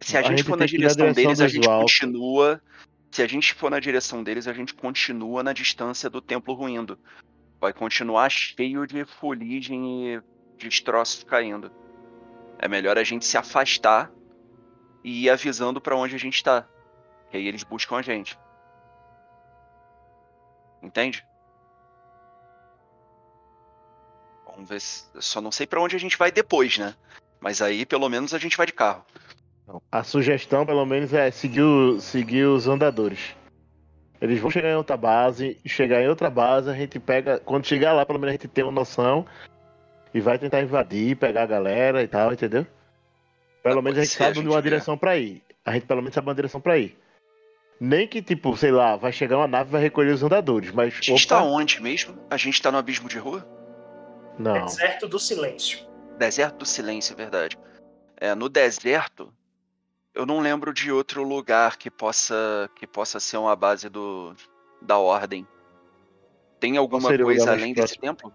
Se 0.00 0.16
a 0.16 0.20
A 0.20 0.22
gente, 0.22 0.38
gente 0.38 0.44
for 0.48 0.56
na 0.56 0.64
direção, 0.64 0.96
direção 0.96 1.12
deles, 1.12 1.40
a 1.42 1.48
gente 1.48 1.68
continua. 1.68 2.62
Se 3.10 3.22
a 3.22 3.26
gente 3.26 3.52
for 3.52 3.70
na 3.70 3.78
direção 3.78 4.22
deles, 4.22 4.48
a 4.48 4.54
gente 4.54 4.72
continua 4.72 5.42
na 5.42 5.52
distância 5.52 6.08
do 6.08 6.22
templo 6.22 6.54
ruindo. 6.54 6.98
Vai 7.60 7.74
continuar 7.74 8.30
cheio 8.30 8.86
de 8.86 9.04
fuligem 9.04 10.14
e 10.14 10.22
destroços 10.56 11.24
caindo. 11.24 11.70
É 12.58 12.66
melhor 12.68 12.96
a 12.96 13.04
gente 13.04 13.26
se 13.26 13.36
afastar 13.36 14.10
e 15.04 15.24
ir 15.24 15.28
avisando 15.28 15.78
pra 15.78 15.94
onde 15.94 16.14
a 16.14 16.18
gente 16.18 16.42
tá. 16.42 16.66
Que 17.30 17.36
aí 17.36 17.46
eles 17.46 17.64
buscam 17.64 17.96
a 17.98 18.02
gente. 18.02 18.38
Entende? 20.82 21.24
Vamos 24.46 24.68
ver 24.68 24.80
se. 24.80 25.04
eu 25.14 25.22
Só 25.22 25.40
não 25.40 25.52
sei 25.52 25.66
pra 25.66 25.80
onde 25.80 25.96
a 25.96 25.98
gente 25.98 26.16
vai 26.18 26.30
depois, 26.30 26.78
né? 26.78 26.94
Mas 27.40 27.62
aí 27.62 27.86
pelo 27.86 28.08
menos 28.08 28.34
a 28.34 28.38
gente 28.38 28.56
vai 28.56 28.66
de 28.66 28.72
carro. 28.72 29.04
A 29.90 30.02
sugestão, 30.02 30.66
pelo 30.66 30.84
menos, 30.84 31.12
é 31.14 31.30
seguir, 31.30 31.62
o- 31.62 32.00
seguir 32.00 32.44
os 32.44 32.66
andadores. 32.66 33.34
Eles 34.20 34.38
vão 34.40 34.50
chegar 34.50 34.68
em 34.70 34.76
outra 34.76 34.96
base, 34.96 35.58
chegar 35.66 36.00
em 36.02 36.08
outra 36.08 36.28
base, 36.30 36.68
a 36.68 36.74
gente 36.74 36.98
pega. 37.00 37.38
Quando 37.40 37.66
chegar 37.66 37.92
lá, 37.92 38.04
pelo 38.04 38.18
menos 38.18 38.30
a 38.30 38.36
gente 38.36 38.48
tem 38.48 38.62
uma 38.64 38.72
noção 38.72 39.26
e 40.12 40.20
vai 40.20 40.38
tentar 40.38 40.60
invadir, 40.62 41.16
pegar 41.16 41.42
a 41.44 41.46
galera 41.46 42.02
e 42.02 42.08
tal, 42.08 42.32
entendeu? 42.32 42.66
Pelo 43.62 43.78
Ah, 43.78 43.82
menos 43.82 43.98
a 43.98 44.02
gente 44.02 44.12
ser, 44.14 44.22
a 44.22 44.26
sabe 44.26 44.38
gente 44.40 44.48
uma 44.48 44.60
vê. 44.60 44.68
direção 44.70 44.98
pra 44.98 45.16
ir. 45.16 45.42
A 45.64 45.72
gente 45.72 45.86
pelo 45.86 46.02
menos 46.02 46.14
sabe 46.14 46.26
uma 46.28 46.34
direção 46.34 46.60
pra 46.60 46.76
ir. 46.78 46.96
Nem 47.84 48.06
que, 48.06 48.22
tipo, 48.22 48.56
sei 48.56 48.70
lá, 48.70 48.94
vai 48.94 49.10
chegar 49.10 49.38
uma 49.38 49.48
nave 49.48 49.70
e 49.70 49.72
vai 49.72 49.82
recolher 49.82 50.12
os 50.12 50.22
andadores, 50.22 50.70
mas. 50.70 50.94
A 50.96 51.02
gente 51.02 51.26
tá 51.26 51.42
onde 51.42 51.82
mesmo? 51.82 52.16
A 52.30 52.36
gente 52.36 52.62
tá 52.62 52.70
no 52.70 52.78
abismo 52.78 53.08
de 53.08 53.18
rua? 53.18 53.44
Não. 54.38 54.66
Deserto 54.66 55.08
do 55.08 55.18
silêncio. 55.18 55.80
Deserto 56.16 56.58
do 56.58 56.64
silêncio, 56.64 57.12
é 57.12 57.16
verdade. 57.16 57.58
É, 58.18 58.36
no 58.36 58.48
deserto, 58.48 59.34
eu 60.14 60.24
não 60.24 60.38
lembro 60.38 60.72
de 60.72 60.92
outro 60.92 61.24
lugar 61.24 61.76
que 61.76 61.90
possa 61.90 62.70
que 62.76 62.86
possa 62.86 63.18
ser 63.18 63.38
uma 63.38 63.56
base 63.56 63.88
do 63.88 64.32
da 64.80 64.98
ordem. 64.98 65.44
Tem 66.60 66.76
alguma 66.76 67.08
coisa 67.18 67.50
além 67.50 67.74
desse 67.74 67.98
templo? 67.98 68.32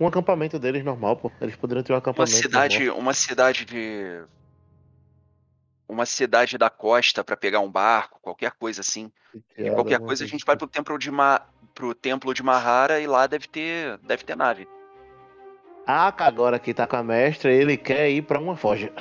Um 0.00 0.06
acampamento 0.06 0.58
deles 0.58 0.82
normal, 0.82 1.18
pô. 1.18 1.30
Eles 1.38 1.54
poderiam 1.54 1.82
ter 1.84 1.92
um 1.92 1.96
Uma 1.96 1.98
acampamento. 1.98 2.34
cidade, 2.34 2.78
normal. 2.78 2.98
uma 2.98 3.12
cidade 3.12 3.66
de 3.66 4.24
uma 5.88 6.04
cidade 6.04 6.58
da 6.58 6.68
costa 6.68 7.24
pra 7.24 7.36
pegar 7.36 7.60
um 7.60 7.70
barco, 7.70 8.20
qualquer 8.20 8.52
coisa 8.52 8.82
assim. 8.82 9.10
E 9.56 9.70
qualquer 9.70 9.98
coisa 9.98 10.24
a 10.24 10.26
gente 10.26 10.44
vai 10.44 10.56
pro 10.56 10.66
templo 10.66 10.98
de 10.98 11.10
Ma... 11.10 11.40
pro 11.74 11.94
templo 11.94 12.34
de 12.34 12.42
Mahara 12.42 13.00
e 13.00 13.06
lá 13.06 13.26
deve 13.26 13.48
ter 13.48 13.96
deve 13.98 14.24
ter 14.24 14.36
nave. 14.36 14.68
Ah, 15.86 16.12
agora 16.18 16.58
que 16.58 16.74
tá 16.74 16.86
com 16.86 16.96
a 16.96 17.02
mestra, 17.02 17.50
ele 17.50 17.76
quer 17.76 18.10
ir 18.10 18.22
pra 18.22 18.38
uma 18.38 18.56
forja. 18.56 18.92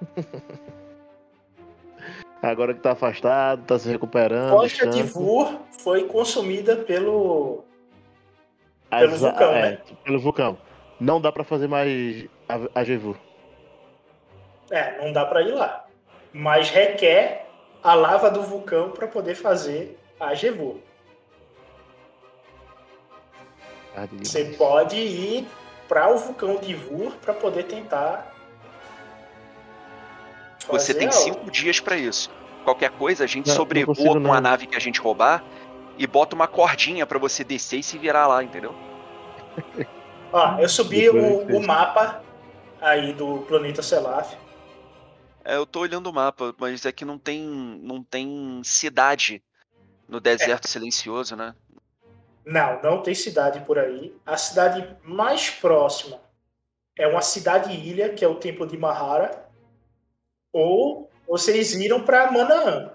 agora 2.42 2.74
que 2.74 2.80
tá 2.80 2.92
afastado, 2.92 3.64
tá 3.64 3.78
se 3.78 3.88
recuperando. 3.88 4.50
Costa 4.50 4.86
de. 4.88 5.02
Vur 5.04 5.58
foi 5.82 6.04
consumida 6.04 6.76
pelo 6.76 7.64
Pelo 8.90 9.14
As- 9.14 9.20
vulcão, 9.20 9.52
é, 9.52 9.70
né? 9.70 9.78
Pelo 10.04 10.20
vulcão. 10.20 10.58
Não 11.00 11.20
dá 11.20 11.32
pra 11.32 11.44
fazer 11.44 11.66
mais 11.66 12.26
a, 12.46 12.80
a 12.80 12.84
Jevu. 12.84 13.16
É, 14.70 15.04
não 15.04 15.12
dá 15.12 15.24
pra 15.24 15.42
ir 15.42 15.52
lá. 15.52 15.86
Mas 16.32 16.70
requer 16.70 17.46
a 17.82 17.94
lava 17.94 18.30
do 18.30 18.42
vulcão 18.42 18.90
para 18.90 19.06
poder 19.06 19.34
fazer 19.34 19.98
a 20.18 20.34
Jevu. 20.34 20.80
Você 24.18 24.44
pode 24.56 24.96
ir 24.96 25.46
para 25.86 26.10
o 26.10 26.16
vulcão 26.16 26.56
de 26.56 26.74
Vur 26.74 27.12
para 27.20 27.34
poder 27.34 27.64
tentar. 27.64 28.34
Você 30.68 30.94
tem 30.94 31.08
algo. 31.08 31.20
cinco 31.20 31.50
dias 31.50 31.80
pra 31.80 31.96
isso. 31.96 32.30
Qualquer 32.64 32.90
coisa, 32.92 33.24
a 33.24 33.26
gente 33.26 33.48
Não, 33.48 33.54
não 33.54 33.60
sobrevoa 33.60 33.94
consigo, 33.94 34.22
com 34.22 34.32
a 34.32 34.40
nave 34.40 34.66
que 34.66 34.76
a 34.76 34.80
gente 34.80 35.00
roubar 35.00 35.44
e 35.98 36.06
bota 36.06 36.34
uma 36.34 36.46
cordinha 36.46 37.04
pra 37.04 37.18
você 37.18 37.44
descer 37.44 37.80
e 37.80 37.82
se 37.82 37.98
virar 37.98 38.26
lá, 38.26 38.42
entendeu? 38.42 38.74
Ó, 40.32 40.58
eu 40.58 40.68
subi 40.68 41.02
Depois 41.02 41.50
o, 41.50 41.56
o 41.58 41.66
mapa 41.66 42.22
aí 42.80 43.12
do 43.12 43.40
planeta 43.40 43.82
Selaf. 43.82 44.34
É, 45.44 45.56
eu 45.56 45.66
tô 45.66 45.80
olhando 45.80 46.08
o 46.08 46.12
mapa, 46.12 46.54
mas 46.58 46.84
é 46.86 46.92
que 46.92 47.04
não 47.04 47.18
tem, 47.18 47.42
não 47.82 48.02
tem 48.02 48.60
cidade 48.64 49.42
no 50.08 50.20
deserto 50.20 50.68
silencioso, 50.68 51.34
né? 51.36 51.54
Não, 52.44 52.82
não 52.82 53.02
tem 53.02 53.14
cidade 53.14 53.60
por 53.60 53.78
aí. 53.78 54.14
A 54.26 54.36
cidade 54.36 54.96
mais 55.04 55.50
próxima 55.50 56.20
é 56.98 57.06
uma 57.06 57.22
cidade-ilha, 57.22 58.12
que 58.12 58.24
é 58.24 58.28
o 58.28 58.34
Templo 58.34 58.66
de 58.66 58.76
Mahara. 58.76 59.48
Ou 60.52 61.08
vocês 61.26 61.72
iram 61.74 62.02
para 62.02 62.30
Manaã. 62.30 62.92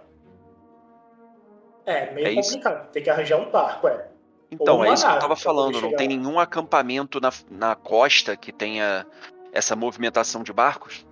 É, 1.85 2.13
meio 2.13 2.27
É 2.27 2.31
isso. 2.33 2.51
complicado. 2.51 2.91
Tem 2.91 3.01
que 3.01 3.09
arranjar 3.09 3.37
um 3.37 3.49
barco, 3.49 3.87
é. 3.87 4.09
Então, 4.51 4.83
é 4.83 4.93
isso 4.93 5.03
que 5.03 5.07
eu 5.07 5.13
nave 5.13 5.21
tava 5.21 5.35
falando. 5.35 5.81
Não 5.81 5.95
tem 5.95 6.09
nenhum 6.09 6.39
acampamento 6.39 7.19
na, 7.19 7.31
na 7.49 7.75
costa 7.75 8.35
que 8.35 8.51
tenha 8.51 9.05
essa 9.51 9.75
movimentação 9.75 10.43
de 10.43 10.53
barcos? 10.53 11.06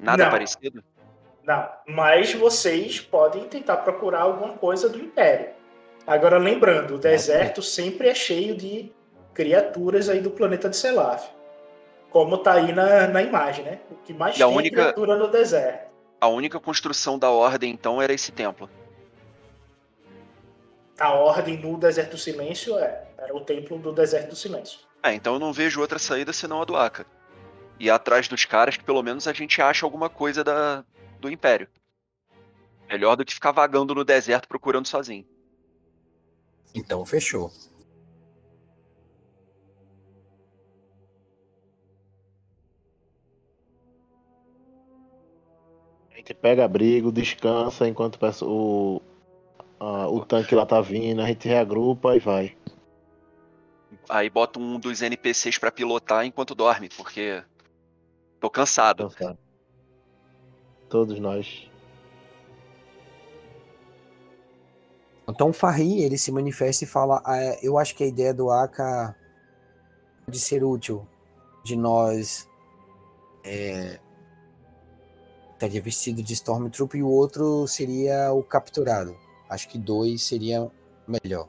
Nada 0.00 0.24
Não. 0.24 0.30
parecido? 0.30 0.82
Não, 1.44 1.68
mas 1.86 2.32
vocês 2.34 3.00
podem 3.00 3.44
tentar 3.44 3.78
procurar 3.78 4.22
alguma 4.22 4.54
coisa 4.54 4.88
do 4.88 4.98
Império. 4.98 5.50
Agora, 6.06 6.38
lembrando, 6.38 6.94
o 6.94 6.98
deserto 6.98 7.62
sempre 7.62 8.08
é 8.08 8.14
cheio 8.14 8.56
de 8.56 8.92
criaturas 9.34 10.08
aí 10.08 10.20
do 10.20 10.30
planeta 10.30 10.68
de 10.68 10.76
Selaf. 10.76 11.28
Como 12.10 12.38
tá 12.38 12.54
aí 12.54 12.72
na, 12.72 13.06
na 13.08 13.22
imagem, 13.22 13.64
né? 13.64 13.80
O 13.90 13.94
que 13.96 14.12
mais 14.12 14.34
E 14.34 14.38
tem 14.38 14.44
é 14.44 14.48
única- 14.48 14.76
criatura 14.82 15.16
no 15.16 15.28
deserto. 15.28 15.90
A 16.20 16.28
única 16.28 16.58
construção 16.60 17.18
da 17.18 17.30
ordem, 17.30 17.72
então, 17.72 18.00
era 18.02 18.12
esse 18.12 18.32
templo. 18.32 18.68
A 20.98 21.12
ordem 21.14 21.56
no 21.56 21.78
deserto 21.78 22.10
do 22.12 22.18
silêncio 22.18 22.78
é. 22.78 23.04
Era 23.16 23.34
o 23.34 23.40
templo 23.40 23.78
do 23.78 23.92
deserto 23.92 24.30
do 24.30 24.36
silêncio. 24.36 24.80
É, 25.02 25.14
então 25.14 25.34
eu 25.34 25.38
não 25.40 25.52
vejo 25.52 25.80
outra 25.80 25.98
saída 25.98 26.32
senão 26.32 26.60
a 26.60 26.64
do 26.64 26.76
Aka. 26.76 27.06
E 27.80 27.88
atrás 27.88 28.28
dos 28.28 28.44
caras 28.44 28.76
que 28.76 28.84
pelo 28.84 29.02
menos 29.02 29.26
a 29.26 29.32
gente 29.32 29.62
acha 29.62 29.86
alguma 29.86 30.10
coisa 30.10 30.44
da, 30.44 30.84
do 31.18 31.30
Império. 31.30 31.66
Melhor 32.86 33.16
do 33.16 33.24
que 33.24 33.32
ficar 33.32 33.52
vagando 33.52 33.94
no 33.94 34.04
deserto 34.04 34.46
procurando 34.46 34.86
sozinho. 34.86 35.24
Então 36.74 37.06
fechou. 37.06 37.50
A 46.12 46.16
gente 46.16 46.34
pega 46.34 46.66
abrigo, 46.66 47.10
descansa 47.10 47.88
enquanto 47.88 48.18
peço- 48.18 48.46
o, 48.46 49.00
a- 49.80 50.06
o 50.08 50.22
tanque 50.24 50.54
lá 50.54 50.66
tá 50.66 50.82
vindo, 50.82 51.22
a 51.22 51.26
gente 51.26 51.48
reagrupa 51.48 52.14
e 52.14 52.18
vai. 52.18 52.56
Aí 54.08 54.28
bota 54.28 54.58
um 54.58 54.78
dos 54.78 55.00
NPCs 55.00 55.56
pra 55.56 55.72
pilotar 55.72 56.26
enquanto 56.26 56.54
dorme, 56.54 56.88
porque 56.90 57.42
tô 58.40 58.50
cansado. 58.50 59.10
Cansado. 59.10 59.38
Todos 60.88 61.20
nós. 61.20 61.70
Então 65.28 65.50
o 65.50 65.52
Farri, 65.52 66.02
ele 66.02 66.18
se 66.18 66.32
manifesta 66.32 66.82
e 66.82 66.86
fala, 66.86 67.22
"Ah, 67.24 67.56
eu 67.62 67.78
acho 67.78 67.94
que 67.94 68.02
a 68.02 68.06
ideia 68.06 68.34
do 68.34 68.50
Aka 68.50 69.14
pode 70.24 70.40
ser 70.40 70.64
útil 70.64 71.06
de 71.62 71.76
nós 71.76 72.48
é, 73.44 74.00
estaria 75.52 75.80
vestido 75.80 76.22
de 76.22 76.32
Stormtrooper 76.32 77.00
e 77.00 77.02
o 77.02 77.08
outro 77.08 77.66
seria 77.68 78.32
o 78.32 78.42
capturado. 78.42 79.16
Acho 79.48 79.68
que 79.68 79.78
dois 79.78 80.22
seria 80.22 80.70
melhor. 81.06 81.48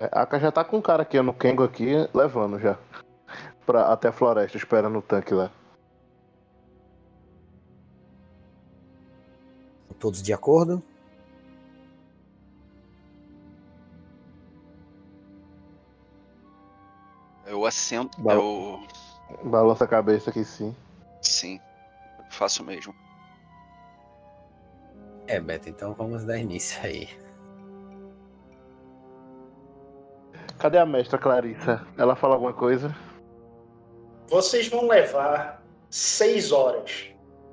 É, 0.00 0.08
A 0.12 0.22
Aka 0.22 0.38
já 0.38 0.52
tá 0.52 0.64
com 0.64 0.78
um 0.78 0.82
cara 0.82 1.02
aqui 1.02 1.20
no 1.22 1.32
Kengo 1.32 1.62
aqui, 1.62 1.92
levando 2.12 2.58
já. 2.58 2.78
Pra, 3.66 3.92
até 3.92 4.08
a 4.08 4.12
floresta, 4.12 4.56
esperando 4.56 4.98
o 4.98 5.02
tanque 5.02 5.32
lá. 5.34 5.50
Todos 9.98 10.20
de 10.22 10.32
acordo? 10.34 10.82
Eu 17.46 17.64
assento. 17.66 18.20
Bala- 18.20 18.40
Eu. 18.40 18.86
Balança 19.44 19.84
a 19.84 19.88
cabeça 19.88 20.30
aqui 20.30 20.44
sim. 20.44 20.74
Sim. 21.22 21.60
Faço 22.30 22.62
mesmo. 22.64 22.94
É, 25.26 25.40
Beto, 25.40 25.68
então 25.68 25.94
vamos 25.94 26.24
dar 26.24 26.38
início 26.38 26.78
aí. 26.84 27.08
Cadê 30.58 30.78
a 30.78 30.86
mestra 30.86 31.18
Clarissa? 31.18 31.86
Ela 31.96 32.14
fala 32.14 32.34
alguma 32.34 32.52
coisa? 32.52 32.94
Vocês 34.26 34.68
vão 34.68 34.88
levar 34.88 35.62
seis 35.90 36.50
horas 36.52 37.08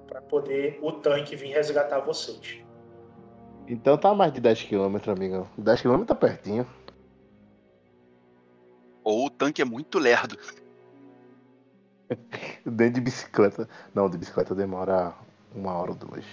para 0.07 0.21
poder 0.21 0.79
o 0.81 0.91
tanque 0.91 1.35
vir 1.35 1.53
resgatar 1.53 1.99
vocês. 1.99 2.59
Então 3.67 3.97
tá 3.97 4.13
mais 4.13 4.33
de 4.33 4.41
10km, 4.41 5.07
amigão. 5.09 5.47
10km 5.59 6.05
tá 6.05 6.15
pertinho. 6.15 6.67
Ou 9.03 9.27
o 9.27 9.29
tanque 9.29 9.61
é 9.61 9.65
muito 9.65 9.99
lerdo. 9.99 10.37
Nem 12.65 12.91
de 12.91 13.01
bicicleta. 13.01 13.67
Não, 13.93 14.09
de 14.09 14.17
bicicleta 14.17 14.53
demora 14.53 15.13
uma 15.55 15.73
hora 15.73 15.91
ou 15.91 15.97
duas. 15.97 16.25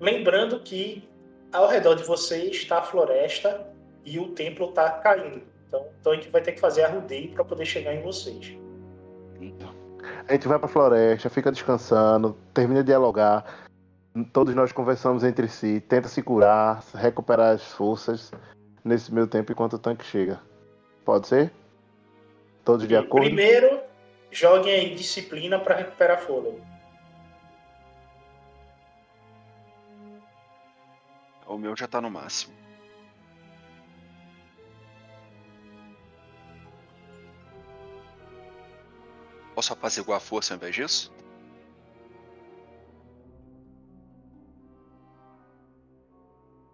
Lembrando 0.00 0.60
que 0.60 1.08
ao 1.52 1.68
redor 1.68 1.94
de 1.94 2.02
vocês 2.02 2.56
está 2.56 2.78
a 2.78 2.82
floresta 2.82 3.66
e 4.04 4.18
o 4.18 4.32
templo 4.32 4.70
está 4.70 4.90
caindo. 4.90 5.42
Então 5.72 5.80
o 5.80 5.92
tanque 6.02 6.28
vai 6.28 6.42
ter 6.42 6.52
que 6.52 6.60
fazer 6.60 6.84
arrudeio 6.84 7.32
para 7.32 7.42
poder 7.42 7.64
chegar 7.64 7.94
em 7.94 8.02
vocês. 8.02 8.54
A 10.28 10.32
gente 10.34 10.46
vai 10.46 10.58
pra 10.58 10.68
floresta, 10.68 11.30
fica 11.30 11.50
descansando, 11.50 12.36
termina 12.52 12.82
de 12.82 12.88
dialogar. 12.88 13.66
Todos 14.34 14.54
nós 14.54 14.70
conversamos 14.70 15.24
entre 15.24 15.48
si, 15.48 15.80
tenta 15.80 16.08
se 16.08 16.22
curar, 16.22 16.84
recuperar 16.94 17.54
as 17.54 17.62
forças 17.72 18.30
nesse 18.84 19.12
meio 19.14 19.26
tempo 19.26 19.50
enquanto 19.50 19.74
o 19.74 19.78
tanque 19.78 20.04
chega. 20.04 20.38
Pode 21.06 21.26
ser? 21.26 21.50
Todos 22.62 22.86
de 22.86 22.94
acordo? 22.94 23.24
Primeiro, 23.24 23.80
joguem 24.30 24.74
aí 24.74 24.94
disciplina 24.94 25.58
para 25.58 25.76
recuperar 25.76 26.20
fôlego. 26.20 26.60
O 31.46 31.56
meu 31.56 31.74
já 31.74 31.88
tá 31.88 31.98
no 31.98 32.10
máximo. 32.10 32.61
Posso 39.54 39.72
apaziguar 39.72 40.16
a 40.16 40.20
força 40.20 40.54
ao 40.54 40.56
invés 40.56 40.74
disso? 40.74 41.12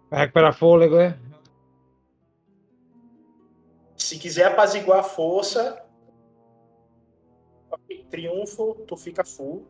Vai 0.09 0.21
recuperar 0.21 0.53
fôlego, 0.53 0.97
é? 0.97 1.17
Se 3.95 4.17
quiser 4.17 4.47
apaziguar 4.47 4.99
a 4.99 5.03
força, 5.03 5.85
triunfo, 8.09 8.75
tu 8.87 8.97
fica 8.97 9.23
full. 9.23 9.65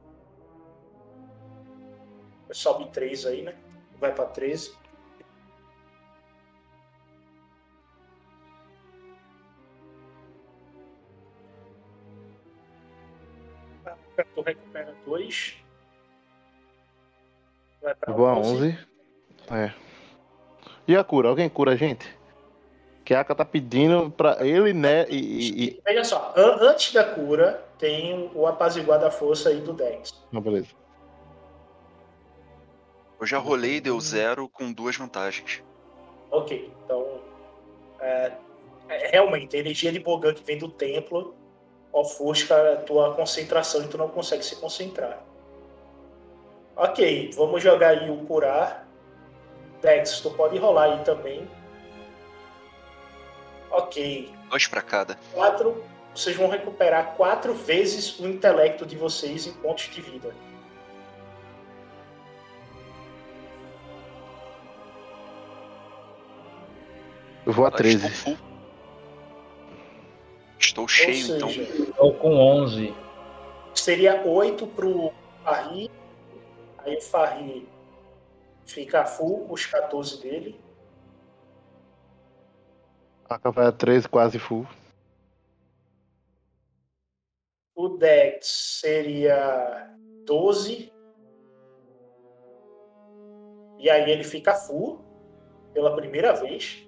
Sobe 2.51 2.89
3 2.89 3.25
aí, 3.27 3.41
né? 3.43 3.55
Vai 3.99 4.13
pra 4.13 4.25
13. 4.25 4.75
Tu 14.23 14.41
recupera 14.41 14.93
2. 15.05 15.57
Vai 17.81 17.95
pra 17.95 18.11
Eu 18.13 18.17
vou 18.17 18.27
a 18.27 18.35
11. 18.37 18.51
11. 18.51 18.79
É. 19.51 19.73
E 20.87 20.95
a 20.95 21.03
cura? 21.03 21.29
Alguém 21.29 21.49
cura 21.49 21.71
a 21.73 21.75
gente? 21.75 22.17
Que 23.05 23.13
a 23.13 23.21
Aka 23.21 23.33
tá 23.33 23.45
pedindo 23.45 24.11
pra 24.11 24.45
ele, 24.45 24.71
né? 24.73 25.07
E, 25.09 25.15
e- 25.17 25.63
e- 25.69 25.81
Veja 25.85 26.03
só, 26.03 26.33
an- 26.35 26.57
antes 26.61 26.93
da 26.93 27.03
cura, 27.03 27.63
tem 27.79 28.29
o 28.35 28.45
apaziguar 28.45 28.99
da 28.99 29.09
força 29.09 29.49
aí 29.49 29.59
do 29.61 29.73
Dex. 29.73 30.13
Não, 30.31 30.41
beleza. 30.41 30.67
Eu 33.19 33.25
já 33.25 33.37
rolei, 33.37 33.81
deu 33.81 33.99
zero 33.99 34.47
com 34.47 34.71
duas 34.71 34.95
vantagens. 34.95 35.63
Ok, 36.31 36.71
então. 36.85 37.19
é, 37.99 38.31
é, 38.87 39.07
realmente, 39.11 39.55
a 39.55 39.59
energia 39.59 39.91
de 39.91 39.99
Bogan 39.99 40.33
que 40.33 40.43
vem 40.43 40.57
do 40.57 40.69
templo 40.69 41.35
ofusca 41.91 42.73
a 42.73 42.75
tua 42.77 43.13
concentração 43.15 43.83
e 43.83 43.87
tu 43.87 43.97
não 43.97 44.07
consegue 44.09 44.43
se 44.43 44.55
concentrar. 44.57 45.19
Ok, 46.75 47.31
vamos 47.35 47.61
jogar 47.61 47.89
aí 47.89 48.09
o 48.09 48.17
curar. 48.25 48.87
Dex, 49.81 50.19
tu 50.21 50.31
pode 50.31 50.57
rolar 50.57 50.83
aí 50.85 51.03
também. 51.03 51.49
Ok, 53.71 54.33
Dois 54.49 54.67
pra 54.67 54.81
cada. 54.81 55.17
quatro. 55.33 55.83
Vocês 56.13 56.35
vão 56.35 56.49
recuperar 56.49 57.13
quatro 57.15 57.53
vezes 57.53 58.19
o 58.19 58.27
intelecto 58.27 58.85
de 58.85 58.97
vocês 58.97 59.45
em 59.45 59.53
pontos 59.53 59.85
de 59.85 60.01
vida. 60.01 60.33
Eu 67.45 67.53
vou 67.53 67.65
a 67.65 67.71
Caralho, 67.71 67.99
13. 67.99 68.37
Estou 70.59 70.87
cheio, 70.87 71.29
Ou 71.31 71.37
então. 71.37 71.49
seja, 71.49 71.61
Estou 71.83 72.13
com 72.15 72.35
11. 72.35 72.93
seria 73.73 74.21
8 74.25 74.67
pro 74.67 75.13
Farri. 75.43 75.89
Aí 76.79 76.97
o 76.97 77.01
Farri 77.01 77.67
fica 78.65 79.05
full 79.05 79.47
com 79.47 79.53
os 79.53 79.65
14 79.65 80.21
dele. 80.21 80.59
A 83.29 83.49
vai 83.51 83.67
a 83.67 83.71
13, 83.71 84.09
quase 84.09 84.37
full. 84.39 84.67
O 87.75 87.89
Dex 87.89 88.47
seria 88.81 89.95
12. 90.25 90.91
E 93.77 93.89
aí 93.89 94.11
ele 94.11 94.23
fica 94.25 94.53
full 94.53 94.99
pela 95.73 95.95
primeira 95.95 96.33
vez. 96.33 96.85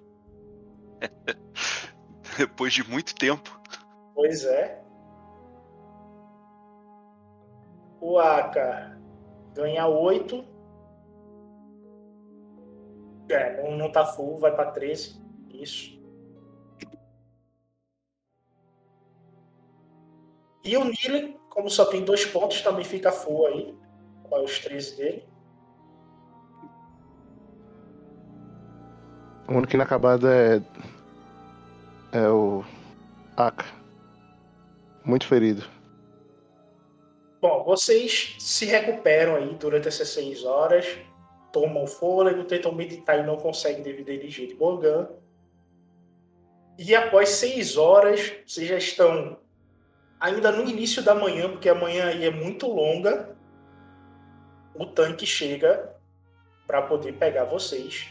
Depois 2.38 2.73
de 2.73 2.84
muito 2.89 3.15
tempo. 3.15 3.60
Pois 4.22 4.45
é. 4.45 4.80
O 7.99 8.19
Aka 8.19 8.99
ganha 9.56 9.88
8. 9.88 10.45
É, 13.30 13.64
não, 13.64 13.76
não 13.76 13.91
tá 13.91 14.06
full, 14.06 14.38
vai 14.38 14.53
pra 14.53 14.72
13. 14.72 15.19
Isso. 15.49 15.99
E 20.64 20.77
o 20.77 20.84
Nile, 20.84 21.39
como 21.49 21.68
só 21.68 21.85
tem 21.85 22.06
dois 22.06 22.23
pontos, 22.23 22.61
também 22.61 22.85
fica 22.85 23.11
full 23.11 23.48
aí. 23.48 23.76
Com 24.30 24.43
os 24.43 24.60
13 24.60 24.98
dele. 24.98 25.27
O 29.48 29.53
único 29.53 29.73
inacabado 29.73 30.27
é. 30.27 30.61
É 32.11 32.30
o. 32.30 32.64
Aka. 33.35 33.81
Muito 35.03 35.26
ferido. 35.26 35.64
Bom, 37.41 37.64
vocês 37.64 38.36
se 38.40 38.65
recuperam 38.65 39.36
aí 39.36 39.56
durante 39.56 39.88
essas 39.88 40.10
seis 40.10 40.44
horas, 40.44 40.86
tomam 41.52 41.88
fôlego, 41.88 42.44
tentam 42.44 42.72
meditar 42.72 43.19
e 43.19 43.23
não 43.23 43.36
conseguem 43.36 43.82
devido 43.82 44.10
à 44.10 44.14
energia 44.14 44.48
de 44.48 44.53
Bogan. 44.53 45.10
E 46.78 46.95
após 46.95 47.30
seis 47.30 47.78
horas, 47.78 48.32
vocês 48.45 48.68
já 48.68 48.78
estão 48.78 49.40
ainda 50.19 50.52
no 50.52 50.69
início 50.69 51.02
da 51.02 51.15
manhã, 51.15 51.49
porque 51.49 51.68
a 51.68 51.76
manhã 51.76 52.06
aí 52.06 52.26
é 52.26 52.32
muito 52.32 52.68
longa. 52.68 53.36
O 54.76 54.86
tanque 54.86 55.26
chega 55.26 55.95
para 56.68 56.84
poder 56.84 57.14
pegar 57.14 57.45
vocês. 57.45 58.07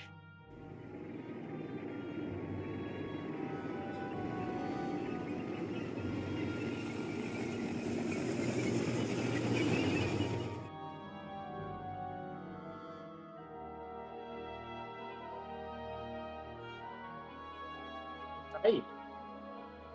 Aí, 18.63 18.85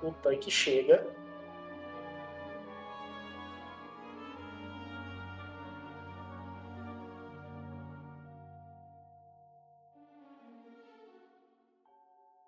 o 0.02 0.12
tanque 0.12 0.50
chega. 0.50 1.06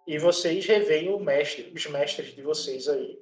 E 0.07 0.17
vocês 0.17 0.65
reveem 0.65 1.13
o 1.13 1.19
mestre, 1.19 1.71
os 1.75 1.85
mestres 1.87 2.33
de 2.33 2.41
vocês 2.41 2.87
aí. 2.87 3.19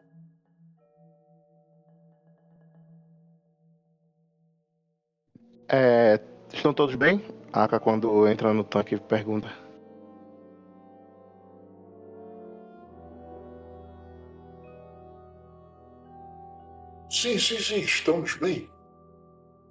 É, 5.67 6.19
estão 6.53 6.71
todos 6.73 6.95
bem? 6.95 7.25
Aka, 7.51 7.79
quando 7.79 8.27
entra 8.27 8.53
no 8.53 8.63
tanque, 8.63 8.97
pergunta. 8.97 9.64
Sim, 17.15 17.39
sim, 17.39 17.57
sim, 17.59 17.79
estamos 17.79 18.35
bem. 18.35 18.69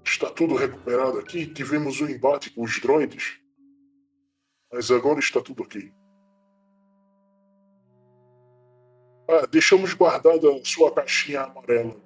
Está 0.02 0.30
tudo 0.30 0.54
recuperado 0.54 1.18
aqui. 1.18 1.46
Tivemos 1.46 2.00
um 2.00 2.08
embate 2.08 2.48
com 2.48 2.62
os 2.62 2.80
droides. 2.80 3.38
Mas 4.72 4.90
agora 4.90 5.18
está 5.18 5.42
tudo 5.42 5.62
ok. 5.62 5.92
Ah, 9.28 9.44
deixamos 9.44 9.92
guardada 9.92 10.50
a 10.50 10.64
sua 10.64 10.90
caixinha 10.94 11.42
amarela. 11.42 12.00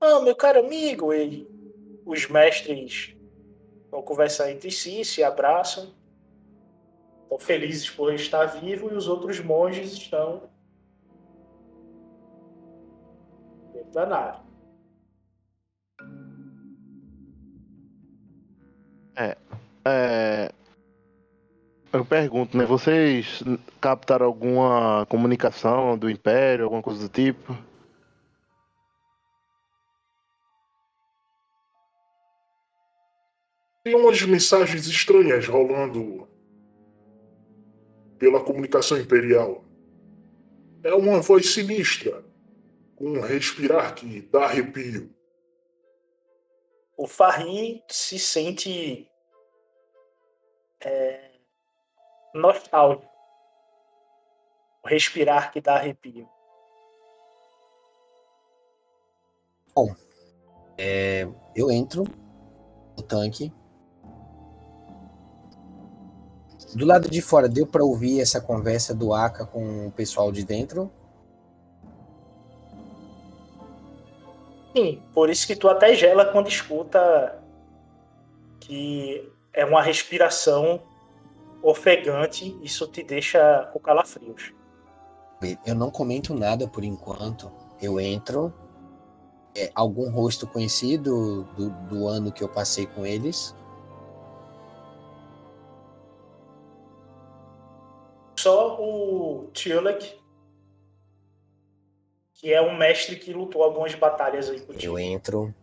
Ah, 0.00 0.20
meu 0.20 0.36
caro 0.36 0.60
amigo, 0.60 1.12
ele. 1.12 1.48
Os 2.06 2.28
mestres 2.28 3.16
vão 3.90 4.00
conversar 4.00 4.52
entre 4.52 4.70
si, 4.70 5.04
se 5.04 5.24
abraçam. 5.24 5.92
Estão 7.24 7.38
felizes 7.40 7.90
por 7.90 8.14
estar 8.14 8.46
vivo 8.46 8.92
e 8.92 8.94
os 8.94 9.08
outros 9.08 9.40
monges 9.40 9.92
estão 9.94 10.52
dentro 13.92 13.94
da 13.94 14.06
nave. 14.06 14.38
É. 19.14 19.36
É. 19.84 20.52
Eu 21.92 22.04
pergunto, 22.06 22.56
né? 22.56 22.64
Vocês 22.64 23.42
captaram 23.80 24.24
alguma 24.24 25.04
comunicação 25.06 25.98
do 25.98 26.08
Império, 26.08 26.64
alguma 26.64 26.82
coisa 26.82 27.06
do 27.06 27.08
tipo? 27.08 27.56
Tem 33.84 33.94
umas 33.94 34.22
mensagens 34.22 34.86
estranhas 34.86 35.46
rolando 35.46 36.26
pela 38.18 38.40
comunicação 38.40 38.96
imperial. 38.96 39.64
É 40.84 40.94
uma 40.94 41.20
voz 41.20 41.50
sinistra, 41.50 42.24
um 43.02 43.20
respirar 43.20 43.96
que 43.96 44.22
dá 44.22 44.44
arrepio. 44.44 45.12
O 46.96 47.08
Farim 47.08 47.82
se 47.88 48.16
sente 48.16 49.10
é, 50.80 51.32
nostálgico. 52.32 53.10
O 54.84 54.88
respirar 54.88 55.50
que 55.50 55.60
dá 55.60 55.74
arrepio. 55.74 56.28
Bom, 59.74 59.92
é, 60.78 61.26
eu 61.56 61.72
entro 61.72 62.04
no 62.96 63.02
tanque. 63.02 63.52
Do 66.72 66.86
lado 66.86 67.10
de 67.10 67.20
fora, 67.20 67.48
deu 67.48 67.66
para 67.66 67.84
ouvir 67.84 68.20
essa 68.20 68.40
conversa 68.40 68.94
do 68.94 69.12
Aka 69.12 69.44
com 69.44 69.88
o 69.88 69.92
pessoal 69.92 70.30
de 70.30 70.44
dentro? 70.44 70.90
Sim, 74.74 75.02
por 75.12 75.28
isso 75.28 75.46
que 75.46 75.54
tu 75.54 75.68
até 75.68 75.94
gela 75.94 76.24
quando 76.24 76.48
escuta 76.48 77.42
que 78.60 79.30
é 79.52 79.64
uma 79.64 79.82
respiração 79.82 80.80
ofegante, 81.62 82.58
isso 82.62 82.86
te 82.86 83.02
deixa 83.02 83.68
com 83.72 83.78
calafrios. 83.78 84.52
Eu 85.66 85.74
não 85.74 85.90
comento 85.90 86.34
nada 86.34 86.66
por 86.66 86.84
enquanto. 86.84 87.50
Eu 87.80 88.00
entro. 88.00 88.52
É, 89.54 89.70
algum 89.74 90.08
rosto 90.10 90.46
conhecido 90.46 91.44
do, 91.56 91.68
do 91.88 92.08
ano 92.08 92.32
que 92.32 92.42
eu 92.42 92.48
passei 92.48 92.86
com 92.86 93.04
eles? 93.04 93.54
Só 98.38 98.80
o 98.80 99.50
Tulek, 99.52 100.18
que 102.42 102.52
é 102.52 102.60
um 102.60 102.76
mestre 102.76 103.14
que 103.14 103.32
lutou 103.32 103.62
algumas 103.62 103.94
batalhas 103.94 104.50
aí 104.50 104.60
contigo. 104.60 104.82
Eu 104.82 104.98
entro. 104.98 105.54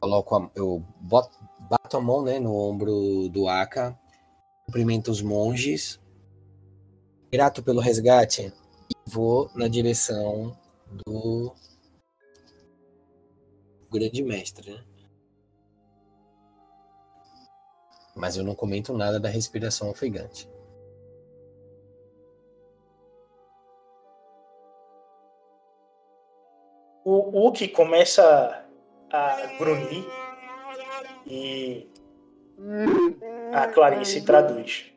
coloco 0.00 0.34
a, 0.34 0.50
eu 0.56 0.82
boto, 0.98 1.36
bato 1.68 1.98
a 1.98 2.00
mão 2.00 2.22
né, 2.22 2.40
no 2.40 2.56
ombro 2.56 3.28
do 3.28 3.46
Aka, 3.46 3.96
cumprimento 4.64 5.10
os 5.10 5.20
monges, 5.20 6.00
grato 7.30 7.62
pelo 7.62 7.82
resgate, 7.82 8.50
e 8.90 9.10
vou 9.10 9.50
na 9.54 9.68
direção 9.68 10.56
do 10.90 11.54
grande 13.90 14.22
mestre. 14.22 14.72
Né? 14.72 14.84
Mas 18.16 18.38
eu 18.38 18.42
não 18.42 18.54
comento 18.54 18.96
nada 18.96 19.20
da 19.20 19.28
respiração 19.28 19.90
ofegante. 19.90 20.48
O 27.10 27.46
Uki 27.48 27.68
começa 27.68 28.66
a 29.10 29.46
grunhir 29.58 30.04
e 31.26 31.90
a 33.50 33.66
Clarice 33.68 34.26
traduz. 34.26 34.92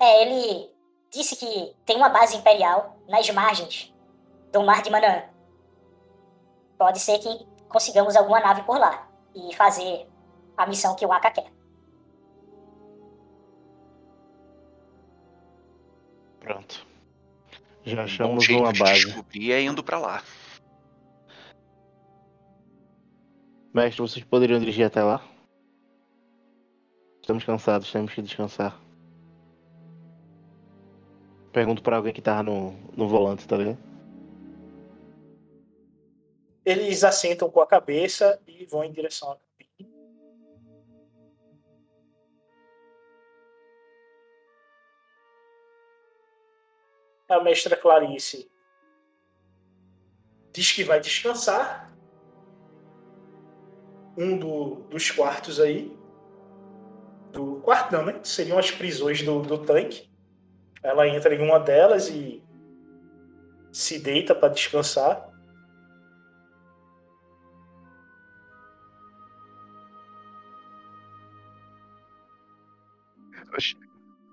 É, 0.00 0.22
ele 0.22 0.74
disse 1.08 1.36
que 1.36 1.76
tem 1.86 1.96
uma 1.98 2.08
base 2.08 2.36
imperial 2.36 2.96
nas 3.08 3.30
margens 3.30 3.94
do 4.50 4.64
Mar 4.64 4.82
de 4.82 4.90
Manaã. 4.90 5.22
Pode 6.76 6.98
ser 6.98 7.20
que 7.20 7.46
consigamos 7.68 8.16
alguma 8.16 8.40
nave 8.40 8.64
por 8.64 8.80
lá 8.80 9.08
e 9.32 9.54
fazer 9.54 10.08
a 10.56 10.66
missão 10.66 10.96
que 10.96 11.06
o 11.06 11.12
Aka 11.12 11.30
quer. 11.30 11.52
Pronto. 16.40 16.91
Já 17.84 17.92
Um 17.92 17.96
bom 17.96 18.02
achamos 18.02 18.44
jeito 18.44 18.62
uma 18.62 18.72
de 18.72 18.78
base. 18.78 19.06
descobrir 19.06 19.52
é 19.52 19.62
indo 19.62 19.82
pra 19.82 19.98
lá. 19.98 20.22
Mestre, 23.74 24.02
vocês 24.02 24.24
poderiam 24.24 24.60
dirigir 24.60 24.86
até 24.86 25.02
lá? 25.02 25.24
Estamos 27.20 27.44
cansados, 27.44 27.90
temos 27.90 28.12
que 28.12 28.20
descansar. 28.20 28.78
Pergunto 31.52 31.82
pra 31.82 31.96
alguém 31.96 32.12
que 32.12 32.22
tava 32.22 32.42
no, 32.42 32.72
no 32.96 33.08
volante, 33.08 33.46
tá 33.46 33.56
ligado? 33.56 33.78
Eles 36.64 37.02
assentam 37.02 37.50
com 37.50 37.60
a 37.60 37.66
cabeça 37.66 38.40
e 38.46 38.64
vão 38.66 38.84
em 38.84 38.92
direção 38.92 39.32
à 39.32 39.36
A 47.32 47.40
mestra 47.42 47.76
Clarice 47.76 48.50
diz 50.52 50.70
que 50.70 50.84
vai 50.84 51.00
descansar. 51.00 51.90
Um 54.16 54.36
do- 54.36 54.74
dos 54.90 55.10
quartos 55.10 55.58
aí. 55.58 55.96
Do 57.32 57.56
quarto 57.62 57.92
não, 57.92 58.04
né? 58.04 58.20
Seriam 58.22 58.58
as 58.58 58.70
prisões 58.70 59.22
do, 59.22 59.40
do 59.40 59.58
tanque. 59.64 60.10
Ela 60.82 61.08
entra 61.08 61.34
em 61.34 61.42
uma 61.42 61.58
delas 61.58 62.08
e 62.10 62.44
se 63.72 63.98
deita 63.98 64.34
para 64.34 64.52
descansar. 64.52 65.30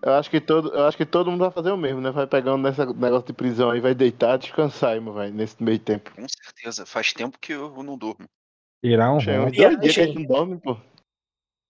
Eu 0.01 0.13
acho 0.13 0.29
que 0.29 0.39
todo, 0.39 0.69
eu 0.69 0.85
acho 0.85 0.95
que 0.95 1.05
todo 1.05 1.29
mundo 1.29 1.41
vai 1.41 1.51
fazer 1.51 1.71
o 1.71 1.77
mesmo, 1.77 1.99
né? 1.99 2.09
Vai 2.09 2.25
pegar 2.25 2.53
um 2.53 2.57
nessa 2.57 2.85
negócio 2.85 3.27
de 3.27 3.33
prisão 3.33 3.69
aí, 3.69 3.81
vai 3.81 3.93
deitar, 3.93 4.37
descansar, 4.37 4.95
irmão, 4.95 5.13
vai, 5.13 5.29
nesse 5.29 5.61
meio 5.61 5.79
tempo. 5.79 6.11
Com 6.15 6.25
certeza. 6.27 6.85
Faz 6.85 7.11
tempo 7.11 7.37
que 7.37 7.53
eu 7.53 7.83
não 7.83 7.97
durmo. 7.97 8.25
Tirar 8.81 9.11
um 9.11 9.19
é 9.19 9.37
ronco. 9.37 9.51
dois 9.51 9.79
dias 9.79 9.95
que 9.95 10.01
a 10.01 10.05
gente 10.05 10.19
não 10.19 10.25
dorme, 10.25 10.57
pô. 10.57 10.77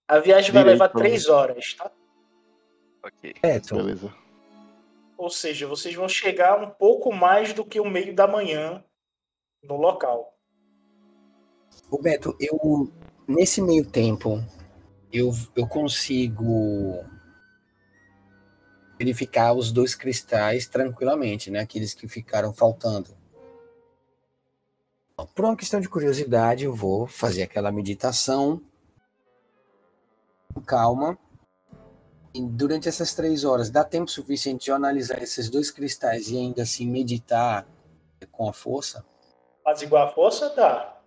A 0.08 0.20
viagem 0.20 0.52
vai 0.52 0.64
Direito, 0.64 0.82
levar 0.82 0.90
três 0.90 1.28
horas, 1.28 1.74
tá? 1.74 1.92
Ok. 3.04 3.34
Certo. 3.44 3.76
Beleza. 3.76 4.14
Ou 5.18 5.30
seja, 5.30 5.68
vocês 5.68 5.96
vão 5.96 6.08
chegar 6.08 6.62
um 6.62 6.70
pouco 6.70 7.14
mais 7.14 7.54
do 7.54 7.66
que 7.66 7.80
o 7.80 7.90
meio 7.90 8.14
da 8.14 8.28
manhã 8.28 8.84
no 9.64 9.76
local. 9.76 10.36
Roberto, 11.90 12.36
eu 12.40 12.92
nesse 13.28 13.62
meio 13.62 13.86
tempo 13.86 14.44
eu, 15.12 15.32
eu 15.56 15.68
consigo 15.68 17.04
verificar 19.00 19.54
os 19.54 19.72
dois 19.72 19.96
cristais 19.96 20.68
tranquilamente, 20.68 21.50
né? 21.50 21.62
Aqueles 21.62 21.94
que 21.94 22.06
ficaram 22.06 22.52
faltando. 22.52 23.18
Por 25.34 25.46
uma 25.46 25.56
questão 25.56 25.80
de 25.80 25.88
curiosidade, 25.88 26.66
eu 26.66 26.76
vou 26.76 27.08
fazer 27.08 27.44
aquela 27.44 27.72
meditação 27.72 28.62
com 30.54 30.62
calma. 30.62 31.18
E 32.34 32.42
durante 32.42 32.90
essas 32.90 33.14
três 33.14 33.46
horas, 33.46 33.70
dá 33.70 33.84
tempo 33.84 34.12
suficiente 34.12 34.66
de 34.66 34.72
analisar 34.72 35.24
esses 35.24 35.50
dois 35.50 35.72
cristais 35.72 36.30
e 36.30 36.38
ainda 36.38 36.64
assim 36.64 36.86
meditar 36.86 37.66
com 38.32 38.50
a 38.50 38.54
força? 38.54 39.06
Mas 39.66 39.82
igual 39.82 40.08
a 40.08 40.12
força, 40.12 40.50
dá. 40.50 41.02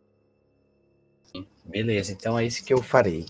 Beleza, 1.64 2.12
então 2.12 2.38
é 2.38 2.44
isso 2.44 2.64
que 2.64 2.72
eu 2.72 2.82
farei. 2.82 3.26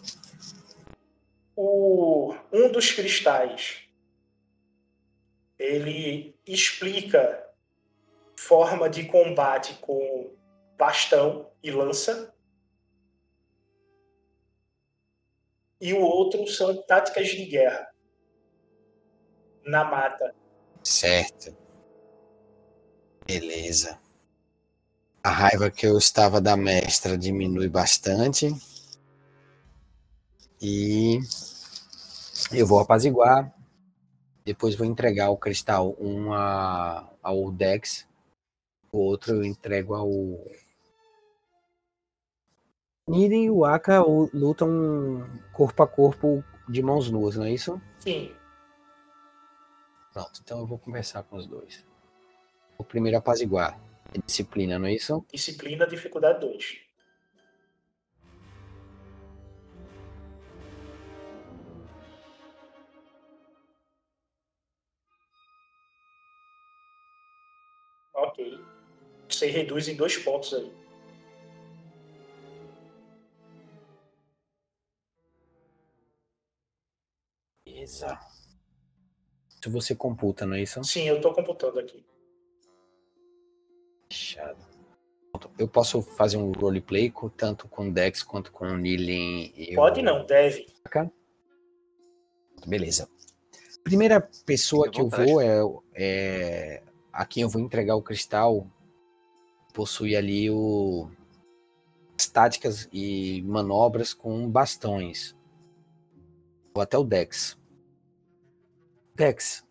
O, 1.55 2.35
um 2.53 2.73
dos 2.73 2.93
cristais 2.93 3.82
ele 5.63 6.37
explica 6.45 7.49
forma 8.37 8.91
de 8.91 9.05
combate 9.05 9.75
com 9.81 10.35
bastão 10.77 11.49
e 11.63 11.71
lança. 11.71 12.35
E 15.81 15.95
o 15.95 16.01
outro 16.01 16.47
são 16.49 16.83
táticas 16.83 17.29
de 17.29 17.45
guerra 17.45 17.89
na 19.65 19.85
mata. 19.85 20.35
Certo. 20.83 21.57
Beleza. 23.25 23.99
A 25.23 25.31
raiva 25.31 25.71
que 25.71 25.87
eu 25.87 25.97
estava 25.97 26.41
da 26.41 26.57
mestra 26.57 27.17
diminui 27.17 27.69
bastante. 27.69 28.53
E 30.61 31.21
eu 32.53 32.67
vou 32.67 32.81
apaziguar. 32.81 33.62
Depois 34.45 34.75
vou 34.75 34.87
entregar 34.87 35.31
o 35.31 35.37
cristal, 35.37 35.95
um 36.01 36.33
a- 36.33 37.09
ao 37.23 37.51
Dex, 37.53 38.09
o 38.91 38.99
outro 38.99 39.37
eu 39.37 39.45
entrego 39.45 39.95
ao. 39.95 40.09
Niren 43.09 43.45
e 43.45 43.51
o 43.51 43.65
Aka 43.65 44.01
lutam 44.33 45.27
corpo 45.53 45.83
a 45.83 45.87
corpo 45.89 46.45
de 46.69 46.83
mãos 46.83 47.11
nuas, 47.11 47.37
não 47.37 47.45
é 47.45 47.53
isso? 47.53 47.81
Sim, 47.99 48.35
Pronto, 50.13 50.41
então 50.45 50.59
eu 50.61 50.67
vou 50.67 50.79
conversar 50.79 51.23
com 51.23 51.37
os 51.37 51.47
dois. 51.47 51.87
O 52.77 52.85
primeiro 52.85 53.17
apaziguar. 53.17 53.81
É 54.13 54.19
disciplina, 54.19 54.79
não 54.79 54.87
é 54.87 54.93
isso? 54.93 55.25
disciplina, 55.33 55.87
dificuldade 55.87 56.41
2. 56.41 56.81
Ok. 68.23 68.61
Você 69.29 69.47
reduz 69.47 69.89
em 69.89 69.97
dois 69.97 70.17
pontos 70.19 70.55
aí. 70.55 70.73
Beleza. 77.67 78.19
Se 79.63 79.69
você 79.69 79.95
computa, 79.95 80.45
não 80.45 80.55
é 80.57 80.63
isso? 80.63 80.83
Sim, 80.85 81.09
eu 81.09 81.21
tô 81.21 81.33
computando 81.33 81.79
aqui. 81.79 82.05
Fechado. 84.13 84.59
Pronto, 85.31 85.51
Eu 85.59 85.69
posso 85.69 86.03
fazer 86.03 86.37
um 86.37 86.53
roleplay 86.53 87.11
com- 87.11 87.29
tanto 87.29 87.67
com 87.69 87.89
o 87.89 87.93
Dex 87.93 88.23
quanto 88.23 88.53
com 88.53 88.67
o 88.67 88.77
Nilin 88.77 89.53
e 89.57 89.75
Pode 89.75 90.01
o 90.01 90.05
não, 90.05 90.27
deve. 90.27 90.67
Beleza. 92.67 93.09
Primeira 93.83 94.21
pessoa 94.47 94.91
que 94.91 95.01
eu 95.01 95.09
vou 95.09 95.41
é, 95.41 95.59
é 95.95 96.83
a 97.13 97.27
quem 97.27 97.43
eu 97.43 97.49
vou 97.49 97.61
entregar 97.61 97.95
o 97.95 98.03
cristal 98.03 98.67
possui 99.73 100.17
ali 100.17 100.51
o 100.51 101.09
as 102.19 102.27
táticas 102.27 102.89
e 102.93 103.43
manobras 103.43 104.15
com 104.15 104.49
bastões. 104.49 105.37
Vou 106.73 106.83
até 106.83 106.97
o 106.97 107.05
Dex. 107.05 107.59
Dex, 109.15 109.67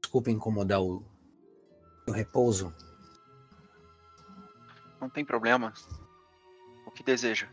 desculpa 0.00 0.30
incomodar 0.30 0.80
o, 0.80 1.04
o 2.06 2.12
repouso. 2.12 2.72
Não 5.00 5.10
tem 5.10 5.24
problema. 5.24 5.72
O 6.86 6.90
que 6.90 7.02
deseja? 7.02 7.48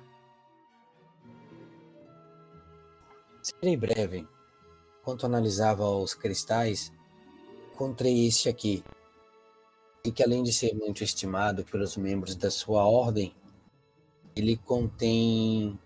Serei 3.41 3.75
breve. 3.75 4.27
Enquanto 5.01 5.25
analisava 5.25 5.85
os 5.89 6.13
cristais, 6.13 6.93
encontrei 7.71 8.27
este 8.27 8.47
aqui. 8.47 8.83
E 10.05 10.11
que 10.11 10.21
além 10.21 10.43
de 10.43 10.51
ser 10.51 10.73
muito 10.73 11.01
estimado 11.01 11.63
pelos 11.63 11.95
membros 11.95 12.35
da 12.35 12.51
sua 12.51 12.85
ordem, 12.85 13.33
Ele 14.35 14.57
contém 14.57 15.79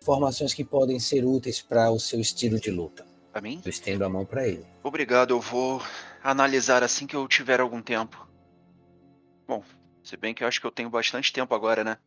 informações 0.00 0.54
que 0.54 0.64
podem 0.64 1.00
ser 1.00 1.24
úteis 1.24 1.60
para 1.60 1.90
o 1.90 1.98
seu 1.98 2.20
estilo 2.20 2.60
de 2.60 2.70
luta. 2.70 3.04
Pra 3.32 3.40
mim? 3.40 3.60
Eu 3.64 3.68
estendo 3.68 4.04
a 4.04 4.08
mão 4.08 4.24
para 4.24 4.46
ele. 4.46 4.64
Obrigado, 4.82 5.32
eu 5.32 5.40
vou 5.40 5.82
analisar 6.22 6.84
assim 6.84 7.04
que 7.04 7.16
eu 7.16 7.26
tiver 7.26 7.58
algum 7.58 7.82
tempo. 7.82 8.28
Bom, 9.46 9.64
se 10.04 10.16
bem 10.16 10.32
que 10.32 10.44
eu 10.44 10.48
acho 10.48 10.60
que 10.60 10.66
eu 10.66 10.70
tenho 10.70 10.88
bastante 10.88 11.32
tempo 11.32 11.52
agora, 11.52 11.82
né? 11.82 11.98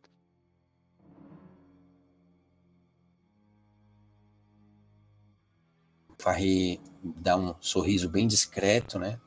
Farri 6.18 6.80
dá 7.02 7.36
um 7.36 7.54
sorriso 7.60 8.08
bem 8.08 8.26
discreto, 8.26 8.98
né? 8.98 9.20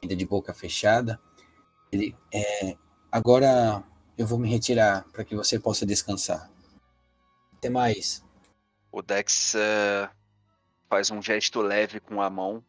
Ainda 0.00 0.14
de 0.14 0.26
boca 0.26 0.54
fechada. 0.54 1.20
Ele 1.92 2.16
é, 2.32 2.76
agora 3.10 3.84
eu 4.16 4.26
vou 4.26 4.38
me 4.38 4.48
retirar 4.48 5.04
para 5.12 5.24
que 5.24 5.36
você 5.36 5.58
possa 5.58 5.84
descansar. 5.84 6.50
Até 7.52 7.68
mais. 7.68 8.24
O 8.90 9.02
Dex 9.02 9.54
eh, 9.54 10.08
faz 10.88 11.10
um 11.10 11.22
gesto 11.22 11.60
leve 11.60 12.00
com 12.00 12.20
a 12.20 12.30
mão 12.30 12.64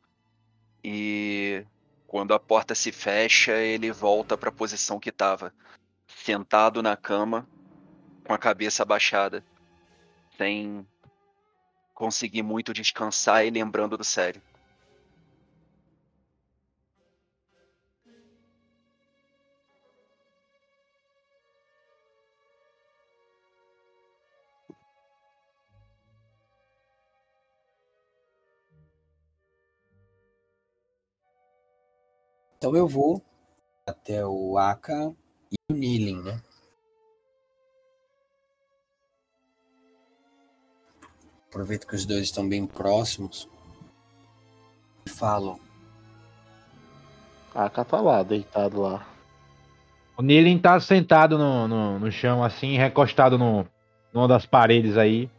e 0.83 1.65
quando 2.05 2.33
a 2.33 2.39
porta 2.39 2.75
se 2.75 2.91
fecha, 2.91 3.53
ele 3.53 3.91
volta 3.91 4.37
para 4.37 4.49
a 4.49 4.53
posição 4.53 4.99
que 4.99 5.09
estava, 5.09 5.53
sentado 6.07 6.83
na 6.83 6.95
cama, 6.95 7.47
com 8.25 8.33
a 8.33 8.37
cabeça 8.37 8.83
abaixada, 8.83 9.43
sem 10.37 10.85
conseguir 11.93 12.43
muito 12.43 12.73
descansar 12.73 13.45
e 13.45 13.49
lembrando 13.49 13.97
do 13.97 14.03
sério. 14.03 14.41
Então 32.63 32.77
eu 32.77 32.87
vou 32.87 33.21
até 33.85 34.25
o 34.25 34.57
Aka 34.57 35.13
e 35.51 35.55
o 35.69 35.75
Nilin, 35.75 36.21
né? 36.21 36.41
Aproveito 41.49 41.85
que 41.85 41.93
os 41.93 42.05
dois 42.05 42.21
estão 42.21 42.47
bem 42.47 42.65
próximos 42.65 43.49
e 45.05 45.09
falo. 45.09 45.59
A 47.53 47.65
Aka 47.65 47.83
tá 47.83 47.99
lá, 47.99 48.23
deitado 48.23 48.79
lá. 48.79 49.05
O 50.17 50.21
Nilin 50.21 50.57
tá 50.57 50.79
sentado 50.79 51.37
no, 51.37 51.67
no, 51.67 51.99
no 51.99 52.11
chão, 52.13 52.41
assim, 52.41 52.77
recostado 52.77 53.37
no, 53.37 53.67
numa 54.13 54.25
das 54.29 54.45
paredes 54.45 54.95
aí. 54.95 55.29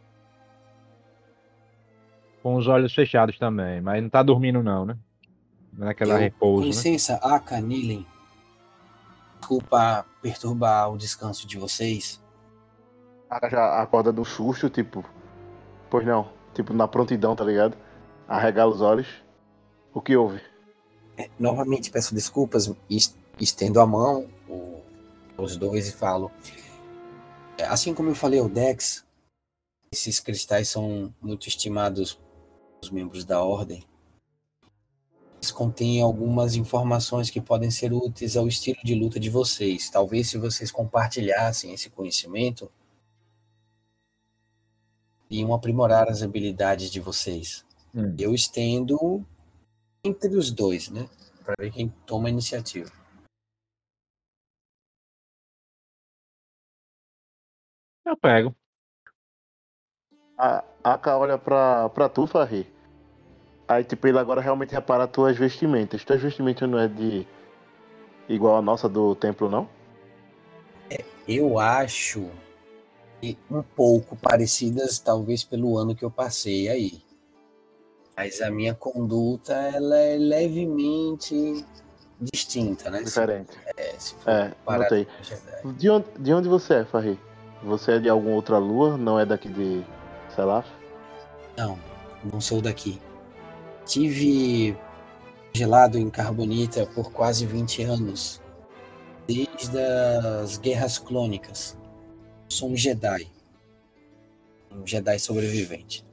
Com 2.43 2.53
os 2.53 2.67
olhos 2.67 2.93
fechados 2.93 3.39
também. 3.39 3.81
Mas 3.81 4.03
não 4.03 4.11
tá 4.11 4.21
dormindo, 4.21 4.61
não, 4.61 4.85
né? 4.85 4.95
Naquela 5.77 6.13
Eu- 6.15 6.19
repouso, 6.19 6.55
Com 6.57 6.61
né? 6.61 6.67
licença, 6.67 7.15
Aka, 7.15 7.59
Nilin. 7.59 8.05
Desculpa 9.39 10.05
perturbar 10.21 10.91
o 10.91 10.97
descanso 10.97 11.45
de 11.45 11.57
vocês. 11.57 12.21
A 13.29 13.37
Aka 13.37 13.49
já 13.49 13.81
acorda 13.81 14.11
do 14.11 14.23
susto, 14.25 14.69
tipo. 14.69 15.03
Pois 15.89 16.05
não, 16.05 16.29
tipo 16.53 16.73
na 16.73 16.87
prontidão, 16.87 17.35
tá 17.35 17.43
ligado? 17.43 17.77
Arregala 18.27 18.71
os 18.73 18.81
olhos. 18.81 19.07
O 19.93 20.01
que 20.01 20.15
houve? 20.15 20.41
É, 21.17 21.29
novamente 21.39 21.91
peço 21.91 22.13
desculpas, 22.13 22.71
es- 22.89 23.15
estendo 23.39 23.79
a 23.79 23.85
mão 23.85 24.27
o- 24.49 24.81
os 25.37 25.55
dois 25.57 25.87
e 25.87 25.91
falo. 25.91 26.31
é, 27.57 27.63
Assim 27.65 27.93
como 27.93 28.09
eu 28.09 28.15
falei 28.15 28.39
ao 28.39 28.49
Dex, 28.49 29.05
esses 29.93 30.19
cristais 30.19 30.67
são 30.67 31.13
muito 31.21 31.47
estimados 31.47 32.19
pelos 32.81 32.89
membros 32.91 33.23
da 33.23 33.41
ordem. 33.43 33.83
Eles 35.45 35.51
contêm 35.51 36.01
algumas 36.01 36.55
informações 36.55 37.29
que 37.29 37.39
podem 37.39 37.69
ser 37.69 37.93
úteis 37.93 38.35
ao 38.35 38.47
estilo 38.47 38.79
de 38.83 38.95
luta 38.95 39.19
de 39.19 39.29
vocês. 39.29 39.91
Talvez 39.91 40.27
se 40.27 40.39
vocês 40.39 40.71
compartilhassem 40.71 41.71
esse 41.71 41.87
conhecimento, 41.87 42.71
iam 45.29 45.53
aprimorar 45.53 46.09
as 46.09 46.23
habilidades 46.23 46.89
de 46.89 46.99
vocês. 46.99 47.63
Hum. 47.93 48.15
Eu 48.17 48.33
estendo 48.33 49.23
entre 50.03 50.35
os 50.35 50.49
dois, 50.49 50.89
né? 50.89 51.07
Para 51.43 51.53
ver 51.59 51.71
quem 51.71 51.89
toma 52.07 52.27
a 52.27 52.31
iniciativa. 52.31 52.91
Eu 58.03 58.17
pego. 58.17 58.55
A 60.39 60.63
a 60.83 60.93
Aka 60.93 61.17
olha 61.19 61.37
pra, 61.37 61.87
pra 61.89 62.09
tu, 62.09 62.25
Farri. 62.25 62.74
Aí, 63.67 63.83
tipo, 63.83 64.07
ele 64.07 64.19
agora 64.19 64.41
realmente 64.41 64.71
repara 64.73 65.07
tuas 65.07 65.35
vestimentas. 65.37 66.03
Tuas 66.03 66.21
vestimentas 66.21 66.69
não 66.69 66.77
é 66.79 66.87
de. 66.87 67.25
igual 68.29 68.57
a 68.57 68.61
nossa 68.61 68.87
do 68.87 69.15
templo, 69.15 69.49
não? 69.49 69.67
Eu 71.27 71.57
acho 71.57 72.29
que 73.19 73.35
um 73.49 73.63
pouco 73.63 74.15
parecidas, 74.15 74.99
talvez 74.99 75.43
pelo 75.43 75.75
ano 75.77 75.95
que 75.95 76.05
eu 76.05 76.11
passei 76.11 76.69
aí. 76.69 77.01
Mas 78.15 78.41
a 78.41 78.51
minha 78.51 78.75
conduta 78.75 79.53
ela 79.53 79.97
é 79.97 80.15
levemente 80.17 81.65
distinta, 82.21 82.91
né? 82.91 82.99
Se- 82.99 83.05
Diferente. 83.05 83.57
é, 83.75 83.95
se 83.97 84.13
for 84.15 84.29
É, 84.29 84.53
notei. 84.67 85.07
De 85.75 85.89
onde, 85.89 86.05
de 86.19 86.33
onde 86.33 86.47
você 86.47 86.75
é, 86.75 86.85
Farri? 86.85 87.19
Você 87.63 87.93
é 87.93 87.99
de 87.99 88.07
alguma 88.07 88.35
outra 88.35 88.59
lua? 88.59 88.95
Não 88.95 89.19
é 89.19 89.25
daqui 89.25 89.49
de 89.49 89.83
Selaf? 90.35 90.67
Não, 91.57 91.79
não 92.31 92.39
sou 92.39 92.61
daqui. 92.61 93.01
Tive 93.85 94.77
gelado 95.53 95.97
em 95.97 96.09
Carbonita 96.09 96.85
por 96.87 97.11
quase 97.11 97.45
20 97.45 97.83
anos. 97.83 98.41
Desde 99.27 99.79
as 99.79 100.57
guerras 100.57 100.97
clônicas. 100.97 101.77
Sou 102.49 102.69
um 102.69 102.75
Jedi. 102.75 103.27
Um 104.71 104.85
Jedi 104.85 105.19
sobrevivente. 105.19 106.05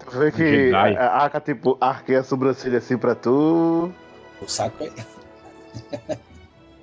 Tu 0.00 0.18
vê 0.18 0.32
que 0.32 0.66
Jedi. 0.66 0.96
a 0.96 1.06
a 1.06 1.24
Aka, 1.26 1.40
tipo, 1.40 1.76
arqueia 1.80 2.20
a 2.20 2.24
sobrancelha 2.24 2.78
assim 2.78 2.96
pra 2.96 3.14
tu. 3.14 3.92
O 4.40 4.48
saco 4.48 4.84
é. 4.84 6.18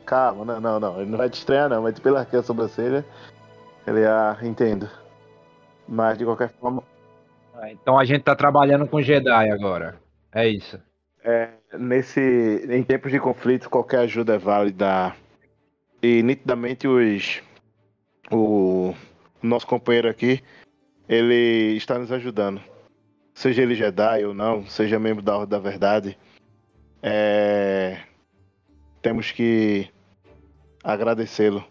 Calma, 0.05 0.45
não, 0.45 0.61
não, 0.61 0.79
não. 0.79 1.01
Ele 1.01 1.09
não 1.09 1.17
vai 1.17 1.29
te 1.29 1.39
estranhar, 1.39 1.69
não. 1.69 1.81
Mas 1.81 1.95
tipo, 1.95 2.07
ele 2.07 2.17
arqueia 2.17 2.41
a 2.41 2.43
sobrancelha. 2.43 3.05
Ele, 3.87 4.05
ah, 4.05 4.37
entendo. 4.41 4.89
Mas 5.87 6.17
de 6.17 6.25
qualquer 6.25 6.49
forma, 6.59 6.83
Ah, 7.57 7.71
Então 7.71 7.97
a 7.97 8.05
gente 8.05 8.23
tá 8.23 8.35
trabalhando 8.35 8.87
com 8.87 9.01
Jedi 9.01 9.49
agora. 9.49 9.99
É 10.33 10.47
isso. 10.47 10.79
É, 11.23 11.49
nesse, 11.79 12.21
em 12.69 12.83
tempos 12.83 13.11
de 13.11 13.19
conflito, 13.19 13.69
qualquer 13.69 13.99
ajuda 14.01 14.35
é 14.35 14.37
válida. 14.37 15.15
E 16.01 16.21
nitidamente 16.21 16.87
os, 16.87 17.41
o, 18.31 18.93
o 19.41 19.47
nosso 19.47 19.65
companheiro 19.65 20.09
aqui, 20.09 20.43
ele 21.07 21.75
está 21.77 21.97
nos 21.97 22.11
ajudando. 22.11 22.61
Seja 23.33 23.61
ele 23.63 23.75
Jedi 23.75 24.23
ou 24.25 24.33
não, 24.33 24.65
seja 24.65 24.99
membro 24.99 25.23
da 25.23 25.35
Ordem 25.35 25.49
da 25.49 25.59
Verdade, 25.59 26.17
é, 27.01 27.99
temos 29.01 29.31
que 29.31 29.89
agradecê-lo. 30.83 31.63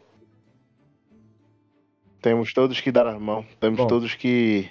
Temos 2.20 2.52
todos 2.52 2.81
que 2.81 2.90
dar 2.90 3.06
a 3.06 3.19
mão, 3.19 3.47
temos 3.61 3.78
Bom. 3.78 3.86
todos 3.86 4.15
que 4.15 4.70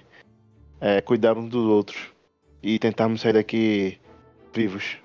é, 0.85 0.99
cuidar 1.01 1.37
uns 1.37 1.49
dos 1.49 1.65
outros 1.65 2.13
e 2.61 2.77
tentarmos 2.77 3.21
sair 3.21 3.31
daqui 3.33 3.97
vivos. 4.53 4.97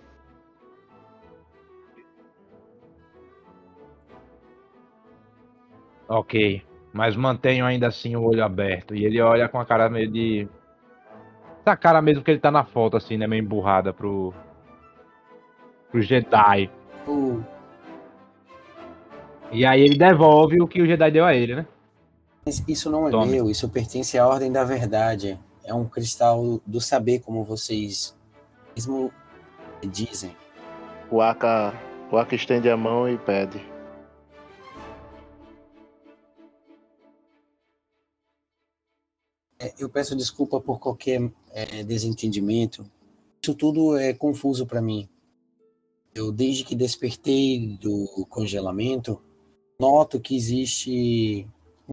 Ok. 6.09 6.63
Mas 6.93 7.17
mantenho 7.17 7.65
ainda 7.67 7.87
assim 7.87 8.17
o 8.17 8.23
olho 8.23 8.45
aberto. 8.45 8.95
E 8.95 9.05
ele 9.05 9.21
olha 9.21 9.49
com 9.49 9.61
a 9.61 9.65
cara 9.65 9.89
meio 9.89 10.11
de. 10.11 10.49
Essa 11.61 11.77
cara 11.77 12.01
mesmo 12.01 12.25
que 12.25 12.31
ele 12.31 12.41
tá 12.41 12.51
na 12.51 12.65
foto, 12.65 12.97
assim, 12.97 13.17
né? 13.17 13.27
Meio 13.27 13.43
emburrada 13.43 13.93
pro. 13.93 14.33
pro 15.91 16.01
Jedi. 16.01 16.71
O- 17.07 17.43
E 19.53 19.65
aí 19.65 19.81
ele 19.83 19.97
devolve 19.97 20.61
o 20.61 20.69
que 20.69 20.81
o 20.83 20.87
Jedi 20.87 21.11
deu 21.11 21.25
a 21.25 21.35
ele, 21.35 21.55
né? 21.57 21.67
Isso 22.67 22.91
não 22.91 23.07
é 23.09 23.11
Tome. 23.11 23.31
meu, 23.33 23.51
isso 23.51 23.69
pertence 23.69 24.19
à 24.19 24.27
Ordem 24.27 24.51
da 24.51 24.65
Verdade. 24.65 25.39
É 25.69 25.75
um 25.75 25.87
cristal 25.87 26.63
do 26.65 26.81
saber, 26.81 27.21
como 27.21 27.45
vocês 27.45 28.17
mesmo 28.75 29.13
dizem. 29.87 30.35
O 31.11 31.21
Aka, 31.21 31.75
o 32.11 32.17
Aka 32.17 32.35
estende 32.35 32.71
a 32.71 32.77
mão 32.77 33.07
e 33.07 33.19
pede. 33.19 33.61
É, 39.59 39.75
Eu 39.79 39.91
peço 39.91 40.17
desculpa 40.17 40.59
por 40.59 40.81
qualquer 40.81 41.31
é, 41.51 41.85
desentendimento. 41.85 42.91
Isso 43.43 43.55
tudo 43.55 43.95
é 43.95 44.15
confuso 44.15 44.65
para 44.65 44.81
mim. 44.81 45.07
Eu, 46.15 46.33
desde 46.33 46.65
que 46.65 46.75
despertei 46.75 47.77
do 47.79 48.25
congelamento, 48.31 49.21
noto 49.79 50.19
que 50.19 50.35
existe 50.35 51.47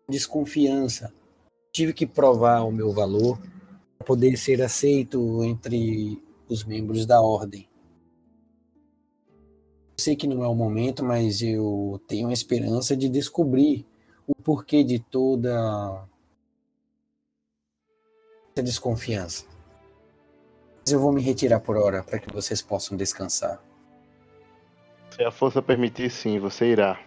desconfiança. 0.09 1.13
Tive 1.73 1.91
que 1.91 2.05
provar 2.05 2.63
o 2.63 2.71
meu 2.71 2.93
valor 2.93 3.37
poder 4.03 4.37
ser 4.37 4.61
aceito 4.61 5.43
entre 5.43 6.21
os 6.47 6.63
membros 6.63 7.05
da 7.05 7.21
ordem. 7.21 7.67
Sei 9.97 10.15
que 10.15 10.27
não 10.27 10.43
é 10.43 10.47
o 10.47 10.55
momento, 10.55 11.03
mas 11.03 11.41
eu 11.41 12.01
tenho 12.07 12.27
a 12.27 12.33
esperança 12.33 12.95
de 12.95 13.07
descobrir 13.07 13.85
o 14.27 14.35
porquê 14.35 14.83
de 14.83 14.99
toda 14.99 16.05
essa 18.53 18.63
desconfiança. 18.63 19.45
Mas 20.81 20.91
eu 20.91 20.99
vou 20.99 21.11
me 21.11 21.21
retirar 21.21 21.61
por 21.61 21.77
hora 21.77 22.03
para 22.03 22.19
que 22.19 22.31
vocês 22.31 22.61
possam 22.61 22.97
descansar. 22.97 23.61
Se 25.11 25.23
a 25.23 25.31
força 25.31 25.61
permitir, 25.61 26.09
sim, 26.09 26.39
você 26.39 26.67
irá. 26.67 26.99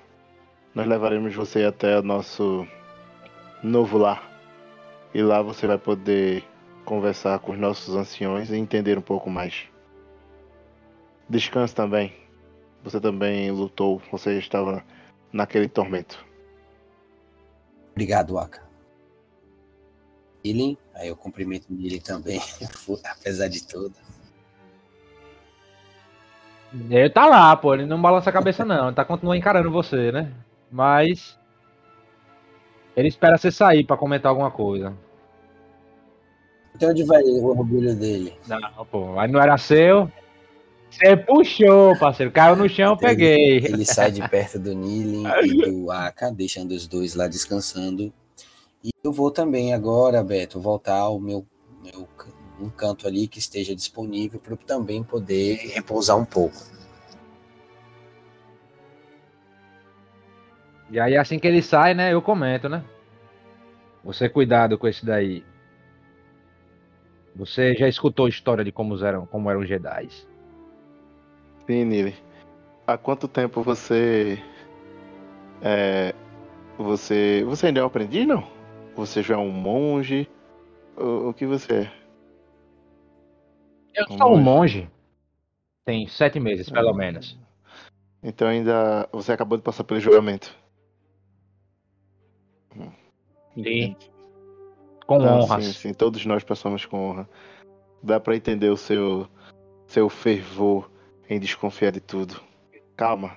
Nós 0.74 0.86
levaremos 0.86 1.34
você 1.34 1.64
até 1.64 1.98
o 1.98 2.02
nosso 2.02 2.66
novo 3.62 3.98
lar. 3.98 4.26
E 5.14 5.22
lá 5.22 5.42
você 5.42 5.66
vai 5.66 5.78
poder 5.78 6.44
conversar 6.88 7.38
com 7.40 7.52
os 7.52 7.58
nossos 7.58 7.94
anciões 7.94 8.48
e 8.48 8.56
entender 8.56 8.96
um 8.96 9.02
pouco 9.02 9.28
mais. 9.28 9.68
Descanse 11.28 11.74
também. 11.74 12.14
Você 12.82 12.98
também 12.98 13.50
lutou, 13.50 14.00
você 14.10 14.38
estava 14.38 14.82
naquele 15.30 15.68
tormento. 15.68 16.24
Obrigado, 17.90 18.38
Aka. 18.38 18.66
Healing, 20.42 20.78
aí 20.94 21.08
eu 21.08 21.16
cumprimento 21.16 21.66
ele 21.70 22.00
também, 22.00 22.40
apesar 23.04 23.48
de 23.48 23.66
tudo. 23.66 23.94
Ele 26.72 27.10
tá 27.10 27.26
lá, 27.26 27.54
pô, 27.54 27.74
ele 27.74 27.84
não 27.84 28.00
balança 28.00 28.30
a 28.30 28.32
cabeça 28.32 28.64
não, 28.64 28.86
ele 28.86 28.96
tá 28.96 29.04
continuando 29.04 29.38
encarando 29.38 29.70
você, 29.70 30.10
né? 30.10 30.32
Mas 30.70 31.38
ele 32.96 33.08
espera 33.08 33.36
você 33.36 33.50
sair 33.50 33.84
pra 33.84 33.96
comentar 33.96 34.30
alguma 34.30 34.50
coisa. 34.50 34.96
Até 36.78 36.86
onde 36.86 37.02
vai 37.02 37.24
o 37.24 37.46
orgulho 37.46 37.92
dele? 37.96 38.32
Não, 38.46 38.86
pô, 38.86 39.18
aí 39.18 39.28
não 39.28 39.42
era 39.42 39.58
seu. 39.58 40.08
Você 40.88 41.16
puxou, 41.16 41.98
parceiro. 41.98 42.30
Caiu 42.30 42.54
no 42.54 42.68
chão, 42.68 42.92
eu 42.92 42.96
peguei. 42.96 43.56
Ele, 43.56 43.84
sai 43.84 44.12
de 44.12 44.26
perto 44.28 44.60
do 44.60 44.72
Nilin 44.72 45.24
e 45.42 45.70
do 45.72 45.90
Aka, 45.90 46.30
deixando 46.30 46.70
os 46.70 46.86
dois 46.86 47.16
lá 47.16 47.26
descansando. 47.26 48.12
E 48.84 48.90
eu 49.02 49.12
vou 49.12 49.32
também 49.32 49.74
agora, 49.74 50.22
Beto, 50.22 50.60
voltar 50.60 50.98
ao 50.98 51.18
meu, 51.18 51.44
meu 51.82 52.06
um 52.60 52.70
canto 52.70 53.08
ali 53.08 53.26
que 53.26 53.40
esteja 53.40 53.74
disponível 53.74 54.38
para 54.38 54.56
também 54.56 55.02
poder 55.02 55.56
repousar 55.74 56.16
um 56.16 56.24
pouco. 56.24 56.56
E 60.92 61.00
aí, 61.00 61.16
assim 61.16 61.40
que 61.40 61.48
ele 61.48 61.60
sai, 61.60 61.92
né, 61.92 62.14
eu 62.14 62.22
comento, 62.22 62.68
né? 62.68 62.84
Você 64.04 64.28
cuidado 64.28 64.78
com 64.78 64.86
esse 64.86 65.04
daí. 65.04 65.44
Você 67.38 67.72
já 67.76 67.88
escutou 67.88 68.26
a 68.26 68.28
história 68.28 68.64
de 68.64 68.72
como 68.72 69.02
eram, 69.04 69.24
como 69.24 69.48
eram 69.48 69.64
Jedi? 69.64 70.08
Sim, 71.66 71.84
Nili. 71.84 72.16
Há 72.84 72.98
quanto 72.98 73.28
tempo 73.28 73.62
você. 73.62 74.42
É. 75.62 76.12
Você. 76.76 77.44
Você 77.44 77.68
ainda 77.68 77.78
é 77.78 77.82
um 77.84 77.86
aprendiz, 77.86 78.26
não? 78.26 78.44
Você 78.96 79.22
já 79.22 79.34
é 79.34 79.38
um 79.38 79.50
monge? 79.50 80.28
O, 80.96 81.28
o 81.28 81.34
que 81.34 81.46
você 81.46 81.82
é? 81.82 81.92
Eu 83.94 84.06
um 84.10 84.18
sou 84.18 84.34
um 84.34 84.40
monge. 84.40 84.90
Tem 85.84 86.08
sete 86.08 86.40
meses, 86.40 86.68
pelo 86.68 86.90
Ah. 86.90 86.94
menos. 86.94 87.38
Então 88.20 88.48
ainda. 88.48 89.08
Você 89.12 89.30
acabou 89.30 89.56
de 89.56 89.62
passar 89.62 89.84
pelo 89.84 90.00
julgamento. 90.00 90.52
Sim. 93.54 93.96
Com 95.08 95.18
Não, 95.18 95.40
honras. 95.40 95.64
Sim, 95.64 95.72
sim, 95.72 95.94
todos 95.94 96.24
nós 96.26 96.44
passamos 96.44 96.84
com 96.84 97.08
honra. 97.08 97.28
Dá 98.02 98.20
pra 98.20 98.36
entender 98.36 98.68
o 98.68 98.76
seu, 98.76 99.26
seu 99.86 100.06
fervor 100.10 100.90
em 101.30 101.40
desconfiar 101.40 101.90
de 101.90 101.98
tudo. 101.98 102.38
Calma. 102.94 103.34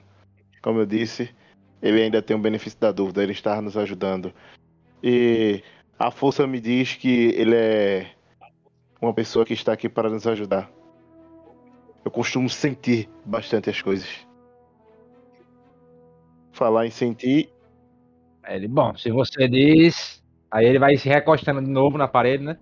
Como 0.62 0.80
eu 0.80 0.86
disse, 0.86 1.34
ele 1.82 2.02
ainda 2.02 2.22
tem 2.22 2.36
o 2.36 2.40
benefício 2.40 2.78
da 2.78 2.92
dúvida, 2.92 3.24
ele 3.24 3.32
está 3.32 3.62
nos 3.62 3.78
ajudando. 3.78 4.34
E 5.02 5.64
a 5.98 6.12
força 6.12 6.46
me 6.46 6.60
diz 6.60 6.96
que 6.96 7.30
ele 7.38 7.56
é 7.56 8.12
uma 9.02 9.14
pessoa 9.14 9.46
que 9.46 9.54
está 9.54 9.72
aqui 9.72 9.88
para 9.88 10.10
nos 10.10 10.28
ajudar. 10.28 10.70
Eu 12.04 12.12
costumo 12.12 12.50
sentir 12.50 13.10
bastante 13.24 13.70
as 13.70 13.82
coisas. 13.82 14.28
Falar 16.52 16.86
em 16.86 16.92
sentir, 16.92 17.50
Ele, 18.46 18.68
bom, 18.68 18.94
se 18.98 19.10
você 19.10 19.48
diz. 19.48 20.21
Aí 20.52 20.66
ele 20.66 20.78
vai 20.78 20.98
se 20.98 21.08
recostando 21.08 21.62
de 21.62 21.70
novo 21.70 21.98
na 21.98 22.08
parede, 22.08 22.44
né? 22.44 22.58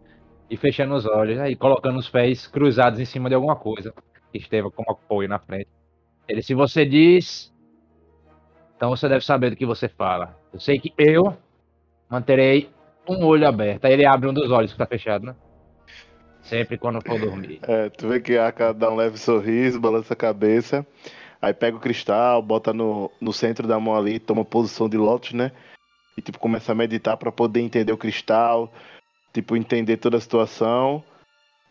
E 0.50 0.56
fechando 0.56 0.93
os 0.95 1.06
olhos, 1.06 1.40
aí 1.40 1.56
colocando 1.56 1.98
os 1.98 2.09
pés 2.09 2.48
cruzados 2.48 3.00
em 3.00 3.06
cima 3.06 3.30
de 3.30 3.35
alguma 3.35 3.56
coisa 3.56 3.93
que 4.32 4.38
esteve 4.38 4.69
como 4.72 4.92
apoio 4.92 5.27
na 5.27 5.40
frente. 5.40 5.68
Ele, 6.27 6.42
se 6.43 6.53
você 6.53 6.85
diz. 6.85 7.51
Então 8.76 8.90
você 8.92 9.09
deve 9.09 9.26
saber 9.26 9.50
do 9.50 9.56
que 9.56 9.66
você 9.66 9.90
fala. 9.90 10.38
Eu 10.53 10.59
sei 10.59 10.80
que 10.80 10.93
eu 10.98 11.35
manterei 12.09 12.69
um 13.08 13.26
olho 13.26 13.48
aberto. 13.48 13.85
Aí 13.85 13.93
ele 13.93 14.06
abre 14.06 14.30
um 14.30 14.34
dos 14.34 14.51
olhos 14.51 14.72
que 14.72 14.77
tá 14.77 14.85
fechado, 14.85 15.26
né? 15.26 15.35
Sempre 16.42 16.77
quando 16.77 17.01
for 17.06 17.19
dormir. 17.19 17.59
É, 17.68 17.90
tu 17.90 18.08
vê 18.08 18.19
que 18.22 18.38
a 18.38 18.48
Aka 18.48 18.72
dá 18.72 18.90
um 18.90 18.95
leve 18.95 19.18
sorriso, 19.18 19.80
balança 19.80 20.14
a 20.14 20.18
cabeça, 20.18 20.85
aí 21.42 21.53
pega 21.53 21.76
o 21.77 21.80
cristal, 21.80 22.42
bota 22.42 22.74
no, 22.74 23.11
no 23.19 23.34
centro 23.34 23.68
da 23.68 23.80
mão 23.80 23.95
ali, 23.95 24.19
toma 24.19 24.45
posição 24.45 24.88
de 24.88 24.98
lótus, 24.98 25.34
né? 25.34 25.51
E 26.20 26.22
tipo, 26.22 26.38
começa 26.38 26.74
a 26.74 26.76
meditar 26.76 27.16
pra 27.16 27.32
poder 27.32 27.62
entender 27.62 27.94
o 27.94 27.98
cristal, 27.98 28.70
tipo, 29.34 29.56
entender 29.56 29.96
toda 29.96 30.18
a 30.18 30.20
situação. 30.20 31.02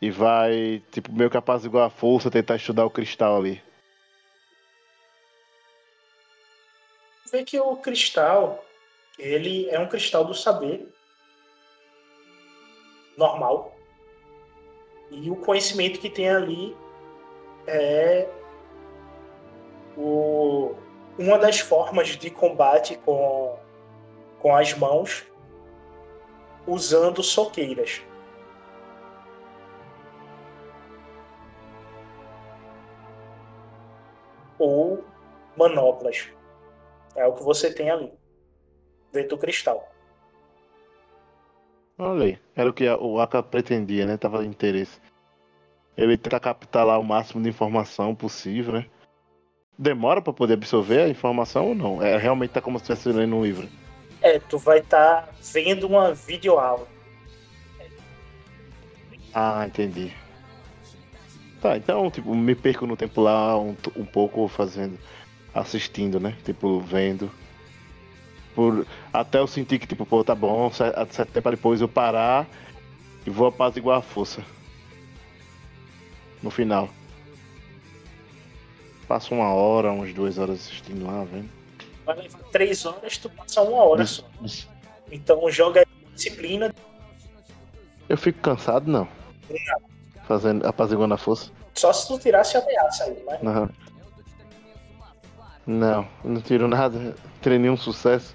E 0.01 0.11
vai, 0.11 0.83
tipo, 0.91 1.13
meio 1.13 1.29
capaz 1.29 1.67
igual 1.67 1.85
a 1.85 1.91
força, 1.91 2.31
tentar 2.31 2.57
estudar 2.57 2.87
o 2.87 2.91
cristal 2.91 3.37
ali. 3.37 3.61
vê 7.31 7.45
que 7.45 7.61
o 7.61 7.77
cristal, 7.77 8.65
ele 9.19 9.69
é 9.69 9.79
um 9.79 9.87
cristal 9.87 10.25
do 10.25 10.33
saber 10.33 10.89
normal. 13.19 13.77
E 15.11 15.31
o 15.31 15.37
conhecimento 15.37 16.01
que 16.01 16.09
tem 16.09 16.31
ali 16.31 16.75
é 17.67 18.27
o, 19.95 20.75
uma 21.19 21.39
das 21.39 21.61
formas 21.61 22.17
de 22.17 22.31
combate 22.31 22.97
com, 23.05 23.59
com 24.41 24.55
as 24.55 24.75
mãos 24.75 25.27
usando 26.67 27.23
soqueiras. 27.23 28.03
Ou 34.59 35.05
manoplas. 35.57 36.29
É 37.17 37.27
o 37.27 37.33
que 37.33 37.43
você 37.43 37.73
tem 37.73 37.91
ali. 37.91 38.13
Dentro 39.13 39.31
do 39.31 39.39
cristal. 39.39 39.89
Olha 41.99 42.25
aí, 42.25 42.39
era 42.55 42.71
o 42.71 42.73
que 42.73 42.89
o 42.89 43.19
Aka 43.21 43.43
pretendia, 43.43 44.07
né? 44.07 44.17
Tava 44.17 44.43
de 44.43 44.49
interesse. 44.49 45.01
Ele 45.97 46.17
tenta 46.17 46.39
captar 46.39 46.87
lá 46.87 46.97
o 46.97 47.03
máximo 47.03 47.43
de 47.43 47.49
informação 47.49 48.15
possível, 48.15 48.75
né? 48.75 48.87
Demora 49.77 50.23
pra 50.23 50.33
poder 50.33 50.55
absorver 50.55 51.03
a 51.03 51.09
informação 51.09 51.69
ou 51.69 51.75
não? 51.75 52.03
É 52.03 52.17
realmente 52.17 52.51
tá 52.51 52.61
como 52.61 52.79
se 52.79 52.85
estivesse 52.93 53.17
lendo 53.17 53.35
um 53.35 53.43
livro. 53.43 53.69
É, 54.21 54.39
tu 54.39 54.59
vai 54.59 54.79
estar 54.81 55.29
vendo 55.53 55.87
uma 55.87 56.13
videoaula. 56.13 56.89
Ah, 59.33 59.65
entendi. 59.67 60.13
Tá, 61.61 61.77
então, 61.77 62.11
tipo, 62.11 62.35
me 62.35 62.55
perco 62.55 62.87
no 62.87 62.97
tempo 62.97 63.21
lá 63.21 63.59
um, 63.59 63.77
um 63.97 64.05
pouco 64.05 64.47
fazendo, 64.49 64.99
assistindo, 65.55 66.19
né? 66.21 66.37
Tipo, 66.45 66.81
vendo. 66.81 67.31
Por, 68.55 68.87
até 69.13 69.39
eu 69.39 69.47
sentir 69.47 69.79
que, 69.79 69.87
tipo, 69.87 70.05
pô, 70.07 70.25
tá 70.25 70.35
bom, 70.35 70.71
cer- 70.71 70.97
a 70.99 71.07
certo 71.07 71.31
tempo 71.33 71.51
depois 71.51 71.81
eu 71.81 71.89
parar 71.89 72.49
e 73.27 73.31
vou 73.31 73.47
apaziguar 73.49 73.99
a 73.99 74.03
força. 74.03 74.45
No 76.43 76.51
final. 76.51 76.89
Passo 79.07 79.35
uma 79.35 79.53
hora, 79.53 79.91
umas 79.93 80.13
duas 80.13 80.39
horas 80.39 80.61
assistindo 80.61 81.07
lá, 81.07 81.25
vendo. 81.25 81.58
Vai 82.09 82.17
levar 82.17 82.39
três 82.51 82.87
horas, 82.87 83.19
tu 83.19 83.29
passa 83.29 83.61
uma 83.61 83.85
hora 83.85 84.07
só. 84.07 84.25
Então 85.13 85.51
joga 85.51 85.85
disciplina. 86.15 86.75
Eu 88.09 88.17
fico 88.17 88.41
cansado, 88.41 88.91
não. 88.91 89.07
Fazendo, 90.27 90.67
apaziguando 90.67 91.13
a 91.13 91.19
força. 91.19 91.51
Só 91.75 91.93
se 91.93 92.09
tu 92.09 92.19
tirasse 92.19 92.57
a 92.57 92.61
ameaça 92.61 93.05
aí, 93.05 93.23
né? 93.27 93.39
Não. 93.43 93.71
Não, 95.67 96.09
não 96.25 96.41
tiro 96.41 96.67
nada. 96.67 97.15
Tirei 97.43 97.59
nenhum 97.59 97.77
sucesso. 97.77 98.35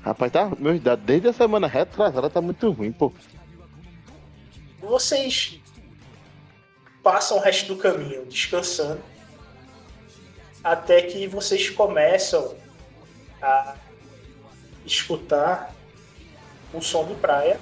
Rapaz, 0.00 0.30
tá. 0.30 0.52
Meu 0.56 0.76
idade 0.76 1.02
desde 1.02 1.26
a 1.26 1.32
semana 1.32 1.66
retrasada 1.66 2.30
tá 2.30 2.40
muito 2.40 2.70
ruim, 2.70 2.92
pô. 2.92 3.12
Vocês 4.78 5.60
passam 7.02 7.38
o 7.38 7.40
resto 7.40 7.74
do 7.74 7.76
caminho 7.76 8.24
descansando. 8.26 9.02
Até 10.62 11.02
que 11.02 11.26
vocês 11.26 11.68
começam 11.70 12.62
a 13.44 13.76
escutar 14.86 15.70
o 16.72 16.80
som 16.80 17.04
de 17.06 17.14
praia. 17.14 17.60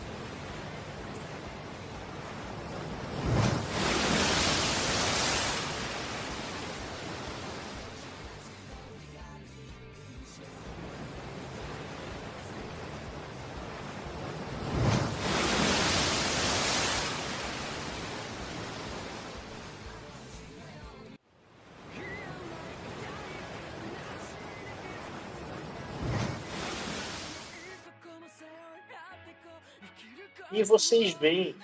Vocês 30.64 31.14
veem 31.14 31.54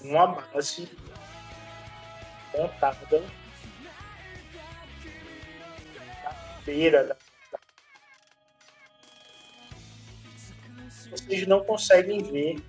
uma 0.00 0.26
base 0.26 0.88
montada 2.56 3.22
na 6.24 6.32
beira 6.64 7.04
da. 7.04 7.16
Vocês 11.10 11.46
não 11.46 11.64
conseguem 11.64 12.22
ver 12.22 12.62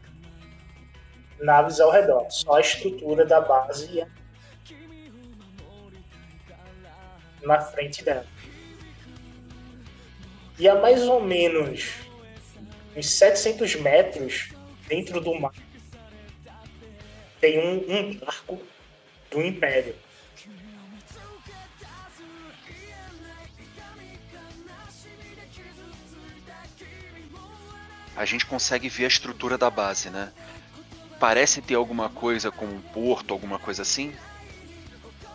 naves 1.40 1.80
ao 1.80 1.92
redor, 1.92 2.30
só 2.30 2.56
a 2.56 2.62
estrutura 2.62 3.26
da 3.26 3.42
base 3.42 4.06
na 7.44 7.60
frente 7.60 8.04
dela. 8.04 8.26
E 10.58 10.68
a 10.68 10.76
mais 10.76 11.04
ou 11.04 11.22
menos 11.22 11.96
uns 12.96 13.10
700 13.10 13.76
metros 13.76 14.50
dentro 14.88 15.20
do 15.22 15.34
mar 15.40 15.54
tem 17.42 17.60
um, 17.60 17.92
um 17.92 18.14
barco 18.20 18.62
do 19.32 19.42
Império. 19.42 19.96
A 28.16 28.26
gente 28.26 28.46
consegue 28.46 28.88
ver 28.88 29.06
a 29.06 29.08
estrutura 29.08 29.58
da 29.58 29.70
base, 29.70 30.12
né? 30.12 30.32
Parece 31.20 31.62
ter 31.62 31.74
alguma 31.74 32.10
coisa 32.10 32.52
como 32.52 32.76
um 32.76 32.82
porto, 32.82 33.34
alguma 33.34 33.58
coisa 33.58 33.82
assim? 33.82 34.14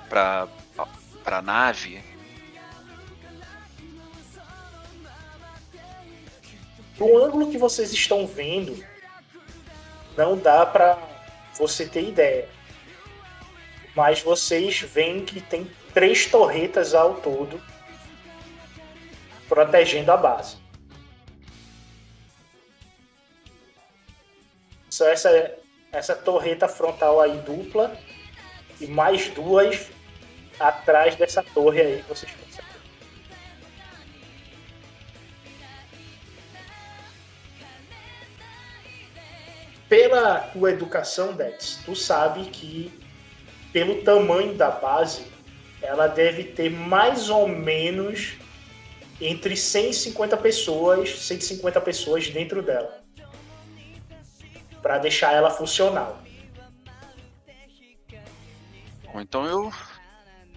Pra, 0.08 0.46
pra 1.24 1.42
nave. 1.42 2.02
Do 6.96 7.24
ângulo 7.24 7.50
que 7.50 7.58
vocês 7.58 7.92
estão 7.92 8.26
vendo, 8.26 8.82
não 10.16 10.38
dá 10.38 10.64
pra 10.64 11.15
você 11.58 11.86
ter 11.86 12.08
ideia. 12.08 12.48
Mas 13.94 14.20
vocês 14.20 14.80
veem 14.80 15.24
que 15.24 15.40
tem 15.40 15.70
três 15.94 16.26
torretas 16.26 16.94
ao 16.94 17.14
todo 17.14 17.60
protegendo 19.48 20.12
a 20.12 20.16
base. 20.16 20.56
Só 24.90 25.08
essa, 25.08 25.54
essa 25.92 26.14
torreta 26.14 26.68
frontal 26.68 27.20
aí 27.20 27.38
dupla 27.38 27.96
e 28.80 28.86
mais 28.86 29.28
duas 29.28 29.90
atrás 30.58 31.16
dessa 31.16 31.42
torre 31.42 31.80
aí 31.80 32.02
que 32.02 32.08
vocês 32.08 32.32
conseguem. 32.32 32.75
Pela 39.96 40.40
tua 40.40 40.72
educação, 40.72 41.32
Dex, 41.32 41.80
tu 41.82 41.96
sabe 41.96 42.44
que 42.50 42.92
pelo 43.72 44.02
tamanho 44.02 44.52
da 44.52 44.70
base, 44.70 45.24
ela 45.80 46.06
deve 46.06 46.44
ter 46.44 46.68
mais 46.68 47.30
ou 47.30 47.48
menos 47.48 48.34
entre 49.18 49.56
150 49.56 50.36
pessoas, 50.36 51.18
150 51.20 51.80
pessoas 51.80 52.28
dentro 52.28 52.60
dela. 52.60 53.02
Para 54.82 54.98
deixar 54.98 55.32
ela 55.32 55.48
funcional. 55.48 56.20
Então 59.14 59.46
eu. 59.46 59.72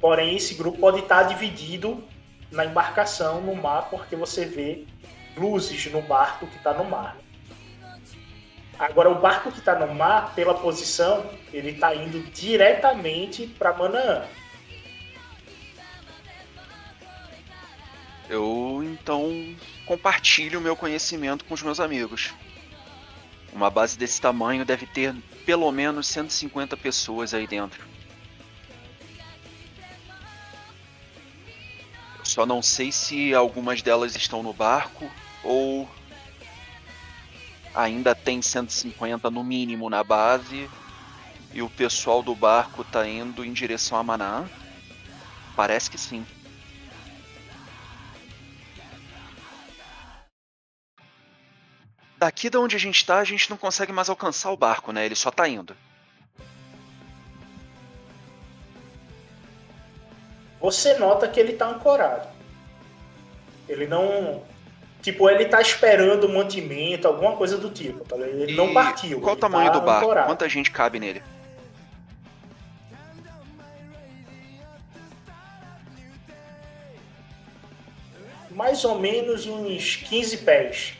Porém, 0.01 0.35
esse 0.35 0.53
grupo 0.53 0.79
pode 0.79 0.99
estar 0.99 1.23
dividido 1.23 2.03
na 2.51 2.65
embarcação, 2.65 3.39
no 3.39 3.55
mar, 3.55 3.89
porque 3.89 4.17
você 4.17 4.43
vê 4.43 4.85
luzes 5.37 5.89
no 5.89 6.01
barco 6.01 6.45
que 6.45 6.57
está 6.57 6.73
no 6.73 6.83
mar. 6.83 7.15
Agora, 8.79 9.09
o 9.09 9.15
barco 9.15 9.51
que 9.51 9.59
está 9.59 9.77
no 9.77 9.93
mar, 9.93 10.33
pela 10.33 10.53
posição, 10.53 11.29
ele 11.51 11.71
está 11.71 11.93
indo 11.93 12.21
diretamente 12.31 13.45
para 13.45 13.73
Manaã. 13.73 14.25
Eu 18.29 18.81
então 18.81 19.53
compartilho 19.85 20.61
meu 20.61 20.77
conhecimento 20.77 21.43
com 21.43 21.53
os 21.53 21.61
meus 21.61 21.81
amigos. 21.81 22.33
Uma 23.51 23.69
base 23.69 23.97
desse 23.97 24.21
tamanho 24.21 24.63
deve 24.63 24.85
ter 24.85 25.13
pelo 25.45 25.69
menos 25.73 26.07
150 26.07 26.77
pessoas 26.77 27.33
aí 27.33 27.47
dentro. 27.47 27.85
Eu 32.19 32.25
só 32.25 32.45
não 32.45 32.61
sei 32.61 32.93
se 32.93 33.33
algumas 33.33 33.81
delas 33.81 34.15
estão 34.15 34.41
no 34.41 34.53
barco 34.53 35.11
ou 35.43 35.89
ainda 37.79 38.13
tem 38.13 38.41
150 38.41 39.29
no 39.29 39.43
mínimo 39.43 39.89
na 39.89 40.03
base 40.03 40.69
e 41.53 41.61
o 41.61 41.69
pessoal 41.69 42.21
do 42.21 42.35
barco 42.35 42.83
tá 42.83 43.07
indo 43.07 43.43
em 43.43 43.53
direção 43.53 43.97
a 43.97 44.03
Manaã. 44.03 44.45
Parece 45.55 45.89
que 45.89 45.97
sim. 45.97 46.25
Daqui 52.17 52.49
da 52.49 52.59
onde 52.59 52.75
a 52.75 52.79
gente 52.79 53.05
tá, 53.05 53.19
a 53.19 53.23
gente 53.23 53.49
não 53.49 53.55
consegue 53.55 53.93
mais 53.93 54.09
alcançar 54.09 54.51
o 54.51 54.57
barco, 54.57 54.91
né? 54.91 55.05
Ele 55.05 55.15
só 55.15 55.31
tá 55.31 55.47
indo. 55.47 55.75
Você 60.59 60.97
nota 60.97 61.29
que 61.29 61.39
ele 61.39 61.53
tá 61.53 61.69
ancorado. 61.69 62.27
Ele 63.69 63.87
não. 63.87 64.43
Tipo, 65.01 65.29
ele 65.29 65.45
tá 65.45 65.61
esperando 65.61 66.27
mantimento, 66.27 67.07
alguma 67.07 67.35
coisa 67.35 67.57
do 67.57 67.69
tipo. 67.69 68.03
tá? 68.03 68.17
Ele 68.17 68.55
não 68.55 68.69
E 68.71 68.73
partiu. 68.73 69.21
Qual 69.21 69.35
o 69.35 69.39
tamanho 69.39 69.71
tá 69.71 69.79
do 69.79 69.85
barco? 69.85 70.05
ancorado. 70.05 70.27
Quanta 70.27 70.49
gente 70.49 70.69
cabe 70.71 70.99
nele? 70.99 71.21
Mais 78.51 78.83
ou 78.83 78.99
menos 78.99 79.45
uns 79.45 79.95
15 79.97 80.37
pés. 80.39 80.93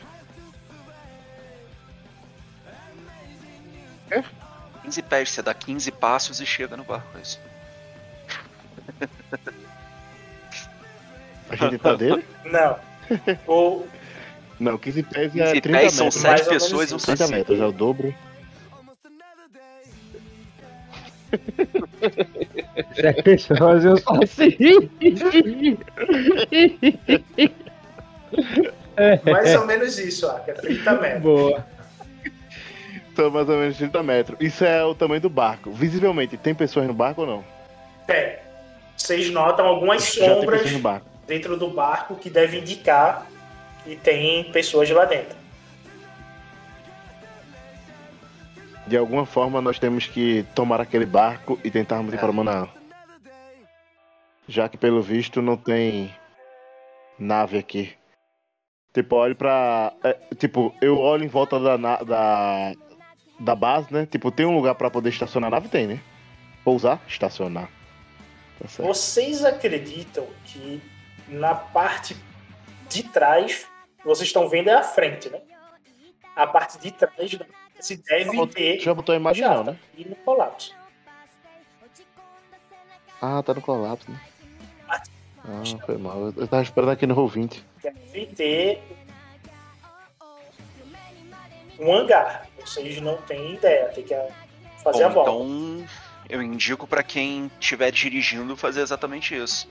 15 4.82 5.02
pés, 5.02 5.30
você 5.30 5.42
dá 5.42 5.52
15 5.54 5.90
passos 5.92 6.40
e 6.40 6.46
chega 6.46 6.76
no 6.76 6.84
barco. 6.84 7.06
É 7.18 7.20
isso. 7.20 7.40
A 11.50 11.56
gente 11.56 11.78
tá 11.78 11.94
dele? 11.96 12.24
Não. 12.44 12.78
Ou 13.46 13.86
Não, 14.58 14.76
15 14.78 15.02
pés 15.04 15.32
15 15.32 15.40
é 15.56 15.60
30 15.60 15.78
pés 15.78 15.92
são 15.92 16.06
metros. 16.06 16.22
sete 16.22 16.30
Mais 16.30 16.46
ou 16.46 16.52
menos 16.52 16.62
pessoas 16.64 16.90
e 16.90 16.94
um 16.94 16.96
isso. 16.96 17.06
30 17.06 17.16
saci. 17.18 17.32
metros, 17.32 17.60
é 17.60 17.64
o 17.66 17.72
dobro. 17.72 18.14
Sete 22.94 23.22
pessoas 23.22 23.84
eu 23.84 23.96
sou 23.98 24.20
assim. 24.22 24.56
mais 29.24 29.54
ou 29.56 29.66
menos 29.66 29.98
isso, 29.98 30.26
ó, 30.26 30.38
que 30.40 30.50
é 30.50 30.54
30 30.54 30.92
metros. 31.00 31.22
Boa. 31.22 31.66
São 33.16 33.30
mais 33.30 33.48
ou 33.48 33.56
menos 33.56 33.76
30 33.76 34.02
metros. 34.02 34.38
Isso 34.40 34.64
é 34.64 34.84
o 34.84 34.94
tamanho 34.94 35.20
do 35.20 35.30
barco. 35.30 35.70
Visivelmente, 35.72 36.36
tem 36.36 36.54
pessoas 36.54 36.86
no 36.86 36.94
barco 36.94 37.22
ou 37.22 37.26
não? 37.26 37.44
É. 38.08 38.38
Vocês 38.96 39.30
notam 39.30 39.66
algumas 39.66 40.14
Já 40.14 40.20
tem 40.24 40.28
sombras 40.34 40.58
pessoas 40.62 40.72
no 40.76 40.78
barco. 40.80 41.06
Dentro 41.30 41.56
do 41.56 41.68
barco 41.70 42.16
que 42.16 42.28
devem 42.28 42.60
indicar 42.60 43.24
que 43.84 43.94
tem 43.94 44.50
pessoas 44.50 44.90
lá 44.90 45.04
dentro. 45.04 45.38
De 48.88 48.96
alguma 48.96 49.24
forma, 49.24 49.60
nós 49.62 49.78
temos 49.78 50.06
que 50.08 50.44
tomar 50.56 50.80
aquele 50.80 51.06
barco 51.06 51.56
e 51.62 51.70
tentarmos 51.70 52.12
ir 52.12 52.16
É. 52.16 52.18
para 52.20 52.32
Manaus. 52.32 52.68
Já 54.48 54.68
que, 54.68 54.76
pelo 54.76 55.00
visto, 55.00 55.40
não 55.40 55.56
tem 55.56 56.12
nave 57.16 57.56
aqui. 57.58 57.92
Tipo, 58.92 59.14
olho 59.14 59.36
pra. 59.36 59.92
é, 60.02 60.14
tipo, 60.34 60.74
eu 60.82 60.98
olho 60.98 61.24
em 61.24 61.28
volta 61.28 61.60
da, 61.60 61.78
na- 61.78 62.02
da, 62.02 62.72
da 63.38 63.54
base, 63.54 63.86
né? 63.94 64.04
Tipo, 64.10 64.32
tem 64.32 64.44
um 64.44 64.56
lugar 64.56 64.74
pra 64.74 64.90
poder 64.90 65.10
estacionar 65.10 65.46
a 65.46 65.50
nave? 65.52 65.68
Tem, 65.68 65.86
né? 65.86 66.00
Pousar, 66.64 67.00
estacionar. 67.06 67.68
Tá. 68.58 68.82
Vocês 68.82 69.44
acreditam 69.44 70.26
que 70.44 70.82
na 71.30 71.54
parte 71.54 72.16
de 72.88 73.02
trás 73.04 73.66
vocês 74.04 74.28
estão 74.28 74.48
vendo 74.48 74.68
é 74.70 74.74
a 74.74 74.82
frente, 74.82 75.28
né? 75.28 75.40
A 76.34 76.46
parte 76.46 76.78
de 76.78 76.90
trás 76.90 77.38
se 77.80 77.96
deve 77.96 78.36
Já 78.36 78.46
ter 78.46 78.78
Já 78.80 78.94
botou 78.94 79.12
a 79.12 79.16
imagem 79.16 79.44
não, 79.46 79.64
né? 79.64 79.78
e 79.96 80.04
no 80.04 80.14
colapso. 80.16 80.74
Ah, 83.22 83.42
tá 83.42 83.52
no 83.54 83.60
colapso, 83.60 84.10
né? 84.10 84.20
Ah, 84.88 85.02
foi 85.86 85.96
mal. 85.96 86.32
Eu- 86.36 86.48
tava 86.48 86.62
esperando 86.62 86.90
aqui 86.90 87.06
no 87.06 87.14
Roll20. 87.14 87.62
Deve 87.82 88.26
ter 88.26 88.82
um 91.78 91.92
hangar. 91.94 92.46
Vocês 92.60 93.00
não 93.00 93.16
têm 93.22 93.54
ideia, 93.54 93.88
tem 93.88 94.04
que 94.04 94.14
fazer 94.82 95.00
Bom, 95.00 95.06
a 95.06 95.08
volta. 95.08 95.30
então 95.30 95.86
eu 96.28 96.42
indico 96.42 96.86
pra 96.86 97.02
quem 97.02 97.50
estiver 97.58 97.90
dirigindo 97.90 98.56
fazer 98.56 98.82
exatamente 98.82 99.34
isso. 99.34 99.68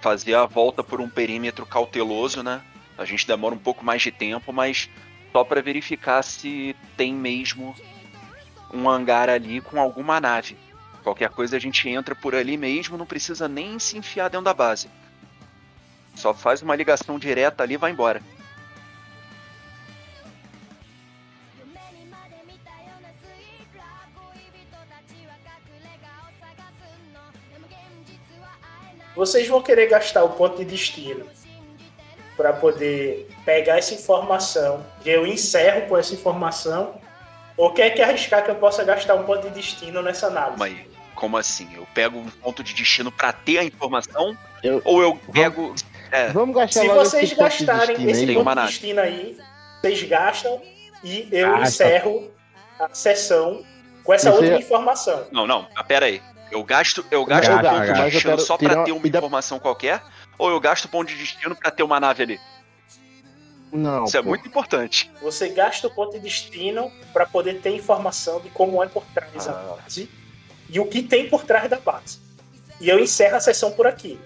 Fazer 0.00 0.34
a 0.34 0.46
volta 0.46 0.82
por 0.82 1.00
um 1.00 1.08
perímetro 1.08 1.66
cauteloso, 1.66 2.42
né? 2.42 2.62
A 2.96 3.04
gente 3.04 3.26
demora 3.26 3.54
um 3.54 3.58
pouco 3.58 3.84
mais 3.84 4.02
de 4.02 4.10
tempo, 4.10 4.52
mas 4.52 4.88
só 5.32 5.44
pra 5.44 5.60
verificar 5.60 6.22
se 6.22 6.74
tem 6.96 7.14
mesmo 7.14 7.74
um 8.72 8.88
hangar 8.88 9.28
ali 9.28 9.60
com 9.60 9.80
alguma 9.80 10.20
nave. 10.20 10.56
Qualquer 11.02 11.30
coisa 11.30 11.56
a 11.56 11.60
gente 11.60 11.88
entra 11.88 12.14
por 12.14 12.34
ali 12.34 12.56
mesmo, 12.56 12.96
não 12.96 13.06
precisa 13.06 13.48
nem 13.48 13.78
se 13.78 13.96
enfiar 13.96 14.28
dentro 14.28 14.44
da 14.44 14.54
base. 14.54 14.88
Só 16.14 16.34
faz 16.34 16.60
uma 16.60 16.76
ligação 16.76 17.18
direta 17.18 17.62
ali 17.62 17.74
e 17.74 17.78
vai 17.78 17.90
embora. 17.90 18.22
Vocês 29.20 29.46
vão 29.46 29.60
querer 29.60 29.86
gastar 29.86 30.24
o 30.24 30.30
ponto 30.30 30.56
de 30.56 30.64
destino 30.64 31.26
para 32.38 32.54
poder 32.54 33.28
pegar 33.44 33.76
essa 33.76 33.92
informação 33.92 34.82
e 35.04 35.10
eu 35.10 35.26
encerro 35.26 35.82
com 35.90 35.98
essa 35.98 36.14
informação 36.14 36.94
ou 37.54 37.70
quer 37.70 37.90
que 37.90 38.00
arriscar 38.00 38.42
que 38.42 38.50
eu 38.50 38.54
possa 38.54 38.82
gastar 38.82 39.14
um 39.16 39.24
ponto 39.24 39.42
de 39.46 39.50
destino 39.50 40.00
nessa 40.00 40.28
análise? 40.28 40.58
Mas 40.58 40.74
como 41.14 41.36
assim? 41.36 41.68
Eu 41.76 41.86
pego 41.94 42.18
um 42.18 42.30
ponto 42.30 42.64
de 42.64 42.72
destino 42.72 43.12
pra 43.12 43.30
ter 43.30 43.58
a 43.58 43.64
informação? 43.64 44.34
Eu- 44.62 44.80
Ou 44.86 45.02
eu 45.02 45.14
pego. 45.30 45.74
É, 46.10 46.28
Vamos 46.28 46.56
gastar 46.56 46.80
Se 46.80 46.86
logo 46.88 47.00
vocês 47.00 47.24
esse 47.24 47.34
ponto 47.36 47.50
de 47.58 47.64
gastarem 47.66 47.96
destino 47.98 48.30
esse 48.32 48.42
ponto 48.42 48.54
de 48.58 48.66
destino 48.68 49.00
aí, 49.02 49.36
vocês 49.82 50.02
gastam 50.04 50.62
e 51.04 51.28
eu 51.30 51.50
Gasta. 51.58 51.68
encerro 51.84 52.30
a 52.78 52.88
sessão 52.94 53.62
com 54.02 54.14
essa 54.14 54.30
Você- 54.30 54.36
outra 54.38 54.56
informação. 54.58 55.26
Não, 55.30 55.46
não, 55.46 55.66
mas 55.76 55.86
pera 55.86 56.06
aí. 56.06 56.22
Eu 56.50 56.64
gasto, 56.64 57.04
eu 57.10 57.24
gasto 57.24 57.50
um 57.50 57.58
ponto 57.60 57.92
de 57.94 58.10
destino 58.10 58.38
só 58.40 58.56
pra 58.58 58.82
ter 58.84 58.92
uma 58.92 59.06
informação 59.06 59.58
qualquer? 59.58 60.02
Ou 60.38 60.50
eu 60.50 60.58
gasto 60.60 60.88
ponto 60.88 61.08
de 61.08 61.16
destino 61.16 61.54
pra 61.54 61.70
ter 61.70 61.82
uma 61.82 62.00
nave 62.00 62.22
ali? 62.22 62.40
Não, 63.72 64.04
Isso 64.04 64.16
é 64.16 64.22
pô. 64.22 64.30
muito 64.30 64.48
importante. 64.48 65.10
Você 65.22 65.48
gasta 65.50 65.86
o 65.86 65.90
ponto 65.94 66.12
de 66.12 66.18
destino 66.18 66.90
para 67.12 67.24
poder 67.24 67.60
ter 67.60 67.70
informação 67.70 68.40
de 68.40 68.48
como 68.50 68.82
é 68.82 68.88
por 68.88 69.04
trás 69.14 69.46
Ah. 69.46 69.52
da 69.52 69.76
base 69.76 70.10
e 70.68 70.80
o 70.80 70.86
que 70.86 71.02
tem 71.02 71.28
por 71.28 71.44
trás 71.44 71.70
da 71.70 71.78
base. 71.78 72.18
E 72.80 72.88
eu 72.88 72.98
encerro 72.98 73.36
a 73.36 73.40
sessão 73.40 73.70
por 73.70 73.86
aqui. 73.86 74.18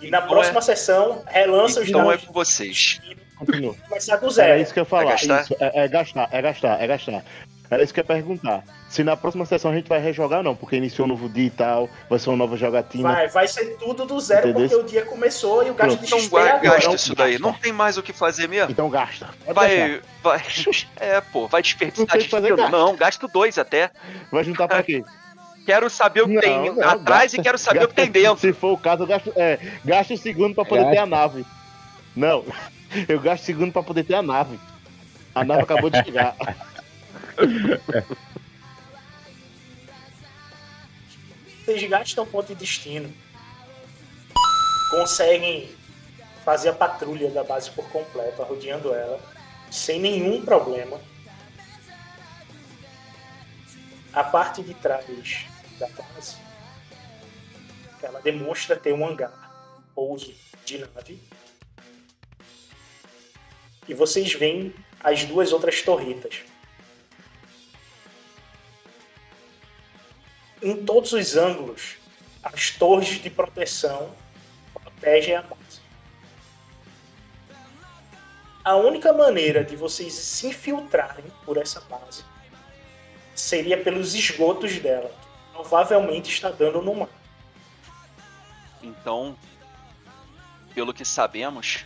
E 0.00 0.10
na 0.10 0.18
Então 0.18 0.28
próxima 0.28 0.58
é- 0.58 0.62
sessão, 0.62 1.24
relança 1.26 1.80
os 1.80 1.88
Então 1.88 2.02
é 2.02 2.04
dados 2.14 2.24
com 2.26 2.32
vocês. 2.32 3.00
Continua. 3.36 3.74
começar 3.88 4.16
do 4.16 4.30
zero. 4.30 4.62
isso 4.62 4.72
que 4.72 4.78
eu 4.78 4.84
ia 4.84 4.88
falar. 4.88 5.04
Vai 5.04 5.12
gastar? 5.14 5.42
Isso, 5.42 5.56
é, 5.58 5.84
é 5.84 5.88
gastar, 5.88 6.28
é 6.30 6.42
gastar, 6.42 6.80
é 6.82 6.86
gastar. 6.86 7.24
Era 7.70 7.82
isso 7.82 7.92
que 7.94 7.98
eu 8.00 8.02
ia 8.02 8.06
perguntar. 8.06 8.62
Se 8.88 9.02
na 9.02 9.16
próxima 9.16 9.44
sessão 9.46 9.70
a 9.70 9.74
gente 9.74 9.88
vai 9.88 9.98
rejogar 9.98 10.38
ou 10.38 10.44
não, 10.44 10.54
porque 10.54 10.76
iniciou 10.76 11.06
um 11.06 11.08
novo 11.10 11.28
dia 11.28 11.46
e 11.46 11.50
tal, 11.50 11.88
vai 12.08 12.18
ser 12.18 12.28
uma 12.30 12.36
nova 12.36 12.56
jogatina. 12.56 13.10
Vai, 13.10 13.28
vai 13.28 13.48
ser 13.48 13.76
tudo 13.78 14.04
do 14.04 14.20
zero, 14.20 14.50
Entendeu? 14.50 14.68
porque 14.68 14.82
o 14.84 14.86
dia 14.86 15.04
começou 15.06 15.66
e 15.66 15.70
o 15.70 15.74
gasto 15.74 15.96
Pronto. 15.96 16.00
de 16.00 16.06
Então 16.06 16.18
XP 16.20 16.26
é 16.26 16.28
gua- 16.30 16.42
agora. 16.50 16.60
gasta 16.62 16.88
Não, 16.88 16.94
isso 16.94 17.14
daí. 17.14 17.32
gasta. 17.32 17.46
Não 17.46 17.52
tem 17.54 17.72
mais 17.72 17.96
o 17.96 18.02
que 18.02 18.12
fazer 18.12 18.48
mesmo. 18.48 18.70
Então 18.70 18.88
gasta. 18.90 19.28
Pode 19.46 19.68
deixar. 19.68 20.00
Vai, 20.22 20.38
vai. 20.38 20.42
É, 21.00 21.20
pô, 21.20 21.48
vai 21.48 21.62
desperdiçar 21.62 22.06
que 22.18 22.28
fazer 22.28 22.54
gasto. 22.54 22.70
Não, 22.70 22.94
gasto 22.94 23.26
dois 23.28 23.58
até. 23.58 23.90
Vai 24.30 24.44
juntar 24.44 24.68
pra 24.68 24.82
quê? 24.82 25.02
Quero 25.66 25.88
saber 25.88 26.20
o 26.22 26.26
que 26.28 26.34
Não, 26.34 26.40
tem 26.42 26.74
não, 26.74 26.82
atrás 26.88 27.32
gasta- 27.32 27.36
e 27.38 27.42
quero 27.42 27.56
saber 27.56 27.84
o 27.84 27.88
que 27.88 27.94
tem 27.94 28.04
gasta- 28.12 28.20
dentro. 28.28 28.38
Se 28.40 28.52
for 28.52 28.72
o 28.74 28.76
caso, 28.76 29.04
eu 29.04 29.06
gasto, 29.06 29.32
é, 29.34 29.58
gasto 29.82 30.12
o 30.12 30.18
segundo 30.18 30.54
pra 30.54 30.62
poder 30.62 30.82
Gasta. 30.82 30.94
ter 30.96 31.00
a 31.02 31.06
nave. 31.06 31.46
Não, 32.14 32.44
eu 33.08 33.18
gasto 33.18 33.42
o 33.44 33.46
segundo 33.46 33.72
pra 33.72 33.82
poder 33.82 34.04
ter 34.04 34.14
a 34.14 34.20
nave. 34.22 34.60
A 35.34 35.42
nave 35.42 35.62
acabou 35.62 35.88
de 35.88 36.04
chegar. 36.04 36.36
Vocês 41.64 41.88
gastam 41.88 42.26
ponto 42.26 42.48
de 42.48 42.54
destino. 42.54 43.12
Conseguem 44.90 45.74
fazer 46.44 46.68
a 46.68 46.74
patrulha 46.74 47.30
da 47.30 47.42
base 47.42 47.70
por 47.70 47.88
completo, 47.88 48.42
arrodeando 48.42 48.92
ela, 48.94 49.18
sem 49.70 49.98
nenhum 49.98 50.44
problema. 50.44 51.00
A 54.12 54.22
parte 54.22 54.62
de 54.62 54.74
trás 54.74 55.46
da 55.78 55.88
base, 55.88 56.36
ela 58.02 58.20
demonstra 58.20 58.76
ter 58.76 58.92
um 58.92 59.04
hangar, 59.04 59.82
pouso 59.94 60.34
de 60.64 60.78
nave. 60.78 61.20
E 63.88 63.94
vocês 63.94 64.32
veem 64.34 64.72
as 65.02 65.24
duas 65.24 65.52
outras 65.52 65.82
torretas. 65.82 66.42
Em 70.64 70.84
todos 70.84 71.12
os 71.12 71.36
ângulos, 71.36 71.96
as 72.42 72.70
torres 72.70 73.20
de 73.20 73.28
proteção 73.28 74.10
protegem 74.72 75.36
a 75.36 75.42
base. 75.42 75.82
A 78.64 78.74
única 78.76 79.12
maneira 79.12 79.62
de 79.62 79.76
vocês 79.76 80.14
se 80.14 80.46
infiltrarem 80.46 81.26
por 81.44 81.58
essa 81.58 81.80
base 81.82 82.24
seria 83.34 83.76
pelos 83.76 84.14
esgotos 84.14 84.78
dela, 84.78 85.08
que 85.08 85.52
provavelmente 85.52 86.30
está 86.30 86.50
dando 86.50 86.80
no 86.80 86.94
mar. 86.94 87.08
Então, 88.82 89.36
pelo 90.74 90.94
que 90.94 91.04
sabemos, 91.04 91.84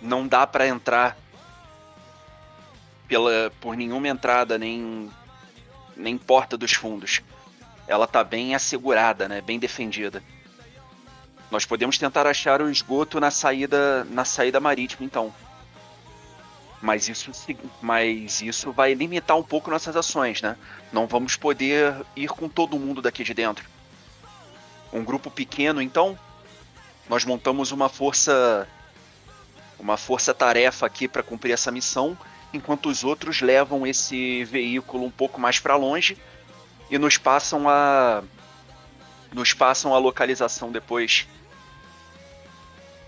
não 0.00 0.26
dá 0.26 0.46
pra 0.46 0.66
entrar 0.66 1.18
pela 3.06 3.50
por 3.60 3.76
nenhuma 3.76 4.08
entrada 4.08 4.56
nem 4.56 5.10
nem 5.98 6.16
porta 6.16 6.56
dos 6.56 6.72
fundos. 6.72 7.20
Ela 7.86 8.06
tá 8.06 8.22
bem 8.22 8.54
assegurada, 8.54 9.28
né? 9.28 9.40
Bem 9.40 9.58
defendida. 9.58 10.22
Nós 11.50 11.64
podemos 11.64 11.98
tentar 11.98 12.26
achar 12.26 12.62
o 12.62 12.70
esgoto 12.70 13.18
na 13.18 13.30
saída 13.30 14.04
na 14.04 14.24
saída 14.24 14.60
marítima, 14.60 15.04
então. 15.04 15.34
Mas 16.80 17.08
isso, 17.08 17.32
mas 17.82 18.40
isso 18.40 18.70
vai 18.70 18.94
limitar 18.94 19.36
um 19.36 19.42
pouco 19.42 19.70
nossas 19.70 19.96
ações, 19.96 20.40
né? 20.40 20.56
Não 20.92 21.06
vamos 21.06 21.34
poder 21.34 21.94
ir 22.14 22.28
com 22.28 22.48
todo 22.48 22.78
mundo 22.78 23.02
daqui 23.02 23.24
de 23.24 23.34
dentro. 23.34 23.64
Um 24.92 25.02
grupo 25.02 25.30
pequeno, 25.30 25.82
então, 25.82 26.18
nós 27.08 27.24
montamos 27.24 27.72
uma 27.72 27.88
força 27.88 28.68
uma 29.78 29.96
força-tarefa 29.96 30.86
aqui 30.86 31.06
para 31.06 31.22
cumprir 31.22 31.52
essa 31.52 31.70
missão, 31.70 32.18
enquanto 32.52 32.88
os 32.88 33.04
outros 33.04 33.40
levam 33.40 33.86
esse 33.86 34.44
veículo 34.44 35.04
um 35.04 35.10
pouco 35.10 35.40
mais 35.40 35.58
para 35.58 35.76
longe 35.76 36.16
e 36.90 36.98
nos 36.98 37.18
passam 37.18 37.68
a 37.68 38.22
nos 39.32 39.52
passam 39.52 39.94
a 39.94 39.98
localização 39.98 40.72
depois. 40.72 41.26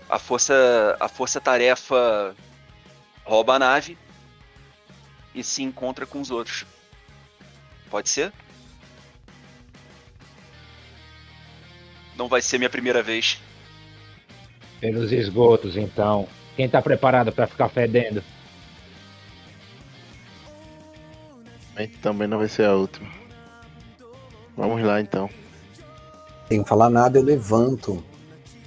A 0.09 0.19
força 0.19 0.95
a 0.99 1.07
força-tarefa 1.07 2.35
rouba 3.23 3.55
a 3.55 3.59
nave 3.59 3.97
e 5.33 5.43
se 5.43 5.63
encontra 5.63 6.05
com 6.05 6.19
os 6.19 6.29
outros. 6.29 6.65
Pode 7.89 8.09
ser? 8.09 8.31
Não 12.15 12.27
vai 12.27 12.41
ser 12.41 12.57
minha 12.57 12.69
primeira 12.69 13.01
vez. 13.01 13.41
Pelos 14.79 15.11
esgotos, 15.11 15.75
então. 15.75 16.27
Quem 16.55 16.69
tá 16.69 16.81
preparado 16.81 17.31
pra 17.31 17.47
ficar 17.47 17.69
fedendo? 17.69 18.23
Infelizmente 21.71 21.97
também 21.99 22.27
não 22.27 22.37
vai 22.37 22.47
ser 22.47 22.65
a 22.65 22.75
última. 22.75 23.09
Vamos 24.55 24.83
lá 24.83 24.99
então. 24.99 25.29
Sem 26.47 26.65
falar 26.65 26.89
nada, 26.89 27.17
eu 27.17 27.23
levanto 27.23 28.03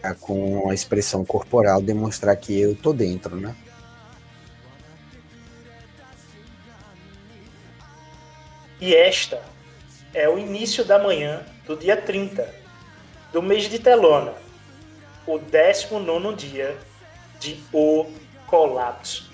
tá, 0.01 0.15
com 0.15 0.71
a 0.71 0.75
expressão 0.75 1.25
corporal 1.25 1.83
demonstrar 1.83 2.35
que 2.37 2.59
eu 2.59 2.75
tô 2.75 2.93
dentro, 2.93 3.37
né? 3.37 3.55
E 8.81 8.95
esta 8.95 9.43
é 10.13 10.29
o 10.29 10.39
início 10.39 10.85
da 10.85 10.99
manhã 10.99 11.43
do 11.67 11.77
dia 11.77 11.97
30 11.97 12.65
do 13.33 13.43
mês 13.43 13.65
de 13.65 13.79
Telona, 13.79 14.35
o 15.27 15.39
19 15.39 16.35
dia 16.37 16.77
de 17.41 17.61
O 17.73 18.07
Colapso. 18.47 19.33